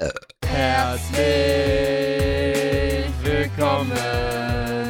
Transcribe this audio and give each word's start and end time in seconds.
Herzlich 0.00 1.12
willkommen, 3.22 3.92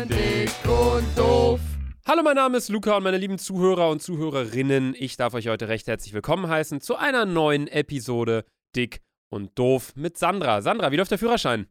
dick 0.09 0.53
und 0.69 1.19
doof. 1.19 1.59
Hallo, 2.07 2.23
mein 2.23 2.37
Name 2.37 2.59
ist 2.59 2.69
Luca 2.69 2.97
und 2.97 3.03
meine 3.03 3.19
lieben 3.19 3.37
Zuhörer 3.37 3.91
und 3.91 4.01
Zuhörerinnen, 4.01 4.95
ich 4.97 5.17
darf 5.17 5.35
euch 5.35 5.49
heute 5.49 5.67
recht 5.67 5.89
herzlich 5.89 6.15
willkommen 6.15 6.49
heißen 6.49 6.81
zu 6.81 6.95
einer 6.95 7.25
neuen 7.25 7.67
Episode 7.67 8.45
Dick 8.77 9.01
und 9.31 9.59
Doof 9.59 9.97
mit 9.97 10.17
Sandra. 10.17 10.63
Sandra, 10.63 10.93
wie 10.93 10.97
läuft 10.97 11.11
der 11.11 11.19
Führerschein? 11.19 11.67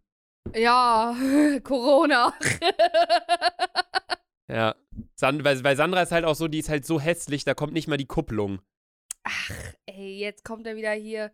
Ja, 0.53 1.15
Corona. 1.63 2.33
Ja, 4.49 4.75
Sand 5.15 5.45
weil, 5.45 5.63
weil 5.63 5.77
Sandra 5.77 6.01
ist 6.01 6.11
halt 6.11 6.25
auch 6.25 6.35
so, 6.35 6.49
die 6.49 6.59
ist 6.59 6.67
halt 6.67 6.85
so 6.85 6.99
hässlich, 6.99 7.45
da 7.45 7.53
kommt 7.53 7.71
nicht 7.71 7.87
mal 7.87 7.95
die 7.95 8.05
Kupplung. 8.05 8.59
Ach, 9.23 9.51
ey, 9.85 10.19
jetzt 10.19 10.43
kommt 10.43 10.67
er 10.67 10.75
wieder 10.75 10.91
hier. 10.91 11.31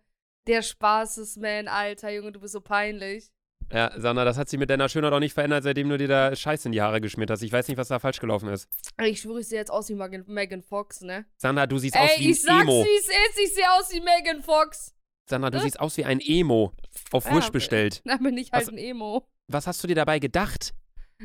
Der 0.48 0.62
Spaßesman, 0.62 1.68
Alter, 1.68 2.10
Junge, 2.12 2.32
du 2.32 2.40
bist 2.40 2.54
so 2.54 2.62
peinlich. 2.62 3.32
Ja, 3.72 3.92
Sandra, 4.00 4.26
das 4.26 4.38
hat 4.38 4.48
sich 4.48 4.60
mit 4.60 4.70
deiner 4.70 4.90
Schönheit 4.90 5.12
auch 5.12 5.20
nicht 5.20 5.34
verändert, 5.34 5.64
seitdem 5.64 5.90
du 5.90 5.98
dir 5.98 6.08
da 6.08 6.36
Scheiß 6.36 6.66
in 6.66 6.72
die 6.72 6.82
Haare 6.84 7.02
geschmiert 7.02 7.32
hast. 7.32 7.42
Ich 7.42 7.52
weiß 7.52 7.68
nicht, 7.68 7.78
was 7.78 7.88
da 7.88 7.98
falsch 7.98 8.20
gelaufen 8.20 8.50
ist. 8.50 8.70
Ich 9.04 9.22
schwöre, 9.22 9.40
ich 9.42 9.48
sehe 9.48 9.58
jetzt 9.58 9.72
aus 9.72 9.90
wie 9.90 9.96
Megan, 9.96 10.24
Megan 10.28 10.62
Fox, 10.62 11.02
ne? 11.02 11.26
Sandra, 11.38 11.66
du 11.66 11.80
siehst 11.80 11.98
aus 11.98 12.12
Ey, 12.12 12.20
wie 12.20 12.26
ein 12.26 12.30
ich 12.32 12.42
sag's, 12.44 12.62
Emo. 12.62 12.84
wie 12.86 12.98
es 13.00 13.08
ist, 13.08 13.40
ich 13.44 13.54
sehe 13.56 13.72
aus 13.74 13.92
wie 13.92 14.02
Megan 14.02 14.44
Fox. 14.44 14.94
Sandra, 15.28 15.50
du 15.50 15.58
Hä? 15.58 15.64
siehst 15.64 15.80
aus 15.80 15.98
wie 15.98 16.06
ein 16.06 16.20
Emo. 16.22 16.74
Auf 17.12 17.26
Ja, 17.26 17.36
Wish 17.38 17.50
bestellt. 17.50 18.04
Dann 18.06 18.22
bin 18.22 18.38
ich 18.38 18.52
halt 18.52 18.68
Was- 18.68 18.72
ein 18.74 18.78
Emo. 18.78 19.28
Was 19.48 19.66
hast 19.66 19.84
du 19.84 19.88
dir 19.88 19.96
dabei 19.96 20.20
gedacht? 20.20 20.76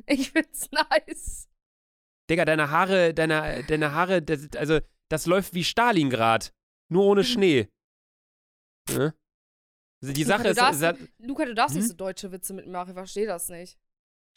Ich 0.07 0.30
find's 0.30 0.71
nice. 1.07 1.47
Digga, 2.30 2.47
deine 2.47 2.71
Haare, 2.71 3.13
deine, 3.13 3.65
deine 3.65 3.93
Haare, 3.93 4.23
das, 4.23 4.49
also, 4.57 4.79
das 5.11 5.27
läuft 5.27 5.52
wie 5.52 5.65
Stalingrad. 5.65 6.55
Nur 6.91 7.05
ohne 7.05 7.25
Schnee. 7.25 7.69
Ne? 8.91 9.15
Also 10.03 10.13
die 10.15 10.23
Luca, 10.25 10.37
Sache 10.39 10.43
du 10.45 10.49
ist, 10.51 10.59
darfst- 10.83 11.09
Luca, 11.19 11.45
du 11.45 11.55
darfst 11.55 11.75
Hm? 11.75 11.81
nicht 11.83 11.91
so 11.91 11.97
deutsche 11.97 12.33
Witze 12.33 12.55
mitmachen, 12.55 12.91
ich 12.91 12.95
verstehe 12.95 13.27
das 13.27 13.49
nicht. 13.49 13.79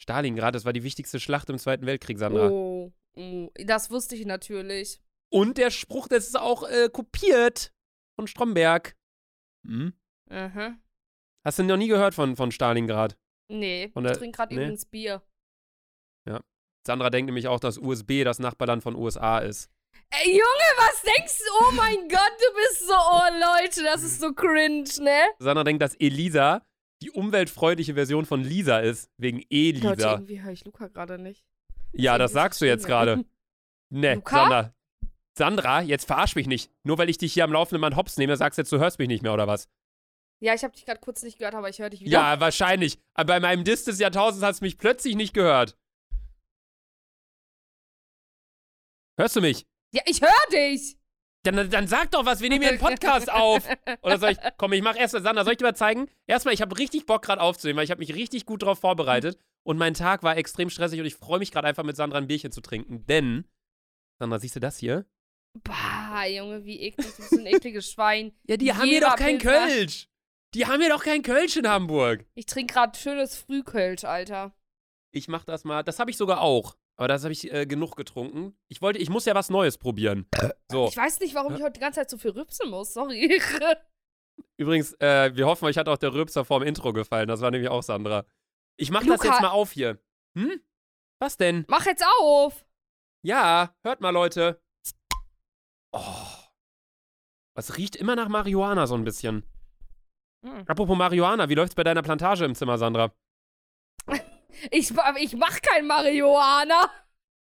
Stalingrad, 0.00 0.54
das 0.54 0.64
war 0.64 0.72
die 0.72 0.82
wichtigste 0.82 1.20
Schlacht 1.20 1.48
im 1.50 1.58
Zweiten 1.58 1.86
Weltkrieg, 1.86 2.18
Sandra. 2.18 2.50
Oh, 2.50 2.92
oh, 3.16 3.50
das 3.64 3.90
wusste 3.90 4.14
ich 4.16 4.26
natürlich. 4.26 5.00
Und 5.32 5.56
der 5.58 5.70
Spruch, 5.70 6.08
das 6.08 6.26
ist 6.26 6.38
auch 6.38 6.68
äh, 6.68 6.88
kopiert 6.92 7.72
von 8.16 8.26
Stromberg. 8.26 8.94
Hm? 9.66 9.94
Mhm. 10.30 10.80
Hast 11.44 11.58
du 11.58 11.62
noch 11.62 11.76
nie 11.76 11.88
gehört 11.88 12.14
von, 12.14 12.36
von 12.36 12.50
Stalingrad? 12.52 13.16
Nee, 13.48 13.84
ich 13.86 13.92
der- 13.94 14.12
trinke 14.14 14.36
gerade 14.36 14.54
nee. 14.54 14.60
übrigens 14.62 14.84
Bier. 14.86 15.22
Sandra 16.86 17.08
denkt 17.08 17.26
nämlich 17.28 17.48
auch, 17.48 17.60
dass 17.60 17.78
USB 17.78 18.24
das 18.24 18.38
Nachbarland 18.38 18.82
von 18.82 18.94
USA 18.94 19.38
ist. 19.38 19.70
Ey, 20.10 20.30
Junge, 20.30 20.70
was 20.78 21.02
denkst 21.02 21.38
du? 21.38 21.44
Oh 21.60 21.72
mein 21.72 22.08
Gott, 22.08 22.32
du 22.38 22.54
bist 22.56 22.86
so, 22.86 22.94
oh 22.94 23.60
Leute, 23.62 23.82
das 23.82 24.02
ist 24.02 24.20
so 24.20 24.32
cringe, 24.32 24.88
ne? 25.00 25.20
Sandra 25.38 25.64
denkt, 25.64 25.82
dass 25.82 25.94
Elisa 25.96 26.64
die 27.02 27.10
umweltfreundliche 27.10 27.94
Version 27.94 28.24
von 28.24 28.42
Lisa 28.42 28.78
ist, 28.78 29.10
wegen 29.18 29.38
Leute, 29.38 29.48
Elisa. 29.50 30.12
irgendwie 30.12 30.40
höre 30.40 30.52
ich 30.52 30.64
Luca 30.64 30.86
gerade 30.88 31.18
nicht. 31.18 31.44
Ja, 31.92 32.16
das 32.18 32.32
sagst 32.32 32.60
du 32.60 32.66
jetzt 32.66 32.86
gerade. 32.86 33.24
Ne? 33.90 34.22
Sandra. 34.24 34.74
Sandra, 35.36 35.82
jetzt 35.82 36.06
verarsch 36.06 36.36
mich 36.36 36.46
nicht. 36.46 36.70
Nur 36.84 36.96
weil 36.98 37.10
ich 37.10 37.18
dich 37.18 37.32
hier 37.32 37.44
am 37.44 37.52
laufenden 37.52 37.80
Mann 37.80 37.96
hops 37.96 38.16
nehme, 38.16 38.36
sagst 38.36 38.58
du 38.58 38.62
jetzt, 38.62 38.72
du 38.72 38.78
hörst 38.78 38.98
mich 38.98 39.08
nicht 39.08 39.22
mehr, 39.22 39.34
oder 39.34 39.46
was? 39.46 39.68
Ja, 40.40 40.54
ich 40.54 40.62
habe 40.62 40.74
dich 40.74 40.84
gerade 40.84 41.00
kurz 41.00 41.22
nicht 41.22 41.38
gehört, 41.38 41.54
aber 41.54 41.68
ich 41.68 41.78
höre 41.78 41.90
dich 41.90 42.00
wieder. 42.00 42.10
Ja, 42.10 42.40
wahrscheinlich. 42.40 42.98
Aber 43.14 43.34
bei 43.34 43.40
meinem 43.40 43.64
Diss 43.64 43.84
des 43.84 43.98
Jahrtausends 43.98 44.44
hast 44.44 44.60
du 44.60 44.64
mich 44.64 44.78
plötzlich 44.78 45.16
nicht 45.16 45.34
gehört. 45.34 45.76
Hörst 49.18 49.36
du 49.36 49.40
mich? 49.40 49.66
Ja, 49.94 50.02
ich 50.06 50.20
höre 50.20 50.50
dich. 50.52 50.96
Dann, 51.44 51.70
dann 51.70 51.86
sag 51.86 52.10
doch 52.10 52.24
was, 52.24 52.40
wir 52.40 52.48
nehmen 52.48 52.62
hier 52.62 52.70
einen 52.70 52.80
Podcast 52.80 53.30
auf. 53.30 53.68
Oder 54.02 54.18
soll 54.18 54.30
ich, 54.32 54.38
komm, 54.56 54.72
ich 54.72 54.82
mach 54.82 54.96
erst 54.96 55.12
Sandra, 55.12 55.44
soll 55.44 55.52
ich 55.52 55.58
dir 55.58 55.64
mal 55.66 55.76
zeigen? 55.76 56.08
Erstmal, 56.26 56.54
ich 56.54 56.62
habe 56.62 56.76
richtig 56.78 57.04
Bock 57.06 57.22
gerade 57.22 57.40
aufzunehmen, 57.42 57.76
weil 57.76 57.84
ich 57.84 57.90
habe 57.90 57.98
mich 58.00 58.14
richtig 58.14 58.46
gut 58.46 58.62
drauf 58.62 58.78
vorbereitet. 58.80 59.38
Und 59.62 59.76
mein 59.78 59.94
Tag 59.94 60.22
war 60.22 60.36
extrem 60.36 60.70
stressig 60.70 61.00
und 61.00 61.06
ich 61.06 61.14
freue 61.14 61.38
mich 61.38 61.52
gerade 61.52 61.68
einfach 61.68 61.84
mit 61.84 61.96
Sandra 61.96 62.18
ein 62.18 62.26
Bierchen 62.26 62.50
zu 62.50 62.60
trinken. 62.62 63.06
Denn, 63.06 63.44
Sandra, 64.18 64.38
siehst 64.38 64.56
du 64.56 64.60
das 64.60 64.78
hier? 64.78 65.06
Bah, 65.62 66.24
Junge, 66.26 66.64
wie 66.64 66.80
eklig, 66.80 67.06
du 67.14 67.16
bist 67.22 67.32
ein 67.34 67.46
ekliges 67.46 67.90
Schwein. 67.92 68.32
Ja, 68.48 68.56
die 68.56 68.72
haben 68.72 68.88
hier 68.88 69.00
doch 69.02 69.14
kein 69.16 69.38
Pilsner- 69.38 69.68
Kölsch. 69.68 70.08
Die 70.54 70.66
haben 70.66 70.80
hier 70.80 70.90
doch 70.90 71.02
kein 71.04 71.22
Kölsch 71.22 71.56
in 71.56 71.68
Hamburg. 71.68 72.24
Ich 72.34 72.46
trinke 72.46 72.72
gerade 72.74 72.96
schönes 72.98 73.36
Frühkölsch, 73.36 74.04
Alter. 74.04 74.54
Ich 75.12 75.28
mach 75.28 75.44
das 75.44 75.64
mal. 75.64 75.82
Das 75.82 75.98
habe 75.98 76.10
ich 76.10 76.16
sogar 76.16 76.40
auch. 76.40 76.76
Aber 76.96 77.08
das 77.08 77.24
habe 77.24 77.32
ich 77.32 77.52
äh, 77.52 77.66
genug 77.66 77.96
getrunken. 77.96 78.56
Ich 78.68 78.80
wollte, 78.80 78.98
ich 79.00 79.10
muss 79.10 79.24
ja 79.24 79.34
was 79.34 79.50
Neues 79.50 79.78
probieren. 79.78 80.26
So. 80.70 80.86
Ich 80.88 80.96
weiß 80.96 81.20
nicht, 81.20 81.34
warum 81.34 81.54
ich 81.54 81.62
heute 81.62 81.72
die 81.72 81.80
ganze 81.80 82.00
Zeit 82.00 82.10
so 82.10 82.18
viel 82.18 82.30
rübsen 82.30 82.70
muss, 82.70 82.94
sorry. 82.94 83.40
Übrigens, 84.56 84.92
äh, 85.00 85.34
wir 85.34 85.46
hoffen, 85.46 85.64
euch 85.66 85.76
hat 85.76 85.88
auch 85.88 85.98
der 85.98 86.12
Rülpser 86.12 86.44
vorm 86.44 86.62
Intro 86.62 86.92
gefallen. 86.92 87.28
Das 87.28 87.40
war 87.40 87.50
nämlich 87.50 87.70
auch 87.70 87.82
Sandra. 87.82 88.24
Ich 88.76 88.90
mach 88.90 89.04
das 89.04 89.22
jetzt 89.22 89.40
mal 89.40 89.50
auf 89.50 89.72
hier. 89.72 89.98
Hm? 90.36 90.60
Was 91.20 91.36
denn? 91.36 91.64
Mach 91.68 91.86
jetzt 91.86 92.04
auf. 92.20 92.64
Ja, 93.22 93.74
hört 93.82 94.00
mal, 94.00 94.10
Leute. 94.10 94.60
Oh. 95.92 96.00
Was 97.54 97.76
riecht 97.76 97.96
immer 97.96 98.16
nach 98.16 98.28
Marihuana 98.28 98.86
so 98.86 98.94
ein 98.94 99.04
bisschen. 99.04 99.44
Hm. 100.44 100.64
Apropos 100.66 100.96
Marihuana, 100.96 101.48
wie 101.48 101.54
läuft's 101.54 101.74
bei 101.74 101.84
deiner 101.84 102.02
Plantage 102.02 102.44
im 102.44 102.54
Zimmer, 102.54 102.78
Sandra? 102.78 103.12
Ich, 104.70 104.92
ich 105.20 105.36
mach 105.36 105.60
kein 105.60 105.86
Marihuana. 105.86 106.90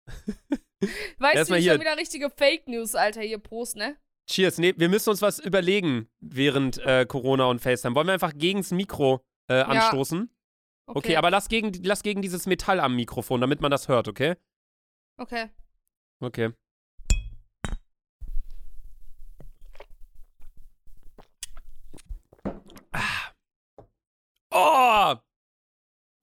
Weißt 1.19 1.49
du, 1.49 1.55
hier. 1.55 1.73
schon 1.73 1.81
wieder 1.81 1.97
richtige 1.97 2.29
Fake 2.29 2.67
News, 2.67 2.95
Alter. 2.95 3.21
Hier, 3.21 3.39
Prost, 3.39 3.75
ne? 3.75 3.97
Cheers. 4.29 4.57
Nee, 4.57 4.73
wir 4.77 4.89
müssen 4.89 5.09
uns 5.09 5.21
was 5.21 5.39
überlegen 5.39 6.09
während 6.19 6.77
äh, 6.79 7.05
Corona 7.05 7.45
und 7.45 7.61
FaceTime. 7.61 7.95
Wollen 7.95 8.07
wir 8.07 8.13
einfach 8.13 8.33
gegens 8.35 8.71
Mikro 8.71 9.21
äh, 9.47 9.61
anstoßen? 9.61 10.29
Okay. 10.89 11.17
aber 11.17 11.29
lass 11.29 11.49
gegen, 11.49 11.73
lass 11.83 12.01
gegen 12.01 12.21
dieses 12.21 12.45
Metall 12.45 12.79
am 12.79 12.95
Mikrofon, 12.95 13.41
damit 13.41 13.59
man 13.59 13.71
das 13.71 13.87
hört, 13.89 14.07
okay? 14.07 14.35
Okay. 15.17 15.49
Okay. 16.19 16.53
Ah. 22.93 23.33
Oh! 24.51 25.26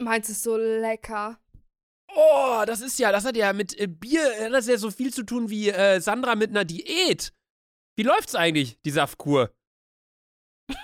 Meins 0.05 0.29
ist 0.29 0.43
so 0.43 0.57
lecker. 0.57 1.41
Oh, 2.15 2.63
das 2.67 2.81
ist 2.81 2.99
ja, 2.99 3.11
das 3.11 3.25
hat 3.25 3.37
ja 3.37 3.53
mit 3.53 3.79
äh, 3.79 3.87
Bier, 3.89 4.23
äh, 4.39 4.51
das 4.51 4.67
hat 4.67 4.73
ja 4.73 4.79
so 4.79 4.91
viel 4.91 5.13
zu 5.13 5.25
tun 5.25 5.51
wie 5.51 5.71
äh, 5.71 6.01
Sandra 6.01 6.35
mit 6.37 6.51
einer 6.51 6.65
Diät. 6.65 7.33
Wie 7.97 8.03
läuft's 8.03 8.35
eigentlich, 8.35 8.81
die 8.83 8.91
Saftkur? 8.91 9.55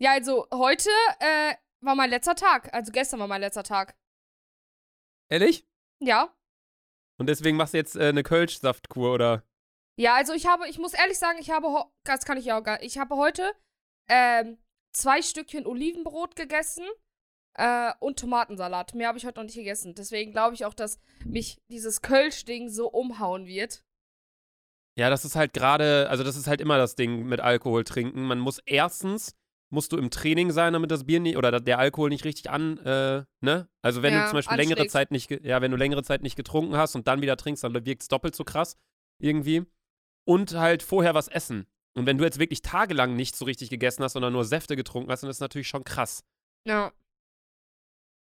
ja, 0.00 0.12
also 0.12 0.46
heute 0.52 0.90
äh, 1.18 1.54
war 1.80 1.94
mein 1.94 2.10
letzter 2.10 2.34
Tag. 2.34 2.72
Also 2.72 2.92
gestern 2.92 3.20
war 3.20 3.28
mein 3.28 3.40
letzter 3.40 3.64
Tag. 3.64 3.96
Ehrlich? 5.28 5.66
Ja. 6.00 6.34
Und 7.18 7.26
deswegen 7.26 7.56
machst 7.56 7.74
du 7.74 7.78
jetzt 7.78 7.96
äh, 7.96 8.08
eine 8.08 8.22
Kölsch-Saftkur, 8.22 9.12
oder? 9.12 9.44
Ja, 9.98 10.14
also 10.14 10.32
ich 10.32 10.46
habe, 10.46 10.68
ich 10.68 10.78
muss 10.78 10.94
ehrlich 10.94 11.18
sagen, 11.18 11.38
ich 11.38 11.50
habe, 11.50 11.66
das 12.04 12.24
kann 12.24 12.38
ich 12.38 12.46
ja 12.46 12.58
auch 12.58 12.64
gar 12.64 12.82
Ich 12.82 12.98
habe 12.98 13.16
heute 13.16 13.52
ähm, 14.08 14.58
zwei 14.92 15.22
Stückchen 15.22 15.66
Olivenbrot 15.66 16.36
gegessen 16.36 16.84
äh, 17.54 17.92
und 18.00 18.18
Tomatensalat. 18.18 18.94
Mehr 18.94 19.08
habe 19.08 19.18
ich 19.18 19.26
heute 19.26 19.38
noch 19.40 19.44
nicht 19.44 19.56
gegessen. 19.56 19.94
Deswegen 19.94 20.32
glaube 20.32 20.54
ich 20.54 20.64
auch, 20.64 20.74
dass 20.74 20.98
mich 21.24 21.60
dieses 21.68 22.02
Kölsch-Ding 22.02 22.68
so 22.68 22.88
umhauen 22.90 23.46
wird. 23.46 23.84
Ja, 24.98 25.08
das 25.08 25.24
ist 25.24 25.36
halt 25.36 25.54
gerade, 25.54 26.08
also 26.10 26.22
das 26.22 26.36
ist 26.36 26.46
halt 26.46 26.60
immer 26.60 26.76
das 26.76 26.96
Ding 26.96 27.24
mit 27.26 27.40
Alkohol 27.40 27.84
trinken. 27.84 28.22
Man 28.24 28.38
muss 28.38 28.58
erstens, 28.66 29.34
musst 29.70 29.90
du 29.92 29.96
im 29.96 30.10
Training 30.10 30.50
sein, 30.50 30.74
damit 30.74 30.90
das 30.90 31.04
Bier 31.04 31.18
nicht, 31.18 31.38
oder 31.38 31.60
der 31.60 31.78
Alkohol 31.78 32.10
nicht 32.10 32.24
richtig 32.26 32.50
an, 32.50 32.76
äh, 32.78 33.24
ne? 33.40 33.68
Also 33.80 34.02
wenn 34.02 34.12
Ja, 34.12 34.24
du 34.24 34.28
zum 34.28 34.36
Beispiel 34.36 34.58
längere. 34.58 34.86
Zeit 34.88 35.10
nicht, 35.10 35.30
ja, 35.30 35.62
wenn 35.62 35.70
du 35.70 35.78
längere 35.78 36.02
Zeit 36.02 36.22
nicht 36.22 36.36
getrunken 36.36 36.76
hast 36.76 36.94
und 36.94 37.08
dann 37.08 37.22
wieder 37.22 37.38
trinkst, 37.38 37.64
dann 37.64 37.72
wirkt 37.74 38.02
es 38.02 38.08
doppelt 38.08 38.36
so 38.36 38.44
krass 38.44 38.76
irgendwie. 39.18 39.64
Und 40.24 40.52
halt 40.54 40.82
vorher 40.82 41.14
was 41.14 41.28
essen. 41.28 41.66
Und 41.94 42.06
wenn 42.06 42.18
du 42.18 42.24
jetzt 42.24 42.38
wirklich 42.38 42.62
tagelang 42.62 43.16
nicht 43.16 43.36
so 43.36 43.44
richtig 43.44 43.70
gegessen 43.70 44.02
hast, 44.02 44.14
sondern 44.14 44.32
nur 44.32 44.44
Säfte 44.44 44.76
getrunken 44.76 45.10
hast, 45.10 45.22
dann 45.22 45.30
ist 45.30 45.40
das 45.40 45.44
natürlich 45.44 45.68
schon 45.68 45.84
krass. 45.84 46.24
Ja. 46.66 46.92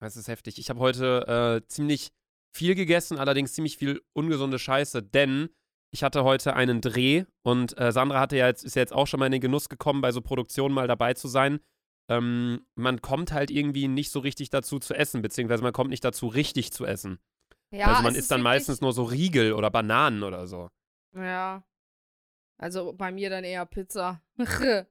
Das 0.01 0.17
ist 0.17 0.29
heftig. 0.29 0.59
Ich 0.59 0.69
habe 0.69 0.81
heute 0.81 1.63
äh, 1.63 1.69
ziemlich 1.69 2.13
viel 2.55 2.75
gegessen, 2.75 3.19
allerdings 3.19 3.55
ziemlich 3.55 3.79
viel 3.79 4.03
ungesunde 4.13 4.59
Scheiße, 4.59 5.03
denn 5.03 5.49
ich 5.93 6.03
hatte 6.03 6.25
heute 6.25 6.55
einen 6.55 6.81
Dreh 6.81 7.25
und 7.43 7.79
äh, 7.79 7.93
Sandra 7.93 8.21
hatte 8.21 8.37
ja 8.37 8.47
jetzt, 8.47 8.65
ist 8.65 8.77
ja 8.77 8.83
jetzt 8.83 8.93
auch 8.93 9.07
schon 9.07 9.21
mal 9.21 9.27
in 9.27 9.33
den 9.33 9.41
Genuss 9.41 9.69
gekommen, 9.69 10.01
bei 10.01 10.13
so 10.13 10.21
Produktionen 10.21 10.75
mal 10.75 10.89
dabei 10.89 11.15
zu 11.15 11.29
sein. 11.29 11.61
Ähm, 12.09 12.67
man 12.75 13.01
kommt 13.01 13.33
halt 13.33 13.51
irgendwie 13.51 13.89
nicht 13.89 14.11
so 14.11 14.21
richtig 14.21 14.51
dazu 14.51 14.79
zu 14.79 14.95
essen, 14.95 15.23
beziehungsweise 15.23 15.63
man 15.63 15.73
kommt 15.73 15.91
nicht 15.91 16.05
dazu, 16.05 16.27
richtig 16.27 16.73
zu 16.73 16.85
essen. 16.85 17.19
ja 17.71 17.87
also 17.87 18.03
man 18.03 18.15
isst 18.15 18.25
ist 18.25 18.31
dann 18.31 18.43
meistens 18.43 18.81
nur 18.81 18.93
so 18.93 19.05
Riegel 19.05 19.53
oder 19.53 19.71
Bananen 19.71 20.23
oder 20.23 20.47
so. 20.47 20.69
Ja. 21.15 21.65
Also 22.59 22.93
bei 22.93 23.11
mir 23.13 23.31
dann 23.31 23.45
eher 23.45 23.67
Pizza. 23.67 24.23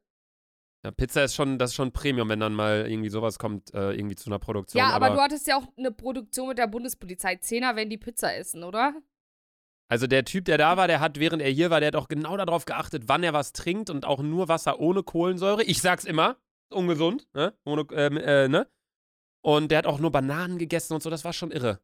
Ja, 0.85 0.91
Pizza 0.91 1.23
ist 1.23 1.35
schon, 1.35 1.57
das 1.57 1.71
ist 1.71 1.75
schon 1.75 1.93
Premium, 1.93 2.27
wenn 2.27 2.41
dann 2.41 2.53
mal 2.53 2.85
irgendwie 2.89 3.07
sowas 3.07 3.39
kommt, 3.39 3.73
äh, 3.73 3.93
irgendwie 3.93 4.15
zu 4.15 4.29
einer 4.29 4.37
Produktion. 4.37 4.79
ja, 4.79 4.89
aber, 4.89 5.11
du 5.11 5.21
hattest 5.21 5.47
ja 5.47 5.55
auch 5.55 5.65
eine 5.77 5.91
Produktion 5.91 6.49
mit 6.49 6.57
der 6.57 6.67
Bundespolizei. 6.67 7.37
Zehner, 7.37 7.77
wenn 7.77 7.89
die 7.89 7.97
Pizza 7.97 8.35
essen, 8.35 8.63
oder? 8.63 8.93
Also 9.87 10.07
der 10.07 10.25
Typ, 10.25 10.43
der 10.43 10.57
da 10.57 10.75
war, 10.75 10.87
der 10.87 10.99
hat, 10.99 11.19
während 11.19 11.41
er 11.41 11.49
hier 11.51 11.69
war, 11.69 11.79
der 11.79 11.87
hat 11.87 11.95
auch 11.95 12.09
genau 12.09 12.35
darauf 12.35 12.65
geachtet, 12.65 13.03
wann 13.07 13.23
er 13.23 13.31
was 13.31 13.53
trinkt 13.53 13.89
und 13.89 14.05
auch 14.05 14.21
nur 14.21 14.49
Wasser 14.49 14.79
ohne 14.81 15.03
Kohlensäure. 15.03 15.63
Ich 15.63 15.81
sag's 15.81 16.03
immer, 16.03 16.35
ungesund, 16.69 17.27
ne? 17.33 17.53
Ohne, 17.63 17.85
ähm, 17.93 18.17
äh, 18.17 18.49
ne? 18.49 18.67
Und 19.41 19.71
der 19.71 19.77
hat 19.77 19.85
auch 19.85 19.99
nur 19.99 20.11
Bananen 20.11 20.57
gegessen 20.57 20.93
und 20.93 21.03
so, 21.03 21.09
das 21.09 21.23
war 21.23 21.31
schon 21.33 21.51
irre. 21.51 21.79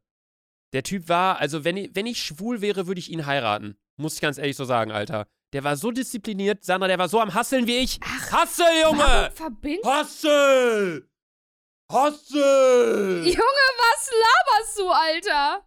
Der 0.72 0.82
Typ 0.82 1.08
war, 1.08 1.38
also 1.38 1.64
wenn 1.64 1.76
ich, 1.76 1.90
wenn 1.94 2.06
ich 2.06 2.22
schwul 2.22 2.60
wäre, 2.60 2.86
würde 2.86 2.98
ich 2.98 3.10
ihn 3.10 3.26
heiraten. 3.26 3.76
Muss 3.96 4.14
ich 4.14 4.20
ganz 4.20 4.38
ehrlich 4.38 4.56
so 4.56 4.64
sagen, 4.64 4.92
Alter. 4.92 5.26
Der 5.52 5.64
war 5.64 5.76
so 5.76 5.90
diszipliniert, 5.90 6.64
Sandra, 6.64 6.86
der 6.88 6.98
war 6.98 7.08
so 7.08 7.20
am 7.20 7.34
Hasseln 7.34 7.66
wie 7.66 7.78
ich. 7.78 7.98
Ach, 8.04 8.32
Hassel, 8.32 8.66
Junge! 8.84 8.98
Warum 9.00 9.32
verbindest 9.34 9.84
Hassel! 9.88 11.08
Hassel! 11.90 13.22
Junge, 13.26 13.36
was 13.78 14.10
laberst 14.12 14.78
du, 14.78 14.88
Alter? 14.90 15.66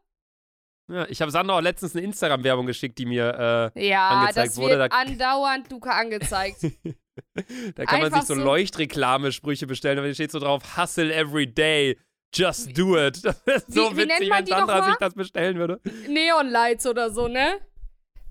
Ja, 0.91 1.05
ich 1.09 1.21
habe 1.21 1.31
Sandra 1.31 1.57
auch 1.57 1.61
letztens 1.61 1.95
eine 1.95 2.05
Instagram-Werbung 2.05 2.65
geschickt, 2.65 2.97
die 2.97 3.05
mir, 3.05 3.71
äh, 3.75 3.87
Ja, 3.87 4.09
Angezeigt 4.09 4.47
das 4.49 4.57
wurde, 4.57 4.79
wird 4.79 4.91
da- 4.91 4.97
andauernd 4.97 5.69
Luca 5.71 5.91
angezeigt. 5.91 6.57
da 7.75 7.85
kann 7.85 7.99
man 7.99 8.05
Einfach 8.05 8.19
sich 8.21 8.27
so 8.27 8.35
so- 8.35 8.41
Leuchtreklamesprüche 8.41 9.67
bestellen, 9.67 9.97
aber 9.97 10.07
da 10.07 10.13
steht 10.13 10.31
so 10.31 10.39
drauf, 10.39 10.77
Hustle 10.77 11.13
every 11.13 11.47
day, 11.47 11.97
just 12.33 12.77
do 12.77 12.97
it. 12.97 13.21
Das 13.45 13.63
ist 13.63 13.73
so 13.73 13.91
Wie- 13.91 13.97
wie 13.97 14.05
nennt 14.05 14.11
witzig, 14.21 14.29
man 14.29 14.37
wenn 14.39 14.45
die 14.45 14.51
Sandra 14.51 14.75
nochmal? 14.75 14.89
sich 14.91 14.99
das 14.99 15.13
bestellen 15.13 15.57
würde. 15.57 15.79
Neon 16.07 16.49
Lights 16.49 16.85
oder 16.87 17.09
so, 17.11 17.27
ne? 17.27 17.59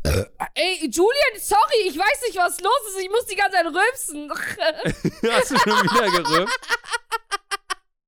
Äh. 0.04 0.24
Ey, 0.54 0.90
Julian, 0.90 1.38
sorry, 1.38 1.86
ich 1.86 1.96
weiß 1.96 2.22
nicht, 2.26 2.36
was 2.36 2.60
los 2.60 2.72
ist. 2.88 3.00
Ich 3.02 3.10
muss 3.10 3.26
die 3.26 3.36
ganze 3.36 3.56
Zeit 3.56 3.66
rülpsen. 3.66 4.30
Hast 5.32 5.50
du 5.50 5.58
schon 5.58 5.72
wieder 5.72 6.22
gerührt? 6.22 6.50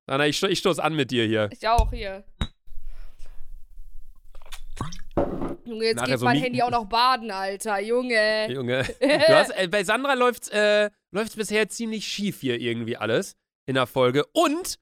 Sandra, 0.07 0.27
ich, 0.27 0.37
sto 0.37 0.49
ich 0.49 0.59
stoß 0.59 0.79
an 0.81 0.95
mit 0.95 1.11
dir 1.11 1.25
hier. 1.25 1.49
ich 1.53 1.67
auch 1.67 1.91
hier. 1.91 2.25
Junge, 5.65 5.85
jetzt 5.87 5.97
Nachher 5.97 6.11
geht 6.11 6.19
so 6.19 6.25
mein 6.27 6.37
Handy 6.37 6.63
auch 6.63 6.71
noch 6.71 6.85
baden, 6.87 7.31
Alter. 7.31 7.81
Junge. 7.81 8.51
Junge. 8.53 8.85
Du 9.01 9.35
hast, 9.35 9.51
äh, 9.51 9.69
bei 9.69 9.83
Sandra 9.85 10.15
läuft's, 10.15 10.49
äh, 10.49 10.91
läuft's 11.11 11.37
bisher 11.37 11.69
ziemlich 11.69 12.07
schief 12.07 12.41
hier 12.41 12.61
irgendwie 12.61 12.97
alles 12.97 13.37
in 13.67 13.75
der 13.75 13.87
Folge. 13.87 14.27
Und, 14.33 14.79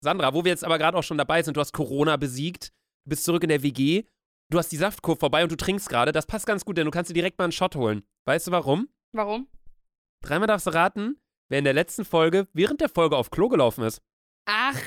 Sandra, 0.00 0.32
wo 0.32 0.44
wir 0.44 0.50
jetzt 0.50 0.64
aber 0.64 0.78
gerade 0.78 0.96
auch 0.96 1.02
schon 1.02 1.18
dabei 1.18 1.42
sind, 1.42 1.56
du 1.56 1.60
hast 1.60 1.72
Corona 1.72 2.16
besiegt, 2.16 2.72
bist 3.04 3.24
zurück 3.24 3.42
in 3.42 3.50
der 3.50 3.62
WG, 3.62 4.04
du 4.52 4.58
hast 4.58 4.70
die 4.70 4.76
Saftkurve 4.76 5.18
vorbei 5.18 5.42
und 5.42 5.50
du 5.52 5.56
trinkst 5.56 5.88
gerade. 5.88 6.12
Das 6.12 6.26
passt 6.26 6.46
ganz 6.46 6.64
gut, 6.64 6.76
denn 6.76 6.84
du 6.84 6.90
kannst 6.90 7.10
dir 7.10 7.14
direkt 7.14 7.38
mal 7.38 7.44
einen 7.44 7.52
Shot 7.52 7.74
holen. 7.74 8.04
Weißt 8.26 8.46
du 8.46 8.50
warum? 8.50 8.88
Warum? 9.12 9.48
Dreimal 10.22 10.46
darfst 10.46 10.66
du 10.66 10.70
raten, 10.70 11.20
wer 11.48 11.58
in 11.58 11.64
der 11.64 11.74
letzten 11.74 12.04
Folge 12.04 12.46
während 12.52 12.80
der 12.80 12.88
Folge 12.88 13.16
auf 13.16 13.30
Klo 13.30 13.48
gelaufen 13.48 13.84
ist. 13.84 14.02
Ach. 14.46 14.78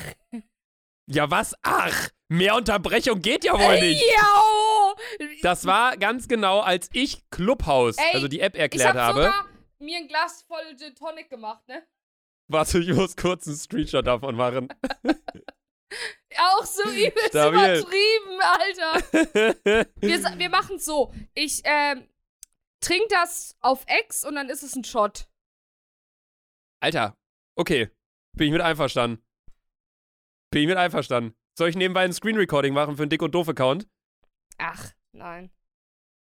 Ja, 1.08 1.30
was? 1.30 1.56
Ach, 1.62 2.10
mehr 2.30 2.56
Unterbrechung 2.56 3.22
geht 3.22 3.44
ja 3.44 3.54
wohl 3.54 3.80
nicht. 3.80 4.04
Ja. 4.18 4.94
Das 5.42 5.66
war 5.66 5.98
ganz 5.98 6.28
genau, 6.28 6.62
als 6.62 6.90
ich 6.94 7.30
Clubhouse, 7.30 7.98
Ey, 7.98 8.14
also 8.14 8.28
die 8.28 8.40
App 8.40 8.56
ich 8.56 8.62
erklärt 8.62 8.96
hab 8.96 9.16
habe. 9.16 9.24
sogar 9.24 9.46
mir 9.80 9.98
ein 9.98 10.08
Glas 10.08 10.44
voll 10.48 10.76
Gin 10.78 10.96
Tonic 10.96 11.30
gemacht, 11.30 11.68
ne? 11.68 11.84
Warte, 12.48 12.80
ich 12.80 12.94
muss 12.94 13.16
kurz 13.16 13.48
einen 13.48 13.56
Screenshot 13.56 14.06
davon 14.06 14.36
machen. 14.36 14.70
Auch 16.38 16.65
so 16.65 16.83
übelst 16.89 17.30
Stabil. 17.30 17.59
übertrieben, 17.59 18.39
Alter. 18.42 19.89
Wir, 20.01 20.19
wir 20.38 20.50
machen 20.50 20.75
es 20.77 20.86
so. 20.86 21.13
Ich 21.33 21.62
ähm, 21.63 22.07
trink 22.81 23.07
das 23.09 23.56
auf 23.62 23.83
Ex 23.88 24.24
und 24.25 24.36
dann 24.36 24.50
ist 24.50 24.63
es 24.63 24.75
ein 24.75 24.83
Shot. 24.83 25.27
Alter, 26.81 27.18
okay. 27.56 27.89
Bin 28.33 28.47
ich 28.47 28.53
mit 28.53 28.62
einverstanden. 28.62 29.24
Bin 30.51 30.63
ich 30.63 30.68
mit 30.68 30.77
einverstanden. 30.77 31.36
Soll 31.57 31.69
ich 31.69 31.75
nebenbei 31.75 32.03
ein 32.03 32.13
Screen 32.13 32.36
Recording 32.36 32.74
machen 32.74 32.97
für 32.97 33.03
einen 33.03 33.09
Dick 33.09 33.21
und 33.21 33.33
Doof 33.33 33.47
Account? 33.47 33.88
Ach, 34.57 34.92
nein. 35.13 35.51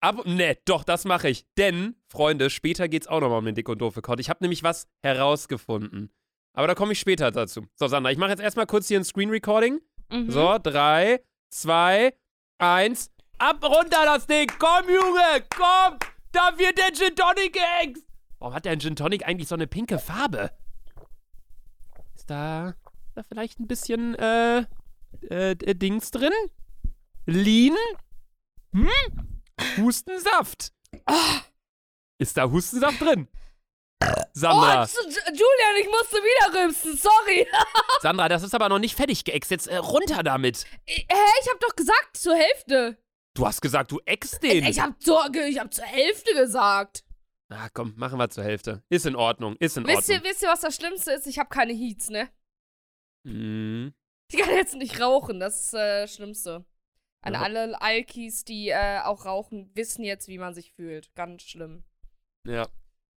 Aber, 0.01 0.23
ne, 0.29 0.57
doch, 0.65 0.83
das 0.83 1.03
mache 1.05 1.29
ich. 1.29 1.45
Denn, 1.57 1.95
Freunde, 2.09 2.49
später 2.49 2.87
geht's 2.87 3.07
auch 3.07 3.19
nochmal 3.19 3.39
um 3.39 3.45
den 3.45 3.55
Dick 3.55 3.67
und 3.67 3.79
Doof 3.79 3.97
Account. 3.97 4.19
Ich 4.19 4.29
habe 4.29 4.43
nämlich 4.43 4.63
was 4.63 4.87
herausgefunden. 5.03 6.13
Aber 6.55 6.67
da 6.67 6.75
komme 6.75 6.93
ich 6.93 6.99
später 6.99 7.31
dazu. 7.31 7.67
So, 7.75 7.87
Sandra, 7.87 8.11
ich 8.11 8.17
mache 8.17 8.31
jetzt 8.31 8.41
erstmal 8.41 8.65
kurz 8.65 8.87
hier 8.87 8.99
ein 8.99 9.03
Screen 9.03 9.29
Recording. 9.29 9.81
Mhm. 10.09 10.31
So, 10.31 10.57
drei, 10.57 11.21
zwei, 11.49 12.13
eins. 12.57 13.11
Ab, 13.37 13.61
runter 13.63 14.05
das 14.05 14.25
Ding. 14.25 14.49
Komm, 14.57 14.89
Junge, 14.89 15.43
komm. 15.55 15.99
Da 16.31 16.57
wird 16.57 16.77
der 16.77 16.93
Gin 16.93 17.15
Tonic 17.15 17.53
gehext. 17.53 18.05
Warum 18.39 18.53
hat 18.53 18.65
der 18.65 18.77
Gin 18.79 18.95
Tonic 18.95 19.27
eigentlich 19.27 19.49
so 19.49 19.55
eine 19.55 19.67
pinke 19.67 19.99
Farbe? 19.99 20.51
Ist 22.15 22.29
da, 22.29 22.73
da 23.15 23.23
vielleicht 23.23 23.59
ein 23.59 23.67
bisschen, 23.67 24.15
äh, 24.15 24.59
äh, 25.29 25.51
äh, 25.51 25.75
Dings 25.75 26.11
drin? 26.11 26.31
Lean? 27.25 27.75
Hm? 28.71 28.89
Hustensaft. 29.77 30.71
Ist 32.17 32.37
da 32.37 32.49
Hustensaft 32.49 33.01
drin? 33.01 33.27
Oh, 34.07 34.21
Sandra, 34.33 34.83
Ju- 34.83 35.27
Julian, 35.27 35.75
ich 35.79 35.87
musste 35.87 36.17
wieder 36.17 36.59
rülpsen, 36.63 36.97
sorry. 36.97 37.47
Sandra, 38.01 38.27
das 38.29 38.43
ist 38.43 38.53
aber 38.53 38.69
noch 38.69 38.79
nicht 38.79 38.95
fertig 38.95 39.23
geäxt. 39.23 39.49
Jetzt 39.51 39.67
äh, 39.67 39.77
runter 39.77 40.23
damit. 40.23 40.65
Hä, 40.85 41.05
ich 41.41 41.49
hab 41.51 41.59
doch 41.61 41.75
gesagt, 41.75 42.17
zur 42.17 42.35
Hälfte. 42.35 42.97
Du 43.33 43.45
hast 43.45 43.61
gesagt, 43.61 43.91
du 43.91 43.99
äxt 44.05 44.41
den. 44.43 44.65
Ich 44.65 44.79
hab, 44.79 45.01
zur, 45.01 45.29
ich 45.47 45.59
hab 45.59 45.73
zur 45.73 45.85
Hälfte 45.85 46.33
gesagt. 46.33 47.03
Ah, 47.49 47.69
komm, 47.73 47.93
machen 47.95 48.17
wir 48.19 48.29
zur 48.29 48.43
Hälfte. 48.43 48.83
Ist 48.89 49.05
in 49.05 49.15
Ordnung, 49.15 49.55
ist 49.57 49.77
in 49.77 49.85
Wisst 49.85 50.09
ihr, 50.09 50.15
Ordnung. 50.15 50.31
wisst 50.31 50.41
ihr, 50.41 50.49
was 50.49 50.61
das 50.61 50.75
Schlimmste 50.75 51.11
ist? 51.11 51.27
Ich 51.27 51.37
hab 51.39 51.49
keine 51.49 51.73
Heats, 51.73 52.09
ne? 52.09 52.29
Mhm. 53.23 53.93
Ich 54.31 54.39
kann 54.39 54.55
jetzt 54.55 54.75
nicht 54.75 54.99
rauchen, 54.99 55.39
das 55.39 55.65
ist 55.65 55.73
äh, 55.73 56.01
das 56.01 56.15
Schlimmste. 56.15 56.65
An 57.21 57.33
Ja. 57.33 57.41
alle 57.41 57.79
Alkis, 57.81 58.43
die 58.43 58.69
äh, 58.69 58.99
auch 59.03 59.25
rauchen, 59.25 59.69
wissen 59.75 60.03
jetzt, 60.03 60.27
wie 60.27 60.37
man 60.37 60.53
sich 60.53 60.71
fühlt. 60.73 61.13
Ganz 61.15 61.43
schlimm. 61.43 61.83
Ja. 62.47 62.67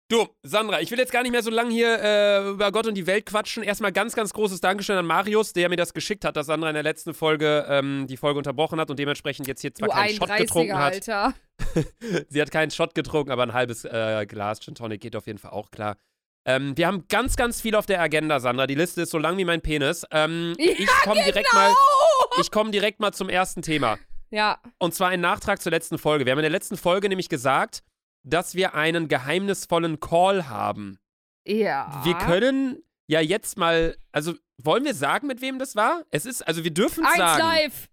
Du, 0.09 0.25
Sandra, 0.41 0.79
ich 0.79 0.89
will 0.89 0.99
jetzt 0.99 1.11
gar 1.11 1.21
nicht 1.21 1.33
mehr 1.33 1.43
so 1.43 1.49
lange 1.49 1.69
hier 1.71 1.99
äh, 2.01 2.49
über 2.51 2.71
Gott 2.71 2.87
und 2.87 2.95
die 2.95 3.05
Welt 3.07 3.25
quatschen. 3.25 3.61
Erstmal 3.61 3.91
ganz, 3.91 4.15
ganz 4.15 4.31
großes 4.31 4.61
Dankeschön 4.61 4.95
an 4.95 5.05
Marius, 5.05 5.51
der 5.51 5.67
mir 5.67 5.75
das 5.75 5.93
geschickt 5.93 6.23
hat, 6.23 6.37
dass 6.37 6.45
Sandra 6.45 6.69
in 6.69 6.75
der 6.75 6.83
letzten 6.83 7.13
Folge 7.13 7.65
ähm, 7.67 8.07
die 8.07 8.15
Folge 8.15 8.37
unterbrochen 8.37 8.79
hat 8.79 8.89
und 8.89 8.97
dementsprechend 8.99 9.49
jetzt 9.49 9.59
hier 9.59 9.73
zwar 9.73 9.89
du 9.89 9.93
keinen 9.93 10.15
Shot 10.15 10.37
getrunken 10.37 10.73
31er, 10.73 10.77
hat. 10.77 10.93
Alter. 10.93 11.33
Sie 12.29 12.41
hat 12.41 12.51
keinen 12.51 12.71
Shot 12.71 12.95
getrunken, 12.95 13.31
aber 13.31 13.43
ein 13.43 13.51
halbes 13.51 13.83
äh, 13.83 14.25
Glas 14.25 14.61
Gin 14.61 14.75
Tonic 14.75 15.01
geht 15.01 15.15
auf 15.17 15.27
jeden 15.27 15.39
Fall 15.39 15.51
auch 15.51 15.71
klar. 15.71 15.97
Ähm, 16.45 16.77
wir 16.77 16.87
haben 16.87 17.03
ganz, 17.09 17.35
ganz 17.35 17.59
viel 17.59 17.75
auf 17.75 17.85
der 17.85 17.99
Agenda, 17.99 18.39
Sandra. 18.39 18.65
Die 18.65 18.75
Liste 18.75 19.01
ist 19.01 19.09
so 19.09 19.17
lang 19.17 19.37
wie 19.37 19.43
mein 19.43 19.59
Penis. 19.59 20.05
Ähm, 20.11 20.55
Ja, 20.57 20.71
ich 20.77 20.87
komme 21.03 21.21
direkt 21.25 21.53
mal, 21.53 21.73
ich 22.39 22.49
komme 22.49 22.71
direkt 22.71 23.01
mal 23.01 23.11
zum 23.11 23.27
ersten 23.27 23.61
Thema. 23.61 23.97
Ja. 24.29 24.61
Und 24.77 24.95
zwar 24.95 25.09
ein 25.09 25.19
Nachtrag 25.19 25.61
zur 25.61 25.73
letzten 25.73 25.97
Folge. 25.97 26.25
Wir 26.25 26.31
haben 26.31 26.39
in 26.39 26.43
der 26.43 26.51
letzten 26.51 26.77
Folge 26.77 27.09
nämlich 27.09 27.27
gesagt, 27.27 27.83
dass 28.27 28.55
wir 28.55 28.75
einen 28.75 29.07
geheimnisvollen 29.07 29.99
Call 29.99 30.47
haben. 30.49 30.99
Ja. 31.45 32.01
Wir 32.03 32.15
können 32.15 32.83
ja 33.07 33.21
jetzt 33.21 33.57
mal, 33.57 33.97
also 34.11 34.33
wollen 34.57 34.83
wir 34.83 34.93
sagen, 34.93 35.27
mit 35.27 35.41
wem 35.41 35.59
das 35.59 35.75
war? 35.75 36.03
Es 36.11 36.25
ist, 36.25 36.41
also 36.47 36.63
wir 36.63 36.73
dürfen 36.73 37.03
es 37.03 37.09
Eins 37.11 37.17
sagen. 37.17 37.41
live. 37.41 37.89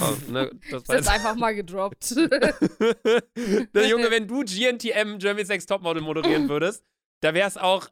Oh, 0.00 0.30
ne, 0.30 0.50
das 0.70 0.84
Das 0.84 1.00
ist 1.02 1.08
einfach 1.08 1.34
mal 1.36 1.54
gedroppt. 1.54 2.16
der 2.16 3.88
Junge, 3.88 4.10
wenn 4.10 4.26
du 4.26 4.44
GNTM 4.44 5.18
Germany's 5.18 5.48
Next 5.48 5.68
Topmodel 5.68 6.02
moderieren 6.02 6.48
würdest, 6.48 6.84
da 7.20 7.34
wär's 7.34 7.56
auch, 7.56 7.88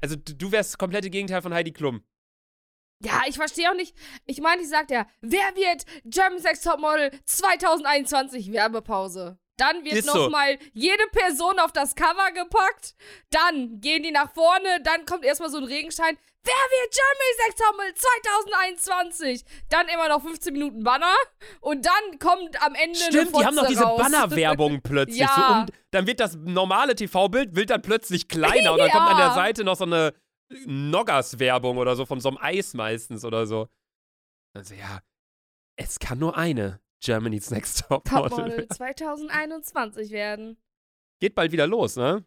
also 0.00 0.16
du 0.16 0.34
du 0.34 0.52
wärst 0.52 0.72
das 0.72 0.78
komplette 0.78 1.10
Gegenteil 1.10 1.42
von 1.42 1.54
Heidi 1.54 1.72
Klum. 1.72 2.02
ja, 3.02 3.22
ich 3.28 3.36
verstehe 3.36 3.70
auch 3.70 3.76
nicht. 3.76 3.96
Ich 4.26 4.40
meine, 4.40 4.62
ich 4.62 4.68
sagt 4.68 4.90
ja, 4.90 5.06
wer 5.20 5.54
wird 5.54 5.84
German 6.04 6.40
Sex 6.40 6.60
Topmodel 6.62 7.10
2021 7.24 8.52
Werbepause? 8.52 9.38
Dann 9.58 9.84
wird 9.84 9.94
Ist 9.96 10.08
so. 10.08 10.16
nochmal 10.16 10.58
jede 10.72 11.04
Person 11.12 11.58
auf 11.58 11.72
das 11.72 11.94
Cover 11.94 12.30
gepackt. 12.32 12.94
Dann 13.30 13.80
gehen 13.80 14.02
die 14.02 14.10
nach 14.12 14.32
vorne. 14.32 14.80
Dann 14.82 15.04
kommt 15.04 15.24
erstmal 15.24 15.50
so 15.50 15.58
ein 15.58 15.64
Regenschein. 15.64 16.16
Wer 16.44 16.54
wird 16.54 16.94
Germany 16.94 17.32
Sex 17.44 17.54
Topmodel 17.56 17.94
2021? 17.94 19.44
Dann 19.68 19.88
immer 19.88 20.08
noch 20.08 20.22
15 20.22 20.52
Minuten 20.52 20.82
Banner. 20.84 21.14
Und 21.60 21.84
dann 21.84 22.18
kommt 22.18 22.60
am 22.64 22.74
Ende 22.74 22.98
eine 23.00 23.12
Stimmt, 23.12 23.36
die 23.36 23.44
haben 23.44 23.56
Fotze 23.56 23.60
doch 23.60 23.66
diese. 23.68 23.82
Bannerwerbung 23.84 24.80
plötzlich. 24.82 25.18
Ja. 25.18 25.34
So 25.36 25.42
um, 25.72 25.78
dann 25.90 26.06
wird 26.06 26.20
das 26.20 26.36
normale 26.36 26.94
TV-Bild 26.94 27.54
wird 27.56 27.70
dann 27.70 27.82
plötzlich 27.82 28.28
kleiner 28.28 28.72
und 28.72 28.78
dann 28.78 28.90
kommt 28.90 29.02
an 29.10 29.18
Ja. 29.18 29.26
der 29.26 29.34
Seite 29.34 29.64
noch 29.64 29.76
so 29.76 29.84
eine 29.84 30.14
Noggers-Werbung 30.64 31.76
oder 31.78 31.96
so 31.96 32.06
von 32.06 32.20
so 32.20 32.28
einem 32.28 32.38
Eis 32.40 32.74
meistens 32.74 33.24
oder 33.24 33.46
so. 33.46 33.68
Also 34.56 34.74
ja, 34.74 35.00
es 35.76 35.98
kann 35.98 36.18
nur 36.18 36.36
eine 36.36 36.80
Germany's 37.00 37.50
Next 37.50 37.84
Topmodel. 37.88 38.28
Topmodel 38.30 38.68
2021 38.68 40.10
werden. 40.10 40.56
Geht 41.20 41.34
bald 41.34 41.52
wieder 41.52 41.66
los, 41.66 41.96
ne? 41.96 42.24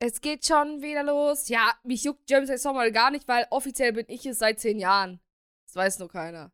Es 0.00 0.20
geht 0.20 0.46
schon 0.46 0.80
wieder 0.82 1.02
los. 1.02 1.48
Ja, 1.48 1.72
mich 1.82 2.04
juckt 2.04 2.26
Germany's 2.26 2.50
Next 2.50 2.64
Topmodel 2.64 2.92
gar 2.92 3.10
nicht, 3.10 3.26
weil 3.28 3.46
offiziell 3.50 3.92
bin 3.92 4.06
ich 4.08 4.24
es 4.26 4.38
seit 4.38 4.60
zehn 4.60 4.78
Jahren. 4.78 5.20
Das 5.66 5.76
weiß 5.76 5.98
nur 5.98 6.08
keiner. 6.08 6.52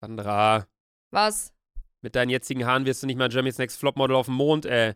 Sandra, 0.00 0.66
Was? 1.10 1.52
mit 2.02 2.14
deinen 2.16 2.30
jetzigen 2.30 2.64
Haaren 2.66 2.86
wirst 2.86 3.02
du 3.02 3.06
nicht 3.06 3.16
mal 3.18 3.28
Germany's 3.28 3.58
Next 3.58 3.78
Flopmodel 3.78 4.16
auf 4.16 4.26
dem 4.26 4.34
Mond, 4.34 4.64
ey. 4.66 4.94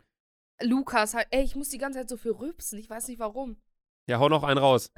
Lukas, 0.62 1.14
halt, 1.14 1.26
ey, 1.30 1.42
ich 1.42 1.54
muss 1.56 1.68
die 1.68 1.78
ganze 1.78 1.98
Zeit 2.00 2.08
so 2.08 2.16
viel 2.16 2.32
rülpsen. 2.32 2.78
Ich 2.78 2.88
weiß 2.88 3.08
nicht 3.08 3.18
warum. 3.18 3.56
Ja, 4.06 4.18
hau 4.18 4.28
noch 4.28 4.44
einen 4.44 4.58
raus. 4.58 4.90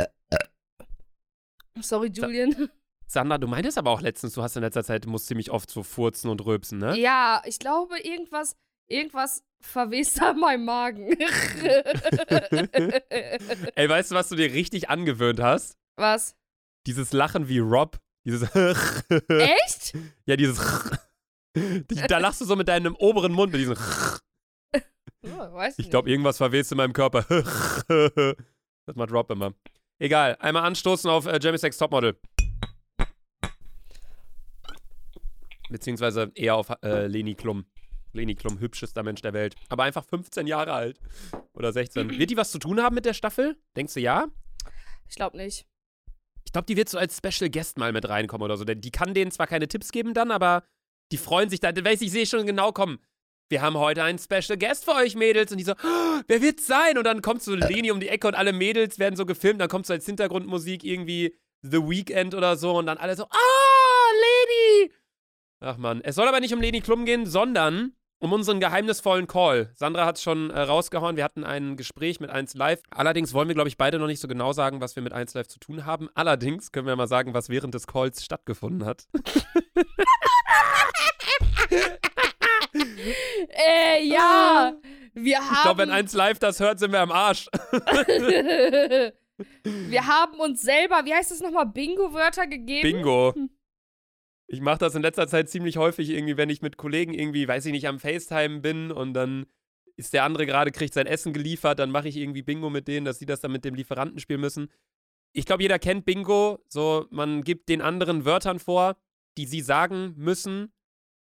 Sorry, 1.81 2.09
Julian. 2.09 2.71
Sandra, 3.07 3.39
du 3.39 3.47
meintest 3.47 3.79
aber 3.79 3.91
auch 3.91 4.01
letztens, 4.01 4.35
du 4.35 4.43
hast 4.43 4.57
in 4.57 4.63
letzter 4.63 4.83
Zeit, 4.85 5.07
musst 5.07 5.27
ziemlich 5.27 5.51
oft 5.51 5.71
so 5.71 5.83
furzen 5.83 6.29
und 6.29 6.45
rülpsen, 6.45 6.79
ne? 6.79 6.99
Ja, 6.99 7.41
ich 7.45 7.59
glaube, 7.59 7.99
irgendwas. 8.01 8.57
irgendwas 8.89 9.43
verwest 9.61 10.21
an 10.21 10.39
meinem 10.41 10.65
Magen. 10.65 11.13
Ey, 13.75 13.89
weißt 13.89 14.11
du, 14.11 14.15
was 14.15 14.29
du 14.29 14.37
dir 14.37 14.53
richtig 14.53 14.91
angewöhnt 14.91 15.41
hast? 15.41 15.77
was? 15.97 16.35
Dieses 16.87 17.13
Lachen 17.13 17.49
wie 17.49 17.59
Rob. 17.59 17.99
Dieses 18.25 18.49
Echt? 19.29 19.95
Ja, 20.27 20.37
dieses 20.37 20.59
Da 22.09 22.19
lachst 22.19 22.41
du 22.41 22.45
so 22.45 22.55
mit 22.55 22.69
deinem 22.69 22.95
oberen 22.97 23.33
Mund 23.33 23.51
mit 23.53 23.61
diesem 23.61 23.77
Oh, 25.25 25.61
Ich 25.79 25.91
glaube, 25.91 26.09
irgendwas 26.11 26.37
verwest 26.37 26.71
in 26.71 26.77
meinem 26.77 26.93
Körper. 26.93 27.23
das 27.29 28.95
macht 28.95 29.11
Rob 29.11 29.31
immer. 29.31 29.55
Egal, 29.99 30.37
einmal 30.39 30.65
anstoßen 30.65 31.11
auf 31.11 31.27
äh, 31.27 31.39
Jamie 31.43 31.59
Sex 31.59 31.79
Topmodel. 31.79 32.17
Beziehungsweise 35.69 36.31
eher 36.35 36.57
auf 36.57 36.71
äh, 36.83 37.07
Leni 37.07 37.35
Klum. 37.35 37.67
Leni 38.13 38.35
Klum, 38.35 38.59
hübschester 38.59 39.03
Mensch 39.03 39.21
der 39.21 39.33
Welt. 39.33 39.55
Aber 39.69 39.85
einfach 39.85 40.05
15 40.05 40.47
Jahre 40.47 40.73
alt. 40.73 40.99
Oder 41.55 41.73
16. 41.73 42.19
Wird 42.19 42.31
die 42.31 42.37
was 42.37 42.51
zu 42.51 42.59
tun 42.59 42.83
haben 42.83 42.95
mit 42.95 43.05
der 43.05 43.15
Staffel? 43.15 43.57
Denkst 43.77 43.95
du 43.95 44.01
ja? 44.01 44.27
Ich 45.09 45.17
glaube 45.17 45.37
nicht. 45.37 45.67
Ich 46.45 46.53
glaube, 46.53 46.67
die 46.67 46.77
wird 46.77 46.89
so 46.89 46.99
als 46.99 47.19
Special 47.19 47.51
Guest 47.51 47.79
mal 47.79 47.93
mit 47.93 48.09
reinkommen 48.09 48.45
oder 48.45 48.57
so. 48.57 48.65
Denn 48.65 48.81
die 48.81 48.91
kann 48.91 49.15
denen 49.15 49.31
zwar 49.31 49.47
keine 49.47 49.69
Tipps 49.69 49.93
geben 49.93 50.15
dann, 50.15 50.31
aber 50.31 50.65
die 51.13 51.19
freuen 51.19 51.51
sich 51.51 51.61
da. 51.61 51.73
Weiß 51.75 52.01
ich, 52.01 52.11
sehe 52.11 52.27
schon 52.27 52.47
genau 52.47 52.73
kommen. 52.73 52.99
Wir 53.49 53.63
haben 53.63 53.77
heute 53.77 54.03
einen 54.03 54.19
Special 54.19 54.59
Guest 54.59 54.85
für 54.85 54.95
euch, 54.95 55.15
Mädels. 55.15 55.53
Und 55.53 55.59
die 55.59 55.65
so, 55.65 55.73
oh, 55.73 56.21
wer 56.27 56.43
wird's 56.43 56.67
sein? 56.67 56.99
Und 56.99 57.05
dann 57.05 57.23
kommt 57.23 57.43
so 57.43 57.55
Leni 57.55 57.91
um 57.91 58.01
die 58.01 58.09
Ecke 58.09 58.27
und 58.27 58.35
alle 58.35 58.53
Mädels 58.53 58.99
werden 58.99 59.17
so 59.17 59.27
gefilmt. 59.27 59.61
Dann 59.61 59.69
kommt 59.69 59.87
so 59.87 59.93
als 59.93 60.07
Hintergrundmusik 60.07 60.83
irgendwie 60.85 61.37
The 61.63 61.79
Weekend 61.79 62.35
oder 62.35 62.57
so. 62.57 62.77
Und 62.79 62.87
dann 62.87 62.99
alle 62.99 63.15
so, 63.15 63.25
ah, 63.25 64.11
Leni! 64.13 64.93
Ach 65.67 65.79
man, 65.79 66.01
es 66.01 66.15
soll 66.15 66.29
aber 66.29 66.39
nicht 66.39 66.55
um 66.55 66.61
Leni 66.61 66.81
Klum 66.81 67.07
gehen, 67.07 67.27
sondern 67.27 67.93
um 68.21 68.33
unseren 68.33 68.61
geheimnisvollen 68.61 69.27
Call. 69.27 69.73
Sandra 69.75 70.07
hat 70.07 70.17
es 70.17 70.23
schon 70.23 70.51
äh, 70.51 70.61
rausgehauen. 70.61 71.17
Wir 71.17 71.25
hatten 71.25 71.43
ein 71.43 71.77
Gespräch 71.77 72.21
mit 72.21 72.31
1 72.31 72.55
Live. 72.55 72.83
Allerdings 72.91 73.35
wollen 73.35 73.49
wir, 73.49 73.57
glaube 73.57 73.69
ich, 73.69 73.77
beide 73.77 73.99
noch 73.99 74.07
nicht 74.07 74.21
so 74.21 74.29
genau 74.29 74.53
sagen, 74.53 74.81
was 74.81 74.95
wir 74.95 75.03
mit 75.03 75.13
1 75.13 75.35
Live 75.35 75.49
zu 75.49 75.59
tun 75.59 75.85
haben. 75.85 76.09
Allerdings 76.15 76.71
können 76.71 76.87
wir 76.87 76.95
mal 76.95 77.09
sagen, 77.09 77.35
was 77.35 77.49
während 77.49 77.75
des 77.75 77.89
Calls 77.89 78.25
stattgefunden 78.25 78.87
hat. 78.87 79.09
Äh, 83.49 84.07
ja. 84.07 84.75
Wir 85.15 85.39
haben. 85.39 85.55
Ich 85.55 85.63
glaube, 85.63 85.83
wenn 85.83 85.91
1 85.91 86.13
Live 86.13 86.39
das 86.39 86.61
hört, 86.61 86.79
sind 86.79 86.93
wir 86.93 87.01
am 87.01 87.11
Arsch. 87.11 87.49
wir 89.65 90.07
haben 90.07 90.39
uns 90.39 90.63
selber, 90.63 91.01
wie 91.05 91.15
heißt 91.15 91.31
das 91.31 91.41
nochmal, 91.41 91.67
Bingo-Wörter 91.67 92.47
gegeben? 92.47 92.83
Bingo. 92.83 93.35
Ich 94.49 94.61
mache 94.61 94.79
das 94.79 94.95
in 94.95 95.03
letzter 95.03 95.27
Zeit 95.27 95.49
ziemlich 95.49 95.77
häufig 95.77 96.11
irgendwie, 96.11 96.37
wenn 96.37 96.51
ich 96.51 96.63
mit 96.63 96.77
Kollegen 96.77 97.13
irgendwie, 97.15 97.49
weiß 97.49 97.67
ich 97.67 97.73
nicht, 97.73 97.89
am 97.89 97.99
FaceTime 97.99 98.61
bin 98.61 98.93
und 98.93 99.15
dann 99.15 99.47
ist 99.97 100.13
der 100.13 100.25
andere 100.25 100.47
gerade, 100.47 100.71
kriegt 100.71 100.95
sein 100.95 101.07
Essen 101.07 101.33
geliefert, 101.33 101.79
dann 101.79 101.91
mache 101.91 102.09
ich 102.09 102.17
irgendwie 102.17 102.43
Bingo 102.43 102.71
mit 102.71 102.87
denen, 102.87 103.07
dass 103.07 103.19
sie 103.19 103.27
das 103.27 103.41
dann 103.41 103.51
mit 103.51 103.65
dem 103.65 103.75
Lieferanten 103.75 104.21
spielen 104.21 104.41
müssen. 104.41 104.71
Ich 105.33 105.47
glaube, 105.47 105.63
jeder 105.63 105.79
kennt 105.79 106.05
Bingo. 106.05 106.61
So, 106.69 107.07
man 107.11 107.43
gibt 107.43 107.69
den 107.69 107.81
anderen 107.81 108.25
Wörtern 108.25 108.59
vor, 108.59 108.97
die 109.37 109.47
sie 109.47 109.63
sagen 109.63 110.15
müssen. 110.17 110.73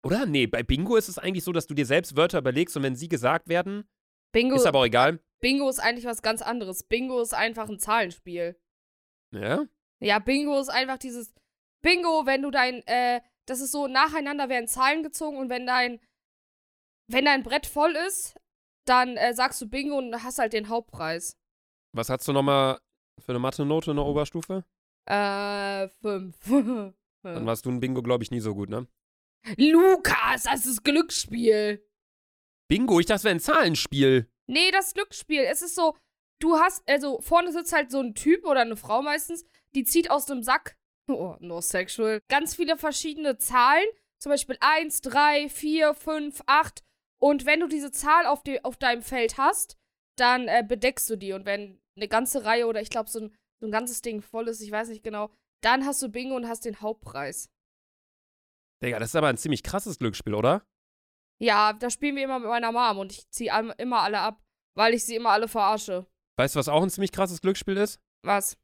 Oder? 0.03 0.25
Nee, 0.25 0.47
bei 0.47 0.61
Bingo 0.61 0.95
ist 0.95 1.09
es 1.09 1.17
eigentlich 1.17 1.43
so, 1.43 1.51
dass 1.51 1.67
du 1.67 1.73
dir 1.73 1.85
selbst 1.85 2.15
Wörter 2.15 2.39
überlegst 2.39 2.75
und 2.75 2.83
wenn 2.83 2.95
sie 2.95 3.07
gesagt 3.07 3.47
werden, 3.47 3.87
Bingo, 4.31 4.55
ist 4.55 4.65
aber 4.65 4.79
auch 4.79 4.85
egal. 4.85 5.19
Bingo 5.39 5.69
ist 5.69 5.79
eigentlich 5.79 6.05
was 6.05 6.21
ganz 6.21 6.41
anderes. 6.41 6.83
Bingo 6.83 7.21
ist 7.21 7.33
einfach 7.33 7.69
ein 7.69 7.79
Zahlenspiel. 7.79 8.59
Ja? 9.31 9.65
Ja, 9.99 10.19
Bingo 10.19 10.59
ist 10.59 10.69
einfach 10.69 10.97
dieses 10.97 11.33
Bingo, 11.85 12.25
wenn 12.25 12.41
du 12.41 12.49
dein, 12.49 12.85
äh, 12.87 13.21
das 13.45 13.61
ist 13.61 13.71
so, 13.71 13.87
nacheinander 13.87 14.49
werden 14.49 14.67
Zahlen 14.67 15.03
gezogen 15.03 15.37
und 15.37 15.49
wenn 15.49 15.67
dein, 15.67 16.01
wenn 17.07 17.25
dein 17.25 17.43
Brett 17.43 17.67
voll 17.67 17.95
ist, 18.07 18.35
dann 18.85 19.17
äh, 19.17 19.35
sagst 19.35 19.61
du 19.61 19.69
Bingo 19.69 19.99
und 19.99 20.23
hast 20.23 20.39
halt 20.39 20.53
den 20.53 20.67
Hauptpreis. 20.67 21.37
Was 21.93 22.09
hast 22.09 22.27
du 22.27 22.33
nochmal 22.33 22.79
für 23.19 23.33
eine 23.33 23.39
Mathe-Note 23.39 23.91
in 23.91 23.97
der 23.97 24.05
Oberstufe? 24.05 24.65
Äh, 25.07 25.87
fünf. 26.01 26.35
Dann 27.23 27.45
warst 27.45 27.65
du 27.65 27.71
ein 27.71 27.79
Bingo, 27.79 28.01
glaube 28.01 28.23
ich, 28.23 28.31
nie 28.31 28.39
so 28.39 28.53
gut, 28.53 28.69
ne? 28.69 28.87
Lukas, 29.57 30.43
das 30.43 30.65
ist 30.65 30.83
Glücksspiel. 30.83 31.87
Bingo, 32.67 32.99
ich 32.99 33.05
dachte, 33.05 33.15
das 33.15 33.23
wäre 33.23 33.35
ein 33.35 33.39
Zahlenspiel. 33.39 34.31
Nee, 34.47 34.71
das 34.71 34.87
ist 34.87 34.95
Glücksspiel. 34.95 35.41
Es 35.43 35.61
ist 35.61 35.75
so, 35.75 35.95
du 36.39 36.57
hast, 36.57 36.87
also 36.87 37.21
vorne 37.21 37.51
sitzt 37.51 37.73
halt 37.73 37.91
so 37.91 37.99
ein 37.99 38.15
Typ 38.15 38.45
oder 38.45 38.61
eine 38.61 38.75
Frau 38.75 39.01
meistens, 39.03 39.45
die 39.75 39.83
zieht 39.83 40.09
aus 40.09 40.25
dem 40.25 40.41
Sack, 40.43 40.77
oh, 41.07 41.35
no 41.39 41.61
sexual, 41.61 42.19
ganz 42.29 42.55
viele 42.55 42.77
verschiedene 42.77 43.37
Zahlen. 43.37 43.85
Zum 44.21 44.31
Beispiel 44.31 44.57
1, 44.59 45.01
3, 45.01 45.49
4, 45.49 45.93
5, 45.93 46.41
8. 46.45 46.83
Und 47.21 47.45
wenn 47.45 47.59
du 47.59 47.67
diese 47.67 47.91
Zahl 47.91 48.25
auf, 48.25 48.43
die, 48.43 48.63
auf 48.63 48.77
deinem 48.77 49.01
Feld 49.01 49.37
hast, 49.37 49.77
dann 50.17 50.47
äh, 50.47 50.63
bedeckst 50.67 51.09
du 51.09 51.15
die. 51.15 51.33
Und 51.33 51.45
wenn 51.45 51.81
eine 51.95 52.07
ganze 52.07 52.45
Reihe 52.45 52.67
oder 52.67 52.81
ich 52.81 52.89
glaube 52.89 53.09
so 53.09 53.19
ein, 53.19 53.35
so 53.59 53.67
ein 53.67 53.71
ganzes 53.71 54.01
Ding 54.01 54.21
voll 54.21 54.47
ist, 54.47 54.61
ich 54.61 54.71
weiß 54.71 54.89
nicht 54.89 55.03
genau, 55.03 55.31
dann 55.63 55.85
hast 55.85 56.01
du 56.01 56.09
Bingo 56.09 56.35
und 56.35 56.47
hast 56.47 56.65
den 56.65 56.81
Hauptpreis. 56.81 57.49
Digga, 58.83 58.99
das 58.99 59.09
ist 59.09 59.15
aber 59.15 59.27
ein 59.27 59.37
ziemlich 59.37 59.63
krasses 59.63 59.97
Glücksspiel, 59.97 60.33
oder? 60.33 60.65
Ja, 61.41 61.73
da 61.73 61.89
spielen 61.89 62.15
wir 62.15 62.23
immer 62.23 62.39
mit 62.39 62.49
meiner 62.49 62.71
Mom 62.71 62.99
und 62.99 63.11
ich 63.11 63.29
ziehe 63.29 63.51
immer 63.77 64.01
alle 64.01 64.19
ab, 64.19 64.41
weil 64.75 64.93
ich 64.93 65.05
sie 65.05 65.15
immer 65.15 65.31
alle 65.31 65.47
verarsche. 65.47 66.05
Weißt 66.37 66.55
du, 66.55 66.59
was 66.59 66.69
auch 66.69 66.83
ein 66.83 66.89
ziemlich 66.89 67.11
krasses 67.11 67.41
Glücksspiel 67.41 67.77
ist? 67.77 67.99
Was? 68.23 68.57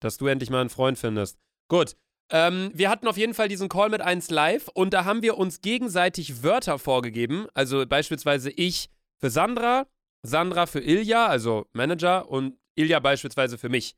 Dass 0.00 0.16
du 0.16 0.26
endlich 0.26 0.50
mal 0.50 0.60
einen 0.60 0.70
Freund 0.70 0.98
findest. 0.98 1.38
Gut. 1.68 1.96
Ähm, 2.30 2.70
wir 2.74 2.90
hatten 2.90 3.08
auf 3.08 3.16
jeden 3.16 3.32
Fall 3.32 3.48
diesen 3.48 3.68
Call 3.68 3.88
mit 3.88 4.02
1 4.02 4.30
Live 4.30 4.68
und 4.68 4.92
da 4.92 5.04
haben 5.04 5.22
wir 5.22 5.38
uns 5.38 5.62
gegenseitig 5.62 6.42
Wörter 6.42 6.78
vorgegeben. 6.78 7.46
Also 7.54 7.86
beispielsweise 7.86 8.50
ich 8.50 8.90
für 9.18 9.30
Sandra, 9.30 9.86
Sandra 10.22 10.66
für 10.66 10.80
Ilja, 10.80 11.26
also 11.26 11.66
Manager, 11.72 12.28
und 12.28 12.58
Ilja 12.74 13.00
beispielsweise 13.00 13.56
für 13.56 13.70
mich. 13.70 13.96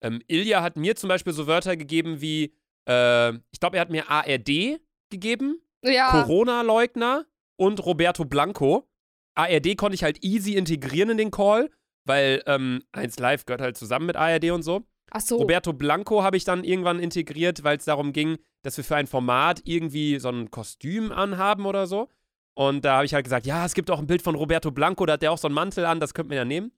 Ähm, 0.00 0.22
Ilja 0.28 0.62
hat 0.62 0.76
mir 0.76 0.94
zum 0.94 1.08
Beispiel 1.08 1.32
so 1.32 1.46
Wörter 1.46 1.76
gegeben 1.76 2.20
wie, 2.20 2.54
äh, 2.88 3.32
ich 3.50 3.58
glaube, 3.60 3.76
er 3.76 3.80
hat 3.82 3.90
mir 3.90 4.08
ARD 4.08 4.80
gegeben, 5.10 5.60
Ja. 5.84 6.10
Corona-Leugner 6.10 7.26
und 7.56 7.84
Roberto 7.84 8.24
Blanco. 8.24 8.88
ARD 9.34 9.76
konnte 9.76 9.94
ich 9.94 10.04
halt 10.04 10.22
easy 10.22 10.54
integrieren 10.54 11.10
in 11.10 11.16
den 11.18 11.30
Call, 11.32 11.70
weil 12.04 12.42
ähm, 12.46 12.84
1 12.92 13.18
Live 13.18 13.44
gehört 13.44 13.60
halt 13.60 13.76
zusammen 13.76 14.06
mit 14.06 14.16
ARD 14.16 14.50
und 14.52 14.62
so. 14.62 14.86
So. 15.20 15.36
Roberto 15.36 15.72
Blanco 15.72 16.22
habe 16.22 16.36
ich 16.36 16.44
dann 16.44 16.64
irgendwann 16.64 16.98
integriert, 16.98 17.64
weil 17.64 17.76
es 17.76 17.84
darum 17.84 18.12
ging, 18.12 18.38
dass 18.62 18.76
wir 18.76 18.84
für 18.84 18.96
ein 18.96 19.06
Format 19.06 19.60
irgendwie 19.64 20.18
so 20.18 20.28
ein 20.28 20.50
Kostüm 20.50 21.12
anhaben 21.12 21.66
oder 21.66 21.86
so. 21.86 22.08
Und 22.54 22.84
da 22.84 22.96
habe 22.96 23.06
ich 23.06 23.14
halt 23.14 23.24
gesagt, 23.24 23.46
ja, 23.46 23.64
es 23.64 23.74
gibt 23.74 23.90
auch 23.90 23.98
ein 23.98 24.06
Bild 24.06 24.22
von 24.22 24.34
Roberto 24.34 24.70
Blanco, 24.70 25.06
da 25.06 25.14
hat 25.14 25.22
der 25.22 25.32
auch 25.32 25.38
so 25.38 25.48
einen 25.48 25.54
Mantel 25.54 25.84
an, 25.84 26.00
das 26.00 26.14
könnten 26.14 26.30
wir 26.30 26.38
ja 26.38 26.44
nehmen. 26.44 26.72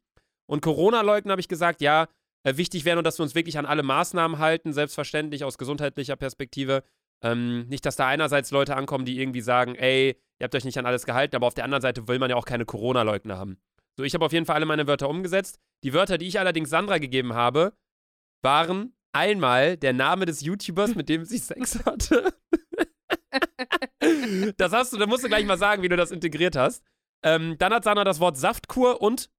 Und 0.46 0.62
Corona-Leugner 0.62 1.32
habe 1.32 1.40
ich 1.40 1.48
gesagt, 1.48 1.80
ja, 1.80 2.06
äh, 2.44 2.56
wichtig 2.56 2.84
wäre 2.84 2.96
nur, 2.96 3.02
dass 3.02 3.18
wir 3.18 3.22
uns 3.22 3.34
wirklich 3.34 3.58
an 3.58 3.66
alle 3.66 3.82
Maßnahmen 3.82 4.38
halten, 4.38 4.72
selbstverständlich 4.72 5.44
aus 5.44 5.58
gesundheitlicher 5.58 6.16
Perspektive. 6.16 6.84
Ähm, 7.22 7.66
nicht, 7.68 7.86
dass 7.86 7.96
da 7.96 8.06
einerseits 8.06 8.50
Leute 8.50 8.76
ankommen, 8.76 9.04
die 9.04 9.18
irgendwie 9.18 9.40
sagen, 9.40 9.74
ey, 9.74 10.20
ihr 10.38 10.44
habt 10.44 10.54
euch 10.54 10.64
nicht 10.64 10.78
an 10.78 10.86
alles 10.86 11.06
gehalten, 11.06 11.36
aber 11.36 11.46
auf 11.46 11.54
der 11.54 11.64
anderen 11.64 11.82
Seite 11.82 12.06
will 12.06 12.18
man 12.18 12.30
ja 12.30 12.36
auch 12.36 12.44
keine 12.44 12.66
Corona-Leugner 12.66 13.38
haben. 13.38 13.58
So, 13.96 14.04
ich 14.04 14.14
habe 14.14 14.24
auf 14.24 14.32
jeden 14.32 14.44
Fall 14.44 14.56
alle 14.56 14.66
meine 14.66 14.86
Wörter 14.86 15.08
umgesetzt. 15.08 15.58
Die 15.84 15.94
Wörter, 15.94 16.18
die 16.18 16.26
ich 16.26 16.38
allerdings 16.38 16.70
Sandra 16.70 16.98
gegeben 16.98 17.34
habe, 17.34 17.72
waren 18.44 18.94
einmal 19.12 19.76
der 19.76 19.92
Name 19.92 20.26
des 20.26 20.42
YouTubers, 20.42 20.94
mit 20.94 21.08
dem 21.08 21.24
sie 21.24 21.38
Sex 21.38 21.84
hatte. 21.84 22.34
das 24.56 24.72
hast 24.72 24.92
du, 24.92 24.98
da 24.98 25.06
musst 25.06 25.24
du 25.24 25.28
gleich 25.28 25.44
mal 25.44 25.58
sagen, 25.58 25.82
wie 25.82 25.88
du 25.88 25.96
das 25.96 26.10
integriert 26.10 26.56
hast. 26.56 26.84
Ähm, 27.22 27.56
dann 27.58 27.72
hat 27.72 27.84
Sandra 27.84 28.04
das 28.04 28.20
Wort 28.20 28.36
Saftkur 28.36 29.00
und, 29.00 29.30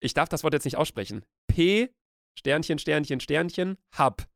ich 0.00 0.14
darf 0.14 0.28
das 0.28 0.42
Wort 0.42 0.54
jetzt 0.54 0.64
nicht 0.64 0.76
aussprechen, 0.76 1.24
P, 1.46 1.94
Sternchen, 2.36 2.78
Sternchen, 2.78 3.20
Sternchen, 3.20 3.78
Hub. 3.96 4.26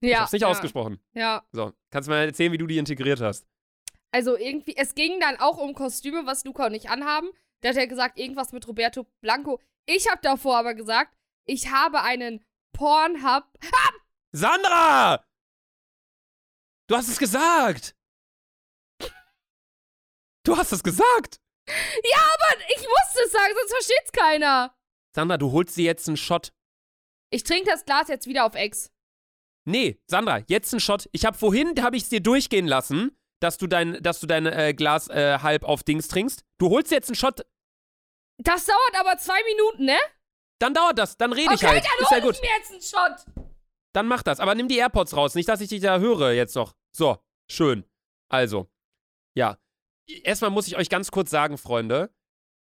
Ich 0.00 0.10
ja, 0.10 0.20
hab's 0.20 0.32
nicht 0.32 0.42
ja. 0.42 0.48
ausgesprochen. 0.48 0.98
Ja. 1.14 1.46
So, 1.52 1.72
kannst 1.90 2.08
du 2.08 2.10
mal 2.10 2.24
erzählen, 2.24 2.52
wie 2.52 2.58
du 2.58 2.66
die 2.66 2.78
integriert 2.78 3.20
hast? 3.20 3.46
Also 4.10 4.36
irgendwie, 4.36 4.76
es 4.76 4.94
ging 4.94 5.20
dann 5.20 5.36
auch 5.38 5.58
um 5.58 5.74
Kostüme, 5.74 6.26
was 6.26 6.44
Luca 6.44 6.66
und 6.66 6.74
ich 6.74 6.90
anhaben. 6.90 7.30
Da 7.60 7.70
hat 7.70 7.76
er 7.76 7.86
gesagt, 7.86 8.18
irgendwas 8.18 8.52
mit 8.52 8.66
Roberto 8.66 9.06
Blanco. 9.20 9.60
Ich 9.86 10.10
habe 10.10 10.20
davor 10.22 10.58
aber 10.58 10.74
gesagt, 10.74 11.16
ich 11.46 11.70
habe 11.70 12.02
einen 12.02 12.44
Pornhub. 12.82 13.44
Sandra! 14.32 15.24
Du 16.88 16.96
hast 16.96 17.06
es 17.06 17.16
gesagt! 17.16 17.94
Du 20.44 20.56
hast 20.56 20.72
es 20.72 20.82
gesagt! 20.82 21.40
Ja, 21.68 22.18
aber 22.34 22.60
ich 22.62 22.78
musste 22.78 23.22
es 23.24 23.30
sagen, 23.30 23.54
sonst 23.54 23.70
versteht's 23.70 24.10
keiner. 24.10 24.76
Sandra, 25.14 25.38
du 25.38 25.52
holst 25.52 25.76
dir 25.76 25.84
jetzt 25.84 26.08
einen 26.08 26.16
Shot. 26.16 26.52
Ich 27.30 27.44
trinke 27.44 27.70
das 27.70 27.84
Glas 27.84 28.08
jetzt 28.08 28.26
wieder 28.26 28.44
auf 28.44 28.56
Ex. 28.56 28.90
Nee, 29.64 30.02
Sandra, 30.08 30.38
jetzt 30.48 30.74
einen 30.74 30.80
Shot. 30.80 31.08
Ich 31.12 31.24
habe 31.24 31.38
vorhin, 31.38 31.80
habe 31.84 31.96
ich 31.96 32.02
es 32.02 32.08
dir 32.08 32.20
durchgehen 32.20 32.66
lassen, 32.66 33.16
dass 33.38 33.58
du 33.58 33.68
dein, 33.68 34.02
dass 34.02 34.18
du 34.18 34.26
dein 34.26 34.46
äh, 34.46 34.74
Glas 34.74 35.06
äh, 35.08 35.38
halb 35.38 35.62
auf 35.62 35.84
Dings 35.84 36.08
trinkst. 36.08 36.42
Du 36.58 36.70
holst 36.70 36.90
jetzt 36.90 37.10
einen 37.10 37.14
Shot, 37.14 37.46
Das 38.38 38.66
dauert 38.66 38.96
aber 38.98 39.18
zwei 39.18 39.40
Minuten, 39.44 39.84
ne? 39.84 39.98
Dann 40.62 40.74
dauert 40.74 40.98
das, 40.98 41.16
dann 41.16 41.32
rede 41.32 41.54
ich 41.54 41.62
okay, 41.62 41.66
halt. 41.66 41.84
dann 41.84 42.02
Ist 42.02 42.10
ja 42.10 42.20
gut. 42.20 42.34
ich 42.36 42.40
mir 42.40 42.48
jetzt 42.56 42.70
einen 42.70 42.82
Shot. 42.82 43.26
Dann 43.94 44.06
mach 44.06 44.22
das. 44.22 44.40
Aber 44.40 44.54
nimm 44.54 44.68
die 44.68 44.78
AirPods 44.78 45.16
raus, 45.16 45.34
nicht, 45.34 45.48
dass 45.48 45.60
ich 45.60 45.68
dich 45.68 45.80
da 45.80 45.98
höre 45.98 46.32
jetzt 46.32 46.54
noch. 46.54 46.74
So, 46.96 47.18
schön. 47.50 47.84
Also, 48.30 48.70
ja. 49.36 49.58
Erstmal 50.22 50.50
muss 50.50 50.66
ich 50.66 50.76
euch 50.76 50.88
ganz 50.88 51.10
kurz 51.10 51.30
sagen, 51.30 51.58
Freunde, 51.58 52.14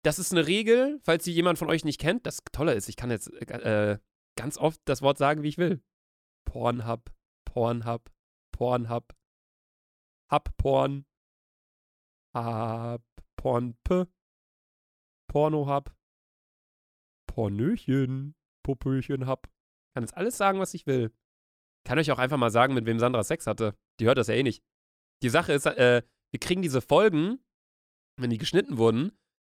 das 0.04 0.18
ist 0.18 0.32
eine 0.32 0.46
Regel, 0.46 1.00
falls 1.04 1.24
sie 1.24 1.32
jemand 1.32 1.58
von 1.58 1.68
euch 1.68 1.84
nicht 1.84 2.00
kennt. 2.00 2.26
Das 2.26 2.38
Tolle 2.52 2.74
ist, 2.74 2.88
ich 2.88 2.96
kann 2.96 3.10
jetzt 3.10 3.32
äh, 3.32 3.98
ganz 4.36 4.58
oft 4.58 4.80
das 4.84 5.02
Wort 5.02 5.18
sagen, 5.18 5.42
wie 5.42 5.48
ich 5.48 5.58
will. 5.58 5.82
Pornhub, 6.44 7.10
Pornhub, 7.44 8.10
Pornhub, 8.52 9.14
Hub 10.32 10.56
Porn, 10.56 11.06
Hub 12.34 13.02
Pornp, 13.36 14.08
Pornohub, 15.28 15.94
Pornöchen, 17.36 18.34
Popöchen 18.62 19.28
Hub. 19.28 19.46
Kann 19.94 20.02
jetzt 20.02 20.16
alles 20.16 20.38
sagen, 20.38 20.58
was 20.58 20.72
ich 20.72 20.86
will. 20.86 21.12
Kann 21.84 21.98
euch 21.98 22.10
auch 22.10 22.18
einfach 22.18 22.38
mal 22.38 22.50
sagen, 22.50 22.72
mit 22.72 22.86
wem 22.86 22.98
Sandra 22.98 23.22
Sex 23.22 23.46
hatte. 23.46 23.76
Die 24.00 24.06
hört 24.06 24.16
das 24.16 24.28
ja 24.28 24.34
eh 24.34 24.42
nicht. 24.42 24.64
Die 25.22 25.28
Sache 25.28 25.52
ist, 25.52 25.66
äh, 25.66 26.02
wir 26.30 26.40
kriegen 26.40 26.62
diese 26.62 26.80
Folgen, 26.80 27.38
wenn 28.18 28.30
die 28.30 28.38
geschnitten 28.38 28.78
wurden, 28.78 29.12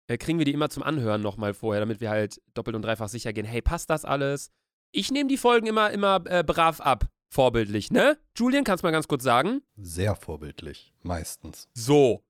äh, 0.07 0.17
kriegen 0.17 0.39
wir 0.39 0.45
die 0.45 0.53
immer 0.53 0.71
zum 0.71 0.81
Anhören 0.81 1.21
nochmal 1.21 1.53
vorher, 1.53 1.79
damit 1.79 2.01
wir 2.01 2.09
halt 2.09 2.41
doppelt 2.55 2.75
und 2.75 2.81
dreifach 2.81 3.09
sicher 3.09 3.31
gehen. 3.31 3.45
Hey, 3.45 3.61
passt 3.61 3.91
das 3.91 4.05
alles? 4.05 4.51
Ich 4.91 5.11
nehme 5.11 5.29
die 5.29 5.37
Folgen 5.37 5.67
immer, 5.67 5.91
immer 5.91 6.23
äh, 6.25 6.43
brav 6.43 6.81
ab. 6.81 7.07
Vorbildlich, 7.29 7.91
ne? 7.91 8.17
Julian, 8.35 8.63
kannst 8.63 8.83
du 8.83 8.87
mal 8.87 8.91
ganz 8.91 9.07
kurz 9.07 9.21
sagen? 9.21 9.61
Sehr 9.75 10.15
vorbildlich, 10.15 10.95
meistens. 11.03 11.69
So. 11.75 12.23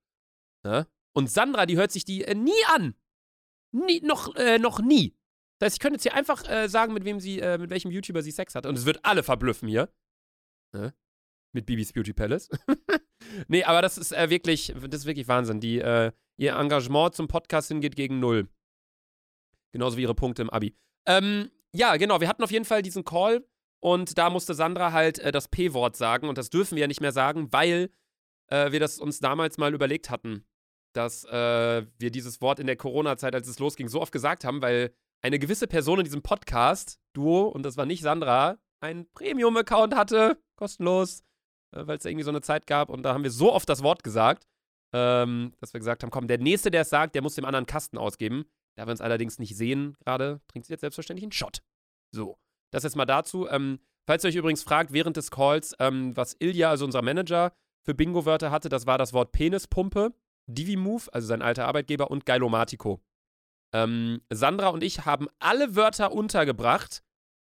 Ne? 0.65 0.87
Und 1.13 1.31
Sandra, 1.31 1.65
die 1.65 1.77
hört 1.77 1.91
sich 1.91 2.03
die 2.03 2.25
äh, 2.25 2.35
nie 2.35 2.51
an. 2.75 2.95
Nie, 3.71 4.01
noch, 4.01 4.35
äh, 4.35 4.59
noch 4.59 4.81
nie. 4.81 5.15
Das 5.59 5.67
heißt, 5.67 5.75
ich 5.77 5.79
könnte 5.79 5.95
jetzt 5.95 6.03
hier 6.03 6.13
einfach 6.13 6.47
äh, 6.47 6.67
sagen, 6.67 6.93
mit 6.93 7.03
wem 7.03 7.19
sie, 7.19 7.39
äh, 7.39 7.57
mit 7.57 7.69
welchem 7.69 7.91
YouTuber 7.91 8.21
sie 8.21 8.31
Sex 8.31 8.53
hat. 8.55 8.65
Und 8.65 8.77
es 8.77 8.85
wird 8.85 9.03
alle 9.03 9.23
verblüffen 9.23 9.67
hier. 9.67 9.89
Ne? 10.73 10.93
Mit 11.53 11.65
Bibis 11.65 11.93
Beauty 11.93 12.13
Palace. 12.13 12.49
nee, 13.47 13.63
aber 13.63 13.81
das 13.81 13.97
ist 13.97 14.11
äh, 14.11 14.29
wirklich, 14.29 14.73
das 14.75 15.01
ist 15.01 15.05
wirklich 15.05 15.27
Wahnsinn. 15.27 15.59
Die, 15.59 15.79
äh, 15.79 16.11
ihr 16.37 16.55
Engagement 16.55 17.15
zum 17.15 17.27
Podcast 17.27 17.69
hingeht 17.69 17.95
gegen 17.95 18.19
null. 18.19 18.47
Genauso 19.71 19.97
wie 19.97 20.03
ihre 20.03 20.13
Punkte 20.13 20.43
im 20.43 20.49
Abi. 20.49 20.75
Ähm, 21.07 21.49
ja, 21.73 21.95
genau, 21.97 22.21
wir 22.21 22.27
hatten 22.27 22.43
auf 22.43 22.51
jeden 22.51 22.65
Fall 22.65 22.83
diesen 22.83 23.03
Call 23.03 23.43
und 23.79 24.17
da 24.17 24.29
musste 24.29 24.53
Sandra 24.53 24.91
halt 24.91 25.19
äh, 25.19 25.31
das 25.31 25.47
P-Wort 25.47 25.95
sagen 25.95 26.29
und 26.29 26.37
das 26.37 26.49
dürfen 26.49 26.75
wir 26.75 26.81
ja 26.81 26.87
nicht 26.87 27.01
mehr 27.01 27.11
sagen, 27.11 27.51
weil 27.51 27.89
äh, 28.49 28.71
wir 28.71 28.79
das 28.79 28.99
uns 28.99 29.19
damals 29.19 29.57
mal 29.57 29.73
überlegt 29.73 30.09
hatten, 30.09 30.45
dass 30.93 31.25
wir 31.25 32.09
dieses 32.09 32.41
Wort 32.41 32.59
in 32.59 32.65
der 32.65 32.75
Corona-Zeit, 32.75 33.35
als 33.35 33.47
es 33.47 33.59
losging, 33.59 33.87
so 33.87 34.01
oft 34.01 34.11
gesagt 34.11 34.43
haben, 34.43 34.63
weil 34.63 34.95
eine 35.27 35.39
gewisse 35.39 35.67
Person 35.67 35.99
in 35.99 36.05
diesem 36.05 36.21
Podcast, 36.21 36.99
Duo, 37.13 37.47
und 37.47 37.63
das 37.63 37.77
war 37.77 37.85
nicht 37.85 38.01
Sandra, 38.01 38.57
einen 38.81 39.11
Premium-Account 39.13 39.95
hatte, 39.95 40.41
kostenlos, 40.55 41.23
äh, 41.75 41.85
weil 41.85 41.97
es 41.97 42.05
irgendwie 42.05 42.23
so 42.23 42.31
eine 42.31 42.41
Zeit 42.41 42.67
gab 42.67 42.89
und 42.89 43.03
da 43.03 43.13
haben 43.13 43.23
wir 43.23 43.31
so 43.31 43.53
oft 43.53 43.67
das 43.69 43.83
Wort 43.83 44.03
gesagt, 44.03 44.47
ähm, 44.93 45.53
dass 45.59 45.73
wir 45.73 45.79
gesagt 45.79 46.03
haben, 46.03 46.11
komm, 46.11 46.27
der 46.27 46.37
Nächste, 46.37 46.71
der 46.71 46.81
es 46.81 46.89
sagt, 46.89 47.15
der 47.15 47.21
muss 47.21 47.35
dem 47.35 47.45
anderen 47.45 47.65
Kasten 47.65 47.97
ausgeben. 47.97 48.45
Da 48.75 48.85
wir 48.85 48.91
uns 48.91 49.01
allerdings 49.01 49.39
nicht 49.39 49.57
sehen 49.57 49.97
gerade, 50.05 50.39
trinkt 50.47 50.67
sie 50.67 50.73
jetzt 50.73 50.81
selbstverständlich 50.81 51.23
einen 51.23 51.31
Shot. 51.31 51.61
So, 52.11 52.37
das 52.71 52.83
jetzt 52.83 52.95
mal 52.95 53.05
dazu. 53.05 53.47
Ähm, 53.49 53.79
falls 54.05 54.23
ihr 54.23 54.29
euch 54.29 54.35
übrigens 54.35 54.63
fragt, 54.63 54.93
während 54.93 55.17
des 55.17 55.31
Calls, 55.31 55.75
ähm, 55.79 56.15
was 56.15 56.35
Ilja, 56.39 56.69
also 56.69 56.85
unser 56.85 57.01
Manager, 57.01 57.53
für 57.83 57.95
Bingo-Wörter 57.95 58.51
hatte, 58.51 58.69
das 58.69 58.85
war 58.85 58.97
das 58.97 59.13
Wort 59.13 59.31
Penispumpe, 59.31 60.13
Divi-Move, 60.45 61.11
also 61.11 61.27
sein 61.27 61.41
alter 61.41 61.67
Arbeitgeber, 61.67 62.11
und 62.11 62.25
Geilomatico. 62.25 63.01
Ähm, 63.73 64.21
Sandra 64.29 64.69
und 64.69 64.83
ich 64.83 65.05
haben 65.05 65.27
alle 65.39 65.75
Wörter 65.75 66.11
untergebracht, 66.11 67.03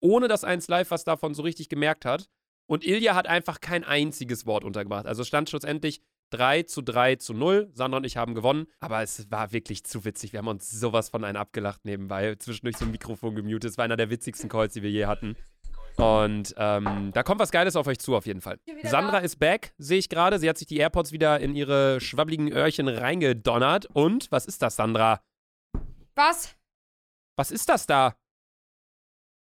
ohne 0.02 0.28
dass 0.28 0.44
eins 0.44 0.68
live 0.68 0.92
was 0.92 1.04
davon 1.04 1.34
so 1.34 1.44
richtig 1.44 1.70
gemerkt 1.70 2.06
hat. 2.06 2.30
Und 2.68 2.86
Ilja 2.86 3.16
hat 3.16 3.28
einfach 3.28 3.62
kein 3.62 3.84
einziges 3.84 4.46
Wort 4.46 4.64
untergebracht. 4.64 5.08
Also 5.08 5.24
stand 5.24 5.50
schlussendlich 5.50 6.02
3 6.32 6.64
zu 6.64 6.82
3 6.82 7.16
zu 7.16 7.34
0. 7.34 7.72
Sandra 7.74 7.98
und 7.98 8.06
ich 8.06 8.18
haben 8.18 8.36
gewonnen. 8.36 8.68
Aber 8.80 9.02
es 9.02 9.32
war 9.32 9.52
wirklich 9.52 9.84
zu 9.84 10.06
witzig. 10.06 10.34
Wir 10.34 10.40
haben 10.40 10.48
uns 10.48 10.70
sowas 10.70 11.10
von 11.10 11.24
einem 11.24 11.38
abgelacht 11.38 11.86
nebenbei. 11.86 12.36
Zwischendurch 12.36 12.78
so 12.78 12.86
ein 12.86 12.92
Mikrofon 12.92 13.36
gemutet. 13.36 13.72
Es 13.72 13.78
war 13.78 13.86
einer 13.86 13.98
der 13.98 14.10
witzigsten 14.10 14.50
Calls, 14.50 14.74
die 14.74 14.84
wir 14.84 14.92
je 14.92 15.08
hatten. 15.08 15.36
Und 15.98 16.54
ähm, 16.58 17.12
da 17.14 17.24
kommt 17.24 17.42
was 17.42 17.52
Geiles 17.52 17.76
auf 17.76 17.88
euch 17.88 18.00
zu, 18.00 18.16
auf 18.16 18.26
jeden 18.26 18.40
Fall. 18.40 18.60
Sandra 18.84 19.18
ist 19.18 19.38
back, 19.38 19.74
sehe 19.78 19.98
ich 19.98 20.08
gerade. 20.08 20.40
Sie 20.40 20.48
hat 20.48 20.58
sich 20.58 20.68
die 20.68 20.78
AirPods 20.78 21.12
wieder 21.12 21.40
in 21.42 21.56
ihre 21.56 22.00
schwabbligen 22.00 22.52
Öhrchen 22.52 22.88
reingedonnert. 22.88 23.88
Und 23.88 24.32
was 24.32 24.46
ist 24.46 24.62
das, 24.62 24.78
Sandra? 24.78 25.20
Was? 26.16 26.56
Was 27.38 27.52
ist 27.52 27.70
das 27.70 27.86
da? 27.86 28.18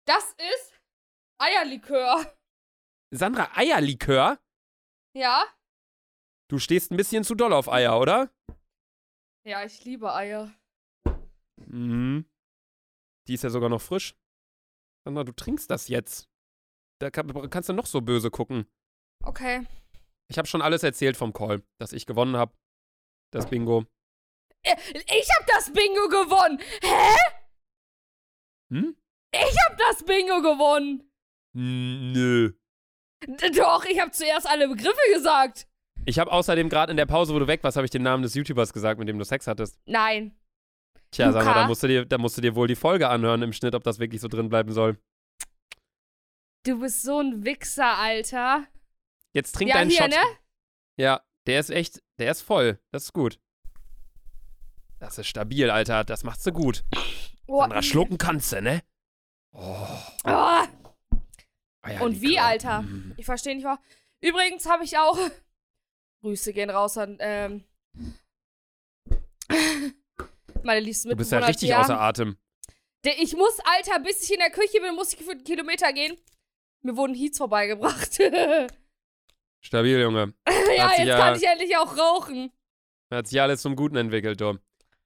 Das 0.06 0.32
ist 0.32 0.80
Eierlikör. 1.38 2.36
Sandra, 3.14 3.50
Eierlikör? 3.56 4.38
Ja? 5.14 5.44
Du 6.48 6.58
stehst 6.58 6.90
ein 6.90 6.96
bisschen 6.96 7.24
zu 7.24 7.34
doll 7.34 7.52
auf 7.52 7.68
Eier, 7.68 7.98
oder? 8.00 8.32
Ja, 9.46 9.64
ich 9.64 9.84
liebe 9.84 10.12
Eier. 10.12 10.52
Mhm. 11.56 12.28
Die 13.28 13.34
ist 13.34 13.42
ja 13.42 13.50
sogar 13.50 13.68
noch 13.68 13.80
frisch. 13.80 14.16
Sandra, 15.04 15.24
du 15.24 15.32
trinkst 15.32 15.70
das 15.70 15.88
jetzt. 15.88 16.28
Da 17.00 17.10
kann, 17.10 17.50
kannst 17.50 17.68
du 17.68 17.72
noch 17.72 17.86
so 17.86 18.00
böse 18.00 18.30
gucken. 18.30 18.66
Okay. 19.24 19.66
Ich 20.28 20.38
habe 20.38 20.48
schon 20.48 20.62
alles 20.62 20.82
erzählt 20.82 21.16
vom 21.16 21.32
Call, 21.32 21.62
dass 21.80 21.92
ich 21.92 22.06
gewonnen 22.06 22.36
habe. 22.36 22.56
Das 23.32 23.48
Bingo. 23.48 23.86
Äh, 24.62 24.76
Ich 24.92 25.28
hab 25.38 25.46
das 25.46 25.72
Bingo 25.72 26.08
gewonnen. 26.08 26.60
Hä? 26.82 27.16
Hm? 28.72 28.96
Ich 29.32 29.56
hab 29.68 29.78
das 29.78 30.04
Bingo 30.04 30.40
gewonnen. 30.42 31.10
Nö. 31.54 32.52
Doch, 33.56 33.84
ich 33.86 34.00
hab 34.00 34.14
zuerst 34.14 34.46
alle 34.48 34.68
Begriffe 34.68 35.00
gesagt. 35.12 35.66
Ich 36.04 36.18
habe 36.18 36.30
außerdem 36.30 36.68
gerade 36.68 36.90
in 36.90 36.96
der 36.96 37.06
Pause, 37.06 37.34
wo 37.34 37.38
du 37.38 37.46
weg 37.46 37.62
warst, 37.64 37.76
habe 37.76 37.84
ich 37.84 37.90
den 37.90 38.02
Namen 38.02 38.22
des 38.22 38.34
YouTubers 38.34 38.72
gesagt, 38.72 38.98
mit 38.98 39.08
dem 39.08 39.18
du 39.18 39.24
Sex 39.24 39.46
hattest. 39.46 39.78
Nein. 39.86 40.38
Tja, 41.10 41.28
Luca? 41.28 41.42
Sandra, 41.42 41.54
da 41.62 41.66
musst, 41.66 41.82
du 41.82 41.88
dir, 41.88 42.04
da 42.04 42.18
musst 42.18 42.36
du 42.36 42.40
dir 42.42 42.54
wohl 42.54 42.68
die 42.68 42.76
Folge 42.76 43.08
anhören 43.08 43.42
im 43.42 43.52
Schnitt, 43.52 43.74
ob 43.74 43.84
das 43.84 43.98
wirklich 43.98 44.20
so 44.20 44.28
drin 44.28 44.48
bleiben 44.48 44.72
soll. 44.72 44.98
Du 46.64 46.80
bist 46.80 47.02
so 47.02 47.20
ein 47.20 47.44
Wichser, 47.44 47.96
Alter. 47.96 48.66
Jetzt 49.32 49.52
trink 49.52 49.70
ja, 49.70 49.76
deinen 49.76 49.90
hier, 49.90 50.02
Shot. 50.02 50.10
ne? 50.10 50.16
Ja, 50.98 51.22
der 51.46 51.60
ist 51.60 51.70
echt, 51.70 52.02
der 52.18 52.30
ist 52.32 52.42
voll. 52.42 52.80
Das 52.92 53.04
ist 53.04 53.12
gut. 53.12 53.40
Das 55.06 55.18
ist 55.18 55.28
stabil, 55.28 55.70
Alter. 55.70 56.02
Das 56.02 56.24
machst 56.24 56.44
du 56.46 56.52
gut. 56.52 56.82
Oh. 57.46 57.60
Sandra, 57.60 57.80
schlucken 57.80 58.18
kannst 58.18 58.52
du, 58.52 58.60
ne? 58.60 58.82
Oh. 59.52 59.86
Oh. 60.24 60.62
Eierlikör. 61.82 62.04
Und 62.06 62.20
wie, 62.20 62.40
Alter? 62.40 62.82
Mm. 62.82 63.14
Ich 63.16 63.24
verstehe 63.24 63.54
nicht 63.54 63.64
warum. 63.64 63.78
Übrigens 64.20 64.68
habe 64.68 64.82
ich 64.82 64.98
auch. 64.98 65.16
Grüße 66.22 66.52
gehen 66.52 66.70
raus 66.70 66.98
an, 66.98 67.18
ähm. 67.20 67.62
Meine 70.64 70.80
liebsten 70.80 71.10
Du 71.10 71.16
bist 71.16 71.30
ja 71.30 71.38
richtig 71.38 71.68
Tia. 71.68 71.80
außer 71.82 72.00
Atem. 72.00 72.36
Ich 73.04 73.36
muss, 73.36 73.56
Alter, 73.76 74.00
bis 74.00 74.24
ich 74.24 74.32
in 74.32 74.40
der 74.40 74.50
Küche 74.50 74.80
bin, 74.80 74.96
muss 74.96 75.12
ich 75.12 75.22
für 75.22 75.30
einen 75.30 75.44
Kilometer 75.44 75.92
gehen. 75.92 76.16
Mir 76.82 76.96
wurden 76.96 77.14
Heats 77.14 77.38
vorbeigebracht. 77.38 78.18
ja, 78.18 78.66
Stabil, 79.60 80.00
Junge. 80.00 80.34
jetzt 80.48 80.96
sich 80.96 81.06
ja- 81.06 81.18
kann 81.18 81.36
ich 81.36 81.46
endlich 81.46 81.76
auch 81.76 81.96
rauchen. 81.96 82.50
Hat 83.12 83.28
sich 83.28 83.40
alles 83.40 83.62
zum 83.62 83.76
Guten 83.76 83.94
entwickelt, 83.94 84.40
du. 84.40 84.58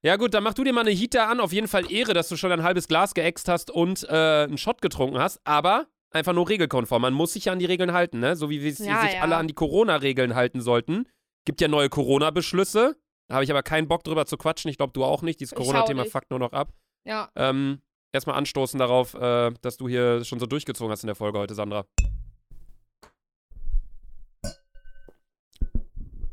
Ja 0.03 0.15
gut, 0.15 0.33
dann 0.33 0.43
mach 0.43 0.55
du 0.55 0.63
dir 0.63 0.73
mal 0.73 0.81
eine 0.81 0.89
Heater 0.91 1.27
an. 1.29 1.39
Auf 1.39 1.53
jeden 1.53 1.67
Fall 1.67 1.91
Ehre, 1.91 2.13
dass 2.13 2.27
du 2.27 2.35
schon 2.35 2.51
ein 2.51 2.63
halbes 2.63 2.87
Glas 2.87 3.13
geäxt 3.13 3.47
hast 3.47 3.69
und 3.69 4.03
äh, 4.09 4.43
einen 4.43 4.57
Shot 4.57 4.81
getrunken 4.81 5.19
hast. 5.19 5.39
Aber 5.43 5.85
einfach 6.09 6.33
nur 6.33 6.49
regelkonform. 6.49 7.03
Man 7.03 7.13
muss 7.13 7.33
sich 7.33 7.45
ja 7.45 7.53
an 7.53 7.59
die 7.59 7.65
Regeln 7.65 7.93
halten, 7.93 8.19
ne? 8.19 8.35
So 8.35 8.49
wie 8.49 8.61
wir 8.63 8.71
Ja, 8.71 9.01
sich 9.03 9.13
ja. 9.13 9.21
alle 9.21 9.35
an 9.35 9.47
die 9.47 9.53
Corona-Regeln 9.53 10.33
halten 10.33 10.59
sollten. 10.61 11.07
Gibt 11.45 11.61
ja 11.61 11.67
neue 11.67 11.89
Corona-Beschlüsse. 11.89 12.95
Da 13.27 13.35
habe 13.35 13.43
ich 13.43 13.51
aber 13.51 13.61
keinen 13.61 13.87
Bock 13.87 14.03
drüber 14.03 14.25
zu 14.25 14.37
quatschen. 14.37 14.69
Ich 14.69 14.77
glaube, 14.77 14.91
du 14.93 15.03
auch 15.03 15.21
nicht. 15.21 15.39
Dieses 15.39 15.53
Corona-Thema 15.53 16.05
fuckt 16.05 16.31
nur 16.31 16.39
noch 16.39 16.51
ab. 16.51 16.73
Ja. 17.05 17.29
Ähm, 17.35 17.79
erstmal 18.11 18.37
anstoßen 18.37 18.79
darauf, 18.79 19.13
äh, 19.13 19.51
dass 19.61 19.77
du 19.77 19.87
hier 19.87 20.23
schon 20.25 20.39
so 20.39 20.47
durchgezogen 20.47 20.91
hast 20.91 21.03
in 21.03 21.07
der 21.07 21.15
Folge 21.15 21.37
heute, 21.37 21.53
Sandra. 21.53 21.85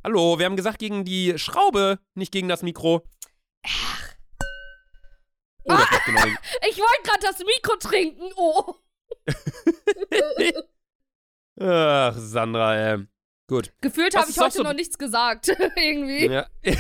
Hallo, 0.03 0.39
wir 0.39 0.47
haben 0.47 0.57
gesagt 0.57 0.79
gegen 0.79 1.05
die 1.05 1.39
Schraube, 1.39 1.99
nicht 2.15 2.33
gegen 2.33 2.49
das 2.49 2.63
Mikro. 2.63 3.03
Ach. 3.69 4.05
Oh, 5.65 5.75
das 5.77 5.91
hat 5.91 6.05
genau 6.07 6.23
Ich 6.69 6.79
wollte 6.79 7.03
gerade 7.05 7.21
das 7.23 7.39
Mikro 7.41 7.77
trinken. 7.77 8.33
Oh. 8.37 8.75
Ach, 11.61 12.15
Sandra, 12.17 12.77
ey. 12.77 13.07
Gut. 13.49 13.73
Gefühlt 13.81 14.15
habe 14.15 14.31
ich 14.31 14.39
heute 14.39 14.59
so- 14.59 14.63
noch 14.63 14.75
nichts 14.75 14.99
gesagt. 14.99 15.49
Irgendwie. 15.77 16.27
Ja. 16.27 16.47
ja, 16.63 16.75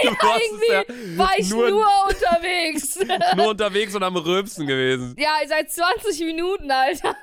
Irgendwie 0.00 1.18
war 1.18 1.32
ich 1.36 1.50
nur, 1.50 1.68
nur, 1.70 1.86
unterwegs. 2.08 2.98
nur 3.36 3.48
unterwegs 3.48 3.94
und 3.94 4.02
am 4.04 4.16
Rülpsen 4.16 4.66
gewesen. 4.68 5.16
ja, 5.18 5.36
seit 5.48 5.70
20 5.72 6.20
Minuten, 6.20 6.70
Alter. 6.70 7.16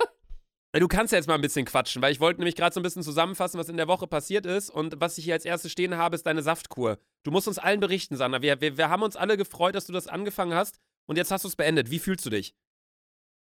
Du 0.80 0.88
kannst 0.88 1.12
ja 1.14 1.20
jetzt 1.20 1.28
mal 1.28 1.36
ein 1.36 1.42
bisschen 1.42 1.66
quatschen, 1.66 2.02
weil 2.02 2.12
ich 2.12 2.20
wollte 2.20 2.40
nämlich 2.40 2.56
gerade 2.56 2.74
so 2.74 2.80
ein 2.80 2.84
bisschen 2.84 3.04
zusammenfassen, 3.04 3.60
was 3.60 3.70
in 3.70 3.78
der 3.78 3.88
Woche 3.88 4.08
passiert 4.08 4.48
ist. 4.48 4.72
Und 4.72 5.00
was 5.00 5.20
ich 5.20 5.26
hier 5.26 5.36
als 5.36 5.46
erstes 5.46 5.72
stehen 5.72 5.98
habe, 5.98 6.16
ist 6.16 6.26
deine 6.26 6.42
Saftkur. 6.42 6.98
Du 7.22 7.30
musst 7.30 7.48
uns 7.48 7.60
allen 7.60 7.80
berichten, 7.80 8.16
Sandra. 8.16 8.42
Wir, 8.42 8.60
wir, 8.60 8.76
wir 8.76 8.90
haben 8.90 9.04
uns 9.04 9.16
alle 9.16 9.38
gefreut, 9.38 9.76
dass 9.76 9.86
du 9.86 9.94
das 9.94 10.08
angefangen 10.08 10.56
hast. 10.56 10.80
Und 11.06 11.18
jetzt 11.18 11.30
hast 11.30 11.44
du 11.44 11.48
es 11.48 11.56
beendet. 11.56 11.92
Wie 11.92 12.00
fühlst 12.00 12.26
du 12.26 12.32
dich? 12.32 12.56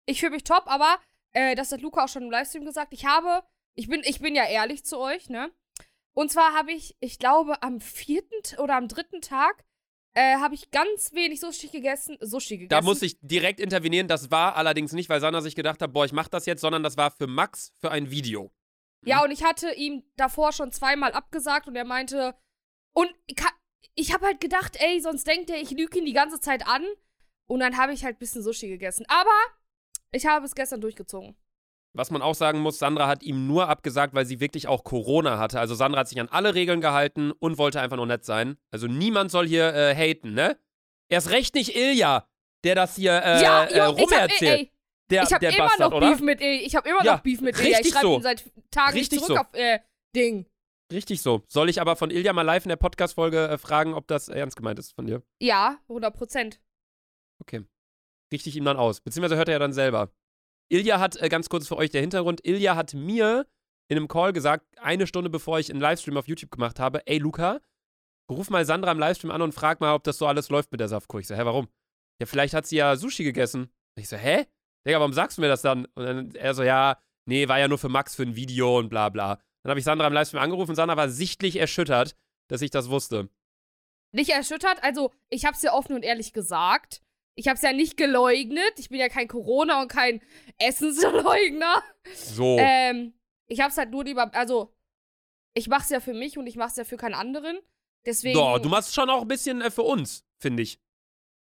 Ich 0.07 0.21
fühle 0.21 0.31
mich 0.31 0.45
top, 0.45 0.63
aber 0.67 0.99
äh, 1.33 1.57
das 1.57 1.73
hat 1.73 1.81
Luca 1.81 2.05
auch 2.05 2.09
schon 2.09 2.23
im 2.23 2.31
Livestream 2.31 2.65
gesagt. 2.65 2.93
Ich 2.93 3.05
habe, 3.05 3.43
ich 3.75 3.89
bin, 3.89 4.03
ich 4.05 4.21
bin 4.21 4.37
ja 4.37 4.45
ehrlich 4.45 4.85
zu 4.85 4.99
euch, 4.99 5.29
ne? 5.29 5.51
Und 6.15 6.31
zwar 6.31 6.53
habe 6.53 6.73
ich, 6.73 6.97
ich 7.01 7.19
glaube, 7.19 7.63
am 7.63 7.81
vierten 7.81 8.61
oder 8.61 8.77
am 8.77 8.87
dritten 8.87 9.23
Tag 9.23 9.65
äh, 10.19 10.37
habe 10.39 10.57
ich 10.57 10.73
ganz 10.73 11.13
wenig 11.13 11.39
Sushi 11.39 11.69
gegessen. 11.69 12.19
Sushi 12.21 12.59
gegessen. 12.59 12.71
Da 12.71 12.83
muss 12.83 13.03
ich 13.03 13.17
direkt 13.21 13.61
intervenieren. 13.61 14.09
Das 14.09 14.33
war 14.33 14.57
allerdings 14.57 14.93
nicht, 14.93 15.09
weil 15.09 15.21
Sandra 15.21 15.41
sich 15.43 15.55
gedacht 15.55 15.81
hat, 15.81 15.93
boah, 15.93 16.05
ich 16.05 16.13
mach 16.13 16.27
das 16.27 16.45
jetzt, 16.47 16.61
sondern 16.61 16.83
das 16.83 16.97
war 16.97 17.13
für 17.13 17.29
Max 17.29 17.73
für 17.81 17.93
ein 17.93 18.11
Video. 18.11 18.51
Ja, 19.07 19.23
und 19.23 19.31
ich 19.31 19.45
hatte 19.45 19.73
ihm 19.75 20.03
davor 20.17 20.53
schon 20.53 20.73
zweimal 20.73 21.13
abgesagt 21.13 21.69
und 21.69 21.77
er 21.77 21.85
meinte, 21.85 22.35
und 22.95 23.09
ich 23.95 24.13
habe 24.13 24.27
halt 24.27 24.41
gedacht, 24.41 24.77
ey, 24.81 25.01
sonst 25.01 25.25
denkt 25.25 25.51
er, 25.51 25.61
ich 25.61 25.71
lüge 25.71 26.01
ihn 26.01 26.05
die 26.05 26.13
ganze 26.13 26.41
Zeit 26.41 26.67
an. 26.67 26.85
Und 27.47 27.61
dann 27.61 27.77
habe 27.77 27.93
ich 27.93 28.05
halt 28.05 28.17
ein 28.17 28.19
bisschen 28.19 28.43
Sushi 28.43 28.67
gegessen. 28.67 29.07
Aber 29.09 29.31
ich 30.11 30.27
habe 30.27 30.45
es 30.45 30.57
gestern 30.57 30.81
durchgezogen. 30.81 31.37
Was 31.95 32.11
man 32.11 32.23
auch 32.23 32.35
sagen 32.35 32.61
muss, 32.61 32.79
Sandra 32.79 33.09
hat 33.09 33.23
ihm 33.23 33.47
nur 33.47 33.69
abgesagt, 33.69 34.15
weil 34.15 34.27
sie 34.27 34.41
wirklich 34.41 34.69
auch 34.69 34.85
Corona 34.85 35.39
hatte. 35.39 35.59
Also 35.59 35.75
Sandra 35.75 36.01
hat 36.01 36.09
sich 36.09 36.21
an 36.21 36.29
alle 36.29 36.55
Regeln 36.55 36.81
gehalten 36.81 37.33
und 37.33 37.59
wollte 37.59 37.81
einfach 37.81 37.97
nur 37.97 38.07
nett 38.07 38.25
sein. 38.25 38.57
Also 38.71 38.87
niemand 38.87 39.31
soll 39.31 39.47
hier 39.49 39.75
äh, 39.75 39.95
haten, 39.95 40.35
ne? 40.35 40.59
Erst 41.11 41.31
recht 41.31 41.55
nicht 41.55 41.75
Ilja, 41.75 42.29
der 42.65 42.75
das 42.75 42.95
hier 42.97 43.13
äh, 43.25 43.43
ja, 43.43 43.65
äh, 43.65 43.69
jo, 43.69 43.75
ich 43.75 43.81
hab, 43.81 43.99
rumerzählt. 43.99 44.71
der 45.11 45.23
ich 45.23 45.33
habe 45.33 45.41
der 45.41 45.55
immer 45.55 45.65
Bastard, 45.69 45.91
noch 45.91 45.97
oder? 45.97 46.11
Beef 46.11 46.21
mit 46.21 46.41
Il. 46.43 46.61
Ich 46.67 46.77
habe 46.77 46.89
immer 46.89 47.03
Ja, 47.05 47.15
noch 47.15 47.21
Beef 47.21 47.41
mit 47.41 47.57
Ilja. 47.59 47.71
Ich 47.71 47.77
richtig 47.79 47.93
schreibe 47.95 48.07
so. 48.07 48.17
ihn 48.17 48.23
seit 48.23 48.45
Tagen 48.71 48.95
nicht 48.95 49.11
Richtig 49.13 49.21
zurück 49.23 49.39
so. 49.39 49.41
auf 49.41 49.55
äh, 49.55 49.79
Ding. 50.15 50.47
Richtig 50.93 51.23
so. 51.23 51.43
Soll 51.49 51.69
ich 51.71 51.81
aber 51.81 51.97
von 51.97 52.11
Ilja 52.11 52.33
mal 52.33 52.43
live 52.43 52.65
in 52.65 52.69
der 52.71 52.77
Podcast-Folge 52.77 53.49
äh, 53.49 53.59
fragen, 53.59 53.95
ob 53.95 54.07
das 54.09 54.29
ernst 54.29 54.57
gemeint 54.57 54.79
ist 54.79 54.93
von 54.95 55.07
dir? 55.07 55.23
Ja, 55.41 55.79
100 55.89 56.15
Prozent. 56.15 56.61
Okay. 57.41 57.65
Richte 58.33 58.51
ich 58.51 58.57
ihm 58.57 58.65
dann 58.65 58.77
aus. 58.77 59.01
Beziehungsweise 59.01 59.37
hört 59.37 59.49
er 59.49 59.53
ja 59.55 59.59
dann 59.59 59.73
selber. 59.73 60.11
Ilja 60.69 61.01
hat, 61.01 61.17
äh, 61.17 61.29
ganz 61.29 61.49
kurz 61.49 61.67
für 61.67 61.77
euch 61.77 61.91
der 61.91 62.01
Hintergrund, 62.01 62.45
Ilja 62.45 62.77
hat 62.77 62.95
mir 62.95 63.47
in 63.89 63.97
einem 63.97 64.09
Call 64.09 64.33
gesagt, 64.33 64.67
eine 64.79 65.07
Stunde 65.07 65.31
bevor 65.31 65.59
ich 65.59 65.71
einen 65.71 65.81
Livestream 65.81 66.17
auf 66.17 66.29
YouTube 66.29 66.51
gemacht 66.51 66.79
habe, 66.79 67.07
ey 67.07 67.19
Luca, 67.19 67.61
ruf 68.31 68.51
mal 68.51 68.65
Sandra 68.65 68.93
im 68.93 68.99
Livestream 68.99 69.31
an 69.31 69.43
und 69.43 69.53
frag 69.53 69.81
mal, 69.81 69.95
ob 69.95 70.05
das 70.05 70.19
so 70.19 70.27
alles 70.27 70.51
läuft 70.51 70.71
mit 70.71 70.81
der 70.81 70.89
Saftkur. 70.89 71.21
Ich 71.21 71.27
so, 71.27 71.35
hä, 71.35 71.45
warum? 71.45 71.69
Ja, 72.21 72.27
vielleicht 72.27 72.55
hat 72.55 72.67
sie 72.67 72.77
ja 72.77 72.97
Sushi 72.97 73.25
gegessen. 73.25 73.71
Ich 73.97 74.09
so, 74.09 74.17
hä? 74.17 74.47
Digga, 74.87 75.01
warum 75.01 75.13
sagst 75.13 75.39
du 75.39 75.43
mir 75.43 75.49
das 75.49 75.63
dann? 75.63 75.87
Und 75.95 76.05
dann 76.05 76.35
er 76.35 76.55
so, 76.55 76.63
ja, 76.63 76.99
nee, 77.27 77.49
war 77.49 77.59
ja 77.59 77.69
nur 77.69 77.79
für 77.79 77.89
Max 77.89 78.15
für 78.15 78.23
ein 78.23 78.37
Video 78.37 78.79
und 78.79 78.91
bla 78.91 79.09
bla. 79.09 79.41
Dann 79.63 79.71
habe 79.71 79.81
ich 79.81 79.85
Sandra 79.85 80.07
im 80.07 80.13
Livestream 80.13 80.43
angerufen 80.43 80.71
und 80.71 80.77
Sandra 80.77 80.97
war 80.97 81.09
sichtlich 81.09 81.57
erschüttert, 81.57 82.15
dass 82.49 82.63
ich 82.63 82.71
das 82.71 82.91
wusste. 82.91 83.29
Nicht 84.13 84.31
erschüttert, 84.31 84.83
also 84.83 85.13
ich 85.29 85.45
habe 85.45 85.57
es 85.57 85.63
ja 85.63 85.73
offen 85.73 85.95
und 85.95 86.03
ehrlich 86.03 86.33
gesagt. 86.33 87.03
Ich 87.39 87.47
habe 87.47 87.55
es 87.55 87.63
ja 87.63 87.73
nicht 87.73 87.97
geleugnet. 87.97 88.73
Ich 88.79 88.89
bin 88.89 88.99
ja 88.99 89.09
kein 89.09 89.29
Corona 89.29 89.81
und 89.81 89.87
kein 89.87 90.21
Essensleugner. 90.59 91.85
So. 92.13 92.57
Ähm, 92.59 93.15
ich 93.47 93.61
habe 93.61 93.71
es 93.71 93.79
halt 93.79 93.93
nur 93.93 94.03
lieber, 94.03 94.35
also 94.35 94.75
ich 95.55 95.69
mache 95.69 95.83
es 95.83 95.91
ja 95.91 96.01
für 96.01 96.15
mich 96.15 96.37
und 96.37 96.49
ich 96.49 96.57
mache 96.57 96.71
es 96.71 96.77
ja 96.77 96.85
für 96.85 96.97
keinen 96.97 97.15
anderen. 97.15 97.61
Deswegen. 98.05 98.37
Doch, 98.37 98.59
du 98.59 98.69
machst 98.69 98.93
schon 98.93 99.09
auch 99.09 99.23
ein 99.23 99.29
bisschen 99.29 99.61
äh, 99.61 99.71
für 99.71 99.83
uns, 99.83 100.25
finde 100.41 100.65
ich. 100.65 100.81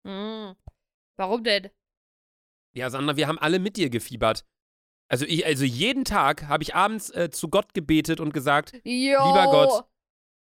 Mm. 0.04 0.52
Warum 1.16 1.46
denn? 1.46 1.70
Ja, 2.74 2.90
Sandra, 2.90 3.16
wir 3.16 3.30
haben 3.30 3.40
alle 3.40 3.60
mit 3.60 3.78
dir 3.78 3.90
gefiebert. 3.90 4.44
Also, 5.08 5.26
ich, 5.26 5.46
also 5.46 5.64
jeden 5.64 6.04
Tag 6.04 6.50
habe 6.50 6.64
ich 6.64 6.76
abends 6.76 7.12
äh, 7.12 7.30
zu 7.30 7.48
Gott 7.48 7.74
gebetet 7.74 8.20
und 8.20 8.34
gesagt, 8.34 8.74
Jo. 8.84 9.26
Lieber 9.26 9.48
Gott, 9.52 9.86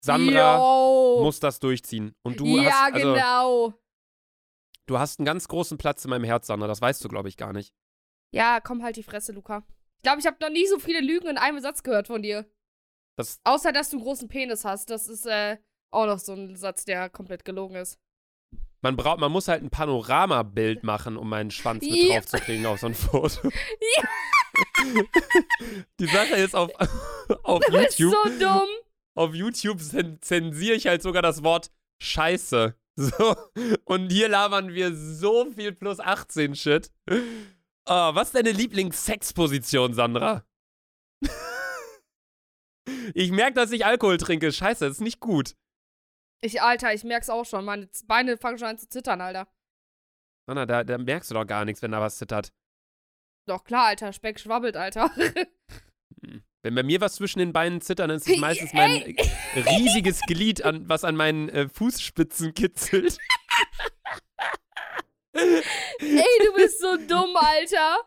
Sandra 0.05 0.59
jo. 0.59 1.23
muss 1.23 1.41
das 1.41 1.59
durchziehen. 1.59 2.15
Und 2.23 2.39
du 2.39 2.45
ja, 2.59 2.65
hast, 2.65 2.95
also, 2.95 3.15
genau. 3.15 3.75
Du 4.87 4.99
hast 4.99 5.19
einen 5.19 5.27
ganz 5.27 5.49
großen 5.49 5.79
Platz 5.79 6.05
in 6.05 6.11
meinem 6.11 6.25
Herz, 6.25 6.47
Sandra. 6.47 6.67
Das 6.69 6.81
weißt 6.81 7.03
du, 7.05 7.09
glaube 7.09 7.29
ich, 7.29 7.37
gar 7.37 7.53
nicht. 7.53 7.73
Ja, 8.35 8.61
komm 8.61 8.83
halt 8.83 8.97
die 8.97 9.03
Fresse, 9.03 9.33
Luca. 9.33 9.65
Ich 9.99 10.03
glaube, 10.05 10.21
ich 10.21 10.27
habe 10.27 10.37
noch 10.41 10.51
nie 10.51 10.67
so 10.67 10.79
viele 10.79 11.01
Lügen 11.01 11.29
in 11.29 11.39
einem 11.39 11.61
Satz 11.61 11.83
gehört 11.83 12.07
von 12.09 12.23
dir. 12.23 12.45
Das, 13.17 13.41
Außer, 13.45 13.73
dass 13.73 13.91
du 13.91 13.97
einen 13.97 14.05
großen 14.05 14.29
Penis 14.29 14.65
hast. 14.65 14.91
Das 14.91 15.07
ist 15.09 15.27
äh, 15.27 15.59
auch 15.93 16.07
noch 16.07 16.19
so 16.19 16.33
ein 16.33 16.57
Satz, 16.57 16.85
der 16.85 17.11
komplett 17.11 17.45
gelogen 17.45 17.77
ist. 17.77 17.99
man, 18.81 18.97
braucht, 18.97 19.21
man 19.21 19.31
muss 19.31 19.49
halt 19.49 19.63
ein 19.63 19.71
Panoramabild 19.71 20.83
machen, 20.85 21.17
um 21.17 21.29
meinen 21.29 21.51
Schwanz 21.51 21.85
mit 21.85 21.95
Ja. 21.95 22.15
draufzukriegen 22.17 22.65
auf 22.67 22.81
so 22.81 22.87
ein 22.87 22.95
Foto. 22.95 23.51
Die 26.01 26.07
Sache 26.07 26.35
ist, 26.37 26.55
auf, 26.55 26.71
auf 27.43 27.61
Du 27.67 27.73
bist 27.73 27.99
YouTube, 27.99 28.33
so 28.33 28.39
dumm. 28.39 28.69
auf 29.15 29.35
YouTube 29.35 29.81
zen 29.81 30.21
zensiere 30.21 30.75
ich 30.77 30.87
halt 30.87 31.03
sogar 31.03 31.23
das 31.23 31.43
Wort 31.43 31.71
Scheiße. 32.03 32.75
So. 32.97 33.35
Und 33.85 34.11
hier 34.11 34.29
labern 34.29 34.75
wir 34.75 34.95
so 34.95 35.51
viel 35.51 35.73
plus 35.73 35.99
18 35.99 36.55
Shit. 36.55 36.93
Oh, 37.09 38.15
was 38.15 38.29
ist 38.29 38.35
deine 38.35 38.53
Lieblings-Sexposition, 38.53 39.95
Sandra? 39.95 40.45
ich 43.15 43.33
merke, 43.33 43.55
dass 43.55 43.73
ich 43.73 43.87
Alkohol 43.87 44.19
trinke. 44.19 44.53
Scheiße, 44.53 44.85
das 44.85 44.97
ist 44.97 45.01
nicht 45.01 45.21
gut. 45.21 45.57
Ich, 46.43 46.61
Alter, 46.61 46.93
ich 46.93 47.03
merk's 47.05 47.31
auch 47.31 47.47
schon. 47.47 47.65
Meine 47.65 47.89
Beine 48.07 48.37
fangen 48.37 48.59
schon 48.59 48.69
an 48.69 48.79
zu 48.79 48.89
zittern, 48.89 49.21
Alter. 49.21 49.49
Sandra, 50.47 50.67
da, 50.67 50.85
da 50.85 50.99
merkst 50.99 51.31
du 51.31 51.35
doch 51.35 51.47
gar 51.47 51.65
nichts, 51.65 51.83
wenn 51.83 51.93
da 51.93 52.01
was 52.01 52.19
zittert. 52.19 52.53
Doch, 53.47 53.65
klar, 53.65 53.87
Alter. 53.87 54.13
Speck 54.13 54.39
schwabbelt, 54.39 54.77
Alter. 54.77 55.11
Wenn 56.63 56.77
bei 56.77 56.85
mir 56.85 57.01
was 57.01 57.17
zwischen 57.17 57.41
den 57.41 57.53
Beinen 57.53 57.81
zittert, 57.81 58.09
dann 58.09 58.17
ist 58.17 58.29
es 58.29 58.37
meistens 58.41 58.73
mein 58.73 59.03
Ey. 59.03 59.17
riesiges 59.57 60.21
Glied, 60.23 60.65
an, 60.65 60.89
was 60.89 61.05
an 61.05 61.17
meinen 61.17 61.49
äh, 61.49 61.69
Fußspitzen 61.69 62.55
kitzelt. 62.55 63.19
Ey, 65.35 66.25
du 66.45 66.53
bist 66.55 66.81
so 66.81 66.97
dumm, 67.09 67.37
Alter. 67.37 67.99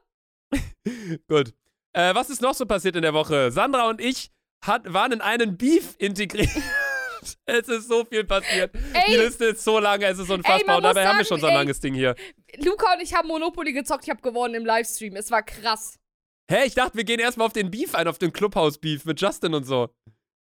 Gut. 1.27 1.53
Äh, 1.93 2.15
was 2.15 2.29
ist 2.29 2.41
noch 2.41 2.53
so 2.53 2.65
passiert 2.65 2.95
in 2.95 3.01
der 3.01 3.13
Woche? 3.13 3.51
Sandra 3.51 3.89
und 3.89 3.99
ich 3.99 4.31
hat, 4.63 4.93
waren 4.93 5.11
in 5.11 5.21
einen 5.21 5.57
Beef 5.57 5.95
integriert. 5.97 6.49
es 7.45 7.67
ist 7.67 7.87
so 7.87 8.05
viel 8.05 8.23
passiert. 8.23 8.73
Die 8.73 9.11
Ey, 9.11 9.17
Liste 9.17 9.45
ist 9.45 9.63
so 9.63 9.79
lange, 9.79 10.05
es 10.05 10.19
ist 10.19 10.29
unfassbar. 10.29 10.65
man 10.65 10.77
und 10.77 10.83
dabei 10.83 11.01
muss 11.01 11.09
haben 11.09 11.17
wir 11.17 11.25
sagen, 11.25 11.27
schon 11.27 11.39
so 11.41 11.47
ein 11.47 11.53
ey. 11.53 11.57
langes 11.57 11.79
Ding 11.79 11.93
hier. 11.93 12.15
Luca 12.57 12.93
und 12.93 13.01
ich 13.01 13.13
haben 13.13 13.27
Monopoly 13.27 13.73
gezockt. 13.73 14.03
Ich 14.03 14.09
habe 14.09 14.21
gewonnen 14.21 14.53
im 14.53 14.65
Livestream. 14.65 15.15
Es 15.15 15.31
war 15.31 15.43
krass. 15.43 15.99
Hä, 16.49 16.65
ich 16.65 16.75
dachte, 16.75 16.95
wir 16.95 17.03
gehen 17.03 17.19
erstmal 17.19 17.47
auf 17.47 17.53
den 17.53 17.71
Beef 17.71 17.95
ein, 17.95 18.07
auf 18.07 18.19
den 18.19 18.31
Clubhouse-Beef 18.31 19.05
mit 19.05 19.19
Justin 19.19 19.53
und 19.55 19.63
so. 19.63 19.89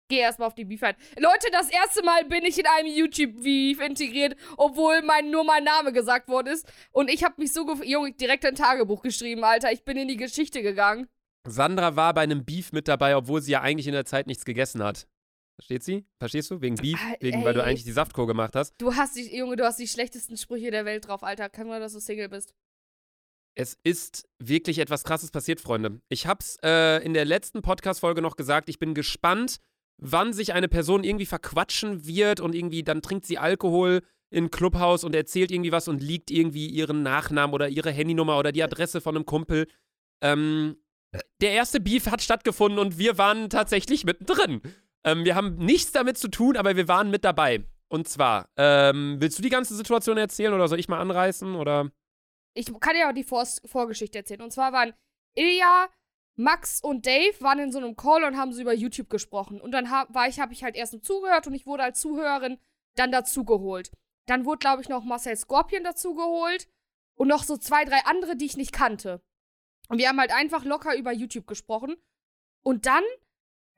Geh 0.10 0.18
erstmal 0.20 0.48
auf 0.48 0.56
die 0.56 0.66
Beef 0.66 0.82
ein. 0.84 0.96
Leute, 1.18 1.48
das 1.52 1.70
erste 1.70 2.04
Mal 2.04 2.26
bin 2.26 2.44
ich 2.46 2.58
in 2.60 2.66
einem 2.66 2.88
YouTube-Beef 2.88 3.80
integriert, 3.80 4.36
obwohl 4.58 5.02
mein, 5.04 5.30
nur 5.30 5.44
mein 5.44 5.64
Name 5.64 5.94
gesagt 5.94 6.28
worden 6.30 6.48
ist. 6.48 6.68
Und 6.92 7.10
ich 7.12 7.24
habe 7.24 7.36
mich 7.38 7.54
so, 7.54 7.72
Junge, 7.84 8.12
direkt 8.14 8.44
ein 8.46 8.56
Tagebuch 8.56 9.02
geschrieben, 9.04 9.44
Alter. 9.44 9.72
Ich 9.72 9.84
bin 9.86 9.96
in 9.98 10.08
die 10.08 10.18
Geschichte 10.18 10.62
gegangen. 10.64 11.08
Sandra 11.48 11.96
war 11.96 12.14
bei 12.14 12.22
einem 12.22 12.44
Beef 12.44 12.72
mit 12.72 12.88
dabei, 12.88 13.16
obwohl 13.16 13.42
sie 13.42 13.52
ja 13.52 13.62
eigentlich 13.62 13.88
in 13.88 13.94
der 13.94 14.06
Zeit 14.06 14.28
nichts 14.28 14.46
gegessen 14.46 14.82
hat. 14.84 15.08
Versteht 15.60 15.84
sie? 15.84 16.06
Verstehst 16.20 16.50
du? 16.50 16.62
Wegen 16.62 16.76
Beef, 16.76 17.00
Ah, 17.00 17.16
wegen, 17.20 17.44
weil 17.44 17.54
du 17.54 17.62
ey. 17.62 17.68
eigentlich 17.70 17.84
die 17.84 17.92
Saftkur 17.92 18.26
gemacht 18.26 18.56
hast. 18.56 18.74
Du 18.80 18.96
hast 18.96 19.16
die, 19.16 19.36
Junge, 19.36 19.56
du 19.58 19.64
hast 19.66 19.78
die 19.78 19.88
schlechtesten 19.88 20.38
Sprüche 20.38 20.72
der 20.72 20.86
Welt 20.86 21.08
drauf, 21.08 21.22
Alter. 21.24 21.50
Kann 21.50 21.68
man, 21.68 21.80
dass 21.80 21.94
du 21.94 22.00
Single 22.00 22.30
bist. 22.30 22.54
Es 23.56 23.78
ist 23.84 24.28
wirklich 24.40 24.80
etwas 24.80 25.04
Krasses 25.04 25.32
passiert, 25.32 25.62
Freunde. 25.62 26.02
Ich 26.10 26.26
hab's 26.26 26.58
äh, 26.64 27.04
in 27.04 27.14
der 27.14 27.26
letzten 27.26 27.62
Podcast-Folge 27.62 28.22
noch 28.22 28.36
gesagt. 28.36 28.68
Ich 28.68 28.80
bin 28.80 28.94
gespannt, 28.94 29.58
wann 29.98 30.34
sich 30.34 30.54
eine 30.54 30.68
Person 30.68 31.04
irgendwie 31.04 31.26
verquatschen 31.26 32.06
wird 32.08 32.40
und 32.40 32.56
irgendwie 32.56 32.84
dann 32.84 33.02
trinkt 33.02 33.26
sie 33.26 33.38
Alkohol 33.38 34.02
in 34.32 34.50
Clubhaus 34.50 35.04
und 35.04 35.16
erzählt 35.16 35.52
irgendwie 35.52 35.72
was 35.72 35.88
und 35.88 36.02
liegt 36.02 36.32
irgendwie 36.32 36.68
ihren 36.68 37.04
Nachnamen 37.04 37.54
oder 37.54 37.70
ihre 37.70 37.92
Handynummer 37.92 38.40
oder 38.40 38.52
die 38.52 38.64
Adresse 38.64 39.00
von 39.00 39.16
einem 39.16 39.26
Kumpel. 39.26 39.68
Ähm, 40.22 40.78
der 41.42 41.52
erste 41.52 41.80
Beef 41.80 42.08
hat 42.08 42.24
stattgefunden 42.24 42.80
und 42.80 42.98
wir 42.98 43.20
waren 43.20 43.52
tatsächlich 43.52 44.04
mittendrin. 44.04 44.62
Ähm, 45.04 45.26
wir 45.26 45.36
haben 45.36 45.58
nichts 45.58 45.92
damit 45.92 46.18
zu 46.18 46.30
tun, 46.30 46.58
aber 46.58 46.76
wir 46.76 46.88
waren 46.88 47.12
mit 47.12 47.24
dabei. 47.24 47.64
Und 47.88 48.08
zwar, 48.08 48.50
ähm, 48.58 49.18
willst 49.20 49.38
du 49.38 49.44
die 49.44 49.50
ganze 49.50 49.76
Situation 49.76 50.18
erzählen 50.18 50.54
oder 50.54 50.68
soll 50.68 50.80
ich 50.80 50.88
mal 50.88 51.00
anreißen 51.00 51.54
oder? 51.54 51.92
Ich 52.54 52.72
kann 52.80 52.96
ja 52.96 53.10
auch 53.10 53.14
die 53.14 53.24
Vor 53.24 53.46
Vorgeschichte 53.66 54.20
erzählen. 54.20 54.42
Und 54.42 54.52
zwar 54.52 54.72
waren 54.74 54.94
Ilja, 55.36 55.90
Max 56.36 56.82
und 56.82 57.06
Dave 57.06 57.40
waren 57.42 57.60
in 57.60 57.72
so 57.72 57.78
einem 57.78 57.96
Call 57.96 58.24
und 58.24 58.38
haben 58.38 58.54
so 58.54 58.62
über 58.62 58.74
YouTube 58.74 59.10
gesprochen. 59.10 59.62
Und 59.62 59.72
dann 59.72 59.92
hab, 59.92 60.14
war 60.14 60.28
ich, 60.28 60.40
habe 60.40 60.54
ich 60.54 60.64
halt 60.64 60.76
erst 60.76 60.94
nur 60.94 61.02
zugehört 61.02 61.48
und 61.48 61.54
ich 61.54 61.66
wurde 61.66 61.84
als 61.84 62.00
Zuhörerin 62.00 62.60
dann 62.96 63.12
dazugeholt. 63.12 63.92
Dann 64.28 64.46
wurde, 64.46 64.60
glaube 64.60 64.82
ich, 64.82 64.90
noch 64.90 65.04
Marcel 65.04 65.36
Scorpion 65.36 65.84
dazugeholt 65.84 66.68
und 67.16 67.28
noch 67.28 67.44
so 67.44 67.58
zwei, 67.58 67.86
drei 67.86 68.00
andere, 68.06 68.36
die 68.36 68.46
ich 68.46 68.58
nicht 68.58 68.72
kannte. 68.72 69.22
Und 69.90 69.98
wir 69.98 70.08
haben 70.08 70.20
halt 70.20 70.34
einfach 70.34 70.64
locker 70.64 70.96
über 70.96 71.12
YouTube 71.12 71.46
gesprochen. 71.46 71.96
Und 72.64 72.86
dann 72.86 73.04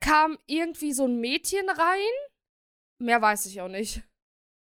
kam 0.00 0.38
irgendwie 0.46 0.92
so 0.92 1.06
ein 1.06 1.20
Mädchen 1.20 1.68
rein. 1.68 2.12
Mehr 2.98 3.20
weiß 3.20 3.46
ich 3.46 3.60
auch 3.60 3.68
nicht. 3.68 4.02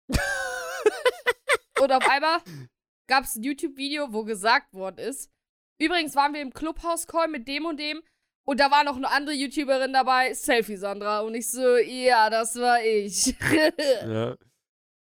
und 1.80 1.92
auf 1.92 2.08
einmal 2.10 2.40
gab 3.08 3.24
es 3.26 3.36
ein 3.36 3.44
YouTube-Video, 3.44 4.12
wo 4.14 4.24
gesagt 4.24 4.74
worden 4.74 4.98
ist. 5.00 5.30
Übrigens 5.80 6.16
waren 6.16 6.34
wir 6.34 6.42
im 6.42 6.54
Clubhouse-Call 6.54 7.28
mit 7.28 7.48
dem 7.48 7.66
und 7.66 7.80
dem 7.80 8.02
und 8.48 8.60
da 8.60 8.70
war 8.72 8.84
noch 8.84 8.96
eine 8.96 9.10
andere 9.12 9.36
YouTuberin 9.36 9.92
dabei, 9.92 10.34
Selfie 10.34 10.78
Sandra. 10.78 11.22
Und 11.22 11.34
ich 11.36 11.50
so, 11.50 11.78
ja, 11.78 12.30
das 12.30 12.56
war 12.56 12.84
ich. 12.84 13.36
Ja. 14.08 14.36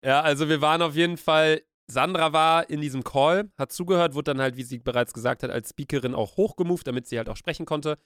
ja, 0.04 0.22
also 0.22 0.48
wir 0.50 0.62
waren 0.62 0.82
auf 0.82 0.96
jeden 0.96 1.18
Fall. 1.18 1.62
Sandra 1.92 2.32
war 2.32 2.70
in 2.70 2.80
diesem 2.80 3.04
Call, 3.04 3.52
hat 3.58 3.74
zugehört, 3.74 4.16
wurde 4.16 4.34
dann 4.34 4.42
halt, 4.42 4.56
wie 4.56 4.64
sie 4.64 4.80
bereits 4.80 5.14
gesagt 5.14 5.44
hat, 5.44 5.52
als 5.52 5.72
Speakerin 5.72 6.16
auch 6.16 6.38
hochgemoved, 6.38 6.88
damit 6.88 7.08
sie 7.08 7.18
halt 7.18 7.28
auch 7.28 7.36
sprechen 7.36 7.66
konnte. 7.66 7.98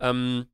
Ähm, 0.00 0.46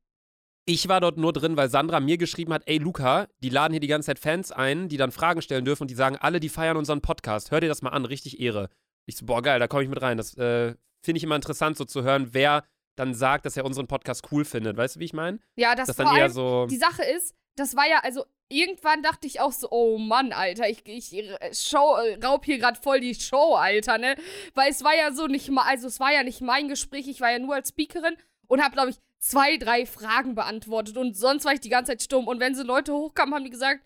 Ich 0.65 0.87
war 0.89 1.01
dort 1.01 1.17
nur 1.19 1.33
drin, 1.33 1.57
weil 1.57 1.71
Sandra 1.71 1.99
mir 1.99 2.19
geschrieben 2.19 2.53
hat, 2.53 2.63
ey 2.67 2.79
Luca, 2.79 3.27
die 3.43 3.49
laden 3.49 3.73
hier 3.73 3.81
die 3.81 3.89
ganze 3.89 4.07
Zeit 4.07 4.19
Fans 4.21 4.53
ein, 4.53 4.89
die 4.89 4.97
dann 4.99 5.11
Fragen 5.11 5.43
stellen 5.43 5.65
dürfen 5.65 5.83
und 5.85 5.91
die 5.91 5.97
sagen, 5.97 6.17
alle, 6.17 6.39
die 6.39 6.49
feiern 6.51 6.77
unseren 6.77 7.01
Podcast. 7.01 7.51
Hör 7.51 7.61
dir 7.61 7.69
das 7.69 7.83
mal 7.83 7.91
an, 7.91 8.05
richtig 8.05 8.39
Ehre. 8.39 8.69
Ich 9.09 9.16
so, 9.16 9.25
boah, 9.25 9.40
geil, 9.40 9.59
da 9.59 9.66
komme 9.68 9.83
ich 9.83 9.88
mit 9.88 10.03
rein. 10.03 10.18
Das 10.18 10.37
äh, 10.37 10.75
finde 11.01 11.16
ich 11.16 11.25
immer 11.25 11.35
interessant, 11.35 11.79
so 11.79 11.87
zu 11.87 12.03
hören, 12.03 12.29
wer 12.33 12.64
dann 12.94 13.14
sagt, 13.14 13.47
dass 13.47 13.57
er 13.57 13.64
unseren 13.64 13.87
Podcast 13.87 14.29
cool 14.31 14.44
findet. 14.44 14.77
Weißt 14.77 14.97
du, 14.97 15.01
wie 15.01 15.07
ich 15.07 15.14
meine? 15.14 15.38
Ja, 15.57 15.75
das, 15.75 15.87
Das 15.87 15.97
dann 15.97 16.14
eher 16.14 16.29
so. 16.29 16.66
die 16.66 16.77
Sache 16.77 17.03
ist, 17.05 17.35
das 17.57 17.75
war 17.75 17.88
ja, 17.88 18.01
also 18.03 18.27
irgendwann 18.51 19.03
dachte 19.03 19.27
ich 19.27 19.40
auch 19.40 19.53
so, 19.53 19.68
oh 19.71 19.97
Mann, 19.97 20.33
Alter, 20.33 20.68
ich, 20.68 20.87
ich 20.87 21.14
äh, 21.16 21.55
show, 21.55 21.97
äh, 21.97 22.23
raub 22.23 22.44
hier 22.44 22.59
gerade 22.59 22.79
voll 22.79 23.01
die 23.01 23.14
Show, 23.14 23.55
Alter, 23.55 23.97
ne? 23.97 24.14
Weil 24.55 24.71
es 24.71 24.85
war 24.85 24.94
ja 24.94 25.12
so 25.12 25.27
nicht 25.27 25.51
mal, 25.51 25.62
also 25.62 25.87
es 25.87 26.01
war 26.01 26.12
ja 26.12 26.23
nicht 26.23 26.42
mein 26.42 26.68
Gespräch, 26.68 27.09
ich 27.09 27.23
war 27.23 27.31
ja 27.31 27.38
nur 27.38 27.55
als 27.55 27.71
Speakerin 27.71 28.16
und 28.47 28.62
habe, 28.62 28.75
glaube 28.75 28.90
ich, 28.90 28.97
zwei, 29.18 29.57
drei 29.57 29.87
Fragen 29.87 30.35
beantwortet 30.35 30.99
und 30.99 31.16
sonst 31.16 31.47
war 31.47 31.55
ich 31.55 31.61
die 31.61 31.71
ganze 31.71 31.92
Zeit 31.92 32.03
stumm. 32.03 32.29
Und 32.29 32.40
wenn 32.40 32.55
so 32.55 32.62
Leute 32.62 32.92
hochkamen, 32.92 33.35
haben 33.35 33.44
die 33.44 33.51
gesagt, 33.51 33.81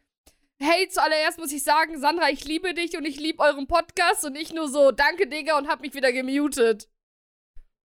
hey, 0.63 0.89
zuallererst 0.89 1.39
muss 1.39 1.53
ich 1.53 1.63
sagen, 1.63 2.01
Sandra, 2.01 2.31
ich 2.31 2.45
liebe 2.45 2.75
dich 2.75 2.97
und 2.97 3.05
ich 3.05 3.19
liebe 3.19 3.43
euren 3.43 3.67
Podcast 3.67 4.25
und 4.25 4.37
ich 4.37 4.53
nur 4.53 4.69
so, 4.69 4.93
danke, 4.93 5.27
Digga, 5.27 5.59
und 5.59 5.69
hab 5.69 5.81
mich 5.81 5.95
wieder 5.95 6.13
gemutet. 6.13 6.89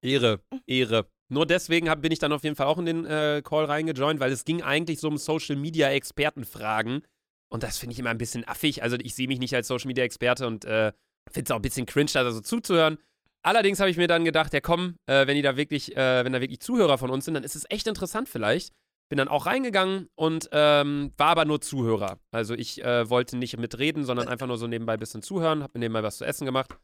Ehre, 0.01 0.41
Ehre. 0.67 1.09
Nur 1.29 1.45
deswegen 1.45 1.89
hab, 1.89 2.01
bin 2.01 2.11
ich 2.11 2.19
dann 2.19 2.31
auf 2.31 2.43
jeden 2.43 2.55
Fall 2.55 2.67
auch 2.67 2.77
in 2.77 2.85
den 2.85 3.05
äh, 3.05 3.41
Call 3.43 3.65
reingejoint, 3.65 4.19
weil 4.19 4.31
es 4.31 4.45
ging 4.45 4.61
eigentlich 4.61 4.99
so 4.99 5.07
um 5.07 5.17
Social 5.17 5.55
Media 5.55 5.89
Expertenfragen. 5.89 7.03
Und 7.49 7.63
das 7.63 7.77
finde 7.77 7.93
ich 7.93 7.99
immer 7.99 8.11
ein 8.11 8.17
bisschen 8.17 8.47
affig. 8.47 8.83
Also 8.83 8.97
ich 9.01 9.15
sehe 9.15 9.27
mich 9.27 9.39
nicht 9.39 9.55
als 9.55 9.67
Social 9.67 9.87
Media 9.87 10.03
Experte 10.03 10.47
und 10.47 10.65
äh, 10.65 10.93
finde 11.31 11.49
es 11.49 11.51
auch 11.51 11.57
ein 11.57 11.61
bisschen 11.61 11.85
cringe, 11.85 12.11
da 12.13 12.29
so 12.31 12.41
zuzuhören. 12.41 12.97
Allerdings 13.43 13.79
habe 13.79 13.89
ich 13.89 13.97
mir 13.97 14.07
dann 14.07 14.25
gedacht, 14.25 14.53
ja 14.53 14.61
komm, 14.61 14.97
äh, 15.05 15.27
wenn 15.27 15.35
die 15.35 15.41
da 15.41 15.57
wirklich, 15.57 15.95
äh, 15.95 16.23
wenn 16.23 16.33
da 16.33 16.41
wirklich 16.41 16.59
Zuhörer 16.59 16.97
von 16.97 17.09
uns 17.09 17.25
sind, 17.25 17.33
dann 17.33 17.43
ist 17.43 17.55
es 17.55 17.65
echt 17.69 17.87
interessant 17.87 18.29
vielleicht. 18.29 18.73
Bin 19.09 19.17
dann 19.17 19.29
auch 19.29 19.45
reingegangen 19.45 20.09
und 20.15 20.49
ähm, 20.51 21.13
war 21.17 21.27
aber 21.29 21.45
nur 21.45 21.61
Zuhörer. 21.61 22.19
Also 22.31 22.53
ich 22.55 22.83
äh, 22.83 23.09
wollte 23.09 23.37
nicht 23.37 23.57
mitreden, 23.57 24.03
sondern 24.03 24.27
einfach 24.27 24.47
nur 24.47 24.57
so 24.57 24.67
nebenbei 24.67 24.93
ein 24.93 24.99
bisschen 24.99 25.21
zuhören, 25.21 25.63
habe 25.63 25.77
mir 25.77 25.85
nebenbei 25.85 26.03
was 26.03 26.17
zu 26.17 26.25
essen 26.25 26.45
gemacht. 26.45 26.77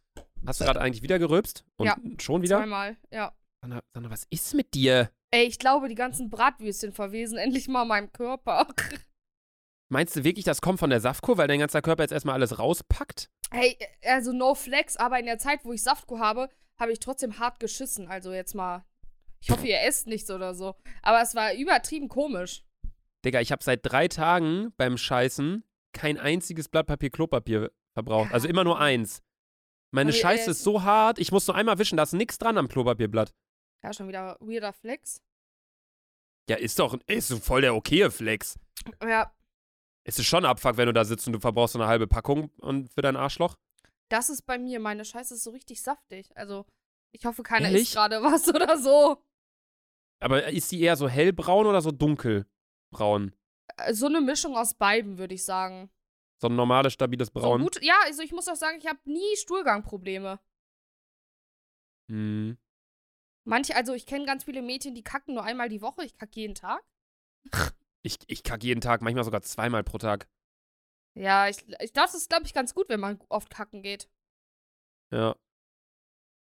Hast 0.46 0.62
du 0.62 0.66
gerade 0.66 0.80
eigentlich 0.82 1.04
wieder 1.04 1.20
gerülpst? 1.20 1.66
Und 1.78 1.88
Ja. 1.88 1.98
schon 2.20 2.42
wieder? 2.42 2.58
Zweimal, 2.58 2.98
ja. 3.12 3.34
Sandra, 3.62 3.82
Sandra, 3.94 4.12
was 4.12 4.26
ist 4.30 4.54
mit 4.54 4.74
dir? 4.74 5.10
Ey, 5.32 5.46
ich 5.46 5.60
glaube, 5.60 5.90
die 5.90 5.96
ganzen 5.96 6.30
Bratwürstchen 6.30 6.94
verwesen 6.94 7.38
endlich 7.38 7.68
mal 7.68 7.82
in 7.84 7.88
meinem 7.90 8.12
Körper. 8.12 8.68
Meinst 9.92 10.16
du 10.16 10.24
wirklich, 10.24 10.46
das 10.46 10.62
kommt 10.62 10.80
von 10.80 10.90
der 10.90 11.02
Saftkur, 11.02 11.38
weil 11.38 11.48
dein 11.48 11.60
ganzer 11.60 11.82
Körper 11.82 12.04
jetzt 12.04 12.12
erstmal 12.12 12.36
alles 12.36 12.58
rauspackt? 12.58 13.30
Hey, 13.52 13.78
also 14.04 14.32
no 14.32 14.56
flex, 14.56 14.98
aber 14.98 15.20
in 15.20 15.26
der 15.26 15.38
Zeit, 15.40 15.66
wo 15.66 15.74
ich 15.74 15.84
Saftko 15.84 16.20
habe, 16.20 16.50
habe 16.80 16.92
ich 16.92 17.00
trotzdem 17.00 17.38
hart 17.40 17.60
geschissen. 17.60 18.08
Also 18.08 18.34
jetzt 18.34 18.56
mal. 18.56 18.86
Ich 19.44 19.50
hoffe, 19.50 19.68
ihr 19.68 19.82
esst 19.82 20.08
nichts 20.08 20.32
oder 20.32 20.56
so. 20.56 20.76
Aber 21.02 21.22
es 21.22 21.36
war 21.36 21.54
übertrieben 21.54 22.08
komisch. 22.08 22.64
Digga, 23.26 23.42
ich 23.42 23.52
habe 23.52 23.62
seit 23.62 23.82
drei 23.84 24.08
Tagen 24.08 24.74
beim 24.78 24.98
Scheißen 24.98 25.66
kein 25.92 26.18
einziges 26.18 26.70
Blatt 26.70 26.88
Papier 26.88 27.10
Klopapier 27.10 27.70
verbraucht. 27.94 28.30
Ja. 28.30 28.34
Also 28.34 28.48
immer 28.48 28.64
nur 28.64 28.80
eins. 28.80 29.22
Meine 29.92 30.14
Scheiße 30.14 30.48
äh, 30.48 30.52
ist 30.52 30.64
so 30.64 30.84
hart, 30.84 31.20
ich 31.20 31.32
muss 31.34 31.46
nur 31.46 31.56
einmal 31.56 31.78
wischen, 31.78 31.98
da 31.98 32.04
ist 32.04 32.14
nichts 32.14 32.38
dran 32.40 32.58
am 32.58 32.70
Klopapierblatt. 32.70 33.34
Ja, 33.84 33.94
schon 33.94 34.08
wieder 34.08 34.38
weirder 34.40 34.72
Flex. 34.72 35.22
Ja, 36.50 36.56
ist 36.56 36.80
doch, 36.80 36.98
ist 37.06 37.32
voll 37.44 37.62
der 37.62 37.76
okaye 37.76 38.10
Flex. 38.12 38.58
Ja, 39.04 39.32
Es 40.06 40.18
ist 40.20 40.26
schon 40.26 40.46
Abfuck, 40.46 40.78
wenn 40.78 40.88
du 40.88 40.94
da 40.94 41.04
sitzt 41.06 41.28
und 41.28 41.34
du 41.34 41.40
verbrauchst 41.40 41.74
so 41.74 41.80
eine 41.80 41.88
halbe 41.88 42.08
Packung 42.08 42.50
und 42.62 42.92
für 42.94 43.02
dein 43.02 43.16
Arschloch. 43.18 43.56
das 44.10 44.30
ist 44.30 44.44
bei 44.44 44.58
mir. 44.58 44.80
Meine 44.80 45.06
Scheiße 45.06 45.34
ist 45.36 45.44
so 45.44 45.52
richtig 45.52 45.82
saftig. 45.82 46.36
Also, 46.36 46.66
ich 47.12 47.26
hoffe, 47.26 47.44
keiner 47.44 47.68
Ehrlich? 47.68 47.84
isst 47.84 47.94
gerade 47.94 48.22
was 48.24 48.48
oder 48.54 48.78
so. 48.78 49.22
Aber 50.24 50.48
ist 50.48 50.72
die 50.72 50.82
eher 50.82 50.96
so 50.96 51.10
hellbraun 51.10 51.66
oder 51.68 51.82
so 51.82 51.92
dunkelbraun? 51.92 53.34
Äh, 53.78 53.94
So 53.94 54.06
eine 54.06 54.22
Mischung 54.22 54.56
aus 54.56 54.74
beiden, 54.74 55.18
würde 55.18 55.34
ich 55.36 55.44
sagen. 55.44 55.90
So 56.42 56.48
ein 56.48 56.56
normales, 56.56 56.94
stabiles 56.94 57.28
So 57.28 57.34
Braun. 57.34 57.62
gut, 57.62 57.82
ja, 57.82 57.96
also 58.06 58.22
ich 58.22 58.32
muss 58.32 58.48
auch 58.48 58.56
sagen, 58.56 58.78
ich 58.78 58.88
habe 58.88 59.00
nie 59.06 59.36
Stuhlgangprobleme. 59.38 60.40
Hm. 62.10 62.58
Manche, 63.46 63.76
also 63.76 63.94
ich 63.94 64.06
kenne 64.06 64.26
ganz 64.26 64.46
viele 64.46 64.62
Mädchen, 64.62 64.96
die 64.96 65.04
kacken 65.04 65.34
nur 65.34 65.44
einmal 65.44 65.68
die 65.70 65.82
Woche. 65.82 66.06
Ich 66.06 66.16
kacke 66.16 66.40
jeden 66.40 66.56
Tag. 66.56 66.82
Ich, 68.02 68.18
ich 68.28 68.44
kacke 68.44 68.66
jeden 68.66 68.82
Tag, 68.82 69.02
manchmal 69.02 69.24
sogar 69.26 69.42
zweimal 69.42 69.84
pro 69.84 69.98
Tag. 69.98 70.30
Ja, 71.16 71.48
ich, 71.50 71.58
ich 71.82 71.92
das 71.92 72.14
ist, 72.16 72.30
glaube 72.30 72.46
ich, 72.46 72.54
ganz 72.54 72.74
gut, 72.74 72.88
wenn 72.90 73.00
man 73.00 73.20
oft 73.30 73.50
kacken 73.50 73.82
geht. 73.84 74.10
Ja. 75.12 75.36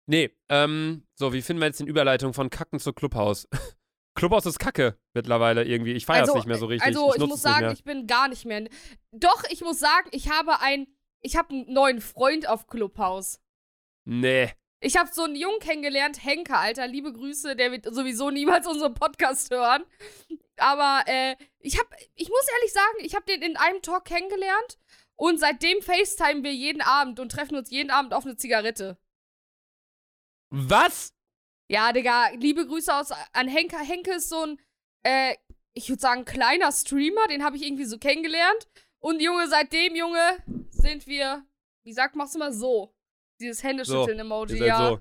Nee, 0.07 0.31
ähm, 0.49 1.07
so, 1.15 1.33
wie 1.33 1.43
finden 1.43 1.61
wir 1.61 1.67
jetzt 1.67 1.81
den 1.81 1.89
Überleitung 1.89 2.33
von 2.33 2.49
Kacken 2.51 2.79
zu 2.79 2.93
Clubhaus? 2.93 3.49
Clubhaus 4.15 4.47
ist 4.47 4.59
Kacke 4.59 4.99
mittlerweile 5.13 5.65
irgendwie. 5.65 5.93
Ich 5.93 6.07
feiere 6.07 6.25
es 6.25 6.35
nicht 6.35 6.47
mehr 6.47 6.57
so 6.57 6.67
richtig. 6.67 6.87
Also, 6.87 7.13
ich, 7.13 7.19
nutze 7.19 7.31
muss 7.31 7.43
sagen, 7.43 7.71
ich 7.73 7.85
bin 7.85 8.07
gar 8.07 8.29
nicht 8.29 8.47
mehr. 8.47 8.67
Doch, 9.13 9.45
ich 9.51 9.61
muss 9.61 9.79
sagen, 9.79 10.09
ich 10.13 10.31
habe 10.31 10.61
ein. 10.61 10.87
Ich 11.21 11.37
habe 11.37 11.51
einen 11.51 11.73
neuen 11.73 12.01
Freund 12.01 12.49
auf 12.49 12.67
Clubhaus. 12.67 13.41
Nee. 14.05 14.53
Ich 14.81 14.97
habe 14.97 15.11
so 15.13 15.25
einen 15.25 15.35
Jungen 15.35 15.59
kennengelernt, 15.59 16.23
Henker, 16.23 16.59
Alter, 16.59 16.87
liebe 16.87 17.13
Grüße, 17.13 17.57
der 17.57 17.73
wird 17.73 17.93
sowieso 17.93 18.31
niemals 18.31 18.67
unseren 18.67 18.95
Podcast 18.95 19.51
hören. 19.51 19.85
Aber 20.59 21.03
äh, 21.07 21.35
ich 21.59 21.79
habe, 21.79 21.89
ich 22.15 22.29
muss 22.29 22.47
ehrlich 22.55 22.73
sagen, 22.73 22.99
ich 23.01 23.15
habe 23.15 23.25
den 23.27 23.43
in 23.43 23.57
einem 23.57 23.83
Talk 23.83 24.05
kennengelernt 24.05 24.79
und 25.17 25.41
seitdem 25.41 25.81
FaceTime 25.83 26.45
wir 26.45 26.53
jeden 26.53 26.83
Abend 26.83 27.19
und 27.19 27.33
treffen 27.33 27.57
uns 27.57 27.71
jeden 27.71 27.91
Abend 27.91 28.15
auf 28.15 28.25
eine 28.25 28.37
Zigarette. 28.37 28.99
Was? 30.51 31.13
Ja, 31.69 31.93
Digga, 31.93 32.29
liebe 32.37 32.67
Grüße 32.67 32.95
aus, 32.95 33.11
an 33.33 33.49
Henker. 33.49 33.79
Henke 33.79 34.15
ist 34.15 34.29
so 34.29 34.43
ein, 34.43 34.61
äh, 35.03 35.35
ich 35.75 35.89
würde 35.89 36.01
sagen, 36.01 36.25
kleiner 36.25 36.71
Streamer, 36.73 37.27
den 37.29 37.45
habe 37.45 37.57
ich 37.57 37.65
irgendwie 37.65 37.85
so 37.85 37.99
kennengelernt. 37.99 38.69
Und 39.01 39.21
Junge, 39.21 39.49
seitdem, 39.49 39.95
Junge, 39.95 40.39
sind 40.71 41.07
wir, 41.07 41.45
wie 41.85 41.93
sagt, 41.93 42.17
machst 42.17 42.35
du 42.35 42.39
mal 42.39 42.53
so. 42.53 42.95
Dieses 43.41 43.63
Händeschütteln-Emoji, 43.63 44.59
seid 44.59 44.69
ja. 44.69 44.89
so. 44.89 45.01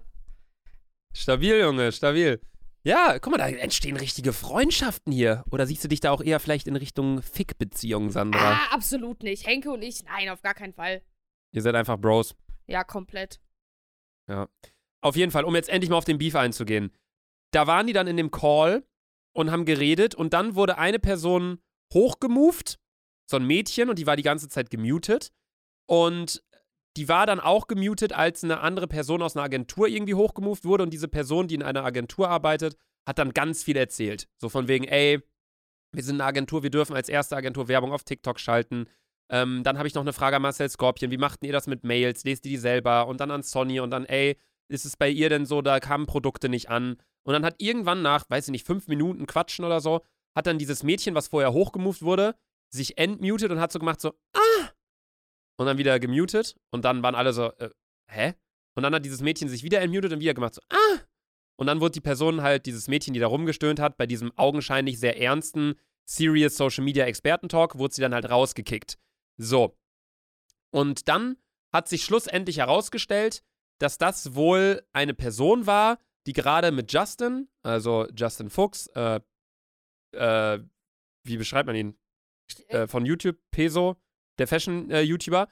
Stabil, 1.14 1.60
Junge, 1.60 1.92
stabil. 1.92 2.42
Ja, 2.84 3.18
guck 3.20 3.32
mal, 3.32 3.38
da 3.38 3.48
entstehen 3.48 3.98
richtige 3.98 4.34
Freundschaften 4.34 5.12
hier. 5.12 5.44
Oder 5.50 5.66
siehst 5.66 5.84
du 5.84 5.88
dich 5.88 6.02
da 6.02 6.12
auch 6.12 6.22
eher 6.22 6.40
vielleicht 6.40 6.68
in 6.68 6.76
Richtung 6.76 7.22
Fick-Beziehung, 7.24 8.12
Sandra? 8.12 8.54
Ah, 8.54 8.74
absolut 8.74 9.24
nicht. 9.24 9.48
Henke 9.48 9.72
und 9.72 9.82
ich, 9.82 10.04
nein, 10.04 10.30
auf 10.30 10.44
gar 10.44 10.54
keinen 10.54 10.74
Fall. 10.74 11.02
Ihr 11.52 11.62
seid 11.62 11.74
einfach 11.74 11.98
Bros. 11.98 12.36
Ja, 12.68 12.84
komplett. 12.84 13.40
Ja. 14.28 14.48
Auf 15.06 15.16
jeden 15.16 15.32
Fall, 15.32 15.44
um 15.44 15.54
jetzt 15.54 15.70
endlich 15.70 15.92
mal 15.92 15.98
auf 15.98 16.06
den 16.06 16.18
Beef 16.18 16.36
einzugehen. 16.36 16.92
Da 17.52 17.68
waren 17.68 17.86
die 17.86 17.94
dann 17.94 18.08
in 18.08 18.18
dem 18.18 18.32
Call 18.32 18.84
und 19.34 19.52
haben 19.52 19.66
geredet 19.66 20.16
und 20.16 20.34
dann 20.34 20.56
wurde 20.56 20.80
eine 20.80 20.98
Person 20.98 21.60
hochgemoved, 21.94 22.80
so 23.30 23.38
ein 23.38 23.46
Mädchen, 23.46 23.92
und 23.92 24.00
die 24.00 24.08
war 24.08 24.16
die 24.16 24.24
ganze 24.24 24.50
Zeit 24.50 24.72
gemutet. 24.72 25.32
Und 25.88 26.44
die 26.98 27.08
war 27.08 27.28
dann 27.28 27.40
auch 27.40 27.68
gemutet, 27.68 28.14
als 28.14 28.44
eine 28.44 28.62
andere 28.62 28.88
Person 28.88 29.22
aus 29.22 29.36
einer 29.36 29.44
Agentur 29.46 29.88
irgendwie 29.88 30.16
hochgemoved 30.16 30.66
wurde 30.66 30.82
und 30.82 30.90
diese 30.90 31.08
Person, 31.08 31.48
die 31.48 31.54
in 31.54 31.62
einer 31.62 31.86
Agentur 31.86 32.28
arbeitet, 32.28 32.76
hat 33.08 33.20
dann 33.20 33.32
ganz 33.32 33.62
viel 33.62 33.78
erzählt. 33.78 34.28
So 34.42 34.50
von 34.50 34.68
wegen, 34.68 34.86
ey, 34.86 35.22
wir 35.92 36.04
sind 36.04 36.16
eine 36.16 36.26
Agentur, 36.26 36.64
wir 36.64 36.72
dürfen 36.72 36.96
als 36.96 37.10
erste 37.10 37.36
Agentur 37.36 37.68
Werbung 37.68 37.92
auf 37.92 38.06
TikTok 38.06 38.40
schalten. 38.40 38.88
Ähm, 39.30 39.62
dann 39.64 39.78
habe 39.78 39.88
ich 39.88 39.94
noch 39.94 40.02
eine 40.02 40.14
Frage 40.14 40.38
an 40.38 40.42
Marcel 40.42 40.68
Scorpion. 40.68 41.12
Wie 41.12 41.18
machten 41.18 41.46
ihr 41.46 41.54
das 41.54 41.68
mit 41.68 41.84
Mails? 41.84 42.24
Lest 42.24 42.44
ihr 42.48 42.54
die 42.54 42.58
selber? 42.58 43.06
Und 43.06 43.22
dann 43.22 43.30
an 43.30 43.44
Sonny 43.44 43.80
und 43.80 43.92
dann, 43.92 44.06
ey, 44.06 44.40
ist 44.68 44.86
es 44.86 44.98
bei 44.98 45.10
ihr 45.10 45.30
denn 45.30 45.46
so, 45.46 45.62
da 45.62 45.80
kamen 45.80 46.06
Produkte 46.06 46.50
nicht 46.50 46.70
an? 46.70 46.98
Und 47.24 47.34
dann 47.34 47.46
hat 47.46 47.56
irgendwann 47.60 48.02
nach, 48.02 48.30
weiß 48.30 48.48
ich 48.48 48.52
nicht, 48.52 48.66
fünf 48.66 48.88
Minuten 48.88 49.26
Quatschen 49.26 49.66
oder 49.66 49.80
so, 49.82 50.02
hat 50.36 50.48
dann 50.48 50.58
dieses 50.58 50.84
Mädchen, 50.84 51.16
was 51.16 51.30
vorher 51.30 51.54
hochgemoved 51.54 52.02
wurde, 52.02 52.36
sich 52.70 52.98
entmutet 52.98 53.52
und 53.52 53.60
hat 53.60 53.72
so 53.72 53.80
gemacht, 53.80 54.02
so, 54.02 54.14
ah! 54.34 54.70
Und 55.58 55.66
dann 55.66 55.78
wieder 55.78 56.00
gemutet. 56.00 56.56
Und 56.72 56.86
dann 56.86 57.02
waren 57.04 57.16
alle 57.16 57.34
so, 57.34 57.52
äh, 57.54 57.70
hä? 58.08 58.34
Und 58.76 58.84
dann 58.84 58.94
hat 58.94 59.06
dieses 59.06 59.22
Mädchen 59.22 59.48
sich 59.48 59.64
wieder 59.64 59.82
entmutet 59.82 60.12
und 60.12 60.20
wieder 60.20 60.34
gemacht, 60.34 60.56
so, 60.56 60.62
ah! 60.70 61.00
Und 61.58 61.68
dann 61.68 61.80
wurde 61.80 61.94
die 61.94 62.02
Person 62.02 62.42
halt, 62.42 62.66
dieses 62.66 62.88
Mädchen, 62.88 63.14
die 63.14 63.20
da 63.20 63.28
rumgestöhnt 63.28 63.80
hat, 63.80 63.98
bei 63.98 64.06
diesem 64.06 64.38
augenscheinlich 64.38 65.00
sehr 65.00 65.20
ernsten, 65.20 65.76
serious 66.04 66.58
Social 66.58 66.84
Media 66.84 67.06
Experten-Talk, 67.06 67.78
wurde 67.78 67.94
sie 67.94 68.02
dann 68.02 68.14
halt 68.14 68.30
rausgekickt. 68.30 68.98
So. 69.38 69.78
Und 70.72 71.08
dann 71.08 71.38
hat 71.74 71.88
sich 71.88 72.04
schlussendlich 72.04 72.58
herausgestellt, 72.58 73.42
dass 73.80 73.98
das 73.98 74.36
wohl 74.36 74.84
eine 74.94 75.14
Person 75.14 75.68
war, 75.68 76.00
die 76.28 76.34
gerade 76.34 76.72
mit 76.72 76.92
Justin, 76.92 77.48
also 77.64 78.08
Justin 78.16 78.50
Fuchs, 78.50 78.88
äh, 78.96 79.20
äh, 80.14 80.60
wie 81.24 81.38
beschreibt 81.38 81.68
man 81.68 81.76
ihn? 81.76 81.98
Äh, 82.68 82.88
von 82.88 83.06
YouTube, 83.06 83.38
Peso, 83.52 83.96
der 84.38 84.48
Fashion-YouTuber, 84.48 85.48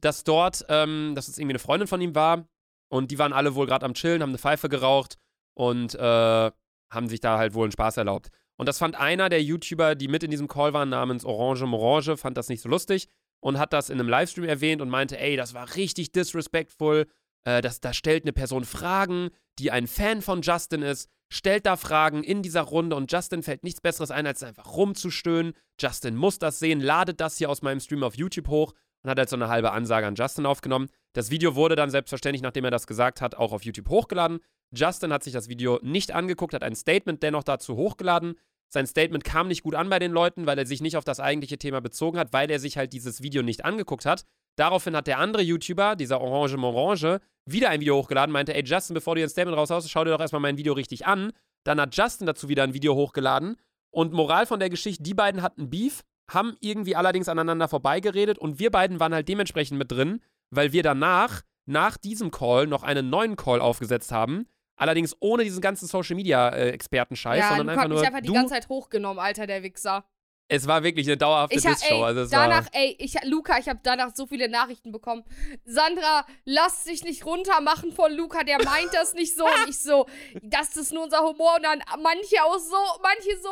dass 0.00 0.24
dort, 0.24 0.64
ähm, 0.68 1.14
dass 1.14 1.28
es 1.28 1.38
irgendwie 1.38 1.52
eine 1.52 1.58
Freundin 1.58 1.88
von 1.88 2.00
ihm 2.00 2.14
war 2.14 2.48
und 2.88 3.10
die 3.10 3.18
waren 3.18 3.32
alle 3.32 3.54
wohl 3.54 3.66
gerade 3.66 3.84
am 3.84 3.94
Chillen, 3.94 4.22
haben 4.22 4.30
eine 4.30 4.38
Pfeife 4.38 4.68
geraucht 4.68 5.18
und 5.54 5.94
äh, 5.94 6.50
haben 6.90 7.08
sich 7.08 7.20
da 7.20 7.38
halt 7.38 7.54
wohl 7.54 7.64
einen 7.64 7.72
Spaß 7.72 7.96
erlaubt. 7.96 8.30
Und 8.56 8.68
das 8.68 8.78
fand 8.78 8.96
einer 8.96 9.28
der 9.28 9.42
YouTuber, 9.42 9.94
die 9.94 10.08
mit 10.08 10.22
in 10.22 10.30
diesem 10.30 10.48
Call 10.48 10.72
waren, 10.72 10.88
namens 10.88 11.24
Orange 11.24 11.66
Morange, 11.66 12.16
fand 12.16 12.36
das 12.36 12.48
nicht 12.48 12.62
so 12.62 12.68
lustig 12.68 13.08
und 13.40 13.58
hat 13.58 13.72
das 13.72 13.90
in 13.90 13.98
einem 13.98 14.08
Livestream 14.08 14.44
erwähnt 14.44 14.80
und 14.80 14.88
meinte, 14.88 15.18
ey, 15.18 15.36
das 15.36 15.52
war 15.52 15.74
richtig 15.76 16.12
disrespectful, 16.12 17.06
äh, 17.46 17.62
das, 17.62 17.80
da 17.80 17.94
stellt 17.94 18.24
eine 18.24 18.32
Person 18.32 18.64
Fragen, 18.64 19.30
die 19.58 19.70
ein 19.70 19.86
Fan 19.86 20.20
von 20.20 20.42
Justin 20.42 20.82
ist. 20.82 21.08
stellt 21.32 21.66
da 21.66 21.76
Fragen 21.76 22.22
in 22.22 22.42
dieser 22.42 22.62
Runde 22.62 22.94
und 22.94 23.10
Justin 23.10 23.42
fällt 23.42 23.64
nichts 23.64 23.80
Besseres 23.80 24.10
ein, 24.12 24.26
als 24.26 24.42
einfach 24.42 24.76
rumzustöhnen. 24.76 25.54
Justin 25.80 26.14
muss 26.14 26.38
das 26.38 26.58
sehen, 26.58 26.80
ladet 26.80 27.20
das 27.20 27.38
hier 27.38 27.50
aus 27.50 27.62
meinem 27.62 27.80
Stream 27.80 28.04
auf 28.04 28.16
YouTube 28.16 28.48
hoch 28.48 28.74
und 29.02 29.10
hat 29.10 29.18
halt 29.18 29.28
so 29.28 29.36
eine 29.36 29.48
halbe 29.48 29.72
Ansage 29.72 30.06
an 30.06 30.14
Justin 30.14 30.46
aufgenommen. 30.46 30.88
Das 31.14 31.30
Video 31.30 31.56
wurde 31.56 31.74
dann 31.74 31.90
selbstverständlich, 31.90 32.42
nachdem 32.42 32.64
er 32.64 32.70
das 32.70 32.86
gesagt 32.86 33.20
hat, 33.20 33.34
auch 33.34 33.52
auf 33.52 33.64
YouTube 33.64 33.88
hochgeladen. 33.88 34.38
Justin 34.72 35.12
hat 35.12 35.24
sich 35.24 35.32
das 35.32 35.48
Video 35.48 35.80
nicht 35.82 36.12
angeguckt, 36.12 36.54
hat 36.54 36.62
ein 36.62 36.76
Statement 36.76 37.22
dennoch 37.22 37.44
dazu 37.44 37.76
hochgeladen. 37.76 38.34
Sein 38.68 38.86
Statement 38.86 39.24
kam 39.24 39.48
nicht 39.48 39.62
gut 39.62 39.74
an 39.74 39.88
bei 39.88 39.98
den 39.98 40.12
Leuten, 40.12 40.46
weil 40.46 40.58
er 40.58 40.66
sich 40.66 40.80
nicht 40.80 40.96
auf 40.96 41.04
das 41.04 41.20
eigentliche 41.20 41.58
Thema 41.58 41.80
bezogen 41.80 42.18
hat, 42.18 42.32
weil 42.32 42.50
er 42.50 42.58
sich 42.58 42.76
halt 42.76 42.92
dieses 42.92 43.22
Video 43.22 43.42
nicht 43.42 43.64
angeguckt 43.64 44.06
hat. 44.06 44.24
Daraufhin 44.56 44.96
hat 44.96 45.06
der 45.06 45.18
andere 45.18 45.42
YouTuber, 45.42 45.96
dieser 45.96 46.20
Orange 46.20 46.56
Morange, 46.56 47.20
wieder 47.44 47.68
ein 47.70 47.80
Video 47.80 47.96
hochgeladen, 47.96 48.32
meinte, 48.32 48.54
ey 48.54 48.64
Justin, 48.64 48.94
bevor 48.94 49.14
du 49.14 49.22
ein 49.22 49.28
Statement 49.28 49.56
raushaust, 49.56 49.88
schau 49.90 50.04
dir 50.04 50.10
doch 50.10 50.20
erstmal 50.20 50.40
mein 50.40 50.56
Video 50.56 50.72
richtig 50.72 51.06
an. 51.06 51.32
Dann 51.64 51.80
hat 51.80 51.94
Justin 51.94 52.26
dazu 52.26 52.48
wieder 52.48 52.62
ein 52.62 52.74
Video 52.74 52.94
hochgeladen. 52.94 53.56
Und 53.90 54.12
Moral 54.12 54.46
von 54.46 54.58
der 54.58 54.70
Geschichte, 54.70 55.02
die 55.02 55.14
beiden 55.14 55.42
hatten 55.42 55.70
Beef, 55.70 56.02
haben 56.30 56.56
irgendwie 56.60 56.96
allerdings 56.96 57.28
aneinander 57.28 57.68
vorbeigeredet 57.68 58.38
und 58.38 58.58
wir 58.58 58.70
beiden 58.70 58.98
waren 58.98 59.14
halt 59.14 59.28
dementsprechend 59.28 59.78
mit 59.78 59.92
drin, 59.92 60.20
weil 60.50 60.72
wir 60.72 60.82
danach, 60.82 61.42
nach 61.66 61.96
diesem 61.96 62.30
Call, 62.30 62.66
noch 62.66 62.82
einen 62.82 63.10
neuen 63.10 63.36
Call 63.36 63.60
aufgesetzt 63.60 64.10
haben. 64.10 64.46
Allerdings 64.78 65.16
ohne 65.20 65.44
diesen 65.44 65.60
ganzen 65.60 65.86
Social 65.86 66.16
Media 66.16 66.50
äh, 66.50 66.70
Expertenscheiß, 66.70 67.40
Ja, 67.40 67.48
sondern 67.56 67.70
einfach 67.70 67.88
nur 67.88 68.02
einfach 68.02 68.20
die 68.20 68.32
ganze 68.32 68.54
Zeit 68.54 68.68
hochgenommen, 68.68 69.18
Alter, 69.18 69.46
der 69.46 69.62
Wichser. 69.62 70.04
Es 70.48 70.66
war 70.68 70.82
wirklich 70.84 71.06
eine 71.08 71.16
dauerhafte 71.16 71.56
Ich 71.58 71.66
hab, 71.66 71.74
Diss-Show. 71.74 71.94
ey, 71.96 72.02
Also 72.04 72.30
danach, 72.30 72.66
ey, 72.72 72.94
ich, 73.00 73.14
Luca, 73.24 73.58
ich 73.58 73.68
habe 73.68 73.80
danach 73.82 74.14
so 74.14 74.26
viele 74.26 74.48
Nachrichten 74.48 74.92
bekommen. 74.92 75.24
Sandra, 75.64 76.24
lass 76.44 76.84
dich 76.84 77.02
nicht 77.02 77.26
runtermachen 77.26 77.92
von 77.92 78.12
Luca, 78.12 78.44
der 78.44 78.62
meint 78.64 78.94
das 78.94 79.14
nicht 79.14 79.34
so. 79.36 79.44
Und 79.44 79.68
ich 79.68 79.78
so, 79.82 80.06
das 80.42 80.76
ist 80.76 80.92
nur 80.92 81.04
unser 81.04 81.22
Humor. 81.22 81.56
Und 81.56 81.64
dann 81.64 81.82
manche 82.02 82.44
auch 82.44 82.58
so, 82.58 82.76
manche 83.02 83.36
so, 83.42 83.50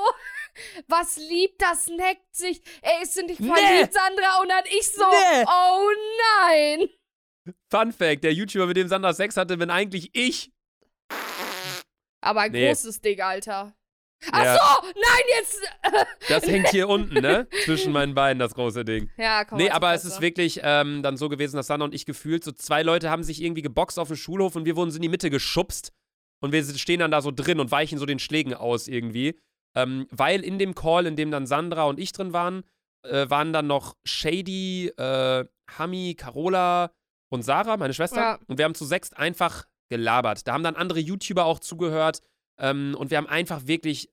was 0.87 1.17
liebt, 1.17 1.61
das 1.61 1.89
neckt 1.89 2.35
sich. 2.35 2.63
Ey, 2.83 3.03
ist 3.03 3.17
du 3.17 3.23
nicht 3.25 3.41
Nee. 3.41 3.53
verliebt, 3.53 3.93
Sandra? 3.93 4.41
Und 4.41 4.49
dann 4.51 4.65
ich 4.67 4.87
so, 4.93 5.05
Nee. 5.05 5.45
oh 5.49 5.89
nein. 6.47 6.89
Fun 7.71 7.93
Fact: 7.93 8.23
Der 8.25 8.33
YouTuber, 8.33 8.67
mit 8.67 8.77
dem 8.77 8.89
Sandra 8.89 9.13
Sex 9.13 9.37
hatte, 9.37 9.57
bin 9.57 9.69
eigentlich 9.71 10.11
ich. 10.15 10.53
Aber 12.21 12.41
ein 12.43 12.53
Nee. 12.53 12.69
großes 12.69 13.01
Ding, 13.01 13.21
Alter. 13.21 13.75
Ach 14.33 14.45
Ja. 14.45 14.55
so, 14.57 14.89
nein, 14.89 15.23
jetzt. 15.39 15.61
Das 16.29 16.47
hängt 16.47 16.69
hier 16.69 16.89
unten, 16.89 17.15
ne? 17.21 17.47
Zwischen 17.65 17.93
meinen 17.93 18.15
Beinen, 18.15 18.39
das 18.39 18.55
große 18.55 18.85
Ding. 18.85 19.11
Ja, 19.17 19.45
komm. 19.45 19.59
Nee, 19.59 19.65
halt 19.65 19.75
aber 19.75 19.95
es 19.95 20.05
ist 20.05 20.21
wirklich 20.21 20.61
ähm, 20.63 21.03
dann 21.03 21.17
so 21.17 21.29
gewesen, 21.29 21.57
dass 21.57 21.67
Sandra 21.67 21.87
und 21.87 21.95
ich 21.95 22.07
gefühlt, 22.07 22.45
so 22.45 22.53
zwei 22.53 22.83
Leute 22.83 23.11
haben 23.11 23.23
sich 23.23 23.43
irgendwie 23.43 23.63
geboxt 23.63 23.99
auf 23.99 24.09
dem 24.09 24.17
Schulhof 24.17 24.57
und 24.57 24.65
wir 24.65 24.77
wurden 24.77 24.91
so 24.91 24.97
in 24.97 25.03
die 25.03 25.09
Mitte 25.09 25.31
geschubst 25.31 25.93
und 26.43 26.53
wir 26.53 26.65
stehen 26.65 27.01
dann 27.01 27.11
da 27.11 27.21
so 27.21 27.31
drin 27.31 27.61
und 27.61 27.71
weichen 27.71 27.99
so 27.99 28.07
den 28.07 28.19
Schlägen 28.19 28.55
aus 28.55 28.89
irgendwie. 28.89 29.39
Ähm, 29.77 30.07
weil 30.11 30.43
in 30.45 30.59
dem 30.59 30.75
Call, 30.75 31.07
in 31.07 31.17
dem 31.17 31.31
dann 31.31 31.47
Sandra 31.47 31.85
und 31.85 31.99
ich 31.99 32.13
drin 32.13 32.33
waren, 32.33 32.63
äh, 33.05 33.29
waren 33.29 33.53
dann 33.53 33.67
noch 33.67 33.97
Shady, 34.05 34.89
äh, 34.97 35.45
Hami, 35.79 36.15
Carola 36.17 36.93
und 37.33 37.43
Sarah, 37.43 37.77
meine 37.77 37.95
Schwester. 37.95 38.21
Ja. 38.21 38.39
Und 38.47 38.59
wir 38.59 38.65
haben 38.65 38.75
zu 38.75 38.85
sechst 38.85 39.17
einfach 39.17 39.65
gelabert. 39.91 40.47
Da 40.47 40.53
haben 40.53 40.63
dann 40.63 40.77
andere 40.77 41.01
YouTuber 41.01 41.45
auch 41.45 41.59
zugehört 41.59 42.21
ähm, 42.59 42.95
und 42.99 43.11
wir 43.11 43.19
haben 43.19 43.27
einfach 43.27 43.67
wirklich 43.67 44.11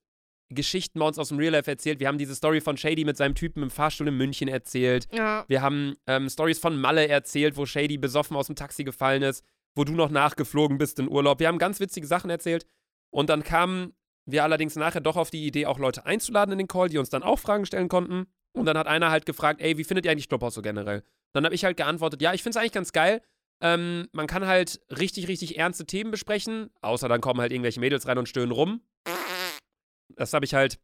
Geschichten 0.49 0.99
bei 0.99 1.07
uns 1.07 1.17
aus 1.17 1.29
dem 1.29 1.37
Real 1.37 1.53
Life 1.53 1.69
erzählt. 1.69 1.99
Wir 1.99 2.07
haben 2.07 2.17
diese 2.17 2.35
Story 2.35 2.61
von 2.61 2.77
Shady 2.77 3.05
mit 3.05 3.17
seinem 3.17 3.35
Typen 3.35 3.63
im 3.63 3.69
Fahrstuhl 3.69 4.07
in 4.07 4.17
München 4.17 4.47
erzählt. 4.47 5.07
Ja. 5.11 5.45
Wir 5.47 5.61
haben 5.61 5.95
ähm, 6.07 6.29
Stories 6.29 6.59
von 6.59 6.79
Malle 6.79 7.07
erzählt, 7.07 7.57
wo 7.57 7.65
Shady 7.65 7.97
besoffen 7.97 8.35
aus 8.35 8.47
dem 8.47 8.55
Taxi 8.55 8.83
gefallen 8.83 9.23
ist, 9.23 9.45
wo 9.75 9.83
du 9.83 9.93
noch 9.93 10.09
nachgeflogen 10.09 10.77
bist 10.77 10.99
in 10.99 11.09
Urlaub. 11.09 11.39
Wir 11.39 11.47
haben 11.47 11.57
ganz 11.57 11.79
witzige 11.79 12.05
Sachen 12.05 12.29
erzählt. 12.29 12.65
Und 13.11 13.29
dann 13.29 13.43
kamen 13.43 13.93
wir 14.25 14.43
allerdings 14.43 14.75
nachher 14.75 15.01
doch 15.01 15.17
auf 15.17 15.29
die 15.29 15.45
Idee, 15.45 15.65
auch 15.65 15.79
Leute 15.79 16.05
einzuladen 16.05 16.53
in 16.53 16.57
den 16.59 16.67
Call, 16.67 16.89
die 16.89 16.97
uns 16.97 17.09
dann 17.09 17.23
auch 17.23 17.39
Fragen 17.39 17.65
stellen 17.65 17.89
konnten. 17.89 18.27
Und 18.53 18.65
dann 18.65 18.77
hat 18.77 18.87
einer 18.87 19.09
halt 19.09 19.25
gefragt, 19.25 19.61
ey, 19.61 19.77
wie 19.77 19.83
findet 19.83 20.05
ihr 20.05 20.11
eigentlich 20.11 20.29
Clubhouse 20.29 20.53
so 20.53 20.61
generell? 20.61 21.03
Dann 21.33 21.45
habe 21.45 21.55
ich 21.55 21.63
halt 21.63 21.77
geantwortet, 21.77 22.21
ja, 22.21 22.33
ich 22.33 22.43
finde 22.43 22.57
es 22.57 22.61
eigentlich 22.61 22.73
ganz 22.73 22.91
geil. 22.91 23.21
Ähm, 23.61 24.07
man 24.11 24.27
kann 24.27 24.47
halt 24.47 24.81
richtig, 24.89 25.27
richtig 25.27 25.57
ernste 25.57 25.85
Themen 25.85 26.11
besprechen, 26.11 26.71
außer 26.81 27.07
dann 27.07 27.21
kommen 27.21 27.39
halt 27.39 27.51
irgendwelche 27.51 27.79
Mädels 27.79 28.07
rein 28.07 28.17
und 28.17 28.27
stöhnen 28.27 28.51
rum. 28.51 28.81
Das 30.15 30.33
habe 30.33 30.45
ich 30.45 30.53
halt 30.53 30.79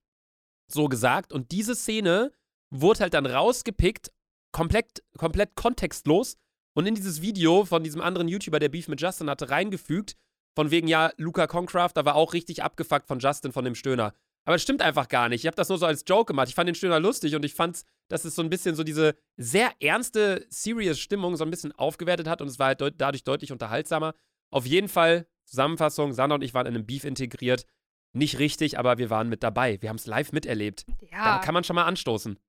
so 0.72 0.88
gesagt. 0.88 1.34
Und 1.34 1.52
diese 1.52 1.76
Szene 1.76 2.32
wurde 2.70 3.00
halt 3.02 3.14
dann 3.14 3.26
rausgepickt, 3.26 4.12
komplett, 4.52 5.04
komplett 5.18 5.56
kontextlos 5.56 6.38
und 6.76 6.86
in 6.86 6.96
dieses 6.96 7.22
Video 7.22 7.66
von 7.66 7.84
diesem 7.84 8.02
anderen 8.02 8.28
YouTuber, 8.28 8.60
der 8.60 8.70
Beef 8.70 8.88
mit 8.88 9.02
Justin 9.02 9.30
hatte, 9.30 9.50
reingefügt. 9.50 10.16
Von 10.56 10.72
wegen, 10.72 10.88
ja, 10.88 11.12
Luca 11.18 11.46
Concraft, 11.46 11.92
da 11.96 12.06
war 12.06 12.16
auch 12.16 12.34
richtig 12.34 12.64
abgefuckt 12.64 13.08
von 13.08 13.20
Justin, 13.20 13.52
von 13.52 13.66
dem 13.66 13.76
Stöhner. 13.76 14.14
Aber 14.48 14.56
es 14.56 14.62
stimmt 14.62 14.82
einfach 14.82 15.10
gar 15.10 15.28
nicht. 15.28 15.42
Ich 15.42 15.46
habe 15.46 15.58
das 15.58 15.68
nur 15.68 15.78
so 15.78 15.86
als 15.86 16.06
Joke 16.08 16.32
gemacht. 16.32 16.48
Ich 16.48 16.56
fand 16.56 16.70
den 16.70 16.76
Stöhner 16.76 17.02
lustig 17.02 17.36
und 17.36 17.44
ich 17.44 17.54
fand, 17.54 17.84
dass 18.08 18.24
es 18.24 18.34
so 18.34 18.42
ein 18.42 18.50
bisschen 18.50 18.76
so 18.76 18.84
diese 18.86 19.18
sehr 19.36 19.74
ernste, 19.82 20.46
serious 20.50 21.00
Stimmung 21.00 21.36
so 21.36 21.44
ein 21.44 21.52
bisschen 21.52 21.74
aufgewertet 21.74 22.30
hat 22.30 22.42
und 22.42 22.48
es 22.48 22.58
war 22.58 22.68
halt 22.68 22.80
deut 22.80 22.94
dadurch 22.98 23.26
deutlich 23.26 23.52
unterhaltsamer. 23.52 24.16
Auf 24.50 24.66
jeden 24.66 24.88
Fall, 24.88 25.28
Zusammenfassung, 25.44 26.14
Sandra 26.14 26.36
und 26.36 26.46
ich 26.46 26.54
waren 26.54 26.66
in 26.66 26.76
einem 26.76 26.86
Beef 26.86 27.04
integriert. 27.04 27.66
Nicht 28.14 28.40
richtig, 28.40 28.80
aber 28.80 28.98
wir 28.98 29.10
waren 29.10 29.28
mit 29.28 29.44
dabei. 29.44 29.82
Wir 29.82 29.90
haben 29.90 29.98
es 29.98 30.06
live 30.06 30.32
miterlebt. 30.32 30.86
Ja. 31.12 31.40
Da 31.40 31.40
kann 31.40 31.54
man 31.54 31.66
schon 31.66 31.76
mal 31.76 31.84
anstoßen. 31.84 32.40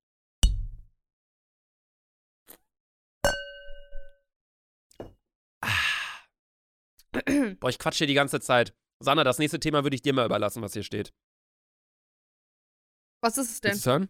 Ah. 5.63 5.73
Boah, 7.59 7.71
ich 7.71 7.81
quatsche 7.81 7.99
hier 7.99 8.07
die 8.07 8.15
ganze 8.15 8.39
Zeit. 8.39 8.73
Sandra, 9.01 9.25
das 9.25 9.41
nächste 9.41 9.59
Thema 9.59 9.83
würde 9.83 9.97
ich 9.97 10.03
dir 10.03 10.13
mal 10.13 10.27
überlassen, 10.27 10.63
was 10.63 10.75
hier 10.75 10.85
steht. 10.85 11.13
Was 13.21 13.39
ist 13.39 13.51
es 13.51 13.61
denn? 13.61 13.77
Hören? 13.79 14.09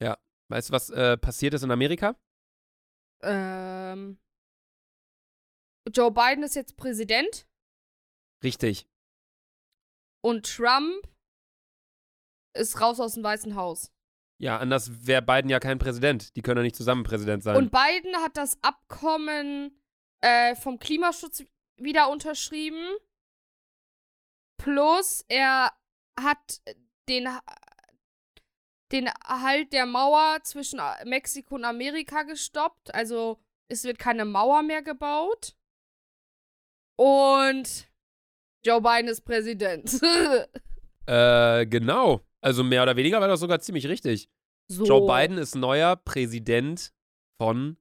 Ja. 0.00 0.18
Weißt 0.48 0.68
du, 0.68 0.72
was 0.72 0.90
äh, 0.90 1.16
passiert 1.16 1.54
ist 1.54 1.62
in 1.62 1.70
Amerika? 1.70 2.16
Ähm. 3.22 4.18
Joe 5.90 6.10
Biden 6.10 6.44
ist 6.44 6.54
jetzt 6.54 6.76
Präsident 6.76 7.46
Richtig. 8.42 8.86
und 10.20 10.44
Trump 10.46 11.08
ist 12.54 12.80
raus 12.80 13.00
aus 13.00 13.14
dem 13.14 13.22
Weißen 13.22 13.54
Haus. 13.54 13.90
Ja, 14.40 14.58
anders 14.58 15.06
wäre 15.06 15.22
Biden 15.22 15.50
ja 15.50 15.58
kein 15.60 15.78
Präsident. 15.78 16.36
Die 16.36 16.42
können 16.42 16.58
ja 16.58 16.62
nicht 16.62 16.76
zusammen 16.76 17.02
Präsident 17.02 17.42
sein. 17.42 17.56
Und 17.56 17.72
Biden 17.72 18.16
hat 18.16 18.36
das 18.36 18.62
Abkommen 18.62 19.80
äh, 20.20 20.54
vom 20.54 20.78
Klimaschutz 20.78 21.44
wieder 21.76 22.10
unterschrieben. 22.10 22.96
Plus 24.58 25.24
er 25.28 25.72
hat 26.20 26.60
den, 27.08 27.28
den 28.92 29.06
Erhalt 29.06 29.72
der 29.72 29.86
Mauer 29.86 30.38
zwischen 30.42 30.80
Mexiko 31.04 31.56
und 31.56 31.64
Amerika 31.64 32.22
gestoppt. 32.22 32.94
Also 32.94 33.38
es 33.68 33.84
wird 33.84 33.98
keine 33.98 34.24
Mauer 34.24 34.62
mehr 34.62 34.82
gebaut. 34.82 35.54
Und 36.96 37.88
Joe 38.64 38.80
Biden 38.80 39.08
ist 39.08 39.22
Präsident. 39.22 40.00
äh, 41.06 41.66
genau. 41.66 42.20
Also 42.40 42.64
mehr 42.64 42.82
oder 42.82 42.96
weniger 42.96 43.20
war 43.20 43.28
das 43.28 43.40
sogar 43.40 43.60
ziemlich 43.60 43.86
richtig. 43.86 44.28
so. 44.68 44.84
Joe 44.84 45.06
Biden 45.06 45.38
ist 45.38 45.54
neuer 45.54 45.96
Präsident 45.96 46.92
von 47.40 47.76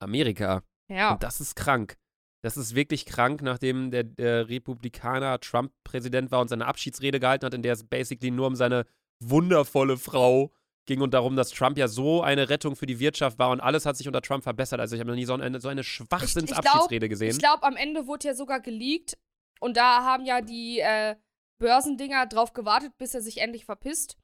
Amerika. 0.00 0.62
Ja. 0.88 1.12
Und 1.12 1.22
das 1.22 1.40
ist 1.40 1.56
krank. 1.56 1.96
Das 2.42 2.56
ist 2.56 2.74
wirklich 2.74 3.04
krank, 3.04 3.42
nachdem 3.42 3.90
der, 3.90 4.04
der 4.04 4.48
Republikaner 4.48 5.38
Trump 5.40 5.72
Präsident 5.84 6.30
war 6.30 6.40
und 6.40 6.48
seine 6.48 6.66
Abschiedsrede 6.66 7.20
gehalten 7.20 7.44
hat, 7.44 7.54
in 7.54 7.62
der 7.62 7.74
es 7.74 7.84
basically 7.84 8.30
nur 8.30 8.46
um 8.46 8.56
seine 8.56 8.86
wundervolle 9.20 9.96
Frau 9.96 10.52
ging 10.86 11.00
und 11.02 11.14
darum, 11.14 11.36
dass 11.36 11.50
Trump 11.50 11.78
ja 11.78 11.88
so 11.88 12.22
eine 12.22 12.48
Rettung 12.48 12.74
für 12.74 12.86
die 12.86 12.98
Wirtschaft 12.98 13.38
war 13.38 13.50
und 13.50 13.60
alles 13.60 13.86
hat 13.86 13.96
sich 13.96 14.08
unter 14.08 14.22
Trump 14.22 14.42
verbessert. 14.42 14.80
Also 14.80 14.96
ich 14.96 15.00
habe 15.00 15.10
noch 15.10 15.16
nie 15.16 15.24
so 15.24 15.34
eine, 15.34 15.60
so 15.60 15.68
eine 15.68 15.84
Schwachsinns-Abschiedsrede 15.84 17.08
gesehen. 17.08 17.30
Ich 17.30 17.38
glaube, 17.38 17.62
am 17.62 17.76
Ende 17.76 18.06
wurde 18.06 18.28
ja 18.28 18.34
sogar 18.34 18.60
geleakt. 18.60 19.16
Und 19.60 19.76
da 19.76 20.02
haben 20.02 20.24
ja 20.24 20.40
die 20.40 20.80
äh, 20.80 21.16
Börsendinger 21.58 22.26
drauf 22.26 22.54
gewartet, 22.54 22.96
bis 22.98 23.14
er 23.14 23.20
sich 23.20 23.38
endlich 23.38 23.64
verpisst. 23.64 24.16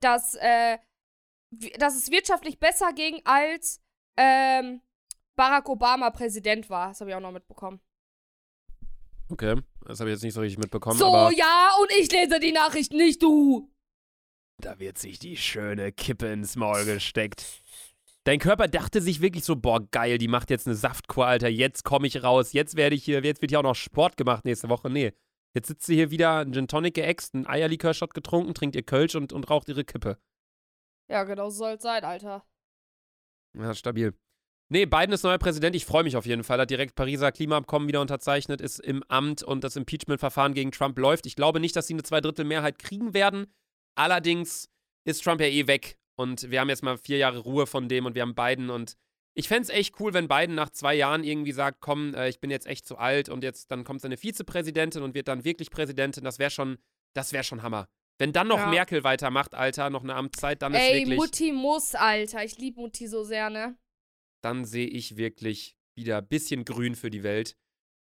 Dass, 0.00 0.36
äh, 0.36 0.78
dass 1.78 1.96
es 1.96 2.10
wirtschaftlich 2.10 2.58
besser 2.58 2.92
ging, 2.94 3.20
als 3.24 3.80
ähm, 4.16 4.80
Barack 5.34 5.68
Obama 5.68 6.10
Präsident 6.10 6.70
war. 6.70 6.88
Das 6.88 7.00
habe 7.00 7.10
ich 7.10 7.16
auch 7.16 7.20
noch 7.20 7.32
mitbekommen. 7.32 7.80
Okay, 9.28 9.60
das 9.84 9.98
habe 9.98 10.10
ich 10.10 10.14
jetzt 10.14 10.22
nicht 10.22 10.34
so 10.34 10.40
richtig 10.40 10.58
mitbekommen, 10.58 10.96
so, 10.98 11.08
aber 11.08 11.32
ja, 11.32 11.70
und 11.80 11.90
ich 11.98 12.10
lese 12.12 12.38
die 12.38 12.52
Nachricht 12.52 12.92
nicht, 12.92 13.20
du. 13.20 13.68
Da 14.58 14.78
wird 14.78 14.98
sich 14.98 15.18
die 15.18 15.36
schöne 15.36 15.92
Kippe 15.92 16.26
ins 16.26 16.56
Maul 16.56 16.84
gesteckt. 16.84 17.62
Dein 18.24 18.40
Körper 18.40 18.66
dachte 18.66 19.00
sich 19.00 19.20
wirklich 19.20 19.44
so, 19.44 19.54
boah, 19.54 19.80
geil, 19.90 20.18
die 20.18 20.26
macht 20.26 20.50
jetzt 20.50 20.66
eine 20.66 20.74
Saftkur, 20.74 21.26
Alter, 21.26 21.48
jetzt 21.48 21.84
komme 21.84 22.08
ich 22.08 22.24
raus, 22.24 22.52
jetzt 22.52 22.76
werde 22.76 22.96
ich 22.96 23.04
hier, 23.04 23.22
jetzt 23.22 23.40
wird 23.40 23.52
hier 23.52 23.60
auch 23.60 23.64
noch 23.64 23.76
Sport 23.76 24.16
gemacht 24.16 24.44
nächste 24.44 24.68
Woche. 24.68 24.90
Nee, 24.90 25.12
jetzt 25.54 25.68
sitzt 25.68 25.86
sie 25.86 25.94
hier 25.94 26.10
wieder, 26.10 26.38
einen 26.38 26.52
Gin 26.52 26.66
Tonic 26.66 26.94
geäxt, 26.94 27.34
einen 27.34 27.46
Eierlikör-Shot 27.46 28.14
getrunken, 28.14 28.54
trinkt 28.54 28.74
ihr 28.74 28.82
Kölsch 28.82 29.14
und, 29.14 29.32
und 29.32 29.48
raucht 29.48 29.68
ihre 29.68 29.84
Kippe. 29.84 30.18
Ja, 31.08 31.22
genau 31.22 31.50
so 31.50 31.58
soll 31.58 31.74
es 31.74 31.82
sein, 31.82 32.02
Alter. 32.02 32.44
Ja, 33.56 33.74
stabil. 33.74 34.12
Nee, 34.68 34.86
Biden 34.86 35.12
ist 35.12 35.22
neuer 35.22 35.38
Präsident. 35.38 35.76
Ich 35.76 35.86
freue 35.86 36.02
mich 36.02 36.16
auf 36.16 36.26
jeden 36.26 36.42
Fall. 36.42 36.58
Er 36.58 36.62
hat 36.62 36.70
direkt 36.70 36.96
Pariser 36.96 37.30
Klimaabkommen 37.30 37.86
wieder 37.86 38.00
unterzeichnet, 38.00 38.60
ist 38.60 38.80
im 38.80 39.04
Amt 39.04 39.44
und 39.44 39.62
das 39.62 39.76
Impeachment-Verfahren 39.76 40.54
gegen 40.54 40.72
Trump 40.72 40.98
läuft. 40.98 41.26
Ich 41.26 41.36
glaube 41.36 41.60
nicht, 41.60 41.76
dass 41.76 41.86
sie 41.86 41.94
eine 41.94 42.02
Zweidrittelmehrheit 42.02 42.80
kriegen 42.80 43.14
werden. 43.14 43.46
Allerdings 43.96 44.68
ist 45.04 45.24
Trump 45.24 45.40
ja 45.40 45.46
eh 45.46 45.66
weg. 45.66 45.98
Und 46.18 46.50
wir 46.50 46.60
haben 46.60 46.68
jetzt 46.68 46.82
mal 46.82 46.96
vier 46.96 47.18
Jahre 47.18 47.38
Ruhe 47.38 47.66
von 47.66 47.88
dem 47.88 48.06
und 48.06 48.14
wir 48.14 48.22
haben 48.22 48.34
Biden. 48.34 48.70
Und 48.70 48.96
ich 49.34 49.48
fände 49.48 49.64
es 49.64 49.68
echt 49.68 50.00
cool, 50.00 50.14
wenn 50.14 50.28
Biden 50.28 50.54
nach 50.54 50.70
zwei 50.70 50.94
Jahren 50.94 51.24
irgendwie 51.24 51.52
sagt: 51.52 51.80
Komm, 51.80 52.14
äh, 52.14 52.28
ich 52.28 52.40
bin 52.40 52.50
jetzt 52.50 52.66
echt 52.66 52.86
zu 52.86 52.96
alt 52.96 53.28
und 53.28 53.42
jetzt 53.44 53.70
dann 53.70 53.84
kommt 53.84 54.00
seine 54.00 54.16
Vizepräsidentin 54.16 55.02
und 55.02 55.14
wird 55.14 55.28
dann 55.28 55.44
wirklich 55.44 55.70
Präsidentin. 55.70 56.24
Das 56.24 56.38
wäre 56.38 56.50
schon, 56.50 56.78
das 57.14 57.32
wäre 57.32 57.44
schon 57.44 57.62
Hammer. 57.62 57.88
Wenn 58.18 58.32
dann 58.32 58.48
noch 58.48 58.58
Ja. 58.58 58.68
Merkel 58.68 59.04
weitermacht, 59.04 59.54
Alter, 59.54 59.90
noch 59.90 60.02
eine 60.02 60.14
Amtszeit, 60.14 60.62
dann 60.62 60.72
ist 60.72 60.80
Ey, 60.80 61.00
wirklich. 61.00 61.18
Mutti 61.18 61.52
muss, 61.52 61.94
Alter. 61.94 62.42
Ich 62.44 62.56
liebe 62.56 62.80
Mutti 62.80 63.06
so 63.08 63.24
sehr, 63.24 63.50
ne? 63.50 63.76
dann 64.42 64.64
sehe 64.64 64.86
ich 64.86 65.16
wirklich 65.16 65.76
wieder 65.96 66.18
ein 66.18 66.28
bisschen 66.28 66.64
grün 66.64 66.94
für 66.94 67.10
die 67.10 67.24
Welt. 67.24 67.56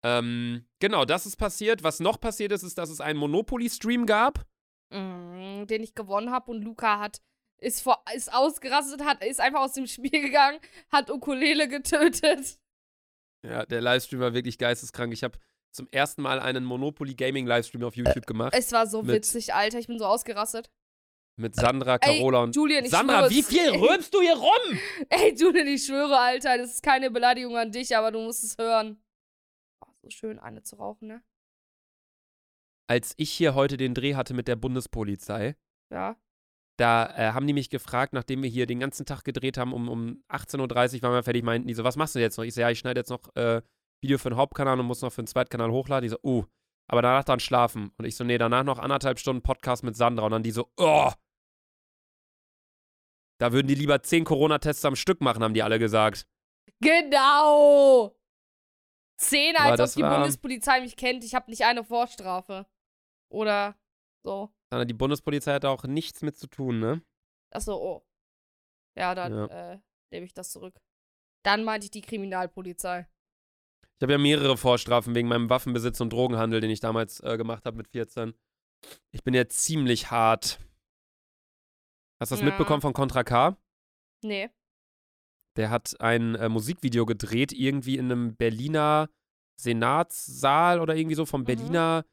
Ähm, 0.03 0.65
genau, 0.79 1.05
das 1.05 1.25
ist 1.25 1.37
passiert. 1.37 1.83
Was 1.83 1.99
noch 2.01 2.19
passiert 2.19 2.51
ist, 2.51 2.63
ist, 2.63 2.77
dass 2.77 2.89
es 2.89 2.99
einen 2.99 3.17
Monopoly-Stream 3.17 4.05
gab. 4.05 4.45
Mm, 4.89 5.65
den 5.67 5.83
ich 5.83 5.95
gewonnen 5.95 6.31
habe 6.31 6.51
und 6.51 6.61
Luca 6.61 6.99
hat 6.99 7.21
ist 7.59 7.81
vor 7.81 8.03
ist 8.15 8.31
ausgerastet, 8.33 9.03
hat 9.03 9.23
ist 9.23 9.39
einfach 9.39 9.61
aus 9.61 9.73
dem 9.73 9.87
Spiel 9.87 10.09
gegangen, 10.09 10.59
hat 10.89 11.09
Ukulele 11.09 11.67
getötet. 11.67 12.59
Ja, 13.43 13.65
der 13.65 13.81
Livestream 13.81 14.19
war 14.19 14.33
wirklich 14.33 14.57
geisteskrank. 14.57 15.13
Ich 15.13 15.23
habe 15.23 15.39
zum 15.71 15.87
ersten 15.91 16.21
Mal 16.21 16.39
einen 16.39 16.63
Monopoly 16.63 17.15
Gaming 17.15 17.45
Livestream 17.45 17.83
auf 17.83 17.95
YouTube 17.95 18.25
gemacht. 18.25 18.53
Es 18.55 18.71
war 18.71 18.87
so 18.87 19.07
witzig, 19.07 19.53
Alter. 19.53 19.79
Ich 19.79 19.87
bin 19.87 19.99
so 19.99 20.05
ausgerastet. 20.05 20.71
Mit 21.39 21.55
Sandra, 21.55 21.97
Ey, 22.01 22.17
Carola 22.17 22.43
und. 22.43 22.55
Julian, 22.55 22.83
ich 22.83 22.89
Sandra, 22.89 23.29
wie 23.29 23.43
viel 23.43 23.69
rülpst 23.69 24.11
du 24.11 24.21
hier 24.21 24.35
rum? 24.35 24.79
Ey, 25.09 25.35
Julian, 25.35 25.67
ich 25.67 25.85
schwöre, 25.85 26.17
Alter, 26.17 26.57
das 26.57 26.75
ist 26.75 26.83
keine 26.83 27.11
Beleidigung 27.11 27.55
an 27.55 27.71
dich, 27.71 27.95
aber 27.95 28.11
du 28.11 28.19
musst 28.19 28.43
es 28.43 28.57
hören. 28.57 29.03
Oh, 29.85 29.91
so 30.01 30.09
schön, 30.09 30.39
eine 30.39 30.63
zu 30.63 30.77
rauchen, 30.77 31.07
ne? 31.07 31.23
Als 32.89 33.13
ich 33.17 33.31
hier 33.31 33.53
heute 33.55 33.77
den 33.77 33.93
Dreh 33.93 34.15
hatte 34.15 34.33
mit 34.33 34.47
der 34.47 34.55
Bundespolizei, 34.55 35.55
Ja. 35.91 36.15
da 36.77 37.05
äh, 37.17 37.33
haben 37.33 37.47
die 37.47 37.53
mich 37.53 37.69
gefragt, 37.69 38.13
nachdem 38.13 38.43
wir 38.43 38.49
hier 38.49 38.65
den 38.65 38.79
ganzen 38.79 39.05
Tag 39.05 39.23
gedreht 39.23 39.57
haben, 39.57 39.73
um, 39.73 39.89
um 39.89 40.23
18.30 40.29 40.97
Uhr 40.97 41.01
waren 41.03 41.13
wir 41.13 41.23
fertig, 41.23 41.43
meinten 41.43 41.67
die 41.67 41.73
so, 41.73 41.83
was 41.83 41.95
machst 41.97 42.15
du 42.15 42.19
jetzt 42.19 42.37
noch? 42.37 42.45
Ich 42.45 42.53
so, 42.53 42.61
ja, 42.61 42.69
ich 42.69 42.79
schneide 42.79 42.99
jetzt 43.01 43.09
noch 43.09 43.35
äh, 43.35 43.61
Video 44.01 44.17
für 44.17 44.29
den 44.29 44.37
Hauptkanal 44.37 44.79
und 44.79 44.85
muss 44.85 45.01
noch 45.01 45.11
für 45.11 45.21
den 45.23 45.27
Zweitkanal 45.27 45.71
hochladen. 45.71 46.03
Die 46.03 46.09
so, 46.09 46.19
uh, 46.23 46.45
aber 46.89 47.01
danach 47.01 47.23
dann 47.23 47.39
schlafen. 47.39 47.91
Und 47.97 48.05
ich 48.05 48.15
so, 48.15 48.23
nee, 48.23 48.37
danach 48.37 48.63
noch 48.63 48.77
anderthalb 48.79 49.19
Stunden 49.19 49.41
Podcast 49.41 49.83
mit 49.83 49.95
Sandra. 49.97 50.25
Und 50.25 50.31
dann 50.31 50.43
die 50.43 50.51
so, 50.51 50.69
oh. 50.77 51.11
Da 53.39 53.51
würden 53.51 53.67
die 53.67 53.75
lieber 53.75 54.01
zehn 54.03 54.23
Corona-Tests 54.23 54.85
am 54.85 54.95
Stück 54.95 55.19
machen, 55.21 55.43
haben 55.43 55.53
die 55.55 55.63
alle 55.63 55.79
gesagt. 55.79 56.27
Genau! 56.79 58.15
Zehn, 59.19 59.55
als 59.57 59.81
ob 59.81 59.91
die 59.95 60.01
war- 60.03 60.19
Bundespolizei 60.19 60.79
mich 60.81 60.95
kennt. 60.95 61.23
Ich 61.23 61.33
habe 61.35 61.49
nicht 61.49 61.65
eine 61.65 61.83
Vorstrafe. 61.83 62.67
Oder 63.29 63.77
so. 64.23 64.51
Die 64.73 64.93
Bundespolizei 64.93 65.53
hat 65.53 65.63
da 65.63 65.69
auch 65.69 65.83
nichts 65.83 66.21
mit 66.21 66.37
zu 66.37 66.47
tun, 66.47 66.79
ne? 66.79 67.01
Achso, 67.51 67.75
oh. 67.75 68.05
Ja, 68.97 69.15
dann 69.15 69.33
Ja. 69.33 69.73
äh, 69.73 69.79
nehme 70.11 70.25
ich 70.25 70.33
das 70.33 70.51
zurück. 70.51 70.77
Dann 71.45 71.63
meinte 71.63 71.85
ich 71.85 71.91
die 71.91 72.01
Kriminalpolizei. 72.01 73.07
Ich 73.97 74.01
habe 74.03 74.11
ja 74.11 74.17
mehrere 74.17 74.57
Vorstrafen 74.57 75.15
wegen 75.15 75.27
meinem 75.27 75.49
Waffenbesitz 75.49 76.01
und 76.01 76.11
Drogenhandel, 76.11 76.61
den 76.61 76.69
ich 76.69 76.79
damals 76.81 77.19
äh, 77.21 77.37
gemacht 77.37 77.65
habe 77.65 77.77
mit 77.77 77.87
14. 77.87 78.33
Ich 79.11 79.23
bin 79.23 79.33
ja 79.33 79.47
ziemlich 79.47 80.11
hart. 80.11 80.59
Hast 82.19 82.31
du 82.31 82.35
das 82.35 82.39
Ja. 82.41 82.45
mitbekommen 82.45 82.81
von 82.81 82.93
Contra 82.93 83.23
K? 83.23 83.57
Nee. 84.23 84.49
Der 85.55 85.69
hat 85.69 85.99
ein 86.01 86.35
äh, 86.35 86.49
Musikvideo 86.49 87.05
gedreht, 87.05 87.51
irgendwie 87.53 87.97
in 87.97 88.11
einem 88.11 88.35
Berliner 88.35 89.09
Senatssaal 89.59 90.79
oder 90.81 90.95
irgendwie 90.95 91.15
so 91.15 91.25
vom 91.25 91.41
Mhm. 91.41 91.45
Berliner 91.45 92.05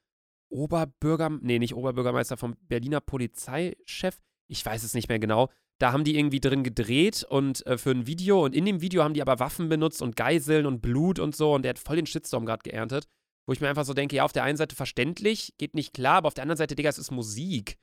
Oberbürger, 0.49 1.31
nee, 1.31 1.59
nicht 1.59 1.75
Oberbürgermeister, 1.75 2.37
vom 2.37 2.57
Berliner 2.63 3.01
Polizeichef. 3.01 4.21
Ich 4.49 4.65
weiß 4.65 4.83
es 4.83 4.95
nicht 4.95 5.09
mehr 5.09 5.19
genau. 5.19 5.51
Da 5.81 5.93
haben 5.93 6.05
die 6.05 6.17
irgendwie 6.17 6.41
drin 6.41 6.63
gedreht 6.63 7.25
und 7.29 7.67
äh, 7.67 7.79
für 7.79 7.91
ein 7.91 8.07
Video 8.07 8.45
und 8.45 8.55
in 8.55 8.65
dem 8.65 8.81
Video 8.81 9.03
haben 9.03 9.15
die 9.15 9.23
aber 9.23 9.41
Waffen 9.41 9.69
benutzt 9.69 10.03
und 10.03 10.15
Geiseln 10.17 10.67
und 10.67 10.81
Blut 10.81 11.19
und 11.19 11.35
so 11.35 11.55
und 11.55 11.63
der 11.63 11.71
hat 11.71 11.79
voll 11.79 11.97
den 11.97 12.07
Shitstorm 12.07 12.47
gerade 12.47 12.63
geerntet. 12.63 13.07
Wo 13.47 13.53
ich 13.53 13.61
mir 13.61 13.69
einfach 13.69 13.85
so 13.85 13.93
denke, 13.93 14.17
ja, 14.17 14.25
auf 14.25 14.33
der 14.33 14.45
einen 14.45 14.57
Seite 14.57 14.77
verständlich, 14.77 15.55
geht 15.59 15.75
nicht 15.75 15.93
klar, 15.93 16.19
aber 16.19 16.29
auf 16.29 16.35
der 16.35 16.43
anderen 16.43 16.57
Seite, 16.57 16.77
Digga, 16.77 16.89
es 16.89 16.99
ist 16.99 17.11
Musik. 17.11 17.77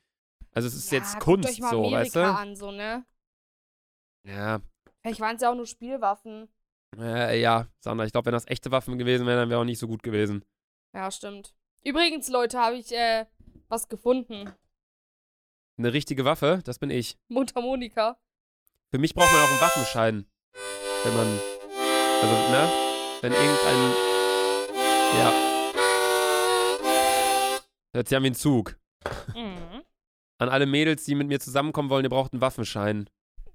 Also 0.52 0.66
es 0.66 0.74
ist 0.74 0.90
ja, 0.90 0.98
jetzt 0.98 1.20
Kunst, 1.20 1.48
euch 1.48 1.60
mal 1.60 1.70
so, 1.70 1.86
Amerika 1.86 2.00
weißt 2.00 2.16
du? 2.16 2.34
an, 2.34 2.56
so, 2.56 2.70
ne? 2.72 3.04
Ja, 4.26 4.60
Vielleicht 5.02 5.20
waren 5.20 5.36
es 5.36 5.42
ja 5.42 5.50
auch 5.50 5.56
nur 5.56 5.66
Spielwaffen. 5.66 6.48
Äh, 6.96 7.40
ja, 7.40 7.66
Sandra, 7.80 8.04
ich 8.04 8.12
glaube, 8.12 8.26
wenn 8.26 8.32
das 8.32 8.46
echte 8.46 8.70
Waffen 8.70 8.98
gewesen 8.98 9.26
wären, 9.26 9.38
dann 9.38 9.50
wäre 9.50 9.60
auch 9.60 9.64
nicht 9.64 9.78
so 9.78 9.88
gut 9.88 10.02
gewesen. 10.02 10.44
Ja, 10.94 11.10
stimmt. 11.10 11.54
Übrigens, 11.84 12.28
Leute, 12.28 12.58
habe 12.58 12.76
ich 12.76 12.92
äh, 12.92 13.26
was 13.68 13.88
gefunden. 13.88 14.52
Eine 15.78 15.92
richtige 15.92 16.24
Waffe, 16.24 16.60
das 16.64 16.78
bin 16.78 16.90
ich. 16.90 17.16
Mundharmonika. 17.28 18.18
Für 18.92 18.98
mich 18.98 19.14
braucht 19.14 19.32
man 19.32 19.42
auch 19.42 19.50
einen 19.50 19.60
Waffenschein. 19.60 20.26
Wenn 21.02 21.16
man. 21.16 21.40
Also, 22.22 22.34
ne? 22.52 22.68
Wenn 23.22 23.32
irgendein. 23.32 23.92
Ja. 25.18 25.32
Hört 27.94 28.08
sich 28.08 28.16
an 28.16 28.22
wie 28.22 28.28
ein 28.28 28.34
Zug. 28.34 28.78
Mhm. 29.34 29.82
An 30.38 30.48
alle 30.48 30.66
Mädels, 30.66 31.04
die 31.04 31.16
mit 31.16 31.26
mir 31.26 31.40
zusammenkommen 31.40 31.90
wollen, 31.90 32.04
ihr 32.04 32.10
braucht 32.10 32.32
einen 32.32 32.42
Waffenschein. 32.42 33.10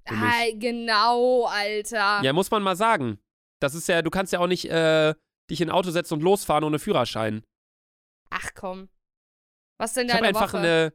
Ah, 0.06 0.44
genau, 0.54 1.46
Alter. 1.46 2.22
Ja, 2.22 2.32
muss 2.32 2.50
man 2.50 2.62
mal 2.62 2.76
sagen. 2.76 3.18
Das 3.60 3.74
ist 3.74 3.88
ja, 3.88 4.02
du 4.02 4.10
kannst 4.10 4.32
ja 4.32 4.38
auch 4.40 4.46
nicht 4.46 4.66
äh, 4.70 5.14
dich 5.50 5.60
in 5.60 5.68
ein 5.68 5.74
Auto 5.74 5.90
setzen 5.90 6.14
und 6.14 6.22
losfahren 6.22 6.64
ohne 6.64 6.78
Führerschein. 6.78 7.42
Ach 8.30 8.50
komm. 8.54 8.88
Was 9.80 9.94
denn 9.94 10.06
Ich 10.06 10.12
habe 10.12 10.24
deine 10.24 10.28
einfach 10.38 10.52
Waffe? 10.54 10.58
eine. 10.58 10.92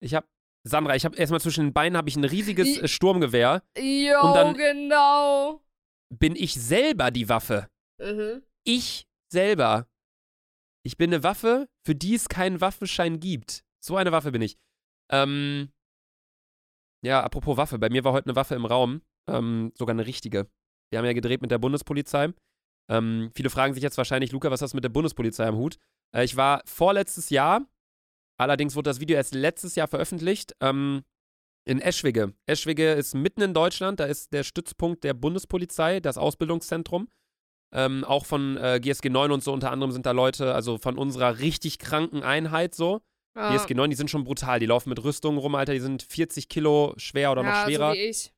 Ich 0.00 0.14
habe. 0.14 0.26
Sandra, 0.66 0.96
ich 0.96 1.04
habe 1.04 1.16
erstmal 1.16 1.40
zwischen 1.40 1.64
den 1.66 1.72
Beinen 1.72 1.96
habe 1.96 2.08
ich 2.08 2.16
ein 2.16 2.24
riesiges 2.24 2.78
äh, 2.78 2.88
Sturmgewehr. 2.88 3.62
Jo, 3.78 4.20
und 4.20 4.34
dann- 4.34 4.54
genau. 4.54 5.62
Bin 6.10 6.36
ich 6.36 6.54
selber 6.54 7.10
die 7.10 7.28
Waffe? 7.28 7.68
Mhm. 8.00 8.42
Ich 8.64 9.06
selber. 9.32 9.88
Ich 10.84 10.96
bin 10.96 11.12
eine 11.12 11.22
Waffe, 11.22 11.68
für 11.86 11.94
die 11.94 12.14
es 12.14 12.28
keinen 12.28 12.60
Waffenschein 12.60 13.20
gibt. 13.20 13.64
So 13.82 13.96
eine 13.96 14.12
Waffe 14.12 14.32
bin 14.32 14.42
ich. 14.42 14.58
Ähm. 15.10 15.70
Ja, 17.04 17.22
apropos 17.22 17.56
Waffe. 17.56 17.78
Bei 17.78 17.88
mir 17.90 18.04
war 18.04 18.12
heute 18.12 18.26
eine 18.26 18.36
Waffe 18.36 18.54
im 18.54 18.64
Raum. 18.64 19.02
Ähm, 19.28 19.72
sogar 19.76 19.94
eine 19.94 20.06
richtige. 20.06 20.50
Wir 20.90 20.98
haben 20.98 21.06
ja 21.06 21.12
gedreht 21.12 21.42
mit 21.42 21.50
der 21.50 21.58
Bundespolizei. 21.58 22.32
Ähm, 22.90 23.30
viele 23.34 23.50
fragen 23.50 23.74
sich 23.74 23.82
jetzt 23.82 23.98
wahrscheinlich, 23.98 24.32
Luca, 24.32 24.50
was 24.50 24.62
hast 24.62 24.72
du 24.72 24.76
mit 24.76 24.84
der 24.84 24.88
Bundespolizei 24.88 25.46
am 25.46 25.56
Hut? 25.56 25.78
Äh, 26.14 26.24
ich 26.24 26.36
war 26.36 26.62
vorletztes 26.66 27.30
Jahr, 27.30 27.66
allerdings 28.38 28.74
wurde 28.76 28.90
das 28.90 29.00
Video 29.00 29.16
erst 29.16 29.34
letztes 29.34 29.74
Jahr 29.74 29.88
veröffentlicht, 29.88 30.54
ähm, 30.60 31.02
in 31.66 31.80
Eschwege. 31.80 32.32
Eschwege 32.46 32.92
ist 32.92 33.14
mitten 33.14 33.42
in 33.42 33.52
Deutschland, 33.52 34.00
da 34.00 34.06
ist 34.06 34.32
der 34.32 34.42
Stützpunkt 34.42 35.04
der 35.04 35.12
Bundespolizei, 35.14 36.00
das 36.00 36.16
Ausbildungszentrum. 36.16 37.08
Ähm, 37.74 38.04
auch 38.04 38.24
von 38.24 38.56
äh, 38.56 38.80
GSG 38.80 39.10
9 39.10 39.30
und 39.30 39.44
so 39.44 39.52
unter 39.52 39.70
anderem 39.70 39.92
sind 39.92 40.06
da 40.06 40.12
Leute, 40.12 40.54
also 40.54 40.78
von 40.78 40.96
unserer 40.96 41.40
richtig 41.40 41.78
kranken 41.78 42.22
Einheit 42.22 42.74
so. 42.74 43.02
Ja. 43.36 43.54
GSG 43.54 43.74
9, 43.74 43.90
die 43.90 43.96
sind 43.96 44.10
schon 44.10 44.24
brutal, 44.24 44.58
die 44.58 44.66
laufen 44.66 44.88
mit 44.88 45.04
Rüstungen 45.04 45.38
rum, 45.38 45.54
Alter, 45.54 45.74
die 45.74 45.80
sind 45.80 46.02
40 46.02 46.48
Kilo 46.48 46.94
schwer 46.96 47.30
oder 47.30 47.42
ja, 47.42 47.50
noch 47.50 47.64
schwerer. 47.66 47.90
So 47.90 47.98
wie 47.98 48.02
ich. 48.04 48.32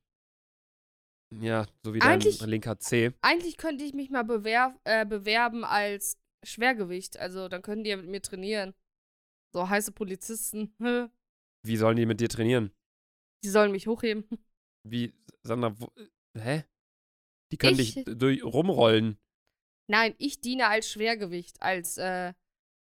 ja, 1.41 1.67
so 1.85 1.95
wie 1.95 2.01
dein 2.01 2.09
Eigentlich- 2.15 2.41
linker 2.41 2.81
C. 2.81 3.13
Eigentlich 3.23 3.57
könnte 3.57 3.85
ich 3.85 3.95
mich 3.95 4.11
mal 4.11 4.25
bewer 4.25 4.75
äh, 4.83 5.07
bewerben 5.07 5.65
als 5.65 6.19
Schwergewicht. 6.45 7.19
Also 7.19 7.49
dann 7.49 7.63
könnten 7.63 7.85
die 7.85 7.91
ja 7.91 7.97
mit 7.97 8.07
mir 8.09 8.23
trainieren. 8.23 8.75
So 9.55 9.69
heiße 9.69 9.93
Polizisten. 9.93 10.75
Wie 11.67 11.77
sollen 11.77 11.97
die 11.97 12.07
mit 12.07 12.21
dir 12.21 12.29
trainieren? 12.29 12.73
Die 13.45 13.49
sollen 13.49 13.73
mich 13.73 13.87
hochheben. 13.87 14.25
Wie, 14.89 15.13
Sandra, 15.43 15.79
wo, 15.79 15.91
hä? 16.39 16.65
Die 17.53 17.57
können 17.59 17.79
Ich- 17.79 17.95
dich 17.95 18.05
durch, 18.07 18.43
rumrollen. 18.45 19.19
Nein, 19.91 20.15
ich 20.19 20.41
diene 20.41 20.69
als 20.69 20.89
Schwergewicht. 20.89 21.61
Als, 21.61 21.99
äh. 21.99 22.33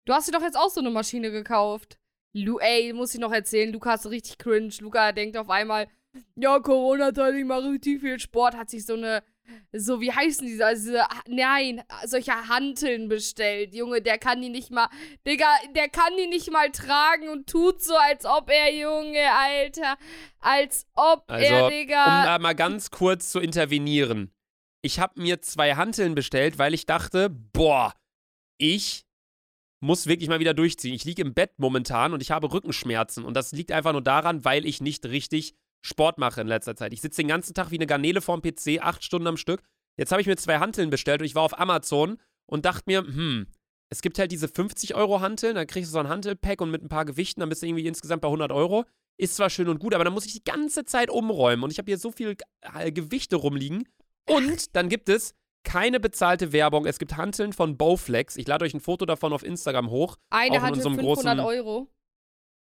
Du 0.07 0.13
hast 0.13 0.29
dir 0.29 0.33
doch 0.33 0.43
jetzt 0.43 0.57
auch 0.57 0.71
so 0.71 0.81
eine 0.81 0.91
Maschine 0.91 1.31
gekauft. 1.31 1.99
Lu, 2.35 2.59
ey, 2.61 2.93
muss 2.93 3.13
ich 3.15 3.21
noch 3.21 3.33
erzählen, 3.33 3.73
Luca 3.73 3.95
ist 3.95 4.07
richtig 4.07 4.39
cringe. 4.39 4.73
Luca 4.81 5.13
denkt 5.13 5.37
auf 5.37 5.51
einmal, 5.51 5.89
ja, 6.37 6.59
Corona-Zeit, 6.61 7.35
ich 7.35 7.45
mache 7.45 7.71
richtig 7.73 8.01
viel 8.01 8.19
Sport, 8.19 8.57
hat 8.57 8.71
sich 8.71 8.87
so 8.87 8.95
eine, 8.95 9.23
so, 9.73 10.01
wie 10.01 10.13
heißen 10.13 10.47
diese, 10.47 10.67
also, 10.67 10.93
nein, 11.27 11.83
solche 12.07 12.33
Hanteln 12.49 13.09
bestellt. 13.09 13.75
Junge, 13.75 14.03
der 14.03 14.19
kann 14.19 14.41
die 14.43 14.49
nicht 14.49 14.71
mal, 14.71 14.89
Digga, 15.27 15.47
der 15.75 15.89
kann 15.89 16.13
die 16.19 16.27
nicht 16.27 16.51
mal 16.51 16.71
tragen 16.71 17.29
und 17.29 17.49
tut 17.49 17.83
so, 17.83 17.95
als 17.97 18.25
ob 18.25 18.51
er, 18.51 18.75
Junge, 18.75 19.21
Alter, 19.33 19.97
als 20.41 20.87
ob 20.95 21.25
Also, 21.29 21.47
er, 21.47 21.65
Um 21.65 21.71
Digga. 21.71 22.25
da 22.25 22.39
mal 22.39 22.55
ganz 22.55 22.91
kurz 22.91 23.31
zu 23.31 23.41
intervenieren. 23.41 24.33
Ich 24.83 24.99
habe 24.99 25.21
mir 25.21 25.41
zwei 25.43 25.75
Hanteln 25.77 26.15
bestellt, 26.15 26.59
weil 26.59 26.75
ich 26.75 26.87
dachte, 26.87 27.31
boah, 27.31 27.95
ich 28.59 29.05
muss 29.81 30.07
wirklich 30.07 30.29
mal 30.29 30.41
wieder 30.41 30.55
durchziehen. 30.55 30.95
Ich 30.95 31.05
liege 31.05 31.23
im 31.23 31.35
Bett 31.35 31.53
momentan 31.59 32.13
und 32.13 32.23
ich 32.23 32.31
habe 32.31 32.53
Rückenschmerzen. 32.53 33.25
Und 33.25 33.35
das 33.35 33.53
liegt 33.53 33.73
einfach 33.73 33.93
nur 33.93 34.03
daran, 34.03 34.45
weil 34.45 34.65
ich 34.65 34.81
nicht 34.81 35.07
richtig 35.07 35.55
Sport 35.83 36.19
mache 36.19 36.41
in 36.41 36.47
letzter 36.47 36.77
Zeit. 36.77 36.93
Ich 36.93 37.01
sitze 37.01 37.23
den 37.23 37.29
ganzen 37.29 37.55
Tag 37.55 37.71
wie 37.71 37.77
eine 37.77 37.87
Garnele 37.87 38.21
vorm 38.21 38.41
PC, 38.41 38.81
acht 38.81 39.05
Stunden 39.05 39.27
am 39.27 39.37
Stück. 39.37 39.63
Jetzt 39.99 40.13
habe 40.13 40.21
ich 40.21 40.27
mir 40.27 40.37
zwei 40.37 40.59
Hanteln 40.59 40.91
bestellt 40.91 41.21
und 41.21 41.27
ich 41.27 41.35
war 41.35 41.43
auf 41.43 41.59
Amazon 41.59 42.19
und 42.47 42.65
dachte 42.65 42.85
mir, 42.87 43.01
hm, 43.01 43.47
es 43.91 44.01
gibt 44.01 44.19
halt 44.19 44.33
diese 44.33 44.49
50 44.49 44.95
Euro 44.95 45.21
Hanteln, 45.21 45.55
dann 45.57 45.67
kriegst 45.67 45.91
du 45.91 45.93
so 45.93 45.99
ein 45.99 46.09
Hantelpack 46.09 46.61
und 46.61 46.71
mit 46.71 46.83
ein 46.83 46.89
paar 46.89 47.05
Gewichten, 47.05 47.41
dann 47.41 47.49
bist 47.49 47.63
du 47.63 47.67
irgendwie 47.67 47.87
insgesamt 47.87 48.23
bei 48.23 48.29
100 48.29 48.51
Euro. 48.53 48.85
Ist 49.19 49.37
zwar 49.37 49.51
schön 49.51 49.69
und 49.69 49.79
gut, 49.81 49.95
aber 49.95 50.05
dann 50.05 50.15
muss 50.15 50.25
ich 50.25 50.33
die 50.33 50.45
ganze 50.45 50.85
Zeit 50.85 51.11
umräumen 51.11 51.63
und 51.63 51.71
ich 51.71 51.79
habe 51.79 51.91
hier 51.91 51.99
so 51.99 52.11
viel 52.11 52.37
äh, 52.75 52.91
Gewichte 52.91 53.37
rumliegen. 53.37 53.87
Und 54.27 54.75
dann 54.77 54.89
gibt 54.89 55.09
es 55.11 55.35
keine 55.65 56.01
bezahlte 56.01 56.53
Werbung. 56.53 56.87
Es 56.87 56.99
gibt 56.99 57.17
Hanteln 57.17 57.53
von 57.53 57.77
Bowflex. 57.77 58.37
Ich 58.37 58.47
lade 58.49 58.65
euch 58.65 58.75
ein 58.75 58.81
Foto 58.81 59.05
davon 59.05 59.33
auf 59.33 59.45
Instagram 59.45 59.91
hoch. 59.91 60.17
Eine 60.31 60.63
unserem 60.63 60.95
500 60.95 61.39
großen- 61.39 61.41
Euro. 61.45 61.89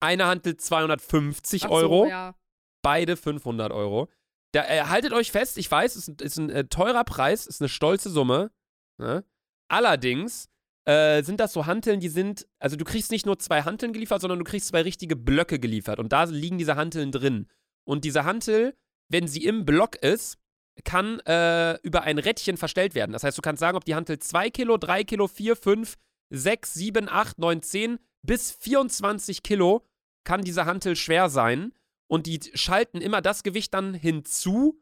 Eine 0.00 0.26
Hantel 0.26 0.56
250 0.56 1.64
Ach 1.64 1.68
so, 1.68 1.74
Euro, 1.74 2.06
ja. 2.06 2.34
Beide 2.82 3.16
500 3.16 3.72
Euro. 3.72 4.08
Da, 4.52 4.64
äh, 4.64 4.82
haltet 4.82 5.12
euch 5.12 5.32
fest, 5.32 5.56
ich 5.56 5.70
weiß, 5.70 5.96
es 5.96 6.08
ist, 6.08 6.20
ist 6.20 6.36
ein 6.36 6.50
äh, 6.50 6.64
teurer 6.64 7.04
Preis, 7.04 7.46
ist 7.46 7.60
eine 7.60 7.68
stolze 7.68 8.10
Summe. 8.10 8.50
Ne? 8.98 9.24
Allerdings 9.68 10.50
äh, 10.84 11.22
sind 11.22 11.40
das 11.40 11.52
so 11.52 11.66
Hanteln, 11.66 12.00
die 12.00 12.08
sind, 12.08 12.46
also 12.58 12.76
du 12.76 12.84
kriegst 12.84 13.10
nicht 13.10 13.24
nur 13.24 13.38
zwei 13.38 13.62
Hanteln 13.62 13.92
geliefert, 13.92 14.20
sondern 14.20 14.38
du 14.38 14.44
kriegst 14.44 14.68
zwei 14.68 14.82
richtige 14.82 15.16
Blöcke 15.16 15.58
geliefert. 15.58 15.98
Und 15.98 16.12
da 16.12 16.24
liegen 16.24 16.58
diese 16.58 16.76
Hanteln 16.76 17.12
drin. 17.12 17.48
Und 17.84 18.04
diese 18.04 18.24
Hantel, 18.24 18.76
wenn 19.08 19.26
sie 19.26 19.44
im 19.44 19.64
Block 19.64 19.96
ist, 19.96 20.38
kann 20.84 21.20
äh, 21.20 21.78
über 21.82 22.02
ein 22.02 22.18
Rädchen 22.18 22.56
verstellt 22.56 22.94
werden. 22.94 23.12
Das 23.12 23.24
heißt, 23.24 23.36
du 23.36 23.42
kannst 23.42 23.60
sagen, 23.60 23.76
ob 23.76 23.84
die 23.84 23.94
Hantel 23.94 24.18
2 24.18 24.50
Kilo, 24.50 24.76
3 24.76 25.04
Kilo, 25.04 25.28
4, 25.28 25.56
5, 25.56 25.96
6, 26.30 26.74
7, 26.74 27.08
8, 27.08 27.38
9, 27.38 27.62
10 27.62 27.98
bis 28.22 28.52
24 28.52 29.42
Kilo 29.42 29.86
kann 30.24 30.42
diese 30.42 30.64
Hantel 30.64 30.96
schwer 30.96 31.28
sein. 31.28 31.72
Und 32.12 32.26
die 32.26 32.40
schalten 32.52 33.00
immer 33.00 33.22
das 33.22 33.42
Gewicht 33.42 33.72
dann 33.72 33.94
hinzu 33.94 34.78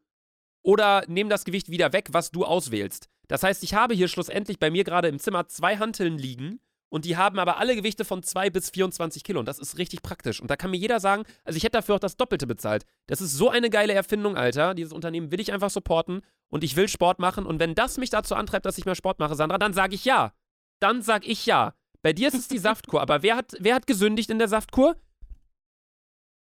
oder 0.62 1.04
nehmen 1.06 1.30
das 1.30 1.44
Gewicht 1.44 1.70
wieder 1.70 1.92
weg, 1.92 2.08
was 2.10 2.32
du 2.32 2.44
auswählst. 2.44 3.08
Das 3.28 3.44
heißt, 3.44 3.62
ich 3.62 3.74
habe 3.74 3.94
hier 3.94 4.08
schlussendlich 4.08 4.58
bei 4.58 4.68
mir 4.68 4.82
gerade 4.82 5.06
im 5.06 5.20
Zimmer 5.20 5.46
zwei 5.46 5.76
Hanteln 5.76 6.18
liegen 6.18 6.58
und 6.88 7.04
die 7.04 7.16
haben 7.16 7.38
aber 7.38 7.58
alle 7.58 7.76
Gewichte 7.76 8.04
von 8.04 8.24
2 8.24 8.50
bis 8.50 8.70
24 8.70 9.22
Kilo 9.22 9.38
und 9.38 9.46
das 9.46 9.60
ist 9.60 9.78
richtig 9.78 10.02
praktisch. 10.02 10.40
Und 10.40 10.50
da 10.50 10.56
kann 10.56 10.72
mir 10.72 10.76
jeder 10.76 10.98
sagen, 10.98 11.22
also 11.44 11.56
ich 11.56 11.62
hätte 11.62 11.78
dafür 11.78 11.94
auch 11.94 12.00
das 12.00 12.16
Doppelte 12.16 12.48
bezahlt. 12.48 12.84
Das 13.06 13.20
ist 13.20 13.34
so 13.34 13.48
eine 13.48 13.70
geile 13.70 13.92
Erfindung, 13.92 14.36
Alter. 14.36 14.74
Dieses 14.74 14.92
Unternehmen 14.92 15.30
will 15.30 15.38
ich 15.38 15.52
einfach 15.52 15.70
supporten 15.70 16.22
und 16.48 16.64
ich 16.64 16.74
will 16.74 16.88
Sport 16.88 17.20
machen 17.20 17.46
und 17.46 17.60
wenn 17.60 17.76
das 17.76 17.96
mich 17.96 18.10
dazu 18.10 18.34
antreibt, 18.34 18.66
dass 18.66 18.76
ich 18.76 18.86
mehr 18.86 18.96
Sport 18.96 19.20
mache, 19.20 19.36
Sandra, 19.36 19.58
dann 19.58 19.72
sage 19.72 19.94
ich 19.94 20.04
ja. 20.04 20.34
Dann 20.80 21.00
sage 21.00 21.28
ich 21.28 21.46
ja. 21.46 21.76
Bei 22.02 22.12
dir 22.12 22.26
ist 22.26 22.34
es 22.34 22.48
die 22.48 22.58
Saftkur, 22.66 23.00
aber 23.00 23.22
wer 23.22 23.36
hat, 23.36 23.54
wer 23.60 23.76
hat 23.76 23.86
gesündigt 23.86 24.30
in 24.30 24.40
der 24.40 24.48
Saftkur? 24.48 24.96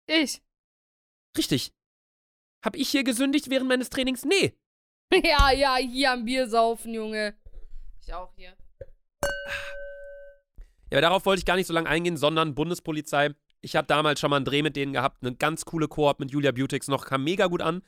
Ich. 0.06 0.45
Richtig. 1.36 1.72
Hab 2.64 2.76
ich 2.76 2.88
hier 2.88 3.04
gesündigt 3.04 3.50
während 3.50 3.68
meines 3.68 3.90
Trainings? 3.90 4.24
Nee. 4.24 4.54
Ja, 5.22 5.52
ja, 5.52 5.76
hier 5.76 6.10
am 6.10 6.24
Bier 6.24 6.48
saufen, 6.48 6.92
Junge. 6.92 7.36
Ich 8.02 8.12
auch 8.12 8.32
hier. 8.34 8.56
Ja, 10.90 10.98
aber 10.98 11.00
darauf 11.00 11.26
wollte 11.26 11.38
ich 11.38 11.44
gar 11.46 11.54
nicht 11.54 11.66
so 11.66 11.72
lange 11.72 11.88
eingehen, 11.88 12.16
sondern 12.16 12.54
Bundespolizei. 12.56 13.34
Ich 13.60 13.76
habe 13.76 13.86
damals 13.86 14.20
schon 14.20 14.30
mal 14.30 14.36
einen 14.36 14.44
Dreh 14.44 14.62
mit 14.62 14.74
denen 14.76 14.92
gehabt, 14.92 15.22
eine 15.22 15.34
ganz 15.34 15.64
coole 15.64 15.88
Koop 15.88 16.20
mit 16.20 16.30
Julia 16.30 16.52
Beautix 16.52 16.88
noch, 16.88 17.06
kam 17.06 17.24
mega 17.24 17.46
gut 17.46 17.62
an. 17.62 17.82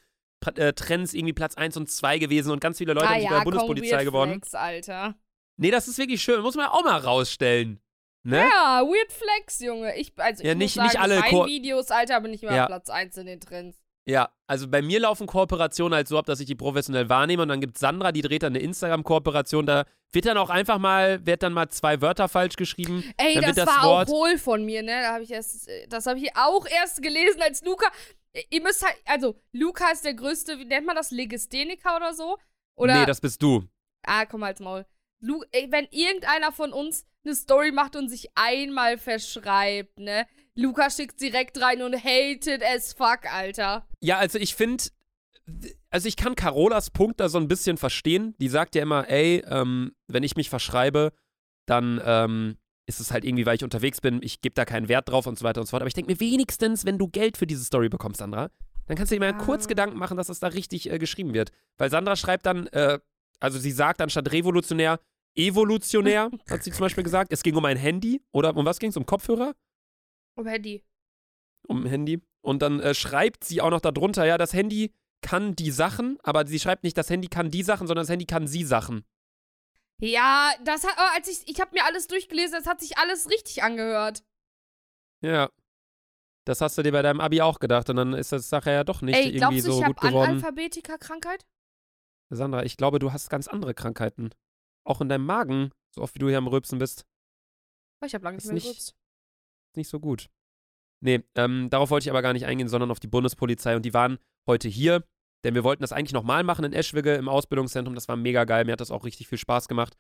Äh, 0.55 0.73
Trends 0.73 1.15
irgendwie 1.15 1.33
Platz 1.33 1.57
1 1.57 1.77
und 1.77 1.91
2 1.91 2.19
gewesen 2.19 2.53
und 2.53 2.61
ganz 2.61 2.79
viele 2.79 2.95
Leute 2.95 3.07
ah 3.07 3.11
haben 3.11 3.21
sich 3.21 3.29
bei 3.29 3.35
ja, 3.35 3.41
der 3.41 3.45
Bundespolizei 3.45 3.97
komm, 3.97 4.05
gewonnen. 4.05 4.33
Flex, 4.35 4.55
Alter. 4.55 5.15
Nee, 5.57 5.73
das 5.73 5.89
ist 5.89 5.99
wirklich 5.99 6.23
schön, 6.23 6.41
muss 6.41 6.55
man 6.55 6.67
auch 6.67 6.85
mal 6.85 6.99
rausstellen. 6.99 7.81
Ne? 8.29 8.39
Ja, 8.39 8.83
Weird 8.85 9.11
Flex, 9.13 9.61
Junge. 9.61 9.97
Ich, 9.97 10.13
also, 10.17 10.43
ich 10.43 10.49
Ja, 10.49 10.55
muss 10.55 10.59
nicht- 10.63 10.75
sagen, 10.75 10.89
nicht 10.89 10.99
alle 11.01 11.21
Mein 11.21 11.31
Ko- 11.31 11.47
Videos, 11.47 11.91
Alter, 11.91 12.21
bin 12.21 12.35
ich 12.35 12.43
immer 12.43 12.55
Ja. 12.55 12.67
Platz 12.67 12.91
1 12.91 13.17
in 13.17 13.27
den 13.27 13.41
Trends. 13.41 13.79
Ja, 14.07 14.31
also 14.47 14.69
bei 14.69 14.81
mir 14.83 15.01
laufen 15.01 15.27
Kooperationen 15.27 15.95
halt 15.95 16.09
so 16.09 16.19
ab, 16.19 16.25
dass 16.27 16.41
ich 16.41 16.47
die 16.47 16.55
professionell 16.55 17.09
wahrnehme 17.11 17.43
und 17.43 17.49
dann 17.49 17.61
gibt 17.61 17.77
Sandra, 17.79 18.11
die 18.13 18.23
dreht 18.23 18.43
dann 18.43 18.55
eine 18.55 18.63
Instagram-Kooperation, 18.63 19.67
da 19.67 19.85
wird 20.13 20.25
dann 20.27 20.39
auch 20.39 20.49
einfach 20.51 20.79
mal, 20.79 21.25
wird 21.27 21.43
dann 21.43 21.53
mal 21.53 21.69
zwei 21.69 22.01
Wörter 22.01 22.29
falsch 22.29 22.57
geschrieben. 22.57 23.05
Ey, 23.19 23.35
das, 23.41 23.57
das 23.57 23.67
war 23.67 23.85
Wort- 23.85 24.09
auch 24.09 24.13
hohl 24.13 24.39
von 24.39 24.65
mir, 24.65 24.83
ne? 24.83 25.03
Da 25.03 25.13
habe 25.15 25.25
ich 25.25 25.31
erst, 25.31 25.69
das 25.89 26.07
habe 26.07 26.19
ich 26.19 26.35
auch 26.37 26.67
erst 26.67 27.03
gelesen 27.03 27.43
als 27.43 27.63
Luca. 27.65 27.87
Ihr 28.51 28.63
müsst 28.63 28.83
halt, 28.85 28.97
also, 29.05 29.37
Luca 29.53 29.91
ist 29.91 30.05
der 30.05 30.15
größte, 30.15 30.59
wie 30.59 30.65
nennt 30.65 30.87
man 30.87 30.97
das, 30.97 31.11
Legistheniker 31.11 31.97
oder 31.97 32.15
so? 32.15 32.39
Oder, 32.77 33.01
nee, 33.01 33.07
das 33.07 33.21
bist 33.21 33.43
du. 33.43 33.65
ah, 34.07 34.25
komm 34.27 34.45
halt's 34.45 34.61
Maul. 34.61 34.87
Lu 35.21 35.43
ey, 35.53 35.67
wenn 35.71 35.87
irgendeiner 35.91 36.53
von 36.53 36.73
uns 36.73 37.05
eine 37.29 37.37
Story 37.37 37.71
macht 37.73 37.95
und 37.97 38.09
sich 38.09 38.29
einmal 38.35 38.99
verschreibt, 38.99 39.99
ne? 39.99 40.27
Luca 40.55 40.91
schickt 40.91 41.21
direkt 41.21 41.61
rein 41.61 41.83
und 41.83 41.95
hated 42.03 42.63
as 42.65 42.93
fuck, 42.93 43.33
Alter. 43.33 43.87
Ja, 44.01 44.19
also 44.19 44.39
ich 44.39 44.55
finde, 44.57 44.85
also 45.91 46.09
ich 46.09 46.17
kann 46.17 46.35
Carolas 46.35 46.91
Punkt 46.91 47.21
da 47.21 47.29
so 47.29 47.39
ein 47.39 47.49
bisschen 47.49 47.77
verstehen. 47.77 48.35
Die 48.41 48.49
sagt 48.49 48.75
ja 48.75 48.83
immer, 48.83 49.09
ey, 49.09 49.45
ähm, 49.49 49.93
wenn 50.09 50.23
ich 50.25 50.37
mich 50.37 50.51
verschreibe, 50.51 51.13
dann 51.67 52.01
ähm, 52.05 52.57
ist 52.87 53.01
es 53.01 53.13
halt 53.13 53.25
irgendwie, 53.25 53.47
weil 53.47 53.57
ich 53.57 53.65
unterwegs 53.65 54.01
bin, 54.01 54.21
ich 54.23 54.41
gebe 54.41 54.55
da 54.55 54.65
keinen 54.65 54.89
Wert 54.89 55.09
drauf 55.09 55.27
und 55.27 55.39
so 55.39 55.45
weiter 55.45 55.61
und 55.61 55.67
so 55.67 55.71
fort. 55.71 55.83
Aber 55.83 55.89
ich 55.89 55.95
denke 55.95 56.11
mir 56.11 56.19
wenigstens, 56.21 56.85
wenn 56.85 56.99
du 56.99 57.09
Geld 57.09 57.37
für 57.37 57.47
diese 57.47 57.65
Story 57.65 57.89
bekommst, 57.89 58.19
Sandra, 58.19 58.51
dann 58.87 58.97
kannst 58.97 59.13
du 59.13 59.17
dir 59.17 59.21
mal 59.21 59.35
Ah. 59.35 59.45
kurz 59.45 59.69
Gedanken 59.69 59.99
machen, 59.99 60.17
dass 60.17 60.27
das 60.29 60.41
da 60.41 60.49
richtig 60.49 60.91
äh, 60.91 60.99
geschrieben 60.99 61.35
wird. 61.35 61.53
Weil 61.77 61.91
Sandra 61.91 62.17
schreibt 62.17 62.47
dann, 62.47 62.67
äh, 62.69 62.99
also 63.39 63.59
sie 63.59 63.71
sagt 63.71 64.01
anstatt 64.01 64.33
revolutionär, 64.33 64.99
evolutionär, 65.39 66.31
hat 66.51 66.63
sie 66.65 66.73
zum 66.73 66.81
Beispiel 66.81 67.05
gesagt. 67.05 67.33
Es 67.33 67.43
ging 67.43 67.57
um 67.57 67.65
ein 67.65 67.77
Handy 67.77 68.21
oder 68.33 68.57
um 68.57 68.67
was 68.67 68.79
ging 68.79 68.91
es? 68.91 68.97
Um 68.97 69.07
Kopfhörer? 69.07 69.55
Oh, 70.37 70.45
Handy. 70.45 70.85
um 71.67 71.87
Handy. 71.87 72.21
Und 72.41 72.63
dann 72.63 72.81
äh, 72.81 72.95
schreibt 72.95 73.45
sie 73.45 73.61
auch 73.61 73.71
noch 73.71 73.81
darunter, 73.81 74.25
ja, 74.25 74.39
das 74.39 74.53
Handy 74.53 74.93
kann 75.21 75.57
die 75.57 75.71
Sachen, 75.71 76.19
aber 76.23 76.47
sie 76.47 76.59
schreibt 76.61 76.85
nicht, 76.85 76.97
das 76.97 77.11
Handy 77.11 77.29
kann 77.29 77.51
die 77.51 77.63
Sachen, 77.63 77.87
sondern 77.87 78.05
das 78.05 78.11
Handy 78.11 78.25
kann 78.27 78.47
sie 78.47 78.65
Sachen. 78.65 79.05
Ja, 80.01 80.53
das 80.65 80.85
hat, 80.87 80.97
aber 80.97 81.13
als 81.15 81.29
ich, 81.29 81.49
ich 81.49 81.61
habe 81.61 81.73
mir 81.75 81.85
alles 81.85 82.07
durchgelesen, 82.07 82.53
das 82.53 82.67
hat 82.67 82.81
sich 82.81 82.97
alles 82.99 83.29
richtig 83.29 83.63
angehört. 83.65 84.23
Ja. 85.21 85.51
Das 86.45 86.61
hast 86.61 86.79
du 86.79 86.83
dir 86.83 86.93
bei 86.93 87.03
deinem 87.03 87.21
Abi 87.21 87.43
auch 87.43 87.59
gedacht 87.59 87.91
und 87.91 87.97
dann 87.97 88.13
ist 88.15 88.33
das 88.33 88.49
Sache 88.49 88.71
ja 88.71 88.85
doch 88.85 89.03
nicht 89.03 89.17
Ey, 89.17 89.23
irgendwie 89.25 89.39
glaubst 89.39 89.67
du, 89.67 89.73
so 89.73 89.81
ich 89.81 89.87
gut 89.87 89.97
habe 89.99 90.09
geworden. 90.09 90.31
Analphabetiker-Krankheit? 90.31 91.47
Sandra, 92.31 92.63
ich 92.63 92.77
glaube, 92.77 93.01
du 93.01 93.13
hast 93.13 93.29
ganz 93.29 93.49
andere 93.49 93.75
Krankheiten. 93.75 94.31
Auch 94.89 95.01
in 95.01 95.09
deinem 95.09 95.27
Magen, 95.27 95.71
so 95.95 96.03
oft 96.03 96.15
wie 96.15 96.19
du 96.19 96.29
hier 96.29 96.39
am 96.39 96.47
Rülpsen 96.47 96.79
bist. 96.79 97.07
Oh, 98.03 98.07
Ich 98.07 98.15
habe 98.15 98.25
lange 98.25 98.37
nicht 98.37 98.47
mehr 98.47 98.55
nicht- 98.55 98.65
gerülpst. 98.65 98.89
Ist 99.73 99.77
nicht 99.77 99.89
so 99.89 100.01
gut. 100.01 100.31
Nee, 101.01 101.23
ähm, 101.37 101.69
darauf 101.71 101.91
wollte 101.91 102.05
ich 102.05 102.11
aber 102.11 102.23
gar 102.23 102.33
nicht 102.33 102.47
eingehen, 102.47 102.69
sondern 102.69 102.91
auf 102.91 102.99
die 103.01 103.07
Bundespolizei 103.07 103.77
und 103.77 103.83
die 103.85 103.95
waren 103.95 104.19
heute 104.49 104.69
hier, 104.69 105.05
denn 105.45 105.55
wir 105.55 105.63
wollten 105.63 105.83
das 105.83 105.93
eigentlich 105.93 106.13
nochmal 106.13 106.43
machen 106.43 106.65
in 106.65 106.73
Eschwege 106.73 107.15
im 107.15 107.29
Ausbildungszentrum. 107.29 107.95
Das 107.95 108.09
war 108.09 108.17
mega 108.17 108.45
geil, 108.45 108.65
mir 108.65 108.73
hat 108.73 108.81
das 108.81 108.91
auch 108.91 109.05
richtig 109.05 109.29
viel 109.29 109.39
Spaß 109.39 109.69
gemacht. 109.69 109.97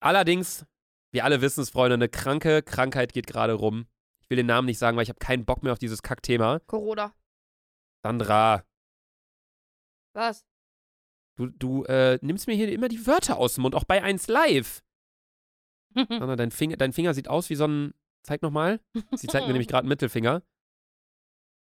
Allerdings, 0.00 0.64
wir 1.12 1.24
alle 1.24 1.40
wissen 1.42 1.60
es, 1.62 1.70
Freunde, 1.70 1.94
eine 1.94 2.08
kranke 2.08 2.62
Krankheit 2.62 3.12
geht 3.12 3.26
gerade 3.26 3.52
rum. 3.54 3.86
Ich 4.22 4.30
will 4.30 4.36
den 4.36 4.46
Namen 4.46 4.66
nicht 4.66 4.78
sagen, 4.78 4.96
weil 4.96 5.02
ich 5.02 5.08
habe 5.10 5.18
keinen 5.18 5.44
Bock 5.44 5.62
mehr 5.62 5.72
auf 5.72 5.78
dieses 5.78 6.02
Kackthema. 6.02 6.60
Corona. 6.60 7.12
Sandra, 8.02 8.64
Was? 10.14 10.46
Du, 11.40 11.48
du 11.48 11.84
äh, 11.84 12.18
nimmst 12.22 12.46
mir 12.46 12.54
hier 12.54 12.70
immer 12.72 12.88
die 12.88 13.06
Wörter 13.06 13.36
aus 13.38 13.54
dem 13.54 13.62
Mund, 13.62 13.74
auch 13.74 13.84
bei 13.84 14.02
1 14.02 14.28
Live. 14.28 14.82
Sandra, 15.94 16.36
dein 16.36 16.50
Finger, 16.50 16.76
dein 16.76 16.92
Finger 16.92 17.14
sieht 17.14 17.28
aus 17.28 17.50
wie 17.50 17.56
so 17.56 17.66
ein. 17.66 17.94
Zeig 18.22 18.42
nochmal. 18.42 18.80
Sie 19.16 19.26
zeigt 19.26 19.46
mir 19.46 19.52
nämlich 19.52 19.68
gerade 19.68 19.80
einen 19.84 19.88
Mittelfinger. 19.88 20.42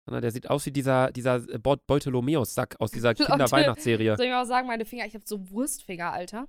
Sandra, 0.06 0.20
der 0.20 0.30
sieht 0.30 0.48
aus 0.48 0.64
wie 0.66 0.70
dieser, 0.72 1.12
dieser 1.12 1.36
äh, 1.48 1.58
Beut- 1.58 1.86
Beutelomeus-Sack 1.86 2.80
aus 2.80 2.90
dieser. 2.90 3.14
Kinderweihnachtsserie. 3.14 4.16
Soll 4.16 4.26
ich 4.26 4.32
mal 4.32 4.46
sagen, 4.46 4.66
meine 4.66 4.84
Finger, 4.86 5.04
ich 5.06 5.14
habe 5.14 5.24
so 5.26 5.50
Wurstfinger, 5.50 6.12
Alter. 6.12 6.48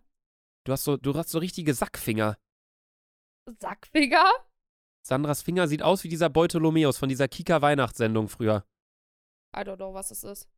Du 0.65 0.71
hast 0.71 0.83
so, 0.85 0.97
du 0.97 1.13
hast 1.15 1.29
so 1.29 1.39
richtige 1.39 1.73
Sackfinger. 1.73 2.37
Sackfinger? 3.59 4.25
Sandras 5.05 5.41
Finger 5.41 5.67
sieht 5.67 5.81
aus 5.81 6.03
wie 6.03 6.09
dieser 6.09 6.29
Beutelomeus 6.29 6.97
von 6.97 7.07
dieser 7.09 7.27
Kika-Weihnachtssendung 7.27 8.27
früher. 8.27 8.65
I 9.55 9.59
don't 9.59 9.77
know, 9.77 9.93
was 9.93 10.09
das 10.09 10.23
ist. 10.23 10.49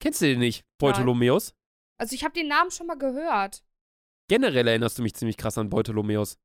Kennst 0.00 0.22
du 0.22 0.26
den 0.26 0.38
nicht, 0.40 0.64
Beutelomeus? 0.78 1.54
Also, 1.98 2.14
ich 2.14 2.24
habe 2.24 2.34
den 2.34 2.48
Namen 2.48 2.70
schon 2.70 2.86
mal 2.86 2.98
gehört. 2.98 3.62
Generell 4.28 4.66
erinnerst 4.68 4.98
du 4.98 5.02
mich 5.02 5.14
ziemlich 5.14 5.36
krass 5.36 5.58
an 5.58 5.68
Beutelomeus. 5.70 6.38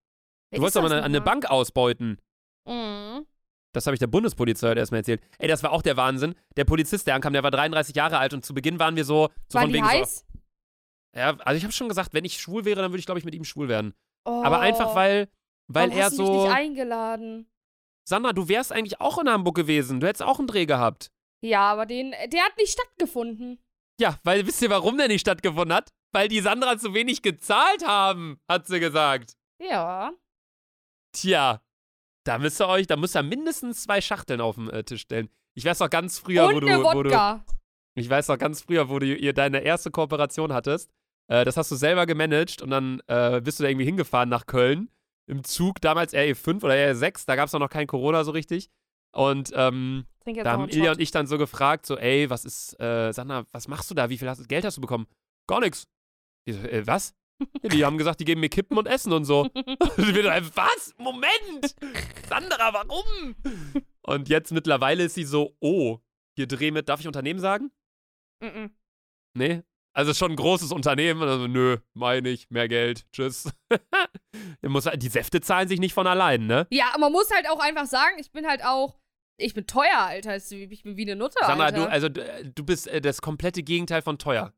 Wer 0.52 0.58
Du 0.58 0.62
wolltest 0.64 0.78
aber 0.78 0.88
eine, 0.92 1.04
eine? 1.04 1.22
Bank 1.22 1.50
ausbeuten. 1.50 2.20
Mhm. 2.68 3.26
Das 3.74 3.86
habe 3.86 3.94
ich 3.96 4.00
der 4.00 4.08
Bundespolizei 4.08 4.70
heute 4.70 4.80
erstmal 4.80 5.00
erzählt. 5.00 5.22
Ey, 5.38 5.48
das 5.48 5.62
war 5.64 5.72
auch 5.72 5.82
der 5.84 5.96
Wahnsinn. 5.96 6.36
Der 6.58 6.66
Polizist, 6.66 7.06
der 7.08 7.16
ankam, 7.16 7.34
der 7.34 7.44
war 7.44 7.52
33 7.52 7.96
Jahre 7.96 8.18
alt 8.18 8.34
und 8.34 8.44
zu 8.44 8.54
Beginn 8.54 8.80
waren 8.80 8.96
wir 8.96 9.06
so, 9.06 9.30
so 9.48 9.58
Waren 9.60 9.66
von 9.66 9.74
wegen 9.74 9.86
heiß? 9.88 10.26
so. 10.28 10.40
Ja, 11.20 11.38
also 11.40 11.58
ich 11.58 11.64
habe 11.64 11.72
schon 11.74 11.88
gesagt, 11.88 12.14
wenn 12.14 12.26
ich 12.26 12.40
schwul 12.40 12.66
wäre, 12.66 12.82
dann 12.82 12.92
würde 12.92 13.00
ich, 13.00 13.06
glaube 13.06 13.20
ich, 13.20 13.26
mit 13.26 13.36
ihm 13.36 13.44
schwul 13.44 13.68
werden. 13.70 13.94
Oh, 14.26 14.44
Aber 14.44 14.60
einfach, 14.60 14.96
weil, 14.96 15.30
weil 15.68 15.88
warum 15.90 16.00
er 16.00 16.06
hast 16.06 16.18
du 16.18 16.24
mich 16.24 16.32
so. 16.32 16.44
nicht 16.44 16.52
eingeladen? 16.56 17.50
Sandra, 18.08 18.34
du 18.34 18.48
wärst 18.50 18.72
eigentlich 18.72 19.00
auch 19.00 19.20
in 19.20 19.30
Hamburg 19.30 19.56
gewesen. 19.56 20.00
Du 20.00 20.08
hättest 20.08 20.24
auch 20.24 20.40
einen 20.40 20.48
Dreh 20.48 20.66
gehabt. 20.66 21.12
Ja, 21.42 21.72
aber 21.72 21.86
den, 21.86 22.12
der 22.12 22.44
hat 22.44 22.58
nicht 22.58 22.74
stattgefunden. 22.74 23.60
Ja, 24.00 24.18
weil 24.24 24.48
wisst 24.48 24.62
ihr, 24.62 24.70
warum 24.70 24.98
der 24.98 25.10
nicht 25.10 25.22
stattgefunden 25.22 25.74
hat? 25.74 25.90
Weil 26.14 26.30
die 26.30 26.40
Sandra 26.40 26.78
zu 26.78 26.94
wenig 26.94 27.22
gezahlt 27.22 27.86
haben, 27.86 28.40
hat 28.48 28.66
sie 28.66 28.80
gesagt. 28.80 29.36
Ja. 29.62 30.14
Tja, 31.12 31.62
da 32.26 32.38
müsst 32.38 32.62
ihr 32.62 32.68
euch, 32.68 32.88
da 32.88 32.96
müsst 32.96 33.16
ihr 33.16 33.24
mindestens 33.24 33.84
zwei 33.84 34.00
Schachteln 34.00 34.42
auf 34.42 34.56
den 34.56 34.70
äh, 34.70 34.84
Tisch 34.84 35.02
stellen. 35.02 35.30
Ich 35.54 35.66
weiß 35.66 35.80
noch 35.80 35.90
ganz 35.90 36.18
früher, 36.18 36.48
Und 36.48 36.56
wo 36.56 36.60
du, 36.62 36.68
wo 36.68 37.04
du, 37.04 37.44
ich 37.96 38.10
weiß 38.10 38.30
noch 38.30 38.38
ganz 38.38 38.62
früher, 38.62 38.88
wo 38.90 39.00
du 39.00 39.06
ihr 39.06 39.34
deine 39.34 39.60
erste 39.60 39.92
Kooperation 39.92 40.54
hattest. 40.54 40.90
Äh, 41.28 41.44
das 41.44 41.58
hast 41.58 41.70
du 41.72 41.76
selber 41.76 42.06
gemanagt 42.06 42.62
und 42.62 42.70
dann 42.70 43.02
äh, 43.08 43.42
bist 43.42 43.60
du 43.60 43.64
da 43.64 43.70
irgendwie 43.70 43.86
hingefahren 43.86 44.30
nach 44.30 44.46
Köln 44.46 44.90
im 45.28 45.44
Zug, 45.44 45.80
damals 45.82 46.14
RE5 46.14 46.64
oder 46.64 46.74
RE6, 46.74 47.26
da 47.28 47.36
gab 47.36 47.48
es 47.48 47.54
noch 47.54 47.70
kein 47.70 47.86
Corona 47.86 48.24
so 48.24 48.32
richtig. 48.32 48.70
Und 49.12 49.52
ähm, 49.56 50.06
Trink 50.30 50.38
jetzt 50.38 50.46
da 50.46 50.52
haben 50.52 50.70
Ilja 50.70 50.92
und 50.92 51.02
ich 51.02 51.12
dann 51.12 51.28
so 51.28 51.38
gefragt, 51.38 51.86
so, 51.86 51.98
ey, 51.98 52.30
was 52.30 52.46
ist, 52.46 52.80
äh, 52.80 53.12
Sandra, 53.12 53.46
was 53.52 53.68
machst 53.68 53.90
du 53.90 53.96
da? 53.96 54.10
Wie 54.10 54.18
viel 54.18 54.30
hast, 54.30 54.48
Geld 54.48 54.64
hast 54.66 54.78
du 54.78 54.82
bekommen? 54.82 55.08
Gar 55.48 55.62
nichts. 55.62 55.88
Die 56.48 56.54
so, 56.54 56.60
äh, 56.62 56.86
was? 56.86 57.16
Ja, 57.64 57.70
die 57.70 57.86
haben 57.86 57.98
gesagt, 57.98 58.20
die 58.20 58.26
geben 58.26 58.42
mir 58.42 58.50
Kippen 58.50 58.78
und 58.78 58.88
Essen 58.88 59.12
und 59.12 59.26
so. 59.26 59.42
Und 59.54 60.16
wir 60.16 60.24
dann, 60.24 60.50
was? 60.56 60.94
Moment! 60.98 61.76
Sandra, 62.28 62.74
warum? 62.74 63.36
Und 64.02 64.30
jetzt 64.30 64.52
mittlerweile 64.52 65.06
ist 65.06 65.16
sie 65.16 65.24
so, 65.24 65.56
oh, 65.60 66.00
hier 66.36 66.48
dreh 66.48 66.72
mit, 66.72 66.90
darf 66.90 67.00
ich 67.00 67.08
Unternehmen 67.08 67.40
sagen? 67.40 67.72
Mhm. 68.42 68.72
Nee. 69.36 69.64
Also 69.94 70.14
schon 70.14 70.32
ein 70.32 70.36
großes 70.36 70.72
Unternehmen. 70.72 71.24
Also, 71.24 71.48
nö, 71.48 71.78
meine 71.94 72.30
ich, 72.30 72.50
mehr 72.50 72.68
Geld, 72.68 73.06
tschüss. 73.12 73.52
Muss, 74.62 74.88
die 74.96 75.08
Säfte 75.08 75.42
zahlen 75.42 75.68
sich 75.68 75.80
nicht 75.80 75.94
von 75.94 76.08
allein, 76.08 76.46
ne? 76.46 76.68
Ja, 76.70 76.94
man 77.00 77.12
muss 77.12 77.32
halt 77.32 77.50
auch 77.50 77.60
einfach 77.60 77.86
sagen, 77.86 78.16
ich 78.20 78.32
bin 78.32 78.48
halt 78.48 78.64
auch, 78.64 79.00
ich 79.40 79.54
bin 79.54 79.66
teuer, 79.66 79.98
Alter. 79.98 80.36
Ich 80.36 80.84
bin 80.84 80.98
wie 80.98 81.04
eine 81.04 81.16
Nutte, 81.16 81.40
Sandra, 81.42 81.66
Alter. 81.66 81.78
du, 81.78 81.90
also, 81.90 82.10
du 82.10 82.64
bist 82.64 82.88
äh, 82.88 83.02
das 83.02 83.22
komplette 83.22 83.64
Gegenteil 83.64 84.02
von 84.02 84.18
teuer. 84.18 84.54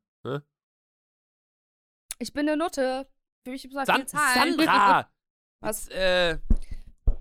ich 2.18 2.32
bin 2.32 2.48
eine 2.48 2.56
Nutte. 2.56 3.08
Für 3.44 3.50
mich 3.50 3.68
muss 3.70 3.86
San. 3.86 4.06
Sandra! 4.06 5.10
Was? 5.60 5.88
Äh, 5.88 6.38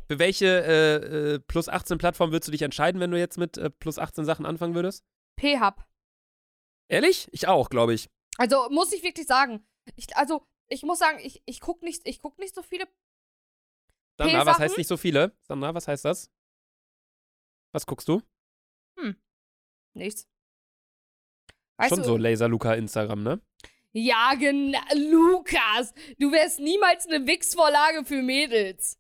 für 0.08 0.20
welche 0.20 0.46
äh, 0.46 0.96
äh, 1.36 1.40
plus 1.40 1.70
18 1.70 1.98
Plattform 1.98 2.32
würdest 2.32 2.48
du 2.48 2.52
dich 2.52 2.64
entscheiden, 2.64 3.00
wenn 3.00 3.12
du 3.12 3.18
jetzt 3.18 3.38
mit 3.38 3.58
äh, 3.58 3.70
plus 3.70 3.98
18 3.98 4.26
Sachen 4.26 4.46
anfangen 4.46 4.76
würdest? 4.76 5.06
P-Hub. 5.38 5.86
Ehrlich? 6.90 7.30
Ich 7.32 7.48
auch, 7.48 7.70
glaube 7.70 7.94
ich. 7.94 8.10
Also, 8.38 8.68
muss 8.70 8.92
ich 8.92 9.04
wirklich 9.04 9.28
sagen. 9.28 9.66
Ich, 9.96 10.16
also, 10.18 10.46
ich 10.68 10.84
muss 10.84 11.00
sagen, 11.00 11.20
ich, 11.22 11.42
ich 11.46 11.62
gucke 11.62 11.86
nicht, 11.86 12.02
ich 12.06 12.20
guck 12.20 12.38
nicht 12.40 12.54
so 12.54 12.62
viele. 12.62 12.88
Sandra, 14.18 14.46
was 14.46 14.60
heißt 14.60 14.78
nicht 14.78 14.88
so 14.88 14.98
viele? 14.98 15.36
Sandra, 15.44 15.74
was 15.74 15.88
heißt 15.88 16.06
das? 16.06 16.30
Was 17.72 17.86
guckst 17.86 18.08
du? 18.08 18.22
Nichts. 19.94 20.26
Weißt 21.78 21.90
Schon 21.90 22.00
du, 22.00 22.06
so 22.06 22.18
Laser 22.18 22.48
Luca 22.48 22.74
Instagram, 22.76 23.24
ne? 23.24 23.42
Ja, 23.92 24.36
genau. 24.36 24.80
Lukas, 24.96 25.94
du 26.18 26.32
wärst 26.32 26.60
niemals 26.60 27.08
eine 27.08 27.28
Wix-Vorlage 27.28 28.06
für 28.06 28.22
Mädels. 28.22 28.98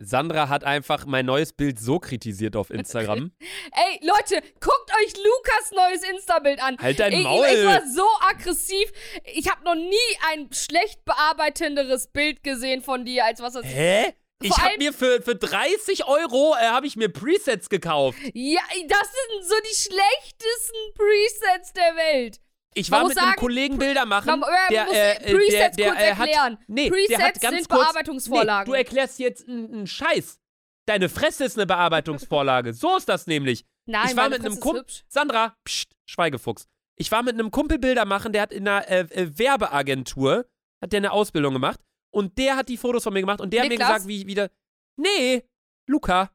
Sandra 0.00 0.48
hat 0.50 0.64
einfach 0.64 1.06
mein 1.06 1.24
neues 1.24 1.52
Bild 1.54 1.78
so 1.78 1.98
kritisiert 1.98 2.56
auf 2.56 2.68
Instagram. 2.78 3.32
Ey, 3.72 4.00
Leute, 4.06 4.42
guckt 4.60 4.90
euch 5.02 5.14
Lukas 5.16 5.70
neues 5.72 6.02
Insta-Bild 6.10 6.62
an. 6.62 6.76
halt 6.78 6.98
dein 7.00 7.12
Ich, 7.12 7.22
Maul! 7.22 7.46
ich 7.46 7.64
war 7.64 7.80
so 7.88 8.06
aggressiv. 8.28 8.92
Ich 9.32 9.50
habe 9.50 9.64
noch 9.64 9.76
nie 9.76 9.96
ein 10.32 10.52
schlecht 10.52 11.04
bearbeitenderes 11.06 12.08
Bild 12.08 12.42
gesehen 12.42 12.82
von 12.82 13.06
dir, 13.06 13.24
als 13.24 13.40
was 13.40 13.54
das 13.54 13.64
Hä? 13.64 14.12
Ich 14.42 14.48
Vor 14.48 14.58
hab 14.58 14.70
allem- 14.70 14.78
mir 14.78 14.92
für, 14.92 15.22
für 15.22 15.36
30 15.36 16.06
Euro 16.06 16.54
äh, 16.54 16.66
habe 16.66 16.86
ich 16.86 16.96
mir 16.96 17.08
Presets 17.08 17.68
gekauft. 17.68 18.18
Ja, 18.34 18.60
das 18.88 19.08
sind 19.10 19.44
so 19.48 19.54
die 19.62 19.76
schlechtesten 19.76 20.94
Presets 20.94 21.72
der 21.72 21.96
Welt. 21.96 22.40
Ich 22.74 22.90
Man 22.90 23.02
war 23.02 23.08
mit 23.08 23.18
einem 23.18 23.28
sagen, 23.28 23.40
Kollegen 23.40 23.78
Bilder 23.78 24.04
machen. 24.04 24.26
Man, 24.26 24.40
man 24.40 24.50
der, 24.70 24.84
muss 24.84 24.94
äh, 24.94 25.12
äh, 25.12 25.34
Presets 25.34 25.76
der, 25.76 25.84
der, 25.84 25.86
kurz 25.92 26.00
äh, 26.00 26.14
hat, 26.14 26.28
erklären. 26.28 26.58
nee, 26.66 26.90
Presets 26.90 27.08
der 27.08 27.18
hat 27.22 27.40
ganz 27.40 27.56
sind 27.56 27.68
kurz, 27.68 27.82
Bearbeitungsvorlagen. 27.84 28.70
Nee, 28.70 28.76
du 28.76 28.84
erklärst 28.84 29.18
jetzt 29.18 29.48
einen 29.48 29.86
Scheiß. 29.86 30.40
Deine 30.86 31.08
Fresse 31.08 31.44
ist 31.44 31.56
eine 31.56 31.66
Bearbeitungsvorlage. 31.66 32.74
so 32.74 32.96
ist 32.96 33.08
das 33.08 33.26
nämlich. 33.26 33.64
Nein, 33.86 34.08
ich 34.10 34.16
war 34.16 34.28
mit 34.28 34.40
einem 34.44 34.58
Kumpel. 34.60 34.84
Sandra, 35.08 35.56
pst, 35.66 35.92
Schweigefuchs. 36.06 36.66
Ich 36.96 37.10
war 37.12 37.22
mit 37.22 37.34
einem 37.34 37.50
Kumpel 37.50 37.78
Bilder 37.78 38.04
machen, 38.04 38.32
der 38.32 38.42
hat 38.42 38.52
in 38.52 38.68
einer 38.68 38.88
äh, 38.88 39.00
äh, 39.00 39.38
Werbeagentur, 39.38 40.46
hat 40.82 40.92
der 40.92 40.98
eine 40.98 41.12
Ausbildung 41.12 41.54
gemacht 41.54 41.80
und 42.14 42.38
der 42.38 42.56
hat 42.56 42.68
die 42.68 42.76
Fotos 42.76 43.02
von 43.02 43.12
mir 43.12 43.20
gemacht 43.20 43.40
und 43.40 43.52
der 43.52 43.62
hat 43.62 43.68
Niklas? 43.68 43.88
mir 43.88 43.94
gesagt, 43.94 44.08
wie 44.08 44.20
ich 44.20 44.26
wieder. 44.26 44.50
Nee, 44.96 45.44
Luca. 45.88 46.30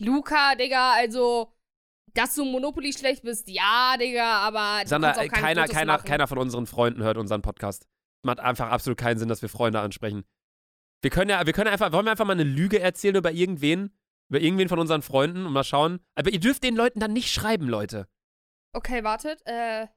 Luca, 0.00 0.54
Digga, 0.54 0.94
also, 0.94 1.52
dass 2.14 2.34
du 2.34 2.44
Monopoly 2.44 2.92
schlecht 2.92 3.22
bist, 3.22 3.48
ja, 3.48 3.96
Digga, 3.98 4.38
aber 4.38 4.82
keine 4.84 5.14
keiner, 5.28 5.62
Fotos 5.62 5.76
keiner, 5.76 5.92
machen. 5.92 6.06
keiner 6.06 6.26
von 6.26 6.38
unseren 6.38 6.66
Freunden 6.66 7.02
hört 7.02 7.18
unseren 7.18 7.42
Podcast. 7.42 7.86
Macht 8.24 8.40
einfach 8.40 8.70
absolut 8.70 8.98
keinen 8.98 9.18
Sinn, 9.18 9.28
dass 9.28 9.42
wir 9.42 9.48
Freunde 9.48 9.80
ansprechen. 9.80 10.24
Wir 11.02 11.10
können 11.10 11.30
ja, 11.30 11.44
wir 11.44 11.52
können 11.52 11.70
einfach, 11.70 11.92
wollen 11.92 12.06
wir 12.06 12.12
einfach 12.12 12.24
mal 12.24 12.32
eine 12.32 12.44
Lüge 12.44 12.80
erzählen 12.80 13.16
über 13.16 13.32
irgendwen, 13.32 13.92
über 14.30 14.40
irgendwen 14.40 14.68
von 14.68 14.78
unsren 14.78 15.02
Freunden 15.02 15.44
und 15.44 15.52
mal 15.52 15.64
schauen. 15.64 16.00
Aber 16.14 16.30
ihr 16.30 16.40
dürft 16.40 16.62
den 16.62 16.76
Leuten 16.76 17.00
dann 17.00 17.12
nicht 17.12 17.32
schreiben, 17.32 17.68
Leute. 17.68 18.08
Okay, 18.72 19.04
wartet, 19.04 19.42
äh, 19.44 19.88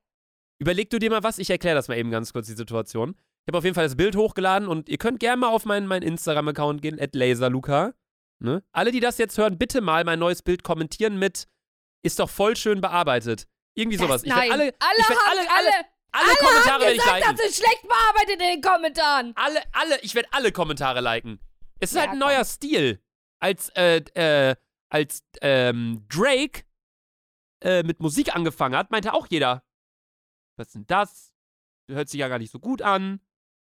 Überleg 0.59 0.89
du 0.89 0.99
dir 0.99 1.09
mal 1.09 1.23
was, 1.23 1.37
ich 1.37 1.49
erkläre 1.49 1.75
das 1.75 1.87
mal 1.87 1.97
eben 1.97 2.11
ganz 2.11 2.33
kurz, 2.33 2.47
die 2.47 2.53
Situation. 2.53 3.15
Ich 3.45 3.49
habe 3.49 3.59
auf 3.59 3.63
jeden 3.63 3.75
Fall 3.75 3.83
das 3.85 3.95
Bild 3.95 4.15
hochgeladen 4.15 4.67
und 4.67 4.89
ihr 4.89 4.97
könnt 4.97 5.19
gerne 5.19 5.37
mal 5.37 5.49
auf 5.49 5.65
meinen, 5.65 5.85
meinen 5.85 6.01
Instagram-Account 6.01 6.81
gehen, 6.81 6.99
at 6.99 7.13
laserluca. 7.13 7.93
Ne? 8.39 8.63
Alle, 8.71 8.91
die 8.91 8.99
das 8.99 9.19
jetzt 9.19 9.37
hören, 9.37 9.59
bitte 9.59 9.81
mal 9.81 10.03
mein 10.03 10.17
neues 10.17 10.41
Bild 10.41 10.63
kommentieren 10.63 11.17
mit 11.19 11.47
ist 12.03 12.19
doch 12.19 12.29
voll 12.29 12.55
schön 12.55 12.81
bearbeitet. 12.81 13.47
Irgendwie 13.75 13.97
sowas. 13.97 14.23
das, 14.23 14.23
Ich 14.23 14.29
werd 14.35 14.39
nein, 14.49 14.51
alle, 14.51 14.63
alle 14.79 14.99
ich 14.99 15.09
haben, 15.09 15.17
alle, 15.29 15.39
alle, 15.41 15.49
alle, 15.51 15.85
alle 16.11 16.35
Kommentare 16.37 16.71
haben 16.73 16.81
werde 16.81 16.93
ich 16.95 16.99
gesagt, 17.01 17.19
liken. 17.19 17.35
das 17.37 17.45
ist 17.45 17.57
schlecht 17.57 17.81
bearbeitet 17.83 18.31
in 18.31 18.39
den 18.39 18.61
Kommentaren. 18.61 19.33
Alle, 19.35 19.61
alle, 19.73 19.99
ich 20.01 20.15
werde 20.15 20.29
alle 20.31 20.51
Kommentare 20.51 21.01
liken. 21.01 21.39
Es 21.79 21.91
ist 21.91 21.95
Ja, 21.95 22.01
halt 22.01 22.11
ein 22.11 22.19
komm. 22.19 22.29
neuer 22.29 22.45
Stil. 22.45 23.01
Als, 23.39 23.69
äh, 23.75 23.97
äh, 24.15 24.55
als 24.89 25.23
ähm, 25.41 26.05
Drake 26.09 26.63
äh, 27.63 27.83
mit 27.83 27.99
Musik 27.99 28.35
angefangen 28.35 28.75
hat, 28.75 28.89
meinte 28.91 29.13
auch 29.13 29.27
jeder, 29.29 29.63
was 30.57 30.67
ist 30.67 30.75
denn 30.75 30.87
das? 30.87 31.31
Hört 31.91 32.09
sich 32.09 32.19
ja 32.19 32.27
gar 32.27 32.39
nicht 32.39 32.51
so 32.51 32.59
gut 32.59 32.81
an. 32.81 33.19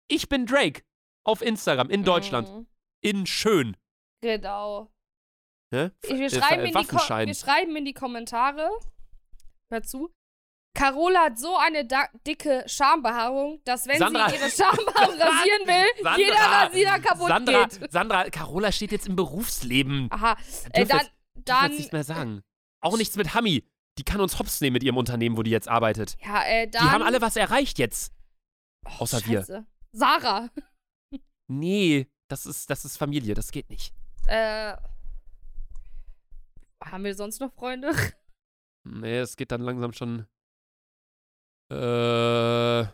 Ich 0.08 0.28
bin 0.28 0.46
Drake. 0.46 0.82
Auf 1.24 1.40
Instagram, 1.42 1.88
in 1.90 2.04
Deutschland. 2.04 2.48
Mhm. 2.50 2.66
In 3.00 3.26
schön. 3.26 3.76
Genau. 4.20 4.90
Ne? 5.72 5.92
Wir 6.02 6.26
Äh, 6.26 6.30
schreiben, 6.30 6.64
in 6.66 6.74
die 6.74 6.74
wir 6.74 7.34
schreiben 7.34 7.76
in 7.76 7.84
die 7.84 7.94
Kommentare. 7.94 8.68
Hör 9.70 9.82
zu. 9.82 10.12
Carola 10.76 11.26
hat 11.26 11.38
so 11.38 11.56
eine 11.56 11.86
dicke 12.26 12.64
Schambehaarung, 12.66 13.60
dass 13.64 13.86
wenn 13.86 13.98
Sandra. 13.98 14.28
sie 14.28 14.36
ihre 14.36 14.50
Schambehaarung 14.50 15.14
rasieren 15.20 15.66
will, 15.66 16.02
Sandra. 16.02 16.18
jeder 16.18 16.34
Rasierer 16.36 16.98
kaputt 16.98 17.28
Sandra, 17.28 17.64
geht. 17.66 17.92
Sandra, 17.92 18.24
Carola 18.30 18.72
steht 18.72 18.90
jetzt 18.92 19.06
im 19.06 19.14
Berufsleben. 19.16 20.08
Aha. 20.10 20.36
Da 20.72 20.80
Äh, 20.80 20.84
dann, 20.86 20.98
dürfen 20.98 21.10
dann 21.44 21.70
nichts 21.72 21.92
mehr 21.92 22.04
sagen. 22.04 22.42
Auch 22.80 22.96
nichts 22.96 23.16
mit 23.16 23.34
Hami. 23.34 23.64
Die 23.98 24.02
kann 24.02 24.20
uns 24.20 24.38
hops 24.40 24.60
nehmen 24.60 24.74
mit 24.74 24.82
ihrem 24.82 24.96
Unternehmen, 24.96 25.36
wo 25.36 25.44
die 25.44 25.52
jetzt 25.52 25.68
arbeitet. 25.68 26.16
ja, 26.24 26.42
äh, 26.44 26.68
dann. 26.68 26.82
Die 26.84 26.90
haben 26.90 27.02
alle 27.02 27.20
was 27.20 27.36
erreicht 27.36 27.78
jetzt. 27.78 28.12
Oh, 28.84 29.02
außer 29.02 29.24
wir. 29.26 29.64
Sarah. 29.94 30.50
Nee, 31.46 32.08
das 32.28 32.46
ist, 32.46 32.68
das 32.68 32.84
ist 32.84 32.96
Familie, 32.96 33.34
das 33.34 33.52
geht 33.52 33.70
nicht. 33.70 33.94
Äh. 34.26 34.76
Haben 36.84 37.04
wir 37.04 37.14
sonst 37.14 37.40
noch 37.40 37.52
Freunde? 37.52 37.92
Nee, 38.86 39.20
es 39.20 39.36
geht 39.38 39.50
dann 39.50 39.62
langsam 39.62 39.94
schon. 39.94 40.26
Äh. 41.70 42.84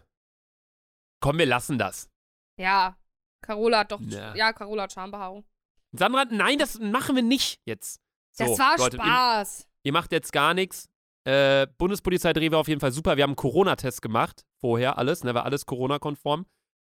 Komm, 1.20 1.38
wir 1.38 1.46
lassen 1.46 1.78
das. 1.78 2.08
Ja. 2.56 2.96
Carola 3.42 3.80
hat 3.80 3.90
doch. 3.90 4.00
Ja. 4.02 4.32
Ja, 4.36 4.52
Carola 4.52 4.84
hat 4.84 4.92
Schambehaarung. 4.92 5.44
Sandra, 5.90 6.26
nein, 6.26 6.58
das 6.58 6.78
machen 6.78 7.16
wir 7.16 7.24
nicht 7.24 7.60
jetzt. 7.64 8.00
So, 8.30 8.44
das 8.44 8.58
war 8.60 8.78
Leute, 8.78 8.98
Ihr, 8.98 9.02
Spaß. 9.02 9.68
ihr 9.82 9.92
macht 9.92 10.12
jetzt 10.12 10.32
gar 10.32 10.54
nichts. 10.54 10.88
Äh, 11.26 11.66
Bundespolizei 11.76 12.32
Dreh 12.32 12.52
war 12.52 12.60
auf 12.60 12.68
jeden 12.68 12.80
Fall 12.80 12.92
super. 12.92 13.16
Wir 13.16 13.24
haben 13.24 13.30
einen 13.30 13.36
Corona-Test 13.36 14.00
gemacht. 14.00 14.46
Vorher 14.60 14.96
alles, 14.96 15.24
ne, 15.24 15.34
war 15.34 15.44
alles 15.44 15.66
Corona-konform. 15.66 16.46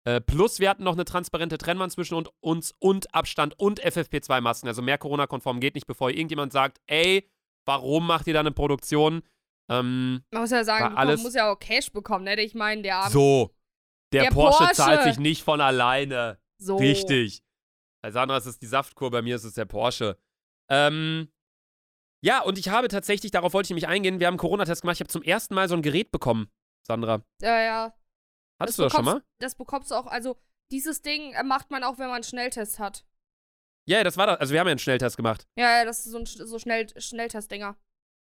Äh, 0.03 0.19
plus 0.21 0.59
wir 0.59 0.69
hatten 0.69 0.83
noch 0.83 0.93
eine 0.93 1.05
transparente 1.05 1.57
Trennwand 1.57 1.91
zwischen 1.91 2.15
und, 2.15 2.29
uns 2.39 2.73
und 2.79 3.13
Abstand 3.13 3.59
und 3.59 3.81
FFP2-Masken. 3.83 4.67
Also 4.67 4.81
mehr 4.81 4.97
Corona-konform 4.97 5.59
geht 5.59 5.75
nicht, 5.75 5.85
bevor 5.85 6.09
irgendjemand 6.09 6.51
sagt, 6.53 6.79
ey, 6.87 7.29
warum 7.65 8.07
macht 8.07 8.25
ihr 8.27 8.33
da 8.33 8.39
eine 8.39 8.51
Produktion? 8.51 9.21
Ähm, 9.69 10.23
Man 10.31 10.41
muss 10.41 10.51
ja 10.51 10.63
sagen, 10.63 10.95
man 10.95 11.21
muss 11.21 11.35
ja 11.35 11.51
auch 11.51 11.59
Cash 11.59 11.91
bekommen, 11.91 12.25
ne? 12.25 12.41
Ich 12.41 12.55
meine, 12.55 12.81
der 12.81 12.97
Abend. 12.97 13.11
so. 13.11 13.55
Der, 14.11 14.23
Der 14.23 14.31
Porsche, 14.31 14.57
Porsche. 14.57 14.73
zahlt 14.73 15.03
sich 15.03 15.19
nicht 15.19 15.43
von 15.43 15.61
alleine. 15.61 16.37
So. 16.57 16.75
Richtig. 16.77 17.43
Bei 18.03 18.11
Sandra 18.11 18.37
ist 18.37 18.45
es 18.47 18.57
die 18.59 18.65
Saftkur, 18.65 19.11
bei 19.11 19.21
mir 19.21 19.35
ist 19.35 19.43
es 19.45 19.53
der 19.53 19.65
Porsche. 19.65 20.17
Ähm, 20.69 21.31
ja, 22.23 22.41
und 22.41 22.57
ich 22.57 22.69
habe 22.69 22.87
tatsächlich, 22.87 23.31
darauf 23.31 23.53
wollte 23.53 23.67
ich 23.67 23.69
nämlich 23.69 23.87
eingehen, 23.87 24.19
wir 24.19 24.27
haben 24.27 24.33
einen 24.33 24.39
Corona-Test 24.39 24.81
gemacht, 24.81 24.95
ich 24.97 24.99
habe 25.01 25.09
zum 25.09 25.23
ersten 25.23 25.53
Mal 25.55 25.69
so 25.69 25.75
ein 25.75 25.81
Gerät 25.81 26.11
bekommen, 26.11 26.49
Sandra. 26.85 27.21
Ja, 27.41 27.61
ja. 27.61 27.93
Hattest 28.61 28.79
du 28.79 28.83
das 28.83 28.93
schon 28.93 29.05
mal? 29.05 29.23
Das 29.39 29.55
bekommst 29.55 29.91
du 29.91 29.95
auch, 29.95 30.07
also 30.07 30.37
dieses 30.71 31.01
Ding 31.01 31.33
äh, 31.33 31.43
macht 31.43 31.71
man 31.71 31.83
auch, 31.83 31.97
wenn 31.97 32.07
man 32.07 32.15
einen 32.15 32.23
Schnelltest 32.23 32.79
hat. 32.79 33.05
Ja, 33.87 34.03
das 34.03 34.15
war 34.17 34.27
das. 34.27 34.39
Also 34.39 34.53
wir 34.53 34.59
haben 34.59 34.67
ja 34.67 34.71
einen 34.71 34.79
Schnelltest 34.79 35.17
gemacht. 35.17 35.47
Ja, 35.57 35.79
ja, 35.79 35.85
das 35.85 36.05
ist 36.05 36.11
so 36.11 36.19
ein 36.19 36.25
so 36.25 36.59
Schnell 36.59 36.87
Schnelltestdinger. 36.97 37.75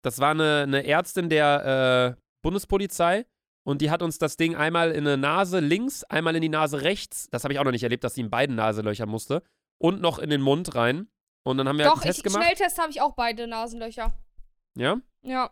Das 0.02 0.18
war 0.18 0.32
eine, 0.32 0.62
eine 0.62 0.86
Ärztin 0.86 1.28
der 1.28 2.16
äh, 2.16 2.20
Bundespolizei 2.42 3.26
und 3.66 3.82
die 3.82 3.90
hat 3.90 4.02
uns 4.02 4.18
das 4.18 4.36
Ding 4.36 4.54
einmal 4.54 4.92
in 4.92 5.06
eine 5.06 5.16
Nase 5.16 5.60
links, 5.60 6.04
einmal 6.04 6.36
in 6.36 6.42
die 6.42 6.48
Nase 6.48 6.82
rechts. 6.82 7.28
Das 7.30 7.42
habe 7.42 7.52
ich 7.52 7.58
auch 7.58 7.64
noch 7.64 7.72
nicht 7.72 7.82
erlebt, 7.82 8.04
dass 8.04 8.14
sie 8.14 8.20
in 8.20 8.30
beiden 8.30 8.54
Naselöcher 8.54 9.06
musste. 9.06 9.42
Und 9.78 10.00
noch 10.00 10.18
in 10.18 10.30
den 10.30 10.40
Mund 10.40 10.74
rein. 10.74 11.08
Und 11.42 11.58
dann 11.58 11.68
haben 11.68 11.78
wir 11.78 11.84
Doch, 11.84 11.96
halt 11.96 12.04
einen 12.04 12.12
Test 12.12 12.18
ich, 12.18 12.24
gemacht. 12.24 12.44
Schnelltest 12.44 12.78
habe 12.78 12.90
ich 12.90 13.00
auch 13.00 13.14
beide 13.14 13.46
Nasenlöcher. 13.46 14.12
Ja. 14.76 15.00
Ja. 15.22 15.50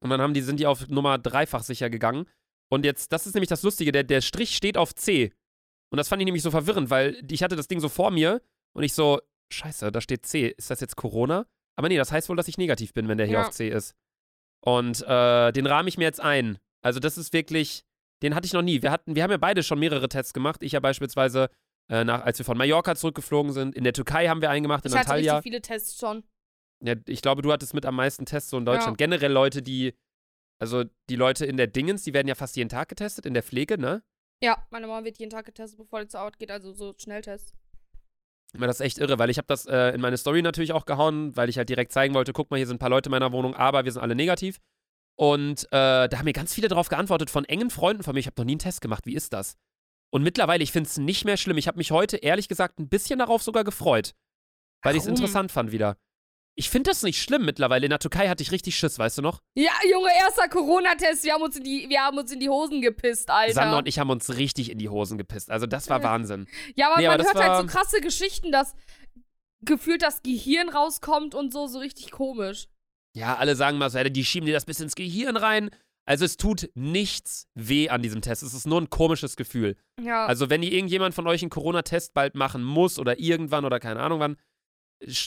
Und 0.00 0.10
dann 0.10 0.20
haben 0.20 0.34
die, 0.34 0.42
sind 0.42 0.60
die 0.60 0.66
auf 0.66 0.88
Nummer 0.88 1.18
dreifach 1.18 1.62
sicher 1.62 1.90
gegangen. 1.90 2.26
Und 2.68 2.84
jetzt, 2.84 3.12
das 3.12 3.26
ist 3.26 3.34
nämlich 3.34 3.48
das 3.48 3.62
Lustige, 3.62 3.92
der, 3.92 4.02
der 4.04 4.20
Strich 4.20 4.56
steht 4.56 4.76
auf 4.76 4.94
C. 4.94 5.32
Und 5.90 5.98
das 5.98 6.08
fand 6.08 6.20
ich 6.22 6.26
nämlich 6.26 6.42
so 6.42 6.50
verwirrend, 6.50 6.90
weil 6.90 7.22
ich 7.30 7.42
hatte 7.42 7.56
das 7.56 7.68
Ding 7.68 7.80
so 7.80 7.88
vor 7.88 8.10
mir 8.10 8.42
und 8.74 8.82
ich 8.82 8.92
so, 8.92 9.20
scheiße, 9.52 9.92
da 9.92 10.00
steht 10.00 10.26
C. 10.26 10.48
Ist 10.56 10.70
das 10.70 10.80
jetzt 10.80 10.96
Corona? 10.96 11.46
Aber 11.76 11.88
nee, 11.88 11.96
das 11.96 12.10
heißt 12.10 12.28
wohl, 12.28 12.36
dass 12.36 12.48
ich 12.48 12.58
negativ 12.58 12.92
bin, 12.92 13.06
wenn 13.08 13.18
der 13.18 13.26
hier 13.26 13.38
Ja. 13.38 13.46
auf 13.46 13.50
C 13.52 13.68
ist. 13.68 13.94
Und 14.64 15.02
äh, 15.06 15.52
den 15.52 15.66
rahme 15.66 15.88
ich 15.88 15.96
mir 15.98 16.04
jetzt 16.04 16.20
ein. 16.20 16.58
Also 16.82 16.98
das 17.00 17.16
ist 17.18 17.32
wirklich, 17.32 17.84
den 18.22 18.34
hatte 18.34 18.46
ich 18.46 18.52
noch 18.52 18.62
nie. 18.62 18.82
Wir, 18.82 18.90
hatten, 18.90 19.14
wir 19.14 19.22
haben 19.22 19.30
ja 19.30 19.36
beide 19.36 19.62
schon 19.62 19.78
mehrere 19.78 20.08
Tests 20.08 20.32
gemacht. 20.32 20.62
Ich 20.62 20.72
ja 20.72 20.80
beispielsweise, 20.80 21.48
äh, 21.88 22.02
nach, 22.02 22.22
als 22.22 22.38
wir 22.38 22.44
von 22.44 22.58
Mallorca 22.58 22.96
zurückgeflogen 22.96 23.52
sind. 23.52 23.74
In 23.76 23.84
der 23.84 23.92
Türkei 23.92 24.26
haben 24.28 24.40
wir 24.40 24.50
einen 24.50 24.64
gemacht, 24.64 24.84
in 24.84 24.90
Ich 24.90 24.96
hatte 24.98 25.10
Antalya. 25.10 25.34
richtig 25.36 25.50
viele 25.52 25.62
Tests 25.62 25.98
schon. 26.00 26.24
Ja, 26.84 26.94
ich 27.06 27.22
glaube, 27.22 27.42
du 27.42 27.52
hattest 27.52 27.74
mit 27.74 27.86
am 27.86 27.94
meisten 27.94 28.26
Tests 28.26 28.50
so 28.50 28.58
in 28.58 28.66
Deutschland. 28.66 29.00
Ja. 29.00 29.06
Generell 29.06 29.32
Leute, 29.32 29.62
die, 29.62 29.94
also 30.58 30.84
die 31.08 31.16
Leute 31.16 31.46
in 31.46 31.56
der 31.56 31.66
Dingens, 31.66 32.04
die 32.04 32.14
werden 32.14 32.28
ja 32.28 32.34
fast 32.34 32.56
jeden 32.56 32.68
Tag 32.68 32.88
getestet, 32.88 33.26
in 33.26 33.34
der 33.34 33.42
Pflege, 33.42 33.78
ne? 33.78 34.02
Ja, 34.42 34.62
meine 34.70 34.86
Mama 34.86 35.04
wird 35.04 35.18
jeden 35.18 35.30
Tag 35.30 35.46
getestet, 35.46 35.78
bevor 35.78 36.00
die 36.00 36.08
zur 36.08 36.20
Arbeit 36.20 36.38
geht, 36.38 36.50
also 36.50 36.72
so 36.72 36.94
Schnelltests. 36.98 37.54
Aber 38.54 38.66
das 38.66 38.80
ist 38.80 38.86
echt 38.86 38.98
irre, 38.98 39.18
weil 39.18 39.30
ich 39.30 39.38
habe 39.38 39.46
das 39.48 39.66
äh, 39.66 39.90
in 39.94 40.00
meine 40.00 40.16
Story 40.16 40.42
natürlich 40.42 40.72
auch 40.72 40.86
gehauen, 40.86 41.36
weil 41.36 41.48
ich 41.48 41.58
halt 41.58 41.68
direkt 41.68 41.92
zeigen 41.92 42.14
wollte, 42.14 42.32
guck 42.32 42.50
mal, 42.50 42.56
hier 42.56 42.66
sind 42.66 42.76
ein 42.76 42.78
paar 42.78 42.90
Leute 42.90 43.08
in 43.08 43.12
meiner 43.12 43.32
Wohnung, 43.32 43.54
aber 43.54 43.84
wir 43.84 43.92
sind 43.92 44.02
alle 44.02 44.14
negativ. 44.14 44.58
Und 45.18 45.64
äh, 45.72 46.08
da 46.08 46.10
haben 46.12 46.24
mir 46.24 46.32
ganz 46.32 46.54
viele 46.54 46.68
darauf 46.68 46.88
geantwortet 46.88 47.30
von 47.30 47.44
engen 47.44 47.70
Freunden 47.70 48.02
von 48.02 48.14
mir, 48.14 48.20
ich 48.20 48.26
habe 48.26 48.40
noch 48.40 48.44
nie 48.44 48.52
einen 48.52 48.58
Test 48.58 48.80
gemacht, 48.80 49.06
wie 49.06 49.14
ist 49.14 49.32
das? 49.32 49.56
Und 50.10 50.22
mittlerweile, 50.22 50.62
ich 50.62 50.72
finde 50.72 50.88
es 50.88 50.98
nicht 50.98 51.24
mehr 51.24 51.36
schlimm. 51.36 51.58
Ich 51.58 51.66
habe 51.66 51.78
mich 51.78 51.90
heute, 51.90 52.16
ehrlich 52.16 52.48
gesagt, 52.48 52.78
ein 52.78 52.88
bisschen 52.88 53.18
darauf 53.18 53.42
sogar 53.42 53.64
gefreut. 53.64 54.14
Weil 54.82 54.94
ich 54.94 55.02
es 55.02 55.08
interessant 55.08 55.50
fand 55.50 55.72
wieder. 55.72 55.96
Ich 56.58 56.70
finde 56.70 56.90
das 56.90 57.02
nicht 57.02 57.20
schlimm 57.22 57.44
mittlerweile. 57.44 57.84
In 57.84 57.90
der 57.90 57.98
Türkei 57.98 58.28
hatte 58.28 58.42
ich 58.42 58.50
richtig 58.50 58.76
Schiss, 58.76 58.98
weißt 58.98 59.18
du 59.18 59.22
noch? 59.22 59.42
Ja, 59.54 59.72
Junge, 59.90 60.08
erster 60.18 60.48
Corona-Test, 60.48 61.24
wir 61.24 61.34
haben 61.34 61.42
uns 61.42 61.56
in 61.56 61.64
die, 61.64 61.86
wir 61.88 62.00
haben 62.00 62.16
uns 62.16 62.32
in 62.32 62.40
die 62.40 62.48
Hosen 62.48 62.80
gepisst, 62.80 63.28
Alter. 63.28 63.52
Sander 63.52 63.78
und 63.78 63.86
ich 63.88 63.98
haben 63.98 64.08
uns 64.08 64.36
richtig 64.36 64.70
in 64.70 64.78
die 64.78 64.88
Hosen 64.88 65.18
gepisst. 65.18 65.50
Also 65.50 65.66
das 65.66 65.90
war 65.90 66.02
Wahnsinn. 66.02 66.46
Ja, 66.74 66.92
aber 66.92 67.00
Nee, 67.00 67.06
aber 67.08 67.18
man 67.18 67.26
das 67.26 67.34
hört 67.34 67.48
halt 67.48 67.70
so 67.70 67.78
krasse 67.78 68.00
Geschichten, 68.00 68.52
dass 68.52 68.74
gefühlt 69.60 70.00
das 70.00 70.22
Gehirn 70.22 70.70
rauskommt 70.70 71.34
und 71.34 71.52
so, 71.52 71.66
so 71.66 71.78
richtig 71.78 72.10
komisch. 72.10 72.68
Ja, 73.14 73.36
alle 73.36 73.54
sagen 73.54 73.76
mal 73.76 73.90
so, 73.90 74.02
die 74.02 74.24
schieben 74.24 74.46
dir 74.46 74.54
das 74.54 74.64
bis 74.64 74.80
ins 74.80 74.94
Gehirn 74.94 75.36
rein. 75.36 75.70
Also 76.06 76.24
es 76.24 76.36
tut 76.36 76.70
nichts 76.74 77.48
weh 77.54 77.88
an 77.88 78.00
diesem 78.00 78.22
Test. 78.22 78.42
Es 78.42 78.54
ist 78.54 78.66
nur 78.66 78.80
ein 78.80 78.90
komisches 78.90 79.36
Gefühl. 79.36 79.76
Ja. 80.00 80.24
Also 80.24 80.48
wenn 80.48 80.62
irgendjemand 80.62 81.14
von 81.14 81.26
euch 81.26 81.42
einen 81.42 81.50
Corona-Test 81.50 82.14
bald 82.14 82.34
machen 82.34 82.62
muss 82.62 82.98
oder 82.98 83.18
irgendwann 83.18 83.64
oder 83.64 83.80
keine 83.80 84.00
Ahnung 84.00 84.20
wann, 84.20 84.36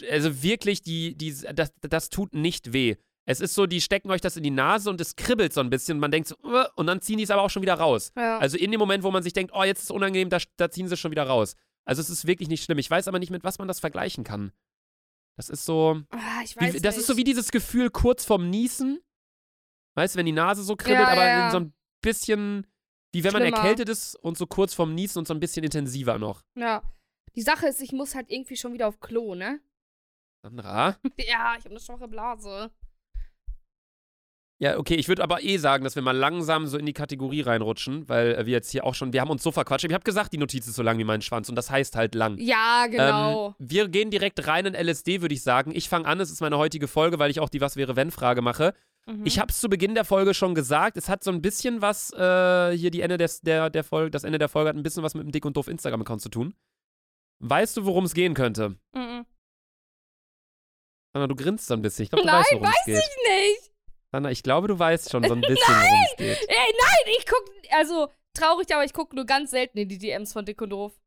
also 0.09 0.41
wirklich, 0.43 0.81
die, 0.81 1.15
die, 1.15 1.33
das, 1.53 1.71
das 1.81 2.09
tut 2.09 2.33
nicht 2.33 2.73
weh. 2.73 2.95
Es 3.25 3.41
ist 3.41 3.53
so, 3.53 3.67
die 3.67 3.79
stecken 3.81 4.09
euch 4.09 4.21
das 4.21 4.37
in 4.37 4.43
die 4.43 4.49
Nase 4.49 4.89
und 4.89 4.99
es 4.99 5.15
kribbelt 5.15 5.53
so 5.53 5.61
ein 5.61 5.69
bisschen 5.69 5.97
und 5.97 6.01
man 6.01 6.09
denkt 6.09 6.27
so, 6.29 6.35
"Uah", 6.43 6.71
und 6.75 6.87
dann 6.87 6.99
ziehen 7.01 7.17
die 7.17 7.23
es 7.23 7.29
aber 7.29 7.43
auch 7.43 7.49
schon 7.51 7.61
wieder 7.61 7.75
raus. 7.75 8.11
ja. 8.17 8.39
Also 8.39 8.57
in 8.57 8.71
dem 8.71 8.79
Moment, 8.79 9.03
wo 9.03 9.11
man 9.11 9.21
sich 9.21 9.33
denkt, 9.33 9.51
oh, 9.53 9.63
jetzt 9.63 9.79
ist 9.79 9.83
es 9.85 9.91
unangenehm, 9.91 10.29
da, 10.29 10.39
da 10.57 10.71
ziehen 10.71 10.87
sie 10.87 10.95
es 10.95 10.99
schon 10.99 11.11
wieder 11.11 11.23
raus. 11.27 11.55
Also 11.85 12.01
es 12.01 12.09
ist 12.09 12.25
wirklich 12.25 12.49
nicht 12.49 12.63
schlimm. 12.63 12.79
Ich 12.79 12.89
weiß 12.89 13.07
aber 13.07 13.19
nicht, 13.19 13.29
mit 13.31 13.43
was 13.43 13.59
man 13.59 13.67
das 13.67 13.79
vergleichen 13.79 14.23
kann. 14.23 14.51
Das 15.37 15.49
ist 15.49 15.63
so, 15.65 16.01
Ah, 16.09 16.41
ich 16.43 16.55
wie, 16.55 16.61
weiß 16.61 16.73
das 16.81 16.95
nicht. 16.95 17.01
ist 17.01 17.07
so 17.07 17.17
wie 17.17 17.23
dieses 17.23 17.51
Gefühl 17.51 17.89
kurz 17.91 18.25
vorm 18.25 18.49
Niesen. 18.49 18.99
Weißt 19.95 20.15
du, 20.15 20.17
wenn 20.19 20.25
die 20.25 20.31
Nase 20.31 20.63
so 20.63 20.75
kribbelt, 20.75 21.01
Ja, 21.07 21.07
aber 21.09 21.25
ja, 21.27 21.51
so 21.51 21.57
ein 21.59 21.73
bisschen, 22.01 22.65
wie 23.13 23.23
wenn 23.23 23.33
man 23.33 23.41
Schlimmer. 23.43 23.57
erkältet 23.57 23.89
ist 23.89 24.15
und 24.15 24.37
so 24.37 24.47
kurz 24.47 24.73
vorm 24.73 24.95
Niesen 24.95 25.19
und 25.19 25.27
so 25.27 25.33
ein 25.33 25.39
bisschen 25.39 25.63
intensiver 25.63 26.17
noch. 26.17 26.43
Ja. 26.55 26.81
Die 27.35 27.41
Sache 27.41 27.67
ist, 27.67 27.81
ich 27.81 27.91
muss 27.91 28.15
halt 28.15 28.29
irgendwie 28.29 28.57
schon 28.57 28.73
wieder 28.73 28.87
auf 28.87 28.99
Klo, 28.99 29.35
ne? 29.35 29.59
Sandra? 30.41 30.97
Ja, 31.17 31.55
ich 31.57 31.65
habe 31.65 31.71
eine 31.71 31.79
schwache 31.79 32.07
Blase. 32.07 32.71
Ja, 34.61 34.77
okay, 34.77 34.95
ich 34.95 35.07
würde 35.07 35.23
aber 35.23 35.41
eh 35.41 35.55
sagen, 35.55 35.85
dass 35.85 35.95
wir 35.95 36.01
mal 36.01 36.15
langsam 36.15 36.67
so 36.67 36.77
in 36.77 36.85
die 36.85 36.91
Kategorie 36.91 37.39
reinrutschen, 37.39 38.09
weil 38.09 38.35
äh, 38.35 38.45
wir 38.45 38.51
jetzt 38.51 38.69
hier 38.69 38.83
auch 38.83 38.93
schon, 38.93 39.13
wir 39.13 39.21
haben 39.21 39.29
uns 39.29 39.41
so 39.41 39.53
verquatscht. 39.53 39.85
Ich 39.85 39.93
habe 39.93 40.03
gesagt, 40.03 40.33
die 40.33 40.37
Notiz 40.37 40.67
ist 40.67 40.75
so 40.75 40.83
lang 40.83 40.97
wie 40.97 41.05
mein 41.05 41.21
Schwanz 41.21 41.47
und 41.47 41.55
das 41.55 41.71
heißt 41.71 41.95
halt 41.95 42.13
lang. 42.13 42.37
Ja, 42.39 42.87
genau. 42.87 43.47
Ähm, 43.47 43.55
wir 43.57 43.87
gehen 43.87 44.11
direkt 44.11 44.45
rein 44.47 44.65
in 44.65 44.73
LSD, 44.73 45.21
würde 45.21 45.33
ich 45.33 45.43
sagen. 45.43 45.71
Ich 45.73 45.87
fange 45.87 46.05
an, 46.05 46.19
es 46.19 46.29
ist 46.29 46.41
meine 46.41 46.57
heutige 46.57 46.89
Folge, 46.89 47.19
weil 47.19 47.31
ich 47.31 47.39
auch 47.39 47.47
die 47.47 47.61
Was 47.61 47.77
wäre 47.77 47.95
wenn 47.95 48.11
Frage 48.11 48.41
mache. 48.41 48.73
Mhm. 49.05 49.25
Ich 49.25 49.39
habe 49.39 49.49
es 49.49 49.61
zu 49.61 49.69
Beginn 49.69 49.95
der 49.95 50.03
Folge 50.03 50.33
schon 50.33 50.55
gesagt, 50.55 50.97
es 50.97 51.07
hat 51.07 51.23
so 51.23 51.31
ein 51.31 51.41
bisschen 51.41 51.81
was, 51.81 52.11
äh, 52.11 52.75
hier 52.75 52.91
die 52.91 52.99
Ende 52.99 53.17
des, 53.17 53.39
der, 53.39 53.69
der 53.69 53.85
Folge, 53.85 54.11
das 54.11 54.25
Ende 54.25 54.39
der 54.39 54.49
Folge 54.49 54.69
hat 54.69 54.75
ein 54.75 54.83
bisschen 54.83 55.03
was 55.03 55.15
mit 55.15 55.23
dem 55.23 55.31
Dick 55.31 55.45
und 55.45 55.55
Doof 55.55 55.69
Instagram-Account 55.69 56.21
zu 56.21 56.29
tun. 56.29 56.53
Weißt 57.39 57.77
du, 57.77 57.85
worum 57.85 58.05
es 58.05 58.13
gehen 58.13 58.33
könnte? 58.33 58.77
Mhm. 58.93 59.25
Sandra, 61.13 61.27
du 61.27 61.35
grinst 61.35 61.67
so 61.67 61.73
ein 61.73 61.81
bisschen. 61.81 62.03
Ich 62.03 62.09
glaube, 62.09 62.23
du 62.23 62.27
Nein, 62.27 62.39
weißt, 62.41 62.51
worum 62.53 62.67
es 62.67 62.85
geht. 62.85 62.97
Ich 62.97 63.17
nicht. 63.27 63.71
Sandra, 64.11 64.31
ich 64.31 64.43
glaube, 64.43 64.67
du 64.67 64.77
weißt 64.77 65.09
schon 65.09 65.23
so 65.23 65.33
ein 65.33 65.41
bisschen, 65.47 65.75
worum 65.75 66.05
es 66.11 66.17
geht. 66.17 66.49
Ey, 66.49 66.73
nein, 66.81 67.13
ich 67.17 67.25
guck, 67.25 67.43
also 67.71 68.09
traurig, 68.33 68.73
aber 68.73 68.83
ich 68.83 68.93
gucke 68.93 69.15
nur 69.15 69.25
ganz 69.25 69.51
selten 69.51 69.77
in 69.77 69.87
die 69.89 69.97
DMs 69.97 70.33
von 70.33 70.45
Dick 70.45 70.61
und 70.61 70.71
Doof. 70.71 70.99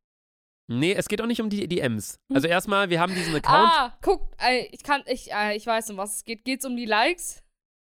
Nee, 0.69 0.95
es 0.95 1.09
geht 1.09 1.21
auch 1.21 1.27
nicht 1.27 1.41
um 1.41 1.51
die 1.51 1.69
DMs. 1.69 2.19
Also 2.33 2.49
erstmal, 2.49 2.89
wir 2.89 3.01
haben 3.01 3.15
diesen 3.15 3.35
Account. 3.35 3.71
Ah, 3.73 3.99
guck, 4.01 4.33
äh, 4.41 4.67
ich 4.71 4.83
kann, 4.83 5.03
ich, 5.07 5.31
äh, 5.33 5.57
ich 5.57 5.67
weiß, 5.67 5.91
um 5.91 5.97
was 5.99 6.17
es 6.17 6.25
geht. 6.25 6.45
Geht's 6.45 6.65
um 6.65 6.77
die 6.77 6.87
Likes? 6.87 7.43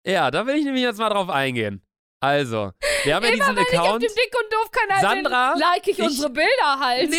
Ja, 0.04 0.30
da 0.30 0.46
will 0.46 0.56
ich 0.56 0.64
nämlich 0.64 0.82
jetzt 0.82 0.98
mal 0.98 1.10
drauf 1.10 1.28
eingehen. 1.28 1.82
Also, 2.22 2.70
wir 3.02 3.16
haben 3.16 3.24
ja 3.24 3.32
diesen 3.32 3.56
Wenn 3.56 3.64
ich 3.64 3.68
auf 3.78 3.84
Account. 3.86 4.02
dem 4.04 4.08
Dick 4.14 4.32
und 4.40 4.52
Doof 4.52 4.70
Kanal 4.70 5.00
Sandra, 5.00 5.52
bin, 5.54 5.60
like 5.60 5.88
ich, 5.88 5.98
ich- 5.98 6.04
unsere 6.04 6.30
Bilder 6.30 6.78
halt. 6.78 7.10
Nee, 7.10 7.16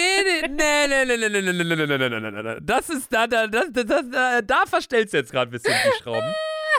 nee, 0.48 0.48
nee, 0.48 0.88
nee, 0.88 1.06
nee, 1.06 1.18
nee, 1.18 1.42
nee, 1.42 1.42
nee, 1.42 1.64
nee, 1.64 1.76
nee, 1.76 1.76
nee, 1.76 1.98
nee, 1.98 2.20
nee, 2.20 2.32
nee, 2.32 2.42
nee. 2.42 2.58
Das 2.62 2.90
ist 2.90 3.12
da, 3.12 3.28
da, 3.28 3.48
das, 3.48 3.66
das, 3.74 3.86
das, 3.86 4.02
da, 4.10 4.42
da 4.42 4.64
verstellst 4.66 5.14
du 5.14 5.18
jetzt 5.18 5.32
gerade 5.34 5.50
ein 5.50 5.52
bisschen 5.52 5.74
die 5.86 6.02
Schrauben. 6.02 6.34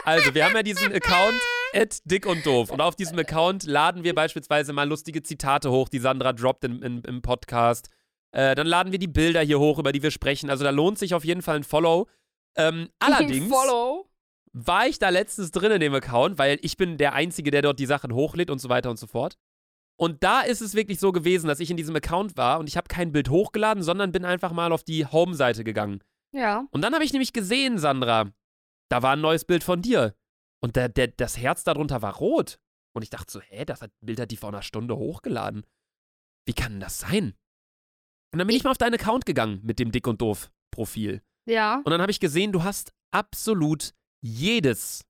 Also, 0.05 0.33
wir 0.33 0.43
haben 0.43 0.55
ja 0.55 0.63
diesen 0.63 0.91
Account 0.91 1.39
at 1.73 1.99
dick 2.05 2.25
und 2.25 2.43
doof. 2.45 2.71
Und 2.71 2.81
auf 2.81 2.95
diesem 2.95 3.19
Account 3.19 3.63
laden 3.65 4.03
wir 4.03 4.15
beispielsweise 4.15 4.73
mal 4.73 4.87
lustige 4.89 5.21
Zitate 5.21 5.69
hoch, 5.69 5.87
die 5.87 5.99
Sandra 5.99 6.33
droppt 6.33 6.63
in, 6.63 6.81
in, 6.81 7.01
im 7.03 7.21
Podcast. 7.21 7.89
Äh, 8.31 8.55
dann 8.55 8.65
laden 8.67 8.91
wir 8.91 8.99
die 8.99 9.07
Bilder 9.07 9.41
hier 9.41 9.59
hoch, 9.59 9.77
über 9.77 9.91
die 9.91 10.01
wir 10.01 10.11
sprechen. 10.11 10.49
Also 10.49 10.63
da 10.63 10.71
lohnt 10.71 10.97
sich 10.97 11.13
auf 11.13 11.23
jeden 11.23 11.41
Fall 11.43 11.57
ein 11.57 11.63
Follow. 11.63 12.07
Ähm, 12.57 12.89
allerdings 12.99 13.49
Follow. 13.53 14.09
War 14.55 14.87
ich 14.87 14.99
da 14.99 15.09
letztens 15.09 15.51
drin 15.51 15.73
in 15.73 15.81
dem 15.81 15.93
Account, 15.93 16.37
weil 16.37 16.59
ich 16.61 16.77
bin 16.77 16.97
der 16.97 17.13
Einzige, 17.13 17.51
der 17.51 17.61
dort 17.61 17.77
die 17.77 17.85
Sachen 17.85 18.13
hochlädt 18.13 18.49
und 18.49 18.59
so 18.59 18.69
weiter 18.69 18.89
und 18.89 18.97
so 18.97 19.05
fort. 19.05 19.37
Und 19.97 20.23
da 20.23 20.41
ist 20.41 20.61
es 20.61 20.75
wirklich 20.75 20.99
so 20.99 21.11
gewesen, 21.11 21.47
dass 21.47 21.59
ich 21.59 21.69
in 21.69 21.77
diesem 21.77 21.95
Account 21.95 22.37
war 22.37 22.59
und 22.59 22.67
ich 22.67 22.77
habe 22.77 22.87
kein 22.87 23.11
Bild 23.11 23.29
hochgeladen, 23.29 23.83
sondern 23.83 24.13
bin 24.13 24.23
einfach 24.23 24.53
mal 24.53 24.71
auf 24.71 24.83
die 24.83 25.05
Home-Seite 25.05 25.65
gegangen. 25.65 26.01
Ja. 26.33 26.65
Und 26.71 26.81
dann 26.81 26.93
habe 26.93 27.03
ich 27.03 27.11
nämlich 27.11 27.33
gesehen, 27.33 27.77
Sandra, 27.77 28.31
da 28.89 29.01
war 29.01 29.13
ein 29.13 29.21
neues 29.21 29.43
Bild 29.45 29.63
von 29.63 29.81
dir. 29.81 30.15
Und 30.61 30.77
der, 30.77 30.89
der, 30.89 31.07
das 31.07 31.37
Herz 31.37 31.63
darunter 31.63 32.01
war 32.01 32.15
rot. 32.15 32.59
Und 32.93 33.03
ich 33.03 33.09
dachte 33.09 33.31
so, 33.31 33.41
hä, 33.41 33.65
das 33.65 33.81
hat, 33.81 33.91
Bild 33.99 34.19
hat 34.19 34.31
die 34.31 34.37
vor 34.37 34.49
einer 34.49 34.61
Stunde 34.61 34.95
hochgeladen. 34.95 35.65
Wie 36.45 36.53
kann 36.53 36.73
denn 36.73 36.81
das 36.81 36.99
sein? 36.99 37.35
Und 38.33 38.39
dann 38.39 38.47
bin 38.47 38.55
ich 38.55 38.63
mal 38.63 38.71
auf 38.71 38.77
deinen 38.77 38.95
Account 38.95 39.25
gegangen 39.25 39.59
mit 39.63 39.79
dem 39.79 39.91
Dick 39.91 40.07
und 40.07 40.21
Doof 40.21 40.49
Profil. 40.71 41.21
Ja. 41.45 41.81
Und 41.83 41.89
dann 41.89 42.01
habe 42.01 42.11
ich 42.11 42.19
gesehen, 42.19 42.51
du 42.51 42.63
hast 42.63 42.93
absolut 43.11 43.93
jedes 44.25 45.05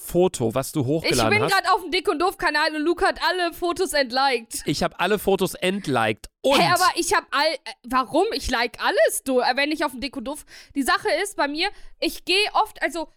Foto, 0.00 0.54
was 0.54 0.70
du 0.72 0.80
Ich 0.80 0.86
hochgeladen 0.86 1.30
bin 1.30 1.42
hast. 1.42 1.52
gerade 1.52 1.72
auf 1.74 1.82
dem 1.82 1.90
Dick 1.90 2.06
und 2.08 2.20
Doof 2.20 2.38
Kanal 2.38 2.74
und 2.76 2.82
Luke 2.82 3.04
hat 3.04 3.20
alle 3.28 3.52
Fotos 3.52 3.92
entliked. 3.94 4.62
Ich 4.66 4.82
habe 4.82 4.98
alle 5.00 5.18
Fotos 5.18 5.54
entliked. 5.54 6.28
Und 6.42 6.60
Hey, 6.60 6.70
aber 6.72 6.88
ich 6.94 7.12
habe 7.14 7.26
all. 7.32 7.52
Äh, 7.52 7.58
warum? 7.84 8.26
Ich 8.32 8.48
like 8.50 8.78
alles, 8.80 9.22
du. 9.24 9.40
Äh, 9.40 9.56
Wenn 9.56 9.72
ich 9.72 9.84
auf 9.84 9.90
dem 9.92 10.00
Dick 10.00 10.16
und 10.16 10.24
Doof. 10.24 10.44
Die 10.76 10.82
Sache 10.84 11.08
ist 11.22 11.36
bei 11.36 11.48
mir, 11.48 11.68
ich 11.98 12.24
gehe 12.24 12.48
oft, 12.54 12.80
also. 12.82 13.08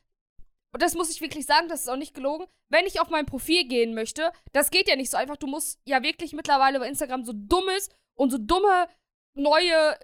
Das 0.80 0.96
muss 0.96 1.10
ich 1.12 1.20
wirklich 1.20 1.46
sagen, 1.46 1.68
das 1.68 1.82
ist 1.82 1.90
auch 1.90 1.98
nicht 1.98 2.14
gelogen. 2.14 2.48
Wenn 2.70 2.86
ich 2.86 3.02
auf 3.02 3.10
mein 3.10 3.26
Profil 3.26 3.68
gehen 3.68 3.94
möchte, 3.94 4.32
das 4.54 4.72
geht 4.72 4.88
ja 4.88 4.96
nicht 4.96 5.12
so 5.12 5.18
einfach. 5.18 5.36
Du 5.36 5.46
musst 5.48 5.82
ja 5.86 6.02
wirklich 6.02 6.32
mittlerweile 6.32 6.80
bei 6.80 6.88
Instagram 6.88 7.26
so 7.26 7.34
dummes 7.36 7.90
und 8.18 8.32
so 8.32 8.38
dumme 8.38 8.88
neue 9.36 9.98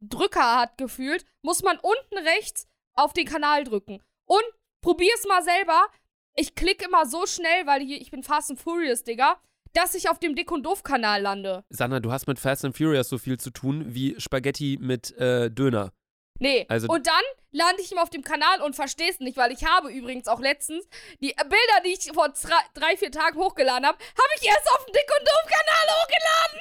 Drücker 0.00 0.56
hat 0.60 0.78
gefühlt, 0.78 1.26
muss 1.42 1.62
man 1.62 1.78
unten 1.78 2.26
rechts 2.26 2.66
auf 2.94 3.12
den 3.12 3.26
Kanal 3.26 3.64
drücken. 3.64 4.02
Und 4.26 4.42
probier's 4.80 5.24
mal 5.26 5.42
selber. 5.42 5.86
Ich 6.34 6.54
klicke 6.54 6.84
immer 6.84 7.06
so 7.06 7.26
schnell, 7.26 7.66
weil 7.66 7.80
hier, 7.82 8.00
ich 8.00 8.10
bin 8.10 8.22
Fast 8.22 8.50
and 8.50 8.60
Furious, 8.60 9.02
Digga, 9.04 9.40
dass 9.72 9.94
ich 9.94 10.08
auf 10.08 10.18
dem 10.18 10.34
Dick 10.34 10.50
und 10.50 10.62
Doof-Kanal 10.64 11.20
lande. 11.22 11.64
Sandra, 11.70 12.00
du 12.00 12.12
hast 12.12 12.26
mit 12.26 12.38
Fast 12.38 12.64
and 12.64 12.76
Furious 12.76 13.08
so 13.08 13.18
viel 13.18 13.38
zu 13.38 13.50
tun 13.50 13.84
wie 13.88 14.14
Spaghetti 14.20 14.78
mit 14.80 15.16
äh, 15.18 15.50
Döner. 15.50 15.92
Nee. 16.38 16.66
Also- 16.68 16.88
und 16.88 17.06
dann 17.06 17.22
lande 17.50 17.82
ich 17.82 17.90
immer 17.92 18.02
auf 18.02 18.10
dem 18.10 18.22
Kanal 18.22 18.60
und 18.62 18.76
versteh's 18.76 19.18
nicht, 19.20 19.36
weil 19.36 19.52
ich 19.52 19.64
habe 19.64 19.90
übrigens 19.90 20.28
auch 20.28 20.40
letztens 20.40 20.86
die 21.20 21.34
Bilder, 21.34 21.82
die 21.84 21.90
ich 21.90 22.12
vor 22.12 22.28
drei, 22.28 22.56
drei 22.74 22.96
vier 22.96 23.10
Tagen 23.10 23.38
hochgeladen 23.38 23.86
habe, 23.86 23.98
habe 23.98 24.28
ich 24.40 24.46
erst 24.46 24.70
auf 24.72 24.84
dem 24.84 24.92
Dick 24.92 25.10
und 25.18 25.26
Doof-Kanal 25.26 25.96
hochgeladen. 26.02 26.60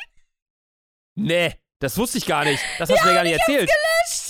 Nee, 1.15 1.53
das 1.80 1.97
wusste 1.97 2.18
ich 2.18 2.26
gar 2.26 2.45
nicht. 2.45 2.63
Das 2.80 2.89
hast 2.89 3.03
du 3.03 3.07
mir 3.07 3.13
gar 3.13 3.24
nicht 3.24 3.34
erzählt. 3.39 3.70
Gelöscht. 3.70 4.26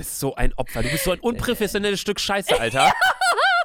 Du 0.00 0.04
bist 0.06 0.18
so 0.18 0.34
ein 0.34 0.54
Opfer. 0.54 0.82
Du 0.82 0.88
bist 0.88 1.04
so 1.04 1.12
ein 1.12 1.20
unprofessionelles 1.20 2.00
Stück 2.00 2.18
Scheiße, 2.18 2.58
Alter. 2.58 2.90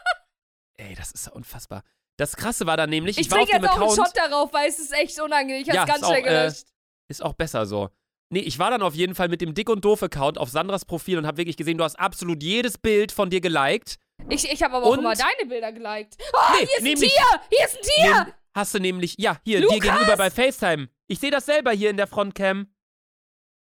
Ey, 0.78 0.94
das 0.94 1.12
ist 1.14 1.28
ja 1.28 1.32
unfassbar. 1.32 1.82
Das 2.18 2.36
Krasse 2.36 2.66
war 2.66 2.76
dann 2.76 2.90
nämlich, 2.90 3.18
ich, 3.18 3.28
Ich 3.28 3.32
war 3.32 3.40
auf 3.40 3.50
dem 3.50 3.64
jetzt 3.64 3.72
auch 3.72 3.80
einen. 3.80 3.96
Shot 3.96 4.18
darauf, 4.18 4.52
weil 4.52 4.68
es 4.68 4.78
ist 4.78 4.92
echt 4.92 5.18
unangenehm. 5.22 5.62
Ich 5.62 5.70
hab's 5.70 5.78
Ja, 5.78 5.86
ganz 5.86 6.06
schnell 6.06 6.20
äh, 6.20 6.24
gelöscht. 6.24 6.66
Ist 7.08 7.24
auch 7.24 7.36
besser 7.36 7.66
so. 7.66 7.90
Nee, 8.34 8.42
ich 8.42 8.60
war 8.60 8.70
dann 8.70 8.82
auf 8.82 8.96
jeden 8.96 9.16
Fall 9.16 9.30
mit 9.30 9.40
dem 9.40 9.54
Dick 9.54 9.70
und 9.70 9.86
Doof-Account 9.86 10.38
auf 10.38 10.50
Sandras 10.50 10.84
Profil 10.84 11.20
und 11.20 11.26
habe 11.26 11.38
wirklich 11.38 11.56
gesehen, 11.56 11.78
du 11.78 11.86
hast 11.86 11.98
absolut 11.98 12.44
jedes 12.44 12.78
Bild 12.78 13.14
von 13.14 13.30
dir 13.30 13.40
geliked. 13.40 13.98
ich 14.28 14.52
ich 14.52 14.62
habe 14.62 14.76
aber 14.76 14.88
auch 14.88 14.98
immer 14.98 15.16
deine 15.16 15.48
Bilder 15.48 15.72
geliked. 15.72 16.18
Oh, 16.34 16.38
Nee, 16.60 16.68
hier 16.82 16.94
ist 16.96 17.02
ein 17.02 17.10
Tier! 17.10 17.42
Hier 17.50 17.66
ist 17.66 17.78
ein 17.78 17.82
Tier! 17.82 18.24
Nee, 18.26 18.34
hast 18.54 18.74
du 18.74 18.80
nämlich, 18.80 19.16
ja, 19.20 19.40
hier, 19.46 19.60
dir 19.62 19.68
Lukas! 19.68 19.80
gegenüber 19.80 20.18
bei 20.18 20.30
FaceTime. 20.30 20.90
Ich 21.08 21.20
sehe 21.20 21.32
das 21.32 21.46
selber 21.46 21.72
hier 21.72 21.90
in 21.92 21.96
der 21.96 22.08
Frontcam. 22.08 22.68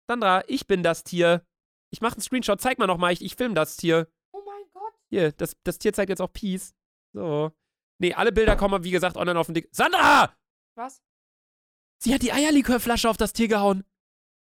Sandra, 0.07 0.43
ich 0.47 0.67
bin 0.67 0.83
das 0.83 1.03
Tier. 1.03 1.43
Ich 1.91 2.01
mache 2.01 2.13
einen 2.13 2.21
Screenshot, 2.21 2.61
zeig 2.61 2.77
mal 2.77 2.87
nochmal, 2.87 3.13
ich, 3.13 3.21
ich 3.23 3.35
film 3.35 3.55
das 3.55 3.77
Tier. 3.77 4.07
Oh 4.31 4.41
mein 4.45 4.63
Gott. 4.73 4.93
Hier, 5.09 5.31
das, 5.31 5.55
das 5.63 5.79
Tier 5.79 5.93
zeigt 5.93 6.09
jetzt 6.09 6.21
auch 6.21 6.31
Peace. 6.31 6.75
So. 7.13 7.51
Nee, 7.99 8.13
alle 8.13 8.31
Bilder 8.31 8.55
kommen, 8.55 8.83
wie 8.83 8.91
gesagt, 8.91 9.17
online 9.17 9.39
auf 9.39 9.47
den 9.47 9.55
Dick. 9.55 9.69
Sandra! 9.71 10.35
Was? 10.75 11.01
Sie 12.01 12.13
hat 12.13 12.21
die 12.21 12.31
Eierlikörflasche 12.31 13.09
auf 13.09 13.17
das 13.17 13.33
Tier 13.33 13.47
gehauen. 13.47 13.83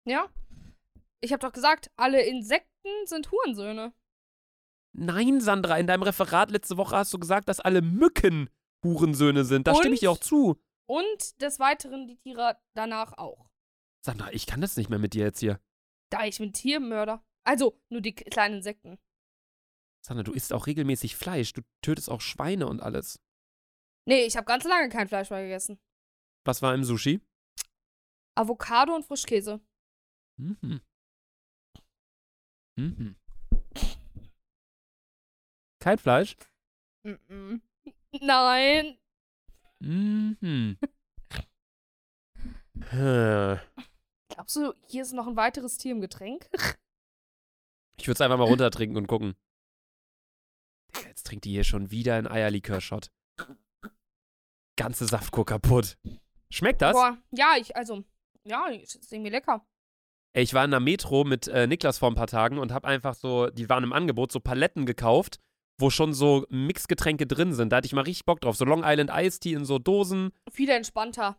Ja? 0.05 0.29
Ich 1.21 1.33
habe 1.33 1.41
doch 1.41 1.53
gesagt, 1.53 1.91
alle 1.97 2.23
Insekten 2.23 2.89
sind 3.07 3.31
Hurensöhne. 3.31 3.95
Nein, 4.93 5.41
Sandra, 5.41 5.79
in 5.79 5.87
deinem 5.87 6.03
Referat 6.03 6.51
letzte 6.51 6.77
Woche 6.77 6.97
hast 6.97 7.15
du 7.15 7.19
gesagt, 7.19 7.49
dass 7.49 7.61
alle 7.61 7.81
Mücken 7.81 8.51
Hurensöhne 8.85 9.45
sind. 9.45 9.67
Da 9.67 9.75
stimme 9.75 9.95
ich 9.95 10.01
dir 10.01 10.11
Und? 10.11 10.19
auch 10.19 10.21
zu. 10.21 10.61
Und 10.87 11.41
des 11.41 11.61
Weiteren 11.61 12.09
die 12.09 12.17
Tiere 12.17 12.59
danach 12.75 13.17
auch. 13.17 13.49
Sandra, 14.05 14.33
ich 14.33 14.47
kann 14.47 14.61
das 14.61 14.77
nicht 14.77 14.91
mehr 14.91 14.99
mit 14.99 15.15
dir 15.15 15.25
jetzt 15.25 15.41
hier. 15.41 15.61
Da 16.11 16.25
ich 16.25 16.39
bin 16.39 16.53
Tiermörder. 16.53 17.25
Also, 17.45 17.81
nur 17.89 18.01
die 18.01 18.15
kleinen 18.15 18.57
Insekten. 18.57 18.99
Sandra, 20.05 20.25
du 20.25 20.33
isst 20.33 20.53
auch 20.53 20.67
regelmäßig 20.67 21.17
Fleisch. 21.17 21.53
Du 21.53 21.63
tötest 21.83 22.11
auch 22.11 22.21
Schweine 22.21 22.67
und 22.67 22.81
alles. 22.81 23.21
Nee, 24.07 24.25
ich 24.25 24.37
habe 24.37 24.47
ganz 24.47 24.65
lange 24.65 24.89
kein 24.89 25.09
Fleisch 25.09 25.31
mehr 25.31 25.43
gegessen. 25.43 25.79
Was 26.45 26.63
war 26.63 26.75
im 26.75 26.85
Sushi? 26.85 27.21
Avocado 28.35 28.95
und 28.95 29.05
Frischkäse. 29.05 29.61
Mhm. 30.39 30.81
Mhm. 32.77 33.17
Kein 35.81 35.99
Fleisch? 35.99 36.37
Mm-mm. 37.07 37.61
Nein. 38.21 38.99
Mhm. 39.81 40.79
Glaubst 44.31 44.57
du, 44.57 44.73
hier 44.87 45.03
ist 45.03 45.13
noch 45.13 45.27
ein 45.27 45.37
weiteres 45.37 45.77
Tier 45.77 45.93
im 45.93 46.01
Getränk? 46.01 46.49
Ich 47.99 48.07
würde 48.07 48.15
es 48.15 48.21
einfach 48.23 48.39
mal 48.39 48.45
runtertrinken 48.45 48.97
und 48.97 49.07
gucken. 49.07 49.35
Jetzt 51.05 51.27
trinkt 51.27 51.45
die 51.45 51.51
hier 51.51 51.65
schon 51.65 51.91
wieder 51.91 52.15
einen 52.15 52.27
Eierlikör-Shot. 52.27 53.11
Ganze 54.77 55.07
Saftkur 55.07 55.45
kaputt. 55.45 55.99
Schmeckt 56.51 56.81
das? 56.81 56.95
Boah, 56.95 57.19
ja, 57.31 57.57
ich, 57.61 57.77
also, 57.77 58.05
ja, 58.45 58.69
ist 58.69 59.13
irgendwie 59.13 59.31
lecker. 59.31 59.67
Ey, 60.33 60.45
ich 60.45 60.55
war 60.55 60.65
in 60.65 60.71
der 60.71 60.81
Metro 60.81 61.25
mit 61.25 61.49
äh, 61.49 61.67
Niklas 61.67 61.99
vor 61.99 62.11
ein 62.11 62.15
paar 62.15 62.27
Tagen 62.27 62.59
und 62.59 62.73
habe 62.73 62.89
einfach 62.89 63.15
so, 63.15 63.49
die 63.51 63.69
waren 63.69 63.85
im 63.85 63.93
Angebot, 63.93 64.33
so 64.33 64.41
Paletten 64.41 64.87
gekauft, 64.87 65.39
wo 65.79 65.91
schon 65.91 66.15
so 66.15 66.47
Mixgetränke 66.49 67.27
drin 67.27 67.53
sind. 67.53 67.71
Da 67.71 67.77
hatte 67.77 67.87
ich 67.87 67.93
mal 67.93 68.05
richtig 68.05 68.27
Bock 68.27 68.41
drauf. 68.41 68.57
So 68.57 68.65
Long 68.65 68.83
Island 68.85 69.11
Iced 69.13 69.43
Tea 69.43 69.55
in 69.55 69.65
so 69.65 69.79
Dosen. 69.79 70.33
Viel 70.51 70.69
entspannter. 70.69 71.37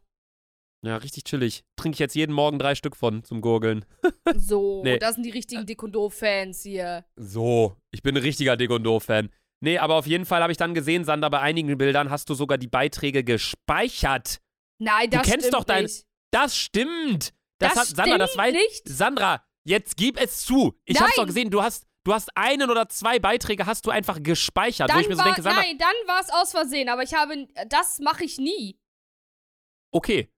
Ja, 0.84 0.97
richtig 0.97 1.25
chillig. 1.25 1.63
Trinke 1.75 1.95
ich 1.95 1.99
jetzt 1.99 2.15
jeden 2.15 2.34
Morgen 2.34 2.57
drei 2.57 2.73
Stück 2.75 2.95
von 2.95 3.23
zum 3.23 3.41
Gurgeln. 3.41 3.86
So, 4.36 4.82
Nee. 4.84 4.97
das 4.97 5.15
sind 5.15 5.23
die 5.23 5.29
richtigen 5.32 5.65
Dick- 5.65 5.84
und 5.84 5.91
Doof-Fans 5.93 6.63
hier. 6.63 7.05
So, 7.15 7.75
ich 7.91 8.01
bin 8.01 8.15
ein 8.15 8.21
richtiger 8.23 8.55
Dick 8.57 8.71
und 8.71 8.84
Doof-Fan. 8.84 9.29
Nee, 9.63 9.77
aber 9.77 9.95
auf 9.95 10.07
jeden 10.07 10.25
Fall 10.25 10.41
habe 10.41 10.51
ich 10.51 10.57
dann 10.57 10.73
gesehen, 10.73 11.03
Sander, 11.05 11.29
bei 11.29 11.39
einigen 11.39 11.77
Bildern 11.77 12.09
hast 12.09 12.29
du 12.29 12.34
sogar 12.34 12.57
die 12.57 12.67
Beiträge 12.67 13.23
gespeichert. 13.23 14.39
Nein, 14.79 15.09
Du 15.11 15.17
das 15.17 15.27
kennst 15.27 15.47
stimmt 15.47 15.53
doch 15.53 15.63
dein- 15.65 15.84
nicht. 15.84 16.05
Das 16.32 16.55
stimmt. 16.57 17.34
Das, 17.59 17.75
hat, 17.75 17.88
Sandra, 17.88 18.17
das 18.17 18.32
stimmt 18.32 18.45
weiß. 18.47 18.53
nicht. 18.53 18.89
Sandra, 18.89 19.43
jetzt 19.65 19.97
gib 19.97 20.19
es 20.19 20.43
zu. 20.45 20.79
Ich 20.86 20.99
hab's 20.99 21.15
doch 21.15 21.27
gesehen, 21.27 21.51
du 21.51 21.61
hast, 21.61 21.86
du 22.05 22.13
hast 22.13 22.36
einen 22.36 22.71
oder 22.71 22.89
zwei 22.89 23.19
Beiträge 23.19 23.65
hast 23.67 23.86
du 23.86 23.91
einfach 23.91 24.23
gespeichert, 24.23 24.89
wo 24.89 24.93
Dann 24.93 25.01
ich 25.01 25.09
mir 25.09 25.15
so 25.15 25.19
war, 25.19 25.25
denke, 25.25 25.41
Sandra, 25.43 25.61
nein, 25.61 25.77
dann 25.77 25.93
war 26.07 26.21
es 26.21 26.29
aus 26.32 26.51
Versehen, 26.51 26.89
aber 26.89 27.03
ich 27.03 27.13
habe, 27.13 27.47
das 27.67 27.99
mache 27.99 28.23
ich 28.23 28.38
nie. 28.39 28.79
okay. 29.91 30.32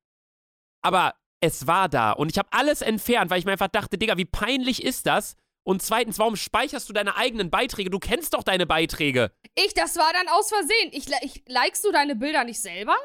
Aber 0.83 1.15
es 1.39 1.65
war 1.67 1.89
da 1.89 2.11
und 2.11 2.29
ich 2.31 2.37
habe 2.37 2.49
alles 2.51 2.81
entfernt, 2.81 3.31
weil 3.31 3.39
ich 3.39 3.45
mir 3.45 3.51
einfach 3.53 3.67
dachte, 3.67 3.97
Digga, 3.97 4.17
wie 4.17 4.25
peinlich 4.25 4.83
ist 4.83 5.05
das? 5.07 5.35
Und 5.65 5.81
zweitens, 5.81 6.19
warum 6.19 6.35
speicherst 6.35 6.89
du 6.89 6.93
deine 6.93 7.15
eigenen 7.15 7.49
Beiträge? 7.49 7.89
Du 7.89 7.99
kennst 7.99 8.33
doch 8.33 8.43
deine 8.43 8.65
Beiträge. 8.65 9.31
Ich, 9.55 9.73
das 9.73 9.95
war 9.95 10.11
dann 10.13 10.27
aus 10.27 10.49
Versehen. 10.49 10.89
Ich, 10.91 11.07
ich 11.21 11.43
likest 11.47 11.85
du 11.85 11.91
deine 11.91 12.15
Bilder 12.15 12.43
nicht 12.43 12.61
selber? 12.61 12.95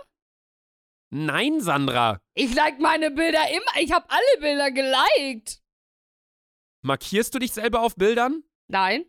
Nein, 1.11 1.61
Sandra. 1.61 2.21
Ich 2.35 2.55
like 2.55 2.81
meine 2.81 3.11
Bilder 3.11 3.49
immer. 3.51 3.81
Ich 3.81 3.93
habe 3.93 4.07
alle 4.11 4.41
Bilder 4.41 4.71
geliked. 4.73 5.63
Markierst 6.83 7.35
du 7.35 7.39
dich 7.39 7.53
selber 7.53 7.81
auf 7.83 7.95
Bildern? 7.97 8.43
Nein. 8.69 9.05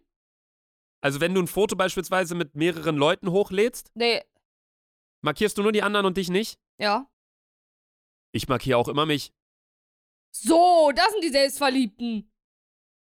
Also 1.02 1.20
wenn 1.22 1.34
du 1.34 1.42
ein 1.42 1.48
Foto 1.48 1.76
beispielsweise 1.76 2.36
mit 2.36 2.56
mehreren 2.56 2.98
Leuten 2.98 3.32
hochlädst, 3.32 3.92
Nee. 3.96 4.24
markierst 5.22 5.58
du 5.58 5.64
nur 5.64 5.72
die 5.72 5.82
anderen 5.84 6.06
und 6.06 6.18
dich 6.18 6.30
nicht? 6.30 6.60
Ja. 6.78 7.10
Ich 8.32 8.48
markiere 8.48 8.78
auch 8.78 8.88
immer 8.88 9.06
mich. 9.06 9.32
So, 10.32 10.92
das 10.96 11.12
sind 11.12 11.24
die 11.24 11.30
Selbstverliebten. 11.30 12.32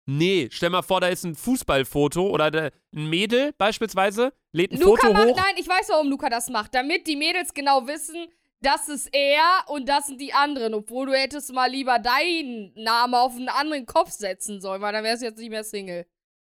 Nee, 0.08 0.50
stell 0.52 0.72
mal 0.72 0.82
vor, 0.82 1.02
da 1.02 1.08
ist 1.10 1.24
ein 1.24 1.36
Fußballfoto 1.36 2.30
oder 2.30 2.50
da- 2.50 2.72
ein 2.96 3.10
Mädel 3.10 3.54
beispielsweise 3.54 4.34
lädt 4.52 4.72
ein 4.72 4.80
Luca 4.80 5.02
Foto 5.08 5.14
macht, 5.14 5.28
hoch. 5.28 5.36
nein, 5.38 5.56
ich 5.58 5.68
weiß, 5.68 5.90
warum 5.90 6.10
Luca 6.10 6.30
das 6.30 6.50
macht. 6.50 6.74
Damit 6.74 7.06
die 7.06 7.16
Mädels 7.16 7.54
genau 7.54 7.86
wissen, 7.86 8.28
das 8.62 8.90
ist 8.90 9.10
er 9.14 9.64
und 9.68 9.88
das 9.88 10.08
sind 10.08 10.20
die 10.20 10.34
anderen. 10.34 10.74
Obwohl 10.74 11.06
du 11.06 11.14
hättest 11.14 11.54
mal 11.54 11.70
lieber 11.70 12.00
deinen 12.00 12.74
Namen 12.74 13.14
auf 13.14 13.36
einen 13.36 13.50
anderen 13.50 13.86
Kopf 13.86 14.10
setzen 14.10 14.60
sollen, 14.62 14.82
weil 14.82 14.94
dann 14.94 15.04
wärst 15.04 15.22
du 15.22 15.28
jetzt 15.28 15.38
nicht 15.38 15.52
mehr 15.52 15.64
Single. 15.64 16.08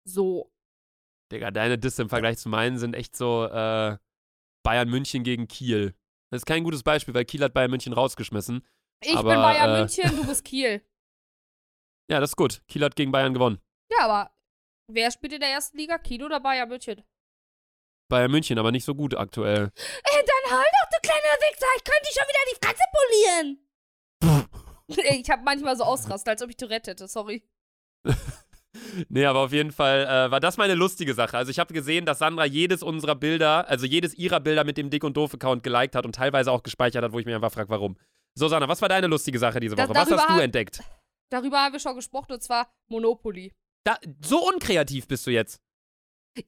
So. 0.05 0.53
Digga, 1.33 1.51
deine 1.51 1.79
Disse 1.79 2.03
im 2.03 2.11
Vergleich 2.11 2.37
zu 2.37 2.51
meinen 2.51 2.79
sind 2.79 2.95
echt 2.95 3.17
so 3.17 3.45
äh, 3.47 3.97
Bayern 4.63 4.91
München 4.91 5.25
gegen 5.25 5.49
Kiel. 5.49 5.95
Das 6.37 6.43
ist 6.43 6.47
kein 6.47 6.65
gutes 6.65 6.83
Beispiel, 6.83 7.15
weil 7.15 7.25
Kiel 7.25 7.43
hat 7.43 7.55
Bayern 7.55 7.71
München 7.71 7.95
rausgeschmissen. 7.95 8.63
Ich 9.03 9.17
Aber, 9.17 9.31
bin 9.31 9.41
Bayern 9.41 9.71
äh, 9.71 9.79
München, 9.79 10.17
du 10.17 10.27
bist 10.29 10.45
Kiel. 10.45 10.83
Ja, 12.11 12.21
das 12.21 12.33
ist 12.33 12.37
gut. 12.37 12.61
Kiel 12.69 12.85
hat 12.85 12.95
gegen 12.95 13.11
Bayern 13.11 13.33
gewonnen. 13.33 13.59
Ja, 13.91 14.05
aber 14.05 14.31
wer 14.87 15.11
spielt 15.11 15.33
in 15.33 15.41
der 15.41 15.49
ersten 15.49 15.79
Liga? 15.79 15.97
Kiel 15.97 16.23
oder 16.23 16.39
Bayern 16.39 16.69
München? 16.69 17.03
Bayern 18.11 18.31
München, 18.31 18.59
aber 18.59 18.71
nicht 18.71 18.85
so 18.85 18.95
gut 18.95 19.15
aktuell. 19.15 19.73
Ey, 19.75 20.25
dann 20.27 20.59
halt 20.59 20.67
doch, 20.67 20.91
du 20.91 21.09
kleiner 21.09 21.25
Wichser. 21.41 21.67
Ich 21.79 21.85
könnte 21.85 22.03
dich 22.05 22.15
schon 22.15 22.29
wieder 22.29 22.45
die 22.53 22.67
Fresse 22.67 22.85
polieren. 24.29 25.09
Ey, 25.09 25.21
ich 25.23 25.31
hab 25.31 25.43
manchmal 25.43 25.75
so 25.75 25.85
Ausraster, 25.85 26.33
als 26.33 26.43
ob 26.43 26.51
ich 26.51 26.59
Tourette 26.59 26.91
hätte. 26.91 27.09
Sorry. 27.09 27.49
Nee, 29.09 29.25
aber 29.27 29.41
auf 29.41 29.53
jeden 29.53 29.73
Fall 29.73 30.05
äh, 30.07 30.31
war 30.31 30.41
das 30.41 30.57
meine 30.57 30.75
lustige 30.75 31.15
Sache. 31.15 31.37
Also 31.37 31.51
ich 31.51 31.59
habe 31.59 31.73
gesehen, 31.75 32.07
dass 32.07 32.19
Sandra 32.19 32.45
jedes 32.45 32.83
unserer 32.83 33.15
Bilder, 33.15 33.69
also 33.69 33.87
jedes 33.87 34.15
ihrer 34.15 34.41
Bilder 34.41 34.65
mit 34.65 34.77
dem 34.77 34.91
Dick 34.91 35.05
und 35.05 35.17
Doof-Account 35.17 35.63
geliked 35.63 35.95
hat 35.95 36.05
und 36.07 36.15
teilweise 36.15 36.51
auch 36.53 36.63
gespeichert 36.63 37.05
hat, 37.05 37.13
wo 37.13 37.19
ich 37.19 37.27
mich 37.27 37.35
einfach 37.35 37.53
frage, 37.53 37.69
warum. 37.69 37.97
So, 38.35 38.49
Sandra, 38.49 38.69
was 38.69 38.81
war 38.83 38.89
deine 38.89 39.07
lustige 39.07 39.39
Sache 39.39 39.61
diese 39.61 39.77
Da- 39.77 39.85
Woche? 39.89 39.95
Was 39.97 40.09
darüber 40.09 40.23
hast 40.29 40.39
du 40.39 40.43
entdeckt? 40.43 40.81
Darüber 41.31 41.59
haben 41.65 41.73
wir 41.73 41.81
schon 41.81 41.97
gesprochen, 41.97 42.33
und 42.33 42.43
zwar 42.43 42.71
Monopoly. 42.89 43.53
Da, 43.85 43.99
so 44.25 44.47
unkreativ 44.49 45.09
bist 45.09 45.27
du 45.27 45.31
jetzt. 45.31 45.61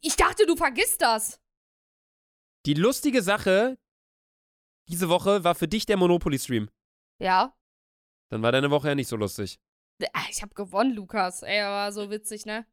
Ich 0.01 0.16
dachte, 0.16 0.44
du 0.46 0.55
vergisst 0.57 1.01
das. 1.03 1.40
Die 2.66 2.74
lustige 2.74 3.22
Sache 3.22 3.78
diese 4.88 5.09
Woche 5.09 5.44
war 5.44 5.55
für 5.55 5.68
dich 5.68 5.84
der 5.86 5.96
Monopoly-Stream. 5.96 6.68
Ja. 7.20 7.55
Dann 8.30 8.42
war 8.42 8.53
deine 8.53 8.70
Woche 8.70 8.88
ja 8.88 8.94
nicht 8.94 9.09
so 9.09 9.16
lustig. 9.16 9.59
Ah, 10.12 10.24
Ich 10.30 10.42
hab 10.42 10.55
gewonnen, 10.55 10.94
Lukas. 10.94 11.42
Ey, 11.42 11.62
war 11.62 11.92
so 11.92 12.11
witzig, 12.11 12.46
ne? 12.46 12.66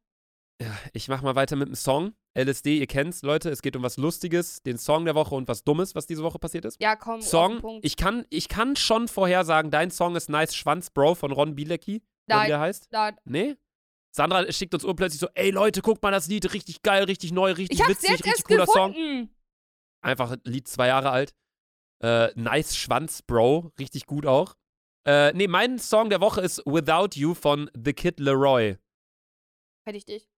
Ja, 0.62 0.74
ich 0.92 1.08
mach 1.08 1.22
mal 1.22 1.34
weiter 1.34 1.56
mit 1.56 1.68
dem 1.68 1.74
Song. 1.74 2.14
LSD, 2.34 2.78
ihr 2.78 2.86
kennt's, 2.86 3.22
Leute. 3.22 3.50
Es 3.50 3.62
geht 3.62 3.76
um 3.76 3.82
was 3.82 3.96
Lustiges, 3.96 4.62
den 4.62 4.78
Song 4.78 5.04
der 5.04 5.14
Woche 5.14 5.34
und 5.34 5.48
was 5.48 5.64
Dummes, 5.64 5.94
was 5.94 6.06
diese 6.06 6.22
Woche 6.22 6.38
passiert 6.38 6.64
ist. 6.64 6.80
Ja, 6.80 6.96
komm, 6.96 7.20
Song, 7.20 7.80
ich 7.82 7.96
kann, 7.96 8.24
ich 8.30 8.48
kann 8.48 8.76
schon 8.76 9.08
vorhersagen, 9.08 9.70
dein 9.70 9.90
Song 9.90 10.16
ist 10.16 10.28
Nice 10.28 10.54
Schwanz, 10.54 10.90
Bro, 10.90 11.14
von 11.16 11.32
Ron 11.32 11.54
Bielecki. 11.54 11.96
Oder 11.96 12.36
wie 12.36 12.38
Nein. 12.40 12.48
der 12.48 12.60
heißt? 12.60 12.88
Nein. 12.90 13.16
Nee? 13.24 13.56
Sandra 14.14 14.50
schickt 14.50 14.72
uns 14.72 14.84
urplötzlich 14.84 15.20
so, 15.20 15.28
ey 15.34 15.50
Leute, 15.50 15.82
guckt 15.82 16.02
mal 16.02 16.10
das 16.10 16.26
Lied, 16.26 16.52
richtig 16.54 16.80
geil, 16.82 17.04
richtig 17.04 17.32
neu, 17.32 17.52
richtig 17.52 17.80
Ich 17.80 17.88
witzig, 17.88 18.10
richtig 18.24 18.44
cooler 18.44 18.66
Song. 18.66 18.92
gefunden. 18.92 19.30
Einfach 20.02 20.36
Lied 20.44 20.68
zwei 20.68 20.86
Jahre 20.88 21.10
alt. 21.10 21.34
Äh, 22.02 22.28
nice 22.34 22.76
Schwanz, 22.76 23.20
Bro, 23.22 23.72
richtig 23.78 24.06
gut 24.06 24.24
auch. 24.26 24.54
Äh, 25.06 25.32
nee, 25.34 25.46
mein 25.46 25.78
Song 25.78 26.10
der 26.10 26.20
Woche 26.20 26.40
ist 26.40 26.58
Without 26.66 27.10
You 27.14 27.34
von 27.34 27.70
The 27.80 27.92
Kid 27.92 28.18
Leroy. 28.18 28.76
Hätte 29.86 29.98
ich 29.98 30.04
dich. 30.04 30.28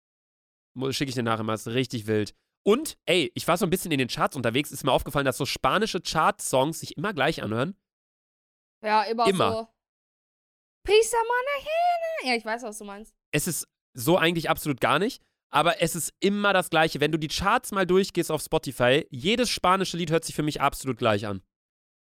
Schicke 0.91 1.09
ich 1.09 1.15
dir 1.15 1.23
nachher 1.23 1.43
mal, 1.43 1.55
ist 1.55 1.67
richtig 1.69 2.07
wild. 2.07 2.35
Und, 2.67 2.99
ey, 3.07 3.33
ich 3.35 3.49
war 3.49 3.57
so 3.57 3.65
ein 3.65 3.71
bisschen 3.71 3.91
in 3.93 3.99
den 3.99 4.09
Charts 4.09 4.37
unterwegs, 4.37 4.71
ist 4.71 4.85
mir 4.85 4.93
aufgefallen, 4.93 5.25
dass 5.25 5.39
so 5.39 5.47
spanische 5.47 6.01
Chart-Songs 6.03 6.81
sich 6.81 6.99
immer 6.99 7.15
gleich 7.15 7.43
anhören. 7.43 7.77
Ja, 8.85 9.05
immer, 9.05 9.27
Immer. 9.27 9.53
so. 9.53 9.69
Pisa 10.85 11.17
Manahene. 11.17 12.31
Ja, 12.31 12.35
ich 12.35 12.45
weiß, 12.45 12.63
was 12.63 12.79
du 12.79 12.85
meinst. 12.85 13.15
Es 13.33 13.49
ist 13.49 13.67
so 13.95 14.19
eigentlich 14.19 14.51
absolut 14.51 14.81
gar 14.81 14.99
nicht, 14.99 15.23
aber 15.51 15.81
es 15.83 15.97
ist 15.97 16.13
immer 16.21 16.53
das 16.53 16.69
Gleiche. 16.69 17.01
Wenn 17.01 17.11
du 17.11 17.19
die 17.19 17.29
Charts 17.29 17.73
mal 17.73 17.87
durchgehst 17.87 18.31
auf 18.31 18.43
Spotify, 18.43 19.07
jedes 19.11 19.49
spanische 19.49 19.97
Lied 19.97 20.11
hört 20.11 20.25
sich 20.25 20.35
für 20.35 20.43
mich 20.43 20.61
absolut 20.61 20.99
gleich 20.99 21.27
an. 21.27 21.43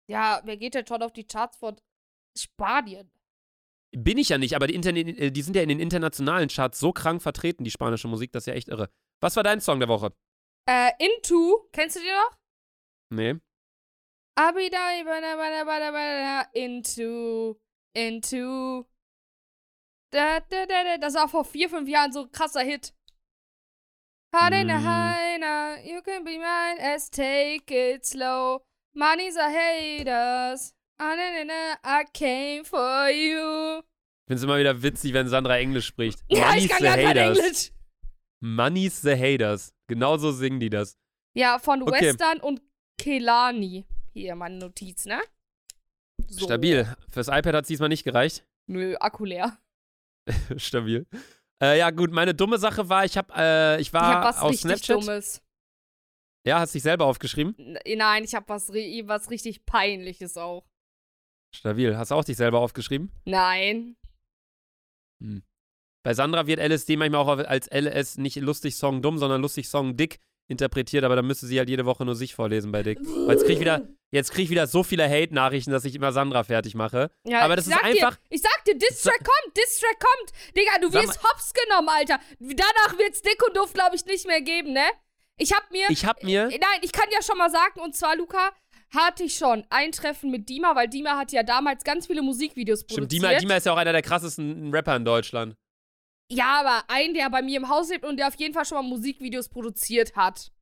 Ja, 0.09 0.41
wer 0.45 0.57
geht 0.57 0.75
denn 0.75 0.87
schon 0.87 1.03
auf 1.03 1.13
die 1.13 1.27
Charts 1.27 1.57
von 1.57 1.77
Spanien? 2.37 3.11
Bin 3.95 4.17
ich 4.17 4.31
ja 4.31 4.39
nicht, 4.39 4.57
aber 4.57 4.67
die, 4.67 4.75
Interne 4.75 5.01
äh, 5.01 5.31
die 5.31 5.43
sind 5.43 5.55
ja 5.55 5.63
in 5.63 5.69
den 5.69 5.81
internationalen 5.81 6.49
Charts 6.49 6.81
so 6.81 6.93
krank 6.93 7.23
vertreten, 7.23 7.65
die 7.65 7.71
spanische 7.71 8.09
Musik, 8.09 8.33
das 8.33 8.45
ist 8.45 8.47
ja 8.47 8.55
echt 8.55 8.69
irre. 8.69 8.89
Was 9.21 9.37
war 9.37 9.43
dein 9.43 9.61
Song 9.61 9.81
der 9.81 9.89
Woche? 9.89 10.15
Äh, 10.69 10.93
Into, 10.99 11.69
kennst 11.73 11.97
du 11.97 12.01
die 12.01 12.07
noch? 12.07 12.39
Nee. 13.11 13.35
Into, 16.55 17.61
into. 17.95 18.87
Da, 20.11 20.41
da, 20.41 20.67
da, 20.67 20.85
da. 20.85 20.99
Das 20.99 21.15
war 21.15 21.29
vor 21.29 21.45
vier, 21.45 21.69
fünf 21.69 21.89
Jahren 21.89 22.13
so 22.13 22.23
ein 22.23 22.33
krasser 22.33 22.63
Hit. 22.63 22.95
Hadena, 24.35 24.79
Mm. 24.79 24.85
Heina, 24.85 25.81
you 25.85 26.01
can 26.01 26.25
be 26.25 26.39
mine 26.39 26.81
as 26.81 27.11
take 27.11 27.71
it 27.71 28.07
slow. 28.07 28.63
Money's 28.95 29.37
a 29.37 29.51
haters. 29.51 30.75
Ah, 31.05 32.01
I 32.01 32.05
came 32.13 32.65
for 32.65 33.09
you. 33.09 33.81
Ich 33.81 34.29
finde 34.29 34.35
es 34.37 34.43
immer 34.45 34.59
wieder 34.59 34.83
witzig, 34.83 35.13
wenn 35.13 35.29
Sandra 35.29 35.59
Englisch 35.59 35.87
spricht. 35.87 36.21
Ja, 36.31 36.47
Money's 36.49 36.65
ich 36.65 36.71
kann 36.71 36.79
the 36.79 36.85
gar 36.85 36.97
kein 36.97 37.07
haters. 37.09 37.39
Englisch. 37.39 37.73
Money's 38.41 39.03
the 39.03 39.17
haters. 39.17 39.75
Genauso 39.89 40.31
singen 40.33 40.61
die 40.61 40.71
das. 40.71 40.97
Ja, 41.37 41.59
von 41.59 41.83
Okay. 41.83 42.07
Western 42.09 42.39
und 42.41 42.63
Kelani. 42.99 43.85
Hier, 44.13 44.35
meine 44.37 44.59
Notiz, 44.59 45.07
ne? 45.07 45.21
So. 46.29 46.45
Stabil. 46.47 46.87
Fürs 47.11 47.29
iPad 47.29 47.55
hat 47.55 47.63
es 47.65 47.69
diesmal 47.69 47.89
nicht 47.89 48.05
gereicht. 48.05 48.47
Nö, 48.69 48.95
Akku 49.01 49.25
leer. 49.25 49.59
Stabil. 50.57 51.07
Äh, 51.63 51.79
ja, 51.79 51.91
gut, 51.91 52.13
meine 52.13 52.35
dumme 52.35 52.59
Sache 52.59 52.89
war, 52.89 53.05
ich 53.05 53.17
hab, 53.17 53.37
äh, 53.37 53.77
ich 53.81 53.89
Ich 53.89 53.93
war 53.93 54.15
hab 54.17 54.25
was 54.25 54.39
auf 54.39 54.51
richtig 54.51 54.71
Snapchat. 54.85 54.97
Dummes. 55.03 55.43
Ja, 56.47 56.59
hast 56.61 56.75
dich 56.75 56.83
selber 56.83 57.07
aufgeschrieben? 57.07 57.57
N- 57.59 57.99
Nein, 57.99 58.25
ich 58.25 58.35
hab 58.35 58.49
was, 58.49 58.69
was 58.69 59.31
richtig 59.31 59.65
Peinliches 59.65 60.37
auch. 60.37 60.65
Stabil. 61.55 61.97
Hast 61.97 62.11
du 62.11 62.15
auch 62.15 62.25
dich 62.25 62.37
selber 62.37 62.59
aufgeschrieben? 62.61 63.11
Nein. 63.25 63.97
Bei 66.03 66.15
Sandra 66.15 66.47
wird 66.47 66.59
LSD 66.59 66.97
manchmal 66.97 67.21
auch 67.21 67.29
als 67.49 67.69
LS 67.71 68.19
nicht 68.19 68.37
lustig 68.37 68.77
Song 68.77 69.03
dumm, 69.03 69.19
sondern 69.19 69.41
lustig 69.41 69.69
Song 69.69 69.97
dick 69.97 70.19
interpretiert, 70.49 71.05
aber 71.05 71.15
dann 71.17 71.27
müsste 71.27 71.47
sie 71.47 71.59
halt 71.59 71.69
jede 71.69 71.87
Woche 71.87 72.05
nur 72.05 72.17
sich 72.17 72.35
vorlesen 72.35 72.73
bei 72.73 72.83
Dick. 72.83 72.99
Weil 73.01 73.37
jetzt 73.37 73.45
krieg 73.45 73.55
ich 73.55 73.61
wieder, 73.61 73.89
jetzt 74.11 74.33
krieg 74.33 74.45
ich 74.45 74.51
wieder 74.51 74.67
so 74.67 74.83
viele 74.83 75.09
Hate-Nachrichten, 75.09 75.71
dass 75.71 75.85
ich 75.85 75.95
immer 75.95 76.13
Sandra 76.13 76.43
fertig 76.43 76.75
mache. 76.75 77.11
Ja, 77.25 77.41
Aber 77.43 77.55
das 77.55 77.69
ich 77.69 77.73
ist 77.75 77.83
einfach- 77.85 78.17
Dir, 78.17 78.23
ich 78.31 78.43
sag 78.43 78.65
dir, 78.65 78.77
Distrack 78.77 79.19
kommt, 79.23 79.57
Distrack 79.57 80.01
kommt. 80.01 80.33
Digga, 80.57 80.73
du 80.81 80.93
wirst 80.93 81.23
hops 81.23 81.53
genommen, 81.55 81.89
Alter. 81.89 82.19
Danach 82.41 82.99
wird's 82.99 83.23
dick 83.23 83.41
und 83.47 83.57
doof, 83.57 83.73
glaube 83.73 83.95
ich, 83.95 84.05
nicht 84.05 84.27
mehr 84.27 84.41
geben, 84.43 84.73
ne? 84.73 84.85
Ich 85.39 85.53
hab 85.53 85.71
mir. 85.71 85.87
Ich 85.89 86.05
hab 86.05 86.23
mir, 86.25 86.49
Nein, 86.49 86.81
ich 86.83 86.93
kann 86.93 87.09
ja 87.13 87.23
schon 87.23 87.39
mal 87.39 87.51
sagen, 87.51 87.81
und 87.81 87.95
zwar, 87.95 88.17
Luca, 88.17 88.51
hatte 88.95 89.25
ich 89.25 89.37
schon 89.37 89.65
ein 89.71 89.93
Treffen 89.93 90.31
mit 90.31 90.49
Dima, 90.49 90.75
weil 90.77 90.89
Dima 90.89 91.17
hat 91.17 91.33
ja 91.33 91.43
damals 91.43 91.85
ganz 91.85 92.07
viele 92.07 92.23
Musikvideos 92.23 92.81
stimmt, 92.81 93.01
produziert. 93.01 93.23
Dima, 93.23 93.39
Dima 93.39 93.57
ist 93.57 93.67
ja 93.67 93.73
auch 93.73 93.79
einer 93.79 93.93
der 93.93 94.03
krassesten 94.03 94.73
Rapper 94.73 94.97
in 94.97 95.05
Deutschland. 95.05 95.57
Ja, 96.31 96.61
aber 96.61 96.85
ein, 96.89 97.15
der 97.15 97.29
bei 97.31 97.43
mir 97.43 97.59
im 97.59 97.69
Haus 97.69 97.91
lebt 97.91 98.05
und 98.05 98.17
der 98.17 98.29
auf 98.29 98.37
jeden 98.37 98.55
Fall 98.55 98.65
schon 98.65 98.77
mal 98.79 98.89
Musikvideos 98.89 99.49
produziert 99.49 100.17
hat. 100.17 100.53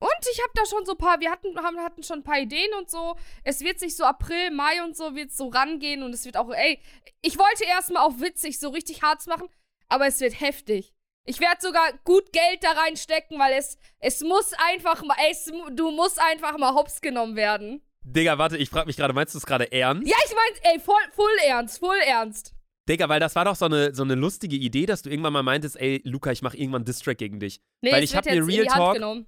Und 0.00 0.26
ich 0.30 0.40
hab 0.42 0.52
da 0.54 0.64
schon 0.64 0.84
so 0.86 0.92
ein 0.92 0.98
paar, 0.98 1.20
wir 1.20 1.30
hatten, 1.30 1.58
haben, 1.58 1.78
hatten 1.78 2.02
schon 2.02 2.20
ein 2.20 2.24
paar 2.24 2.38
Ideen 2.38 2.72
und 2.78 2.88
so. 2.88 3.16
Es 3.42 3.60
wird 3.60 3.80
sich 3.80 3.96
so 3.96 4.04
April, 4.04 4.50
Mai 4.52 4.82
und 4.84 4.96
so 4.96 5.16
wird 5.16 5.32
so 5.32 5.48
rangehen 5.48 6.02
und 6.02 6.12
es 6.12 6.24
wird 6.24 6.36
auch, 6.36 6.50
ey, 6.50 6.80
ich 7.20 7.36
wollte 7.38 7.64
erstmal 7.64 8.04
auch 8.04 8.20
witzig, 8.20 8.60
so 8.60 8.68
richtig 8.68 9.02
hart 9.02 9.26
machen, 9.26 9.48
aber 9.88 10.06
es 10.06 10.20
wird 10.20 10.40
heftig. 10.40 10.94
Ich 11.28 11.40
werde 11.40 11.60
sogar 11.60 11.92
gut 12.04 12.32
Geld 12.32 12.62
da 12.62 12.70
reinstecken, 12.72 13.38
weil 13.38 13.52
es, 13.58 13.76
es 14.00 14.22
muss 14.22 14.52
einfach 14.70 15.02
mal, 15.04 15.16
es, 15.30 15.50
du 15.74 15.90
musst 15.90 16.18
einfach 16.22 16.56
mal 16.56 16.74
hops 16.74 17.00
genommen 17.02 17.36
werden. 17.36 17.82
Digga, 18.02 18.38
warte, 18.38 18.56
ich 18.56 18.70
frag 18.70 18.86
mich 18.86 18.96
gerade, 18.96 19.12
meinst 19.12 19.34
du 19.34 19.38
es 19.38 19.44
gerade 19.44 19.70
ernst? 19.70 20.08
Ja, 20.08 20.16
ich 20.24 20.34
mein, 20.34 20.72
ey, 20.72 20.80
voll, 20.80 20.94
voll 21.12 21.36
ernst, 21.46 21.78
voll 21.80 21.98
ernst. 22.06 22.54
Digga, 22.88 23.10
weil 23.10 23.20
das 23.20 23.36
war 23.36 23.44
doch 23.44 23.56
so 23.56 23.66
eine, 23.66 23.94
so 23.94 24.02
eine 24.02 24.14
lustige 24.14 24.56
Idee, 24.56 24.86
dass 24.86 25.02
du 25.02 25.10
irgendwann 25.10 25.34
mal 25.34 25.42
meintest, 25.42 25.78
ey, 25.78 26.00
Luca, 26.04 26.30
ich 26.32 26.40
mach 26.40 26.54
irgendwann 26.54 26.86
Distrack 26.86 27.18
gegen 27.18 27.38
dich. 27.40 27.60
Nee, 27.82 27.92
Weil 27.92 28.02
ich 28.02 28.16
hab 28.16 28.24
wird 28.24 28.36
mir 28.36 28.46
Real 28.46 28.64
Talk- 28.66 28.94
genommen. 28.94 29.26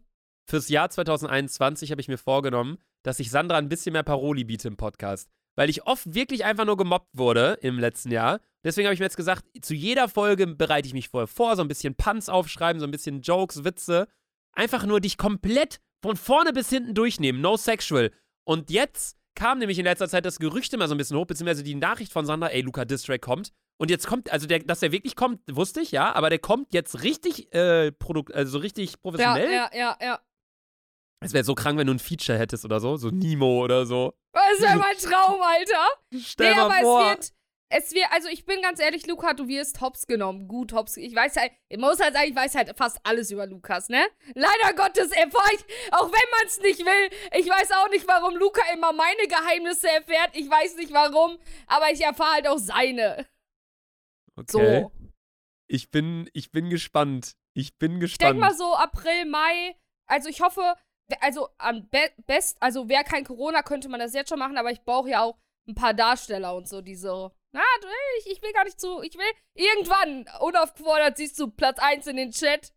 Fürs 0.48 0.70
Jahr 0.70 0.88
2021 0.88 1.90
habe 1.90 2.00
ich 2.00 2.08
mir 2.08 2.16
vorgenommen, 2.18 2.78
dass 3.02 3.20
ich 3.20 3.30
Sandra 3.30 3.58
ein 3.58 3.68
bisschen 3.68 3.92
mehr 3.92 4.02
Paroli 4.02 4.44
biete 4.44 4.68
im 4.68 4.76
Podcast. 4.78 5.28
Weil 5.56 5.68
ich 5.70 5.86
oft 5.86 6.14
wirklich 6.14 6.44
einfach 6.44 6.64
nur 6.64 6.76
gemobbt 6.76 7.16
wurde 7.16 7.58
im 7.60 7.78
letzten 7.78 8.10
Jahr. 8.10 8.40
Deswegen 8.64 8.86
habe 8.86 8.94
ich 8.94 9.00
mir 9.00 9.06
jetzt 9.06 9.16
gesagt, 9.16 9.44
zu 9.62 9.74
jeder 9.74 10.08
Folge 10.08 10.46
bereite 10.46 10.86
ich 10.86 10.94
mich 10.94 11.08
vorher 11.08 11.26
vor, 11.26 11.56
so 11.56 11.62
ein 11.62 11.68
bisschen 11.68 11.94
Punts 11.94 12.28
aufschreiben, 12.28 12.80
so 12.80 12.86
ein 12.86 12.90
bisschen 12.90 13.20
Jokes, 13.22 13.64
Witze. 13.64 14.06
Einfach 14.52 14.84
nur 14.84 15.00
dich 15.00 15.16
komplett 15.16 15.80
von 16.02 16.16
vorne 16.16 16.52
bis 16.52 16.68
hinten 16.68 16.94
durchnehmen, 16.94 17.40
no 17.40 17.56
sexual. 17.56 18.10
Und 18.44 18.70
jetzt 18.70 19.16
kam 19.34 19.58
nämlich 19.58 19.78
in 19.78 19.84
letzter 19.84 20.08
Zeit 20.08 20.24
das 20.24 20.38
Gerücht 20.38 20.72
immer 20.74 20.88
so 20.88 20.94
ein 20.94 20.98
bisschen 20.98 21.16
hoch, 21.16 21.26
beziehungsweise 21.26 21.62
die 21.62 21.74
Nachricht 21.74 22.12
von 22.12 22.26
Sandra, 22.26 22.48
ey, 22.48 22.60
Luca 22.62 22.84
Distrack 22.84 23.22
kommt. 23.22 23.52
Und 23.78 23.90
jetzt 23.90 24.06
kommt, 24.06 24.30
also 24.30 24.46
der, 24.46 24.58
dass 24.58 24.80
der 24.80 24.92
wirklich 24.92 25.16
kommt, 25.16 25.40
wusste 25.50 25.80
ich, 25.80 25.90
ja, 25.90 26.14
aber 26.14 26.28
der 26.28 26.38
kommt 26.38 26.74
jetzt 26.74 27.02
richtig, 27.02 27.54
äh, 27.54 27.92
Produkt, 27.92 28.34
also 28.34 28.58
richtig 28.58 28.90
Ja, 28.92 28.96
professionell. 29.00 29.52
ja, 29.52 29.70
ja, 29.72 29.96
ja. 30.02 30.20
Es 31.22 31.32
wäre 31.34 31.44
so 31.44 31.54
krank, 31.54 31.78
wenn 31.78 31.86
du 31.86 31.92
ein 31.94 31.98
Feature 31.98 32.38
hättest 32.38 32.64
oder 32.64 32.80
so. 32.80 32.96
So 32.96 33.10
Nemo 33.10 33.62
oder 33.62 33.84
so. 33.86 34.14
Das 34.32 34.60
wäre 34.60 34.76
mein 34.76 34.96
Traum, 34.96 35.40
Alter. 35.42 35.88
Stell 36.18 36.50
nee, 36.50 36.56
mal 36.56 36.64
aber 36.70 36.80
vor. 36.80 37.00
es 37.02 37.08
wird. 37.08 37.32
Es 37.72 37.94
wird, 37.94 38.06
also 38.10 38.28
ich 38.28 38.44
bin 38.46 38.60
ganz 38.62 38.80
ehrlich, 38.80 39.06
Luca, 39.06 39.32
du 39.32 39.46
wirst 39.46 39.80
hops 39.80 40.08
genommen. 40.08 40.48
Gut, 40.48 40.72
hops. 40.72 40.96
Ich 40.96 41.14
weiß 41.14 41.36
halt, 41.36 41.52
ich 41.68 41.78
muss 41.78 42.00
halt 42.00 42.14
sagen, 42.14 42.28
ich 42.28 42.34
weiß 42.34 42.56
halt 42.56 42.76
fast 42.76 42.98
alles 43.04 43.30
über 43.30 43.46
Lukas, 43.46 43.88
ne? 43.88 44.04
Leider 44.34 44.74
Gottes 44.74 45.12
erfahre 45.12 45.48
ich, 45.54 45.64
auch 45.92 46.06
wenn 46.06 46.30
man 46.32 46.46
es 46.46 46.58
nicht 46.60 46.80
will, 46.80 47.10
ich 47.38 47.48
weiß 47.48 47.70
auch 47.72 47.88
nicht, 47.90 48.08
warum 48.08 48.34
Luca 48.36 48.60
immer 48.74 48.92
meine 48.92 49.24
Geheimnisse 49.28 49.88
erfährt. 49.88 50.30
Ich 50.34 50.50
weiß 50.50 50.74
nicht 50.76 50.92
warum, 50.92 51.38
aber 51.68 51.92
ich 51.92 52.00
erfahre 52.00 52.32
halt 52.32 52.48
auch 52.48 52.58
seine. 52.58 53.24
okay. 54.36 54.50
So. 54.50 54.92
Ich 55.68 55.92
bin, 55.92 56.28
ich 56.32 56.50
bin 56.50 56.70
gespannt. 56.70 57.36
Ich 57.54 57.78
bin 57.78 57.94
Ich 57.94 58.00
gespannt. 58.00 58.30
denke 58.30 58.40
mal 58.40 58.54
so 58.56 58.74
April, 58.74 59.26
Mai. 59.26 59.76
Also 60.08 60.28
ich 60.28 60.40
hoffe, 60.40 60.74
also 61.20 61.48
am 61.58 61.88
be 61.88 62.10
best, 62.26 62.56
also 62.60 62.88
wäre 62.88 63.04
kein 63.04 63.24
Corona, 63.24 63.62
könnte 63.62 63.88
man 63.88 64.00
das 64.00 64.14
jetzt 64.14 64.28
schon 64.28 64.38
machen, 64.38 64.58
aber 64.58 64.70
ich 64.70 64.82
brauche 64.82 65.08
ja 65.10 65.22
auch 65.22 65.36
ein 65.68 65.74
paar 65.74 65.94
Darsteller 65.94 66.54
und 66.54 66.68
so, 66.68 66.80
die 66.80 66.96
so, 66.96 67.30
na, 67.52 67.60
ich, 68.18 68.32
ich 68.32 68.42
will 68.42 68.52
gar 68.52 68.64
nicht 68.64 68.80
zu, 68.80 69.02
ich 69.02 69.14
will 69.16 69.30
irgendwann, 69.54 70.26
unaufgefordert, 70.40 71.16
siehst 71.16 71.38
du 71.38 71.48
Platz 71.50 71.78
1 71.78 72.06
in 72.08 72.16
den 72.16 72.30
Chat. 72.32 72.72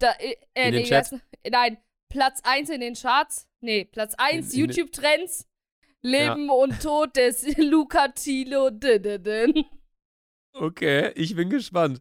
Da, 0.00 0.12
äh, 0.18 0.36
äh, 0.54 0.68
In 0.68 0.72
den 0.74 0.82
nee, 0.82 0.88
Chat? 0.88 1.12
das- 1.12 1.20
nein, 1.50 1.78
Platz 2.10 2.40
1 2.44 2.70
in 2.70 2.80
den 2.80 2.94
Charts. 2.94 3.46
Nee, 3.60 3.84
Platz 3.84 4.14
1 4.18 4.52
In- 4.52 4.60
in- 4.64 4.66
YouTube-Trends. 4.70 5.46
Leben 6.02 6.50
und 6.50 6.82
Tod 6.82 7.16
des 7.16 7.46
Luca 7.56 8.08
Tilo. 8.08 8.68
Dididin. 8.70 9.64
Okay, 10.52 11.12
ich 11.16 11.34
bin 11.34 11.48
gespannt. 11.50 12.00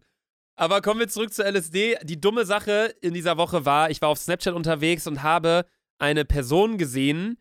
Aber 0.56 0.82
kommen 0.82 1.00
wir 1.00 1.08
zurück 1.08 1.34
zu 1.34 1.44
LSD. 1.44 1.98
Die 2.04 2.22
dumme 2.22 2.46
Sache 2.46 2.94
in 3.02 3.14
dieser 3.14 3.38
Woche 3.38 3.66
war, 3.66 3.90
ich 3.90 4.02
war 4.02 4.10
auf 4.10 4.20
Snapchat 4.20 4.54
unterwegs 4.54 5.08
und 5.08 5.24
habe 5.24 5.66
eine 5.98 6.26
Person 6.26 6.78
gesehen. 6.78 7.38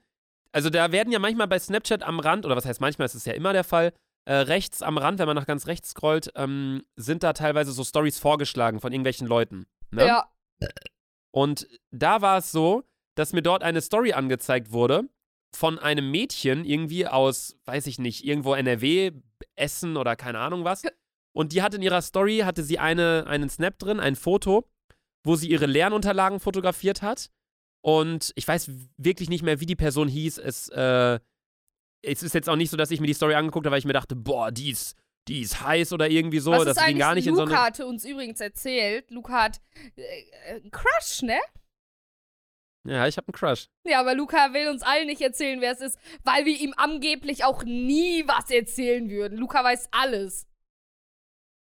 Also 0.52 0.70
da 0.70 0.92
werden 0.92 1.12
ja 1.12 1.18
manchmal 1.18 1.48
bei 1.48 1.58
Snapchat 1.58 2.02
am 2.02 2.20
Rand, 2.20 2.46
oder 2.46 2.56
was 2.56 2.64
heißt 2.64 2.80
manchmal, 2.80 3.06
ist 3.06 3.14
es 3.14 3.24
ja 3.24 3.32
immer 3.32 3.52
der 3.52 3.64
Fall, 3.64 3.92
äh, 4.24 4.34
rechts 4.34 4.82
am 4.82 4.98
Rand, 4.98 5.18
wenn 5.18 5.26
man 5.26 5.36
nach 5.36 5.46
ganz 5.46 5.66
rechts 5.66 5.90
scrollt, 5.90 6.30
ähm, 6.36 6.84
sind 6.96 7.22
da 7.22 7.32
teilweise 7.32 7.72
so 7.72 7.84
Stories 7.84 8.18
vorgeschlagen 8.18 8.80
von 8.80 8.92
irgendwelchen 8.92 9.26
Leuten. 9.26 9.66
Ne? 9.90 10.06
Ja. 10.06 10.28
Und 11.32 11.66
da 11.90 12.22
war 12.22 12.38
es 12.38 12.52
so, 12.52 12.84
dass 13.14 13.32
mir 13.32 13.42
dort 13.42 13.62
eine 13.62 13.80
Story 13.80 14.12
angezeigt 14.12 14.70
wurde 14.70 15.08
von 15.54 15.78
einem 15.78 16.10
Mädchen 16.10 16.64
irgendwie 16.64 17.06
aus, 17.06 17.56
weiß 17.64 17.86
ich 17.86 17.98
nicht, 17.98 18.24
irgendwo 18.24 18.54
NRW, 18.54 19.12
Essen 19.56 19.96
oder 19.96 20.16
keine 20.16 20.38
Ahnung 20.38 20.64
was. 20.64 20.82
Und 21.34 21.52
die 21.52 21.62
hat 21.62 21.74
in 21.74 21.82
ihrer 21.82 22.02
Story, 22.02 22.38
hatte 22.38 22.62
sie 22.62 22.78
eine, 22.78 23.24
einen 23.26 23.48
Snap 23.48 23.78
drin, 23.78 24.00
ein 24.00 24.16
Foto, 24.16 24.68
wo 25.24 25.36
sie 25.36 25.48
ihre 25.48 25.66
Lernunterlagen 25.66 26.40
fotografiert 26.40 27.02
hat. 27.02 27.30
Und 27.82 28.32
ich 28.36 28.46
weiß 28.46 28.70
wirklich 28.96 29.28
nicht 29.28 29.42
mehr, 29.42 29.60
wie 29.60 29.66
die 29.66 29.76
Person 29.76 30.08
hieß. 30.08 30.38
Es, 30.38 30.68
äh, 30.68 31.18
es 32.02 32.22
ist 32.22 32.34
jetzt 32.34 32.48
auch 32.48 32.56
nicht 32.56 32.70
so, 32.70 32.76
dass 32.76 32.90
ich 32.90 33.00
mir 33.00 33.06
die 33.06 33.14
Story 33.14 33.34
angeguckt 33.34 33.66
habe, 33.66 33.72
weil 33.72 33.78
ich 33.78 33.84
mir 33.84 33.92
dachte, 33.92 34.14
boah, 34.14 34.52
die 34.52 34.70
ist, 34.70 34.96
die 35.28 35.40
ist 35.40 35.60
heiß 35.64 35.92
oder 35.92 36.08
irgendwie 36.08 36.38
so. 36.38 36.52
Was 36.52 36.64
das 36.64 36.76
ist 36.76 36.86
ging 36.86 36.98
gar 36.98 37.14
nicht 37.14 37.26
in 37.26 37.34
so 37.34 37.42
Luca 37.42 37.54
eine. 37.54 37.64
hatte 37.64 37.86
uns 37.86 38.04
übrigens 38.04 38.40
erzählt, 38.40 39.10
Luca 39.10 39.44
hat 39.44 39.60
äh, 39.96 40.02
äh, 40.02 40.60
einen 40.60 40.70
Crush, 40.70 41.22
ne? 41.22 41.38
Ja, 42.84 43.06
ich 43.06 43.16
habe 43.16 43.28
einen 43.28 43.34
Crush. 43.34 43.68
Ja, 43.84 44.00
aber 44.00 44.14
Luca 44.14 44.52
will 44.52 44.68
uns 44.68 44.82
allen 44.82 45.06
nicht 45.06 45.20
erzählen, 45.20 45.60
wer 45.60 45.72
es 45.72 45.80
ist, 45.80 45.98
weil 46.24 46.44
wir 46.44 46.58
ihm 46.58 46.74
angeblich 46.76 47.44
auch 47.44 47.62
nie 47.62 48.26
was 48.26 48.50
erzählen 48.50 49.08
würden. 49.08 49.38
Luca 49.38 49.62
weiß 49.62 49.88
alles. 49.92 50.48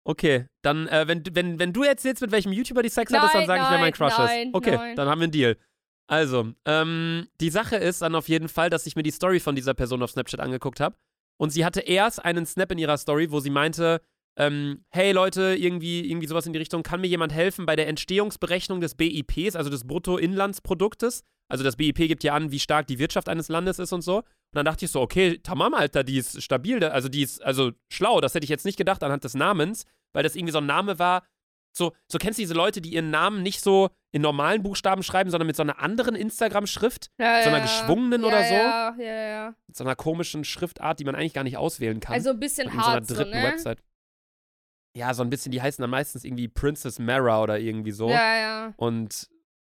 Okay, 0.09 0.47
dann, 0.63 0.87
äh, 0.87 1.07
wenn, 1.07 1.23
du- 1.23 1.35
wenn, 1.35 1.59
wenn 1.59 1.75
du 1.75 1.83
erzählst, 1.83 2.23
mit 2.23 2.33
welchem 2.33 2.51
YouTuber 2.51 2.83
die 2.83 2.89
Sex 2.89 3.13
hattest, 3.13 3.35
dann 3.35 3.47
sage 3.47 3.63
ich, 3.63 3.71
wer 3.71 3.79
mein 3.79 3.93
Crush 3.93 4.17
nein, 4.17 4.49
ist. 4.49 4.55
Okay, 4.55 4.75
nein. 4.75 4.97
dann 4.97 5.07
haben 5.07 5.19
wir 5.19 5.25
einen 5.25 5.33
Deal. 5.33 5.59
Also, 6.07 6.49
ähm, 6.65 7.29
die 7.43 7.51
Sache 7.51 7.77
ist 7.77 8.01
dann 8.01 8.15
auf 8.15 8.27
jeden 8.31 8.49
Fall, 8.49 8.71
dass 8.71 8.87
ich 8.87 8.97
mir 8.97 9.03
die 9.03 9.11
Story 9.11 9.39
von 9.39 9.55
dieser 9.55 9.75
Person 9.75 10.03
auf 10.03 10.11
Snapchat 10.11 10.41
angeguckt 10.41 10.81
habe. 10.81 10.97
Und 11.37 11.51
sie 11.51 11.63
hatte 11.63 11.81
erst 11.81 12.25
einen 12.25 12.47
Snap 12.47 12.73
in 12.73 12.79
ihrer 12.79 12.97
Story, 12.97 13.31
wo 13.31 13.41
sie 13.41 13.51
meinte, 13.51 14.01
ähm, 14.39 14.83
hey 14.89 15.13
Leute, 15.13 15.55
irgendwie, 15.59 16.09
irgendwie 16.09 16.27
sowas 16.27 16.47
in 16.47 16.55
die 16.55 16.59
Richtung, 16.59 16.83
kann 16.83 17.03
mir 17.03 17.09
jemand 17.09 17.35
helfen 17.35 17.67
bei 17.67 17.77
der 17.77 17.89
Entstehungsberechnung 17.89 18.81
des 18.81 18.95
BIPs, 18.95 19.57
also 19.57 19.69
des 19.69 19.87
Bruttoinlandsproduktes? 19.87 21.23
Also 21.51 21.65
das 21.65 21.77
BIP 21.77 21.97
gibt 22.09 22.25
ja 22.25 22.35
an, 22.35 22.51
wie 22.51 22.59
stark 22.59 22.87
die 22.87 22.99
Wirtschaft 22.99 23.29
eines 23.29 23.49
Landes 23.49 23.79
ist 23.79 23.93
und 23.93 24.03
so. 24.03 24.19
Und 24.19 24.25
dann 24.55 24.65
dachte 24.65 24.85
ich 24.85 24.91
so, 24.91 25.01
okay, 25.01 25.39
tamam, 25.43 25.75
Alter, 25.75 26.05
die 26.05 26.19
ist 26.19 26.43
stabil, 26.43 26.83
also 26.85 27.09
die 27.09 27.23
ist 27.23 27.43
also 27.43 27.73
schlau. 27.93 28.21
Das 28.21 28.35
hätte 28.35 28.45
ich 28.45 28.51
jetzt 28.51 28.65
nicht 28.65 28.79
gedacht 28.79 29.03
anhand 29.03 29.25
des 29.25 29.35
Namens, 29.35 29.85
weil 30.13 30.23
das 30.23 30.37
irgendwie 30.37 30.53
so 30.53 30.59
ein 30.59 30.67
Name 30.67 30.99
war, 30.99 31.27
so, 31.77 31.93
so 32.11 32.19
kennst 32.19 32.39
du 32.39 32.43
diese 32.43 32.55
Leute, 32.55 32.81
die 32.81 32.91
ihren 32.91 33.11
Namen 33.11 33.43
nicht 33.43 33.61
so 33.61 33.91
in 34.11 34.23
normalen 34.23 34.63
Buchstaben 34.63 35.03
schreiben, 35.03 35.31
sondern 35.31 35.47
mit 35.47 35.57
so 35.57 35.63
einer 35.63 35.79
anderen 35.79 36.15
Instagram-Schrift, 36.15 37.11
Ja, 37.19 37.43
so 37.43 37.49
einer 37.51 37.59
ja. 37.59 37.63
geschwungenen 37.65 38.23
ja, 38.23 38.27
oder 38.27 38.45
so? 38.45 38.55
Ja, 38.55 38.97
ja, 38.99 39.29
ja. 39.29 39.55
mit 39.67 39.77
so 39.77 39.85
einer 39.85 39.95
komischen 39.95 40.45
Schriftart, 40.45 40.99
die 40.99 41.05
man 41.05 41.15
eigentlich 41.15 41.35
gar 41.35 41.45
nicht 41.45 41.57
auswählen 41.57 42.01
kann. 42.01 42.15
Also 42.15 42.31
ein 42.31 42.41
bisschen 42.41 42.69
in 42.69 42.73
so 42.73 42.79
einer 42.79 42.87
hart, 42.87 43.07
so, 43.07 43.15
dritten 43.15 43.31
ne? 43.31 43.43
Website. 43.43 43.83
Ja, 44.97 45.15
so 45.15 45.23
ein 45.23 45.31
bisschen, 45.31 45.53
die 45.53 45.63
heißen 45.63 45.83
dann 45.83 45.91
meistens 45.91 46.25
irgendwie 46.25 46.49
Princess 46.49 46.99
Mara 46.99 47.43
oder 47.43 47.59
irgendwie 47.59 47.93
so. 47.93 48.09
Ja, 48.09 48.37
ja. 48.37 48.75
Und 48.77 49.29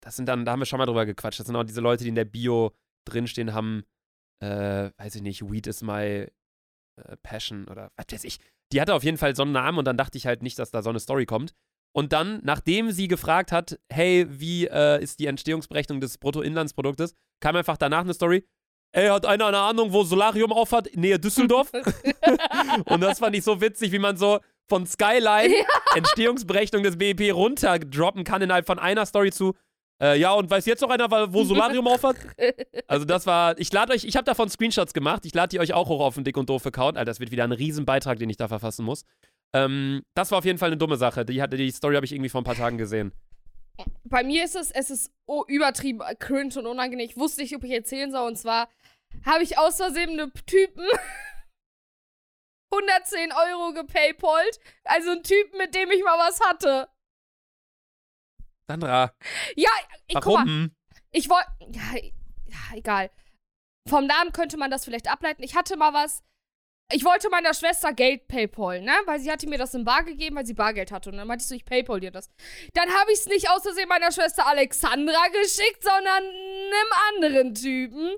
das 0.01 0.15
sind 0.15 0.27
dann, 0.27 0.45
da 0.45 0.53
haben 0.53 0.59
wir 0.59 0.65
schon 0.65 0.79
mal 0.79 0.85
drüber 0.85 1.05
gequatscht. 1.05 1.39
Das 1.39 1.47
sind 1.47 1.55
auch 1.55 1.63
diese 1.63 1.81
Leute, 1.81 2.03
die 2.03 2.09
in 2.09 2.15
der 2.15 2.25
Bio 2.25 2.71
drinstehen 3.05 3.53
haben, 3.53 3.83
äh, 4.41 4.89
weiß 4.97 5.15
ich 5.15 5.21
nicht, 5.21 5.43
Weed 5.43 5.67
is 5.67 5.83
my 5.83 6.27
äh, 6.95 7.17
passion 7.21 7.67
oder 7.67 7.91
was 7.95 8.05
weiß 8.11 8.23
ich. 8.23 8.39
Die 8.71 8.81
hatte 8.81 8.93
auf 8.93 9.03
jeden 9.03 9.17
Fall 9.17 9.35
so 9.35 9.43
einen 9.43 9.51
Namen 9.51 9.77
und 9.77 9.85
dann 9.85 9.97
dachte 9.97 10.17
ich 10.17 10.25
halt 10.25 10.43
nicht, 10.43 10.57
dass 10.59 10.71
da 10.71 10.81
so 10.81 10.89
eine 10.89 10.99
Story 10.99 11.25
kommt. 11.25 11.53
Und 11.93 12.13
dann, 12.13 12.39
nachdem 12.43 12.91
sie 12.91 13.07
gefragt 13.07 13.51
hat, 13.51 13.77
hey, 13.91 14.25
wie 14.29 14.65
äh, 14.67 15.01
ist 15.03 15.19
die 15.19 15.25
Entstehungsberechnung 15.25 15.99
des 15.99 16.17
Bruttoinlandsproduktes, 16.17 17.13
kam 17.41 17.55
einfach 17.55 17.77
danach 17.77 18.01
eine 18.01 18.13
Story. 18.13 18.47
Ey, 18.93 19.07
hat 19.07 19.25
einer 19.25 19.47
eine 19.47 19.59
Ahnung, 19.59 19.91
wo 19.91 20.03
Solarium 20.03 20.51
aufhat? 20.51 20.95
Nähe 20.95 21.19
Düsseldorf? 21.19 21.71
und 22.85 23.01
das 23.01 23.19
fand 23.19 23.35
ich 23.35 23.43
so 23.43 23.59
witzig, 23.59 23.91
wie 23.91 23.99
man 23.99 24.17
so 24.17 24.39
von 24.67 24.85
Skyline 24.85 25.53
Entstehungsberechnung 25.95 26.83
des 26.83 26.97
BIP 26.97 27.33
runterdroppen 27.33 28.23
kann 28.23 28.41
innerhalb 28.41 28.65
von 28.65 28.79
einer 28.79 29.05
Story 29.05 29.31
zu. 29.31 29.53
Äh, 30.01 30.17
ja, 30.19 30.33
und 30.33 30.49
weiß 30.49 30.65
jetzt 30.65 30.81
noch 30.81 30.89
einer, 30.89 31.09
wo 31.31 31.43
Solarium 31.45 31.87
aufhat? 31.87 32.15
Also 32.87 33.05
das 33.05 33.27
war, 33.27 33.57
ich 33.59 33.71
lade 33.71 33.93
euch, 33.93 34.03
ich 34.03 34.15
habe 34.15 34.25
davon 34.25 34.49
Screenshots 34.49 34.93
gemacht, 34.93 35.25
ich 35.25 35.33
lade 35.35 35.49
die 35.49 35.59
euch 35.59 35.73
auch 35.73 35.89
hoch 35.89 36.01
auf 36.01 36.15
den 36.15 36.23
Dick 36.23 36.37
und 36.37 36.49
Doof 36.49 36.65
Account. 36.65 36.97
Alter, 36.97 37.11
das 37.11 37.19
wird 37.19 37.31
wieder 37.31 37.43
ein 37.43 37.51
Riesenbeitrag, 37.51 38.17
den 38.17 38.29
ich 38.29 38.37
da 38.37 38.47
verfassen 38.47 38.83
muss. 38.83 39.05
Ähm, 39.53 40.01
das 40.15 40.31
war 40.31 40.39
auf 40.39 40.45
jeden 40.45 40.57
Fall 40.57 40.69
eine 40.69 40.77
dumme 40.77 40.97
Sache. 40.97 41.23
Die, 41.23 41.43
die 41.53 41.71
Story 41.71 41.95
habe 41.95 42.05
ich 42.05 42.13
irgendwie 42.13 42.29
vor 42.29 42.41
ein 42.41 42.45
paar 42.45 42.55
Tagen 42.55 42.79
gesehen. 42.79 43.13
Bei 44.03 44.23
mir 44.23 44.43
ist 44.43 44.55
es, 44.55 44.71
es 44.71 44.89
ist 44.89 45.11
oh, 45.27 45.43
übertrieben 45.47 46.01
cringe 46.17 46.57
und 46.57 46.65
unangenehm. 46.65 47.05
Ich 47.07 47.17
wusste 47.17 47.41
nicht, 47.41 47.55
ob 47.55 47.63
ich 47.63 47.71
erzählen 47.71 48.11
soll. 48.11 48.27
Und 48.27 48.37
zwar 48.37 48.69
habe 49.25 49.43
ich 49.43 49.59
aus 49.59 49.77
Versehen 49.77 50.11
einem 50.11 50.31
Typen 50.47 50.85
110 52.73 53.31
Euro 53.33 53.73
gepaypalt. 53.73 54.59
Also 54.83 55.11
ein 55.11 55.23
Typen, 55.23 55.59
mit 55.59 55.75
dem 55.75 55.91
ich 55.91 56.03
mal 56.03 56.17
was 56.17 56.39
hatte. 56.41 56.87
Sandra, 58.71 59.13
Ja, 59.55 59.69
ich, 60.07 60.15
guck 60.15 60.25
mal, 60.25 60.33
warum? 60.45 60.71
ich 61.11 61.29
wollte. 61.29 61.47
Ja, 61.71 61.97
ja, 62.47 62.77
egal. 62.77 63.11
Vom 63.89 64.05
Namen 64.05 64.31
könnte 64.31 64.57
man 64.57 64.69
das 64.71 64.85
vielleicht 64.85 65.09
ableiten. 65.11 65.43
Ich 65.43 65.55
hatte 65.55 65.75
mal 65.77 65.93
was. 65.93 66.23
Ich 66.93 67.05
wollte 67.05 67.29
meiner 67.29 67.53
Schwester 67.53 67.93
Geld 67.93 68.27
paypalen, 68.27 68.83
ne? 68.83 68.91
Weil 69.05 69.19
sie 69.21 69.31
hatte 69.31 69.47
mir 69.47 69.57
das 69.57 69.73
in 69.73 69.85
Bar 69.85 70.03
gegeben, 70.03 70.35
weil 70.35 70.45
sie 70.45 70.53
Bargeld 70.53 70.91
hatte. 70.91 71.09
Und 71.09 71.17
dann 71.17 71.27
meinte 71.27 71.41
ich 71.43 71.47
so, 71.47 71.55
ich 71.55 71.63
paypal 71.63 72.01
dir 72.01 72.11
das. 72.11 72.29
Dann 72.73 72.89
habe 72.89 73.13
ich 73.13 73.19
es 73.19 73.27
nicht 73.27 73.49
aus 73.49 73.61
Versehen 73.63 73.87
meiner 73.87 74.11
Schwester 74.11 74.45
Alexandra 74.45 75.27
geschickt, 75.29 75.81
sondern 75.83 76.21
einem 76.23 76.91
anderen 77.15 77.53
Typen. 77.55 78.11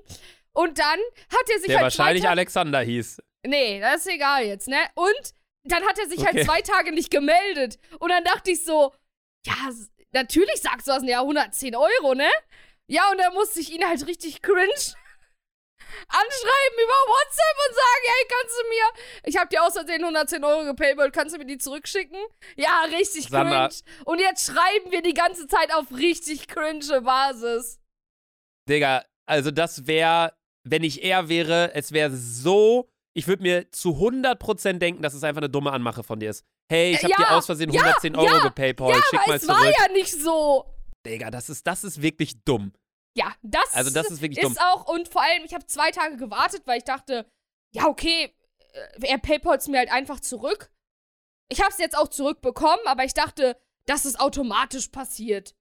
Und 0.52 0.78
dann 0.80 0.98
hat 1.30 1.48
er 1.52 1.58
sich 1.58 1.66
Der 1.68 1.76
halt 1.76 1.84
wahrscheinlich 1.84 2.28
Alexander 2.28 2.80
hieß. 2.80 3.22
Nee, 3.46 3.78
das 3.80 4.06
ist 4.06 4.12
egal 4.12 4.44
jetzt, 4.44 4.66
ne? 4.66 4.78
Und 4.96 5.34
dann 5.64 5.84
hat 5.84 5.96
er 5.98 6.08
sich 6.08 6.18
Okay. 6.18 6.32
halt 6.34 6.44
zwei 6.46 6.60
Tage 6.62 6.92
nicht 6.92 7.10
gemeldet. 7.12 7.78
Und 8.00 8.10
dann 8.10 8.24
dachte 8.24 8.50
ich 8.50 8.64
so, 8.64 8.92
ja, 9.46 9.54
natürlich 10.14 10.60
sagst 10.62 10.86
du 10.86 10.92
das, 10.92 11.02
ja, 11.04 11.20
110 11.20 11.76
Euro, 11.76 12.14
ne? 12.14 12.30
Ja, 12.86 13.10
und 13.10 13.18
dann 13.18 13.34
musste 13.34 13.60
ich 13.60 13.72
ihn 13.72 13.86
halt 13.86 14.06
richtig 14.06 14.42
cringe 14.42 14.94
anschreiben 16.08 16.78
über 16.82 17.00
WhatsApp 17.06 17.56
und 17.68 17.74
sagen, 17.74 18.04
hey, 18.04 18.26
kannst 18.28 18.58
du 18.58 18.68
mir, 18.68 19.28
ich 19.28 19.36
habe 19.36 19.48
dir 19.48 19.62
aus 19.62 19.74
Versehen 19.74 20.02
110 20.02 20.44
Euro 20.44 20.64
gepaypalt, 20.64 21.12
kannst 21.12 21.34
du 21.34 21.38
mir 21.38 21.46
die 21.46 21.58
zurückschicken? 21.58 22.18
Ja, 22.56 22.82
richtig 22.90 23.28
Sandra. 23.28 23.68
cringe. 23.68 23.80
Und 24.04 24.20
jetzt 24.20 24.46
schreiben 24.46 24.90
wir 24.90 25.02
die 25.02 25.14
ganze 25.14 25.46
Zeit 25.46 25.72
auf 25.72 25.86
richtig 25.92 26.48
cringe 26.48 27.00
Basis. 27.02 27.80
Digga, 28.68 29.04
also 29.26 29.50
das 29.50 29.86
wäre, 29.86 30.34
wenn 30.64 30.84
ich 30.84 31.02
er 31.04 31.28
wäre, 31.28 31.72
es 31.74 31.92
wäre 31.92 32.10
so, 32.10 32.90
ich 33.14 33.26
würde 33.28 33.42
mir 33.42 33.70
zu 33.72 33.90
100% 33.90 34.74
denken, 34.78 35.02
dass 35.02 35.14
es 35.14 35.22
einfach 35.24 35.40
eine 35.40 35.50
dumme 35.50 35.72
Anmache 35.72 36.02
von 36.02 36.18
dir 36.20 36.30
ist. 36.30 36.44
Hey, 36.70 36.92
ich 36.92 36.98
Äh, 37.00 37.02
habe 37.04 37.14
dir 37.14 37.22
ja, 37.30 37.36
aus 37.38 37.46
Versehen 37.46 37.70
ja, 37.70 37.80
110 37.82 38.16
Euro 38.16 38.26
ja, 38.26 38.42
gepaypalt, 38.44 39.04
schick 39.10 39.20
Aber 39.20 39.28
mal 39.28 39.36
es 39.36 39.42
zurück. 39.46 39.58
war 39.58 39.70
ja 39.70 39.92
nicht 39.92 40.12
so. 40.12 40.74
Digga, 41.06 41.30
das 41.30 41.48
ist, 41.48 41.66
das 41.66 41.84
ist 41.84 42.00
wirklich 42.02 42.42
dumm. 42.44 42.72
Ja, 43.16 43.32
das, 43.42 43.72
Also 43.74 43.90
das 43.90 44.10
ist 44.10 44.20
wirklich 44.22 44.38
ist 44.38 44.44
dumm. 44.44 44.58
auch, 44.58 44.88
und 44.88 45.08
vor 45.08 45.22
allem, 45.22 45.44
ich 45.44 45.54
habe 45.54 45.66
zwei 45.66 45.90
Tage 45.92 46.16
gewartet, 46.16 46.62
weil 46.66 46.78
ich 46.78 46.84
dachte, 46.84 47.26
ja, 47.72 47.86
okay, 47.86 48.34
äh, 48.72 49.06
er 49.06 49.18
paypals 49.18 49.68
mir 49.68 49.78
halt 49.78 49.92
einfach 49.92 50.18
zurück. 50.20 50.72
Ich 51.50 51.60
habe 51.60 51.70
es 51.70 51.78
jetzt 51.78 51.96
auch 51.96 52.08
zurückbekommen, 52.08 52.80
aber 52.86 53.04
ich 53.04 53.14
dachte, 53.14 53.56
dass 53.86 54.04
es 54.06 54.18
automatisch 54.18 54.88
passiert. 54.88 55.54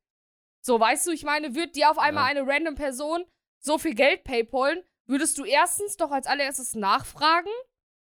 So, 0.66 0.80
weißt 0.80 1.06
du, 1.08 1.12
ich 1.12 1.24
meine, 1.24 1.54
wird 1.56 1.76
dir 1.76 1.91
auf 1.91 1.97
einmal 1.99 2.24
eine 2.32 2.47
random 2.47 2.76
Person 2.76 3.26
so 3.60 3.78
viel 3.78 3.93
Geld 3.95 4.24
paypalen, 4.24 4.82
würdest 5.08 5.38
du 5.38 5.45
erstens 5.45 5.97
doch 5.97 6.12
als 6.12 6.28
allererstes 6.28 6.76
nachfragen? 6.76 7.49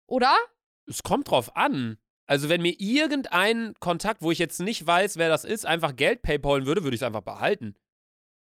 Oder? 0.08 0.34
Es 0.88 1.02
kommt 1.02 1.30
drauf 1.30 1.56
an. 1.56 1.98
Also 2.28 2.48
wenn 2.48 2.62
mir 2.62 2.74
irgendein 2.80 3.74
Kontakt, 3.80 4.22
wo 4.22 4.30
ich 4.30 4.38
jetzt 4.38 4.60
nicht 4.60 4.84
weiß, 4.86 5.16
wer 5.16 5.28
das 5.28 5.44
ist, 5.44 5.64
einfach 5.66 5.94
Geld 5.94 6.22
paypalen 6.22 6.66
würde, 6.66 6.82
würde 6.82 6.94
ich 6.96 7.00
es 7.02 7.06
einfach 7.06 7.20
behalten. 7.22 7.74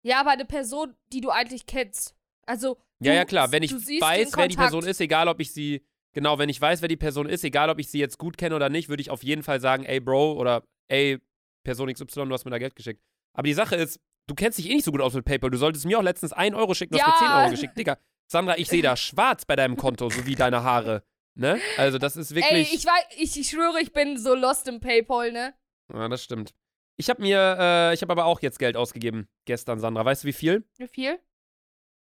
Ja, 0.04 0.20
aber 0.20 0.32
eine 0.32 0.46
Person, 0.46 0.96
die 1.14 1.22
du 1.22 1.30
eigentlich 1.30 1.66
kennst. 1.66 2.16
Also. 2.46 2.78
Ja, 3.00 3.12
du- 3.12 3.18
ja, 3.18 3.26
klar. 3.26 3.52
Wenn 3.52 3.64
ich 3.64 3.72
weiß, 3.74 4.36
wer 4.36 4.48
die. 4.48 4.56
Person 4.56 4.84
ist, 4.86 5.02
egal 5.02 5.28
ob 5.28 5.40
ich 5.40 5.52
sie, 5.54 5.86
genau, 6.14 6.38
wenn 6.40 6.50
ich 6.50 6.60
weiß, 6.62 6.82
wer 6.82 6.88
die 6.90 6.98
Person 6.98 7.28
ist, 7.30 7.44
egal 7.44 7.70
ob 7.70 7.80
ich 7.80 7.90
sie 7.90 8.00
jetzt 8.00 8.18
gut 8.18 8.38
kenne 8.38 8.56
oder 8.56 8.70
nicht, 8.70 8.90
würde 8.90 9.02
ich 9.02 9.10
auf 9.10 9.24
jeden 9.24 9.44
Fall 9.44 9.60
sagen, 9.60 9.84
ey, 9.84 10.00
Bro, 10.00 10.34
oder 10.34 10.64
ey, 10.88 11.20
Person 11.64 11.92
XY, 11.92 12.26
du 12.28 12.34
hast 12.34 12.46
mir 12.46 12.52
da 12.52 12.58
Geld 12.60 12.76
geschickt. 12.76 13.02
Aber 13.34 13.44
die 13.48 13.54
Sache 13.54 13.76
ist, 13.76 14.00
du 14.28 14.36
kennst 14.36 14.58
dich 14.58 14.70
eh 14.70 14.74
nicht 14.76 14.86
so 14.86 14.92
gut 14.92 15.02
aus 15.02 15.14
mit 15.14 15.26
PayPal. 15.26 15.50
Du 15.52 15.58
solltest 15.58 15.86
mir 15.86 15.98
auch 16.00 16.04
letztens 16.04 16.34
1 16.34 16.56
Euro 16.56 16.74
schicken, 16.74 16.94
du 16.96 17.00
hast 17.02 17.08
mir 17.22 17.28
Ja. 17.28 17.34
10 17.36 17.42
Euro 17.44 17.52
geschickt. 17.52 17.78
Digga, 17.78 17.98
Sandra, 18.32 18.58
ich 18.58 18.70
sehe 18.70 18.82
da 18.82 18.96
schwarz 18.96 19.44
bei 19.44 19.58
deinem 19.58 19.76
Konto, 19.76 20.10
so 20.10 20.26
wie 20.26 20.36
deine 20.36 20.64
Haare. 20.64 21.04
Ne? 21.36 21.60
Also, 21.76 21.98
das 21.98 22.16
ist 22.16 22.32
Ey, 22.32 22.38
wirklich. 22.38 22.74
ich 22.74 22.86
weiß, 22.86 23.04
ich, 23.18 23.38
ich 23.38 23.50
schwöre, 23.50 23.82
ich 23.82 23.92
bin 23.92 24.18
so 24.18 24.36
lost 24.36 24.70
im 24.70 24.80
Paypal, 24.80 25.34
ne? 25.34 25.54
ja, 25.94 26.08
das 26.08 26.24
stimmt. 26.24 26.56
Ich 26.96 27.10
habe 27.10 27.22
mir, 27.22 27.58
äh, 27.60 27.94
ich 27.94 28.02
habe 28.02 28.14
aber 28.14 28.24
auch 28.24 28.42
jetzt 28.42 28.58
Geld 28.58 28.78
ausgegeben 28.78 29.28
gestern, 29.44 29.82
Sandra. 29.82 30.06
Weißt 30.06 30.24
du, 30.24 30.30
wie 30.30 30.34
viel? 30.34 30.64
Wie 30.78 30.88
viel? 30.88 31.20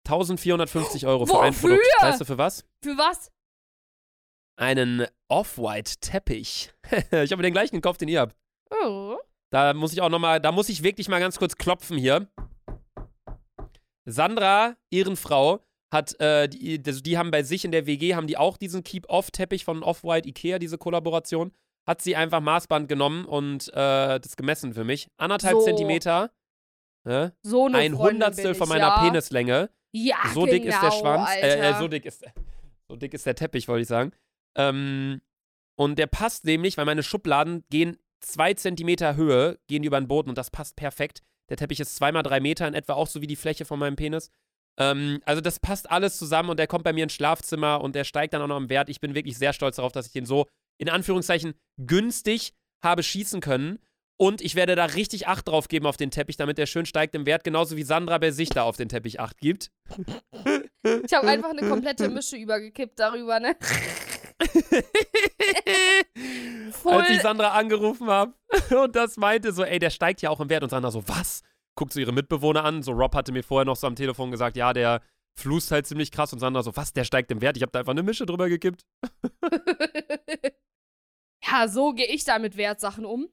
1450 0.06 1.04
Euro 1.08 1.26
für 1.26 1.40
ein 1.40 1.52
Wofür? 1.52 1.70
Produkt. 1.70 2.02
Weißt 2.02 2.20
du, 2.20 2.24
für 2.24 2.38
was? 2.38 2.64
Für 2.80 2.96
was? 2.96 3.32
Einen 4.56 5.08
Off-White-Teppich. 5.26 6.72
ich 7.10 7.32
habe 7.32 7.42
den 7.42 7.52
gleichen 7.52 7.74
gekauft, 7.74 8.00
den 8.00 8.08
ihr 8.08 8.20
habt. 8.20 8.36
Oh. 8.70 9.18
Da 9.50 9.74
muss 9.74 9.92
ich 9.92 10.00
auch 10.00 10.10
noch 10.10 10.20
mal, 10.20 10.40
da 10.40 10.52
muss 10.52 10.68
ich 10.68 10.84
wirklich 10.84 11.08
mal 11.08 11.18
ganz 11.18 11.40
kurz 11.40 11.56
klopfen 11.56 11.98
hier. 11.98 12.28
Sandra, 14.04 14.76
ihren 14.90 15.16
Frau, 15.16 15.63
hat, 15.94 16.20
äh, 16.20 16.48
die, 16.48 16.82
also 16.86 17.00
die 17.00 17.16
haben 17.16 17.30
bei 17.30 17.42
sich 17.42 17.64
in 17.64 17.72
der 17.72 17.86
WG, 17.86 18.14
haben 18.14 18.26
die 18.26 18.36
auch 18.36 18.58
diesen 18.58 18.84
Keep-Off-Teppich 18.84 19.64
von 19.64 19.82
Off-White 19.82 20.28
Ikea, 20.28 20.58
diese 20.58 20.76
Kollaboration. 20.76 21.52
Hat 21.86 22.02
sie 22.02 22.16
einfach 22.16 22.40
Maßband 22.40 22.88
genommen 22.88 23.24
und 23.24 23.68
äh, 23.68 24.18
das 24.18 24.36
gemessen 24.36 24.74
für 24.74 24.84
mich. 24.84 25.08
Anderthalb 25.16 25.54
So. 25.54 25.64
Zentimeter. 25.64 26.30
Ne? 27.04 27.34
So 27.42 27.66
eine 27.66 27.78
Ein 27.78 27.94
Freundin 27.94 28.14
Hundertstel 28.14 28.54
von 28.54 28.68
meiner 28.68 28.88
ja. 28.88 29.02
Penislänge. 29.02 29.70
Ja, 29.92 30.16
So 30.32 30.40
genau, 30.40 30.52
dick 30.52 30.64
ist 30.64 30.82
der 30.82 30.90
Schwanz. 30.90 31.30
Äh, 31.36 31.70
äh, 31.70 31.78
so 31.78 31.88
dick 31.88 32.04
ist 32.04 32.24
so 32.88 32.96
dick 32.96 33.14
ist 33.14 33.26
der 33.26 33.34
Teppich, 33.34 33.68
wollte 33.68 33.82
ich 33.82 33.88
sagen. 33.88 34.12
Ähm, 34.56 35.20
und 35.76 35.98
der 35.98 36.06
passt 36.06 36.44
nämlich, 36.44 36.76
weil 36.76 36.84
meine 36.84 37.02
Schubladen 37.02 37.64
gehen 37.70 37.98
zwei 38.20 38.54
Zentimeter 38.54 39.16
Höhe, 39.16 39.58
gehen 39.68 39.84
über 39.84 40.00
den 40.00 40.08
Boden 40.08 40.30
und 40.30 40.38
das 40.38 40.50
passt 40.50 40.76
perfekt. 40.76 41.22
Der 41.50 41.56
Teppich 41.56 41.80
ist 41.80 41.94
zweimal 41.96 42.22
drei 42.22 42.40
Meter 42.40 42.66
in 42.66 42.74
etwa, 42.74 42.94
auch 42.94 43.06
so 43.06 43.20
wie 43.20 43.26
die 43.26 43.36
Fläche 43.36 43.64
von 43.64 43.78
meinem 43.78 43.96
Penis. 43.96 44.30
Ähm, 44.78 45.20
also 45.24 45.40
das 45.40 45.60
passt 45.60 45.90
alles 45.90 46.18
zusammen 46.18 46.50
und 46.50 46.58
der 46.58 46.66
kommt 46.66 46.84
bei 46.84 46.92
mir 46.92 47.04
ins 47.04 47.12
Schlafzimmer 47.12 47.80
und 47.80 47.94
der 47.94 48.04
steigt 48.04 48.34
dann 48.34 48.42
auch 48.42 48.48
noch 48.48 48.56
im 48.56 48.68
Wert. 48.68 48.88
Ich 48.88 49.00
bin 49.00 49.14
wirklich 49.14 49.38
sehr 49.38 49.52
stolz 49.52 49.76
darauf, 49.76 49.92
dass 49.92 50.06
ich 50.06 50.12
den 50.12 50.26
so 50.26 50.46
in 50.78 50.88
Anführungszeichen 50.88 51.54
günstig 51.78 52.54
habe 52.82 53.02
schießen 53.02 53.40
können. 53.40 53.78
Und 54.16 54.40
ich 54.40 54.54
werde 54.54 54.76
da 54.76 54.84
richtig 54.84 55.26
Acht 55.26 55.48
drauf 55.48 55.66
geben 55.66 55.86
auf 55.86 55.96
den 55.96 56.12
Teppich, 56.12 56.36
damit 56.36 56.56
der 56.56 56.66
schön 56.66 56.86
steigt 56.86 57.16
im 57.16 57.26
Wert, 57.26 57.42
genauso 57.42 57.76
wie 57.76 57.82
Sandra 57.82 58.18
bei 58.18 58.30
sich 58.30 58.48
da 58.48 58.62
auf 58.62 58.76
den 58.76 58.88
Teppich 58.88 59.18
Acht 59.18 59.38
gibt. 59.38 59.72
Ich 61.04 61.12
habe 61.12 61.26
einfach 61.26 61.50
eine 61.50 61.68
komplette 61.68 62.08
Mische 62.08 62.36
übergekippt 62.36 62.98
darüber, 62.98 63.40
ne? 63.40 63.56
Als 66.84 67.10
ich 67.10 67.22
Sandra 67.22 67.54
angerufen 67.54 68.08
habe 68.08 68.34
und 68.82 68.94
das 68.94 69.16
meinte 69.16 69.52
so, 69.52 69.64
ey, 69.64 69.78
der 69.78 69.90
steigt 69.90 70.22
ja 70.22 70.30
auch 70.30 70.40
im 70.40 70.48
Wert. 70.48 70.62
Und 70.62 70.70
Sandra 70.70 70.92
so, 70.92 71.06
was? 71.08 71.42
Guckt 71.76 71.92
so 71.92 72.00
ihre 72.00 72.12
Mitbewohner 72.12 72.64
an. 72.64 72.82
So, 72.82 72.92
Rob 72.92 73.14
hatte 73.14 73.32
mir 73.32 73.42
vorher 73.42 73.64
noch 73.64 73.76
so 73.76 73.86
am 73.86 73.96
Telefon 73.96 74.30
gesagt, 74.30 74.56
ja, 74.56 74.72
der 74.72 75.02
flust 75.36 75.70
halt 75.70 75.86
ziemlich 75.86 76.10
krass. 76.10 76.32
Und 76.32 76.38
Sandra 76.38 76.62
so, 76.62 76.76
was? 76.76 76.92
Der 76.92 77.04
steigt 77.04 77.30
im 77.30 77.40
Wert? 77.40 77.56
Ich 77.56 77.62
habe 77.62 77.72
da 77.72 77.80
einfach 77.80 77.92
eine 77.92 78.02
Mische 78.02 78.26
drüber 78.26 78.48
gekippt. 78.48 78.86
ja, 81.44 81.68
so 81.68 81.92
gehe 81.92 82.06
ich 82.06 82.24
da 82.24 82.38
mit 82.38 82.56
Wertsachen 82.56 83.04
um. 83.04 83.28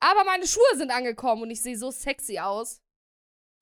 Aber 0.00 0.24
meine 0.24 0.46
Schuhe 0.46 0.76
sind 0.76 0.90
angekommen 0.90 1.42
und 1.42 1.50
ich 1.50 1.62
sehe 1.62 1.76
so 1.76 1.90
sexy 1.90 2.38
aus. 2.38 2.82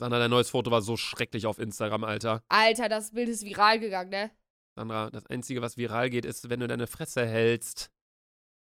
Sandra, 0.01 0.19
dein 0.19 0.31
neues 0.31 0.51
Foto 0.51 0.71
war 0.71 0.83
so 0.83 0.97
schrecklich 0.97 1.47
auf 1.47 1.59
Instagram, 1.59 2.03
Alter. 2.03 2.43
Alter, 2.49 2.89
das 2.89 3.13
Bild 3.13 3.29
ist 3.29 3.45
viral 3.45 3.79
gegangen, 3.79 4.11
ne? 4.11 4.31
Sandra, 4.77 5.11
das 5.11 5.27
Einzige, 5.27 5.63
was 5.63 5.77
viral 5.77 6.11
geht, 6.11 6.25
ist, 6.25 6.51
wenn 6.51 6.59
du 6.61 6.67
deine 6.67 6.89
Fresse 6.89 7.25
hältst. 7.25 7.91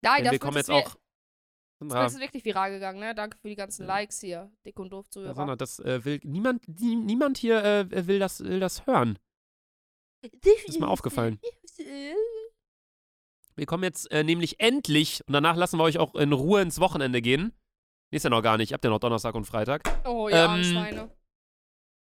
Nein, 0.01 0.17
Denn 0.17 0.23
das 0.25 0.31
wir 0.31 0.39
kommen 0.39 0.57
jetzt 0.57 0.71
auch. 0.71 0.95
Sandra, 1.79 2.03
Das 2.03 2.13
ist 2.13 2.19
wirklich 2.19 2.43
viral 2.43 2.71
gegangen, 2.71 2.99
ne? 2.99 3.15
Danke 3.15 3.37
für 3.37 3.47
die 3.47 3.55
ganzen 3.55 3.85
Likes 3.85 4.19
hier. 4.19 4.51
Dick 4.65 4.77
und 4.79 4.91
doof 4.91 5.05
ja, 5.05 5.11
Zuhörer. 5.11 5.35
Sandra, 5.35 5.55
das 5.55 5.79
äh, 5.79 6.03
will 6.03 6.19
niemand, 6.23 6.67
nie, 6.67 6.95
niemand 6.97 7.37
hier 7.37 7.63
äh, 7.63 8.07
will, 8.07 8.19
das, 8.19 8.43
will 8.43 8.59
das 8.59 8.85
hören. 8.85 9.17
Ist 10.67 10.79
mir 10.79 10.89
aufgefallen. 10.89 11.39
Wir 13.55 13.65
kommen 13.65 13.83
jetzt 13.83 14.11
äh, 14.11 14.23
nämlich 14.23 14.59
endlich, 14.59 15.21
und 15.25 15.33
danach 15.33 15.55
lassen 15.55 15.77
wir 15.79 15.83
euch 15.83 15.97
auch 15.97 16.15
in 16.15 16.33
Ruhe 16.33 16.61
ins 16.61 16.79
Wochenende 16.79 17.21
gehen. 17.21 17.53
Nee, 18.11 18.17
ist 18.17 18.23
ja 18.23 18.29
noch 18.29 18.41
gar 18.41 18.57
nicht, 18.57 18.71
ihr 18.71 18.73
habt 18.73 18.83
ja 18.83 18.89
noch 18.89 18.99
Donnerstag 18.99 19.35
und 19.35 19.45
Freitag. 19.45 19.83
Oh 20.05 20.27
ja, 20.27 20.55
Ähm, 20.55 20.63
Schweine. 20.63 21.15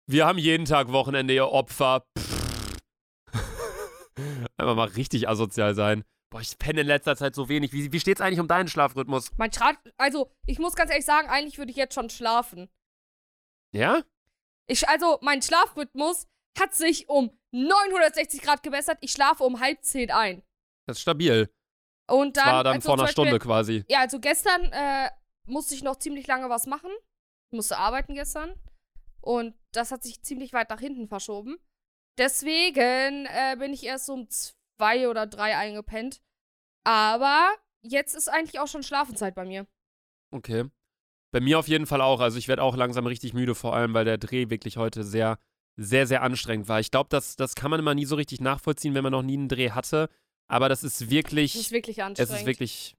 Wir 0.07 0.25
haben 0.25 0.37
jeden 0.37 0.65
Tag 0.65 0.91
Wochenende, 0.91 1.33
ihr 1.33 1.47
Opfer. 1.47 2.05
Pff. 2.17 2.77
Einfach 4.57 4.75
mal 4.75 4.89
richtig 4.89 5.29
asozial 5.29 5.75
sein. 5.75 6.03
Boah, 6.31 6.39
ich 6.39 6.57
penne 6.57 6.81
in 6.81 6.87
letzter 6.87 7.15
Zeit 7.17 7.35
so 7.35 7.49
wenig. 7.49 7.73
Wie, 7.73 7.91
wie 7.91 7.99
steht's 7.99 8.21
eigentlich 8.21 8.39
um 8.39 8.47
deinen 8.47 8.69
Schlafrhythmus? 8.69 9.31
Mein 9.37 9.51
Schlaf, 9.51 9.75
also 9.97 10.31
ich 10.45 10.59
muss 10.59 10.75
ganz 10.75 10.89
ehrlich 10.89 11.05
sagen, 11.05 11.27
eigentlich 11.29 11.57
würde 11.57 11.71
ich 11.71 11.77
jetzt 11.77 11.93
schon 11.93 12.09
schlafen. 12.09 12.69
Ja? 13.73 14.01
Ich, 14.67 14.87
also 14.87 15.19
mein 15.21 15.41
Schlafrhythmus 15.41 16.27
hat 16.57 16.73
sich 16.73 17.09
um 17.09 17.37
960 17.51 18.41
Grad 18.41 18.63
gebessert. 18.63 18.97
Ich 19.01 19.11
schlafe 19.11 19.43
um 19.43 19.59
halb 19.59 19.83
zehn 19.83 20.09
ein. 20.09 20.41
Das 20.87 20.97
ist 20.97 21.01
stabil. 21.01 21.53
Und 22.09 22.37
dann, 22.37 22.45
Das 22.45 22.53
war 22.53 22.63
dann 22.63 22.73
also 22.75 22.85
vor 22.85 22.93
einer 22.93 23.03
Beispiel- 23.03 23.23
Stunde 23.25 23.39
quasi. 23.39 23.83
Ja, 23.89 23.99
also 23.99 24.19
gestern 24.19 24.63
äh, 24.71 25.09
musste 25.45 25.75
ich 25.75 25.83
noch 25.83 25.97
ziemlich 25.97 26.27
lange 26.27 26.49
was 26.49 26.65
machen. 26.65 26.91
Ich 27.49 27.55
musste 27.57 27.77
arbeiten 27.77 28.15
gestern. 28.15 28.53
Und 29.19 29.53
das 29.73 29.91
hat 29.91 30.03
sich 30.03 30.21
ziemlich 30.23 30.53
weit 30.53 30.69
nach 30.69 30.79
hinten 30.79 31.07
verschoben. 31.09 31.57
Deswegen 32.17 33.25
äh, 33.25 33.55
bin 33.59 33.73
ich 33.73 33.83
erst 33.85 34.09
um 34.09 34.27
zwei 34.81 35.07
oder 35.07 35.27
drei 35.27 35.55
eingepennt. 35.57 36.21
Aber 36.83 37.51
jetzt 37.81 38.15
ist 38.15 38.29
eigentlich 38.29 38.59
auch 38.59 38.67
schon 38.67 38.83
Schlafenszeit 38.83 39.35
bei 39.35 39.45
mir. 39.45 39.67
Okay. 40.31 40.65
Bei 41.31 41.39
mir 41.39 41.59
auf 41.59 41.67
jeden 41.67 41.85
Fall 41.85 42.01
auch. 42.01 42.19
Also 42.19 42.37
ich 42.37 42.47
werde 42.47 42.63
auch 42.63 42.75
langsam 42.75 43.05
richtig 43.05 43.33
müde, 43.33 43.53
vor 43.55 43.75
allem, 43.75 43.93
weil 43.93 44.05
der 44.05 44.17
Dreh 44.17 44.49
wirklich 44.49 44.77
heute 44.77 45.03
sehr, 45.03 45.37
sehr, 45.77 46.07
sehr 46.07 46.23
anstrengend 46.23 46.67
war. 46.67 46.79
Ich 46.79 46.91
glaube, 46.91 47.09
das, 47.09 47.35
das 47.35 47.55
kann 47.55 47.69
man 47.71 47.79
immer 47.79 47.93
nie 47.93 48.05
so 48.05 48.15
richtig 48.15 48.41
nachvollziehen, 48.41 48.95
wenn 48.95 49.03
man 49.03 49.11
noch 49.11 49.21
nie 49.21 49.37
einen 49.37 49.49
Dreh 49.49 49.71
hatte. 49.71 50.09
Aber 50.47 50.67
das 50.67 50.83
ist 50.83 51.09
wirklich. 51.09 51.53
Das 51.53 51.61
ist 51.61 51.71
wirklich 51.71 51.99
Es 51.99 52.03
anstrengend. 52.03 52.39
ist 52.39 52.45
wirklich, 52.45 52.95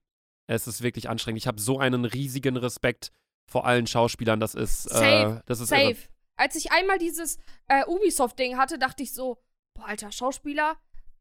es 0.46 0.66
ist 0.66 0.82
wirklich 0.82 1.08
anstrengend. 1.10 1.38
Ich 1.42 1.46
habe 1.46 1.60
so 1.60 1.78
einen 1.78 2.04
riesigen 2.04 2.56
Respekt 2.56 3.10
vor 3.50 3.66
allen 3.66 3.86
Schauspielern. 3.86 4.40
Das 4.40 4.54
ist, 4.54 4.86
äh, 4.86 4.94
Safe, 4.94 5.42
das 5.46 5.60
ist 5.60 5.72
irre. 5.72 5.94
Safe. 5.94 6.08
Als 6.36 6.54
ich 6.54 6.72
einmal 6.72 6.98
dieses 6.98 7.38
äh, 7.68 7.84
Ubisoft-Ding 7.86 8.56
hatte, 8.56 8.78
dachte 8.78 9.02
ich 9.02 9.12
so, 9.12 9.42
boah, 9.74 9.86
alter 9.86 10.10
Schauspieler, 10.12 10.76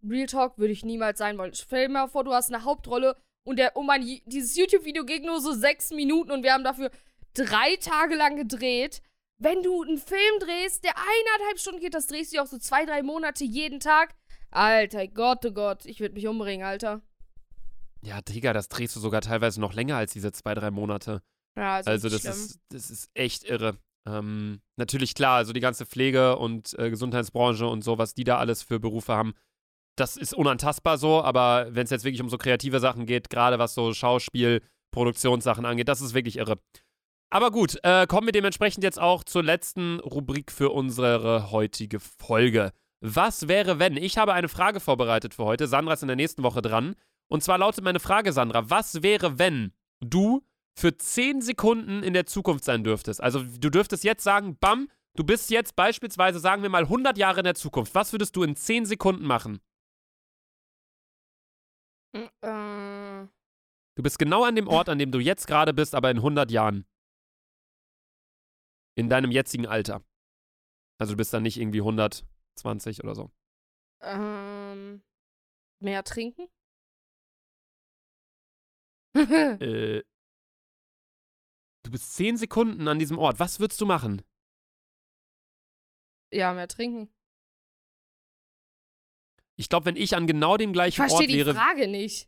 Real 0.08 0.28
Talk 0.28 0.58
würde 0.58 0.74
ich 0.74 0.84
niemals 0.84 1.20
sein 1.20 1.38
wollen. 1.38 1.54
Stell 1.54 1.88
dir 1.88 1.94
mal 1.94 2.08
vor, 2.08 2.24
du 2.24 2.34
hast 2.34 2.54
eine 2.54 2.64
Hauptrolle 2.64 3.16
und 3.44 3.58
der, 3.58 3.74
oh 3.76 3.84
mein, 3.84 4.02
dieses 4.26 4.56
YouTube-Video 4.56 5.06
geht 5.06 5.24
nur 5.24 5.42
so 5.42 5.54
sechs 5.54 5.92
Minuten 5.92 6.32
und 6.32 6.44
wir 6.44 6.54
haben 6.54 6.64
dafür 6.64 6.92
drei 7.34 7.76
Tage 7.78 8.16
lang 8.16 8.36
gedreht. 8.36 9.02
Wenn 9.38 9.64
du 9.64 9.82
einen 9.82 9.98
Film 9.98 10.40
drehst, 10.40 10.84
der 10.84 10.94
eineinhalb 10.98 11.60
Stunden 11.60 11.80
geht, 11.80 11.94
das 11.96 12.08
drehst 12.08 12.32
du 12.32 12.38
ja 12.38 12.44
auch 12.44 12.48
so 12.48 12.60
zwei, 12.60 12.86
drei 12.86 13.02
Monate 13.02 13.44
jeden 13.44 13.80
Tag. 13.80 14.14
Alter 14.52 15.08
Gott, 15.08 15.46
oh 15.46 15.52
Gott, 15.52 15.86
ich 15.86 16.00
würde 16.00 16.14
mich 16.14 16.28
umbringen, 16.28 16.66
Alter. 16.66 17.02
Ja, 18.04 18.22
Digga, 18.22 18.54
das 18.54 18.68
drehst 18.68 18.96
du 18.96 19.00
sogar 19.00 19.22
teilweise 19.22 19.62
noch 19.62 19.74
länger 19.74 19.98
als 19.98 20.14
diese 20.14 20.32
zwei, 20.32 20.54
drei 20.54 20.72
Monate. 20.72 21.22
Ja, 21.56 21.76
also, 21.76 21.90
Also 21.92 22.10
das 22.10 22.22
schlimm. 22.22 22.34
ist, 22.34 22.60
das 22.70 22.90
ist 22.92 23.10
echt 23.14 23.44
irre. 23.44 23.78
Ähm, 24.08 24.62
natürlich 24.78 25.14
klar, 25.14 25.38
also 25.38 25.54
die 25.54 25.60
ganze 25.60 25.86
Pflege 25.86 26.38
und 26.38 26.78
äh, 26.80 26.90
Gesundheitsbranche 26.90 27.68
und 27.68 27.84
so, 27.84 27.98
was 27.98 28.14
die 28.16 28.24
da 28.24 28.38
alles 28.40 28.64
für 28.64 28.80
Berufe 28.80 29.14
haben, 29.14 29.34
das 29.96 30.18
ist 30.18 30.34
unantastbar 30.34 30.98
so, 30.98 31.22
aber 31.22 31.68
wenn 31.72 31.84
es 31.84 31.90
jetzt 31.90 32.04
wirklich 32.04 32.22
um 32.22 32.30
so 32.30 32.38
kreative 32.38 32.80
Sachen 32.80 33.06
geht, 33.06 33.30
gerade 33.30 33.60
was 33.60 33.74
so 33.74 33.94
Schauspiel, 33.94 34.62
Produktionssachen 34.92 35.66
angeht, 35.66 35.88
das 35.88 36.02
ist 36.02 36.14
wirklich 36.14 36.38
irre. 36.38 36.60
Aber 37.30 37.52
gut, 37.52 37.80
äh, 37.84 38.08
kommen 38.08 38.28
wir 38.28 38.34
dementsprechend 38.34 38.84
jetzt 38.84 39.00
auch 39.00 39.24
zur 39.24 39.44
letzten 39.44 40.00
Rubrik 40.02 40.52
für 40.52 40.70
unsere 40.70 41.52
heutige 41.52 42.00
Folge. 42.00 42.72
Was 43.00 43.48
wäre, 43.48 43.80
wenn? 43.80 43.96
Ich 43.96 44.18
habe 44.18 44.34
eine 44.34 44.50
Frage 44.50 44.80
vorbereitet 44.80 45.34
für 45.34 45.46
heute. 45.46 45.68
Sandra 45.68 45.94
ist 45.94 46.02
in 46.02 46.08
der 46.08 46.18
nächsten 46.18 46.44
Woche 46.44 46.62
dran. 46.62 46.96
Und 47.30 47.42
zwar 47.42 47.58
lautet 47.58 47.86
meine 47.86 48.02
Frage, 48.02 48.34
Sandra, 48.34 48.70
was 48.70 49.02
wäre, 49.02 49.40
wenn 49.40 49.72
du 50.02 50.44
für 50.78 50.98
10 50.98 51.42
Sekunden 51.42 52.04
in 52.04 52.14
der 52.14 52.26
Zukunft 52.26 52.66
sein 52.66 52.84
dürftest? 52.84 53.24
Also 53.24 53.42
du 53.44 53.70
dürftest 53.70 54.04
jetzt 54.04 54.24
sagen, 54.24 54.58
bam, 54.60 54.90
du 55.16 55.24
bist 55.24 55.50
jetzt 55.50 55.78
beispielsweise, 55.78 56.40
sagen 56.40 56.64
wir 56.64 56.70
mal, 56.70 56.84
100 56.84 57.18
Jahre 57.18 57.40
in 57.40 57.46
der 57.46 57.56
Zukunft. 57.56 57.96
Was 57.96 58.12
würdest 58.12 58.36
du 58.36 58.44
in 58.44 58.58
10 58.58 58.86
Sekunden 58.86 59.26
machen? 59.26 59.62
Äh, 62.14 63.28
Du 63.96 64.04
bist 64.04 64.18
genau 64.20 64.44
an 64.44 64.56
dem 64.56 64.68
Ort, 64.68 64.90
an 64.90 65.00
dem 65.00 65.12
du 65.12 65.20
jetzt 65.20 65.48
gerade 65.48 65.74
bist, 65.74 65.96
aber 65.96 66.10
in 66.12 66.18
100 66.18 66.50
Jahren. 66.52 66.86
In 68.96 69.10
deinem 69.10 69.32
jetzigen 69.32 69.68
Alter. 69.68 70.04
Also 70.98 71.14
du 71.14 71.18
bist 71.18 71.34
dann 71.34 71.44
nicht 71.44 71.58
irgendwie 71.58 71.80
120 71.82 73.04
oder 73.04 73.16
so. 73.16 73.32
ähm, 74.02 75.02
mehr 75.80 76.04
trinken? 76.04 76.48
Äh, 79.14 80.04
du 81.84 81.92
bist 81.92 82.14
10 82.14 82.38
Sekunden 82.38 82.88
an 82.88 82.98
diesem 83.00 83.18
Ort. 83.18 83.40
Was 83.40 83.60
würdest 83.60 83.82
du 83.82 83.86
machen? 83.86 84.22
ja, 86.34 86.54
mehr 86.54 86.68
trinken. 86.70 87.14
Ich 89.62 89.70
glaube, 89.70 89.86
wenn 89.86 89.96
ich 89.96 90.16
an 90.16 90.28
genau 90.28 90.58
dem 90.58 90.72
Ich 90.72 90.74
gleichen 90.74 91.02
Ort 91.02 91.12
verstehe 91.12 91.28
die 91.28 91.38
wäre. 91.38 91.54
Frage 91.54 91.88
nicht. 91.88 92.28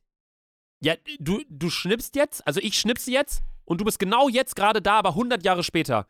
Ja, 0.81 0.95
du, 1.19 1.41
du 1.49 1.69
schnippst 1.69 2.15
jetzt, 2.15 2.45
also 2.45 2.59
ich 2.59 2.77
schnipse 2.79 3.11
jetzt 3.11 3.41
und 3.65 3.81
du 3.81 3.85
bist 3.85 3.99
genau 3.99 4.29
jetzt 4.29 4.55
gerade 4.55 4.81
da, 4.81 4.99
aber 4.99 5.09
100 5.09 5.43
Jahre 5.43 5.63
später. 5.63 6.07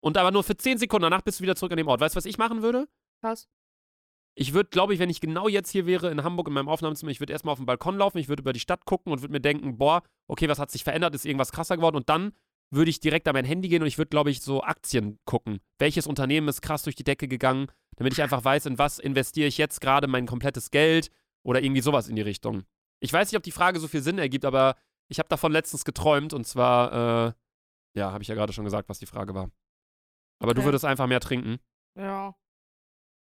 Und 0.00 0.18
aber 0.18 0.30
nur 0.30 0.42
für 0.42 0.56
10 0.56 0.78
Sekunden, 0.78 1.04
danach 1.04 1.22
bist 1.22 1.38
du 1.38 1.42
wieder 1.42 1.56
zurück 1.56 1.72
an 1.72 1.78
dem 1.78 1.88
Ort. 1.88 2.00
Weißt 2.00 2.14
du, 2.14 2.18
was 2.18 2.24
ich 2.24 2.36
machen 2.36 2.62
würde? 2.62 2.88
Was? 3.22 3.48
Ich 4.34 4.52
würde, 4.54 4.70
glaube 4.70 4.92
ich, 4.94 4.98
wenn 4.98 5.10
ich 5.10 5.20
genau 5.20 5.46
jetzt 5.48 5.70
hier 5.70 5.86
wäre 5.86 6.10
in 6.10 6.24
Hamburg 6.24 6.48
in 6.48 6.54
meinem 6.54 6.68
Aufnahmezimmer, 6.68 7.10
ich 7.12 7.20
würde 7.20 7.32
erstmal 7.32 7.52
auf 7.52 7.58
den 7.58 7.66
Balkon 7.66 7.96
laufen, 7.96 8.18
ich 8.18 8.28
würde 8.28 8.42
über 8.42 8.52
die 8.52 8.60
Stadt 8.60 8.84
gucken 8.84 9.12
und 9.12 9.20
würde 9.20 9.32
mir 9.32 9.40
denken, 9.40 9.78
boah, 9.78 10.02
okay, 10.26 10.48
was 10.48 10.58
hat 10.58 10.70
sich 10.70 10.84
verändert, 10.84 11.14
ist 11.14 11.24
irgendwas 11.24 11.52
krasser 11.52 11.76
geworden 11.76 11.96
und 11.96 12.08
dann 12.08 12.32
würde 12.72 12.90
ich 12.90 13.00
direkt 13.00 13.28
an 13.28 13.34
mein 13.34 13.44
Handy 13.44 13.68
gehen 13.68 13.82
und 13.82 13.88
ich 13.88 13.98
würde, 13.98 14.08
glaube 14.08 14.30
ich, 14.30 14.40
so 14.40 14.62
Aktien 14.62 15.18
gucken. 15.24 15.60
Welches 15.78 16.06
Unternehmen 16.06 16.48
ist 16.48 16.62
krass 16.62 16.82
durch 16.82 16.96
die 16.96 17.04
Decke 17.04 17.28
gegangen, 17.28 17.66
damit 17.96 18.12
ich 18.14 18.22
einfach 18.22 18.44
weiß, 18.44 18.66
in 18.66 18.78
was 18.78 18.98
investiere 18.98 19.46
ich 19.46 19.58
jetzt 19.58 19.80
gerade 19.80 20.06
mein 20.06 20.26
komplettes 20.26 20.70
Geld 20.70 21.10
oder 21.44 21.62
irgendwie 21.62 21.82
sowas 21.82 22.08
in 22.08 22.16
die 22.16 22.22
Richtung. 22.22 22.62
Ich 23.00 23.12
weiß 23.12 23.30
nicht, 23.30 23.36
ob 23.36 23.42
die 23.42 23.50
Frage 23.50 23.78
so 23.78 23.88
viel 23.88 24.02
Sinn 24.02 24.18
ergibt, 24.18 24.44
aber 24.44 24.76
ich 25.08 25.18
habe 25.18 25.28
davon 25.28 25.52
letztens 25.52 25.84
geträumt 25.84 26.32
und 26.32 26.46
zwar, 26.46 27.28
äh, 27.28 27.32
ja, 27.94 28.12
habe 28.12 28.22
ich 28.22 28.28
ja 28.28 28.34
gerade 28.34 28.52
schon 28.52 28.64
gesagt, 28.64 28.88
was 28.88 28.98
die 28.98 29.06
Frage 29.06 29.34
war. 29.34 29.50
Aber 30.38 30.54
du 30.54 30.60
Okay. 30.60 30.68
würdest 30.68 30.84
einfach 30.84 31.06
mehr 31.06 31.20
trinken. 31.20 31.58
Ja. 31.96 32.34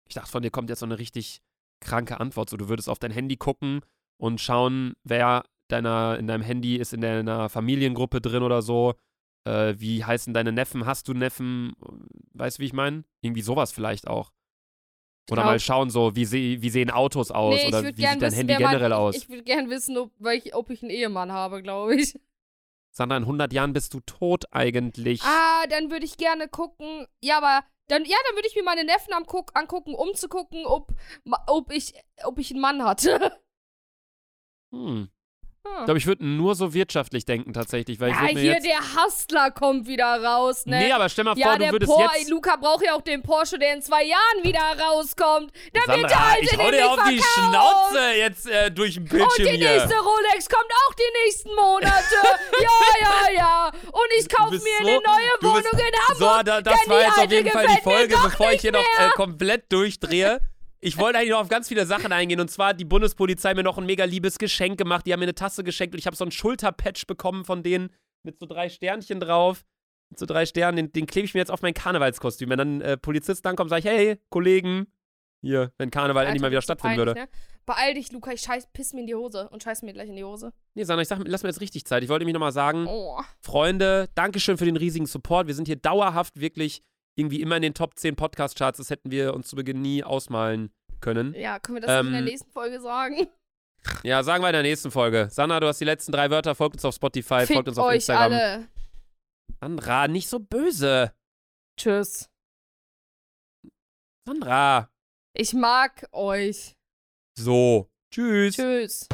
Ich 0.08 0.16
dachte, 0.16 0.30
von 0.32 0.42
dir 0.44 0.52
kommt 0.52 0.70
jetzt 0.70 0.80
so 0.80 0.86
eine 0.86 1.00
richtig 1.00 1.42
kranke 1.82 2.20
Antwort. 2.20 2.50
So, 2.50 2.58
du 2.58 2.68
würdest 2.68 2.90
auf 2.90 3.00
dein 3.00 3.12
Handy 3.12 3.38
gucken 3.38 3.82
und 4.18 4.42
schauen, 4.42 4.94
wer 5.04 5.44
deiner, 5.70 6.18
in 6.20 6.28
deinem 6.28 6.42
Handy 6.44 6.76
ist 6.76 6.94
in 6.94 7.02
deiner 7.02 7.48
Familiengruppe 7.48 8.20
drin 8.22 8.44
oder 8.44 8.62
so. 8.62 8.96
Äh, 9.46 9.76
wie 9.78 10.04
heißen 10.04 10.34
deine 10.34 10.52
Neffen? 10.52 10.86
Hast 10.86 11.08
du 11.08 11.14
Neffen? 11.14 11.74
Weißt 12.34 12.58
du, 12.58 12.62
wie 12.62 12.66
ich 12.66 12.74
meine? 12.74 13.04
Irgendwie 13.22 13.42
sowas 13.42 13.72
vielleicht 13.72 14.08
auch. 14.08 14.32
Oder 15.32 15.44
mal 15.44 15.60
schauen, 15.60 15.90
so, 15.90 16.16
wie, 16.16 16.26
se 16.26 16.38
wie 16.38 16.70
sehen 16.70 16.90
Autos 16.90 17.30
aus? 17.32 17.54
Nee, 17.54 17.62
ich 17.62 17.68
oder 17.68 17.84
wie 17.84 17.88
sieht 17.88 18.04
dein 18.06 18.22
wissen, 18.22 18.36
Handy 18.36 18.56
generell 18.56 18.94
aus? 18.94 19.16
Ich 19.16 19.30
würde 19.30 19.44
gern 19.44 19.70
wissen, 19.70 19.98
ob, 19.98 20.12
welch, 20.18 20.56
ob 20.56 20.70
ich 20.72 20.82
einen 20.82 20.90
Ehemann 20.90 21.32
habe, 21.32 21.62
glaube 21.62 21.96
ich. 21.96 22.20
Sandra, 22.92 23.18
in 23.18 23.24
100 23.24 23.54
Jahren 23.54 23.74
bist 23.74 23.94
du 23.94 24.00
tot 24.00 24.46
eigentlich. 24.52 25.22
Ah, 25.22 25.68
dann 25.70 25.92
würde 25.92 26.06
ich 26.06 26.18
gerne 26.18 26.48
gucken. 26.48 27.06
Ja, 27.22 27.38
aber 27.38 27.64
dann, 27.88 28.06
ja, 28.06 28.18
dann 28.28 28.36
würde 28.36 28.48
ich 28.48 28.56
mir 28.56 28.64
meine 28.64 28.84
Neffen 28.84 29.14
anguck, 29.14 29.52
angucken, 29.54 29.94
um 29.94 30.14
zu 30.16 30.28
gucken, 30.30 30.66
ob, 30.66 30.94
ob, 31.48 31.72
ich, 31.72 31.94
ob 32.24 32.40
ich 32.40 32.52
einen 32.52 32.62
Mann 32.62 32.84
hatte. 32.84 33.38
Hm. 34.72 35.10
Ich 35.72 35.80
Hm. 35.80 35.86
glaube, 35.86 35.98
ich 36.00 36.08
würde 36.08 36.26
nur 36.26 36.56
so 36.56 36.74
wirtschaftlich 36.74 37.26
denken 37.26 37.54
tatsächlich, 37.54 38.00
weil 38.00 38.10
ich 38.12 38.16
Ja, 38.18 38.24
mir 38.34 38.40
hier 38.40 38.60
der 38.60 38.80
Hustler 38.80 39.50
kommt 39.52 39.88
wieder 39.88 40.22
raus, 40.24 40.66
ne? 40.66 40.78
Nee, 40.80 40.92
aber 40.92 41.08
stell 41.10 41.24
mal 41.24 41.38
ja, 41.38 41.48
vor, 41.48 41.54
du 41.58 41.60
der 41.64 41.72
würdest 41.72 41.92
Por 41.92 42.12
jetzt... 42.16 42.30
Luca 42.30 42.56
braucht 42.58 42.84
ja 42.86 42.94
auch 42.96 43.02
den 43.02 43.22
Porsche, 43.24 43.58
der 43.58 43.74
in 43.76 43.82
zwei 43.82 44.04
Jahren 44.04 44.44
wieder 44.44 44.60
rauskommt. 44.60 45.52
Dann 45.74 45.96
wird 45.96 46.10
der 46.10 46.18
Sandra, 46.18 46.32
alte 46.34 46.46
ich 46.46 46.58
hau 46.58 46.72
dir 46.72 46.92
auf 46.92 47.00
die. 47.10 47.22
Schnauze 47.22 48.12
jetzt 48.18 48.48
äh, 48.50 48.72
durch 48.72 48.96
den 48.96 49.04
Und 49.04 49.10
Bildschirm 49.10 49.46
die 49.46 49.58
hier. 49.58 49.72
nächste 49.72 49.96
Rolex 50.00 50.50
kommt 50.50 50.72
auch 50.88 50.94
die 50.96 51.26
nächsten 51.26 51.56
Monate. 51.56 52.16
ja, 52.62 52.70
ja, 53.02 53.34
ja. 53.36 53.72
Und 53.88 54.10
ich 54.20 54.28
kaufe 54.30 54.52
mir 54.56 54.60
so- 54.60 54.88
eine 54.88 54.92
neue 54.92 55.02
du 55.42 55.54
bist- 55.54 55.74
Wohnung 55.74 55.86
in 55.88 56.08
Hamburg. 56.08 56.38
So, 56.38 56.44
da, 56.44 56.62
das 56.62 56.90
war 56.90 57.02
jetzt 57.02 57.18
auf 57.20 57.32
jeden 57.32 57.50
Fall 57.52 57.68
die 57.68 57.82
Folge, 57.82 58.16
bevor 58.22 58.52
ich 58.52 58.62
hier 58.62 58.72
noch 58.74 58.80
äh, 58.80 59.10
komplett 59.16 59.72
durchdrehe. 59.72 60.40
Ich 60.82 60.98
wollte 60.98 61.18
eigentlich 61.20 61.32
noch 61.32 61.42
auf 61.42 61.50
ganz 61.50 61.68
viele 61.68 61.86
Sachen 61.86 62.12
eingehen. 62.12 62.40
Und 62.40 62.50
zwar 62.50 62.70
hat 62.70 62.80
die 62.80 62.86
Bundespolizei 62.86 63.54
mir 63.54 63.64
noch 63.64 63.78
ein 63.78 63.86
mega 63.86 64.06
liebes 64.06 64.38
Geschenk 64.38 64.78
gemacht. 64.78 65.06
Die 65.06 65.14
haben 65.14 65.20
mir 65.20 65.26
eine 65.26 65.36
Tasse 65.36 65.64
geschenkt 65.64 65.94
und 65.94 66.00
ich 66.00 66.06
habe 66.06 66.16
so 66.16 66.24
einen 66.24 66.32
Schulterpatch 66.32 67.06
bekommen 67.06 67.44
von 67.46 67.64
denen 67.64 67.90
mit 68.24 68.40
so 68.40 68.46
drei 68.46 68.70
Sternchen 68.70 69.20
drauf. 69.20 69.66
Mit 70.10 70.20
so 70.20 70.26
drei 70.26 70.46
Sternen. 70.46 70.76
Den, 70.78 70.92
den 70.92 71.06
klebe 71.06 71.26
ich 71.26 71.34
mir 71.34 71.40
jetzt 71.40 71.52
auf 71.52 71.62
mein 71.62 71.74
Karnevalskostüm. 71.74 72.50
Wenn 72.50 72.58
dann 72.58 72.82
äh, 72.82 72.98
Polizisten 72.98 73.48
ankommen, 73.48 73.70
sage 73.70 73.80
ich, 73.82 73.86
hey, 73.86 74.20
Kollegen, 74.30 74.88
Hier, 75.42 75.72
wenn 75.78 75.92
Karneval 75.92 76.26
endlich 76.26 76.42
mal 76.42 76.48
Alter, 76.48 76.52
wieder 76.54 76.62
stattfinden 76.62 76.98
peinlich, 76.98 77.16
würde. 77.16 77.22
Ne? 77.22 77.30
Beeil 77.66 77.94
dich, 77.94 78.12
Luca, 78.12 78.32
ich 78.32 78.42
scheiß, 78.42 78.68
piss 78.74 78.94
mir 78.94 79.02
in 79.02 79.08
die 79.08 79.16
Hose 79.16 79.48
und 79.50 79.62
scheiß 79.62 79.84
mir 79.84 79.94
gleich 79.94 80.10
in 80.10 80.16
die 80.16 80.24
Hose. 80.24 80.52
Nee, 80.74 80.84
Sandra, 80.84 81.04
ich 81.04 81.08
sag, 81.08 81.20
lass 81.26 81.44
mir 81.44 81.50
jetzt 81.50 81.62
richtig 81.62 81.86
Zeit. 81.86 82.02
Ich 82.04 82.10
wollte 82.10 82.26
mich 82.26 82.34
nochmal 82.34 82.52
sagen, 82.52 82.88
Oh. 82.88 83.22
Freunde, 83.42 84.10
Dankeschön 84.16 84.58
für 84.58 84.66
den 84.66 84.78
riesigen 84.78 85.06
Support. 85.06 85.46
Wir 85.48 85.54
sind 85.54 85.68
hier 85.68 85.76
dauerhaft 85.76 86.40
wirklich 86.40 86.82
irgendwie 87.16 87.42
immer 87.42 87.56
in 87.58 87.62
den 87.62 87.74
Top 87.74 87.98
10 87.98 88.16
Podcast-Charts. 88.16 88.78
Das 88.78 88.90
hätten 88.90 89.12
wir 89.12 89.34
uns 89.34 89.48
zu 89.50 89.56
Beginn 89.56 89.82
nie 89.82 90.04
ausmalen 90.04 90.72
können. 91.02 91.34
Ja, 91.36 91.60
können 91.60 91.78
wir 91.78 91.82
das 91.88 92.06
in 92.06 92.12
der 92.12 92.20
Ähm, 92.20 92.26
nächsten 92.26 92.52
Folge 92.52 92.80
sagen? 92.82 93.28
Ja, 94.04 94.24
sagen 94.24 94.44
wir 94.44 94.50
in 94.50 94.54
der 94.54 94.62
nächsten 94.64 94.92
Folge. 94.92 95.30
Sandra, 95.32 95.60
du 95.62 95.68
hast 95.68 95.80
die 95.80 95.86
letzten 95.86 96.12
drei 96.12 96.30
Wörter. 96.30 96.54
Folgt 96.56 96.76
uns 96.76 96.86
auf 96.86 96.96
Spotify, 96.96 97.42
Fickt 97.46 97.54
folgt 97.54 97.70
uns 97.70 97.78
auf 97.78 97.86
euch 97.88 97.96
Instagram. 97.96 98.34
alle. 98.34 98.68
Sandra, 99.62 100.08
nicht 100.10 100.28
so 100.28 100.40
böse. 100.40 101.14
Tschüss. 101.80 102.30
Sandra. 104.28 104.90
Ich 105.34 105.54
mag 105.54 106.08
euch. 106.12 106.76
So. 107.38 107.90
Tschüss. 108.14 108.56
Tschüss. 108.56 109.08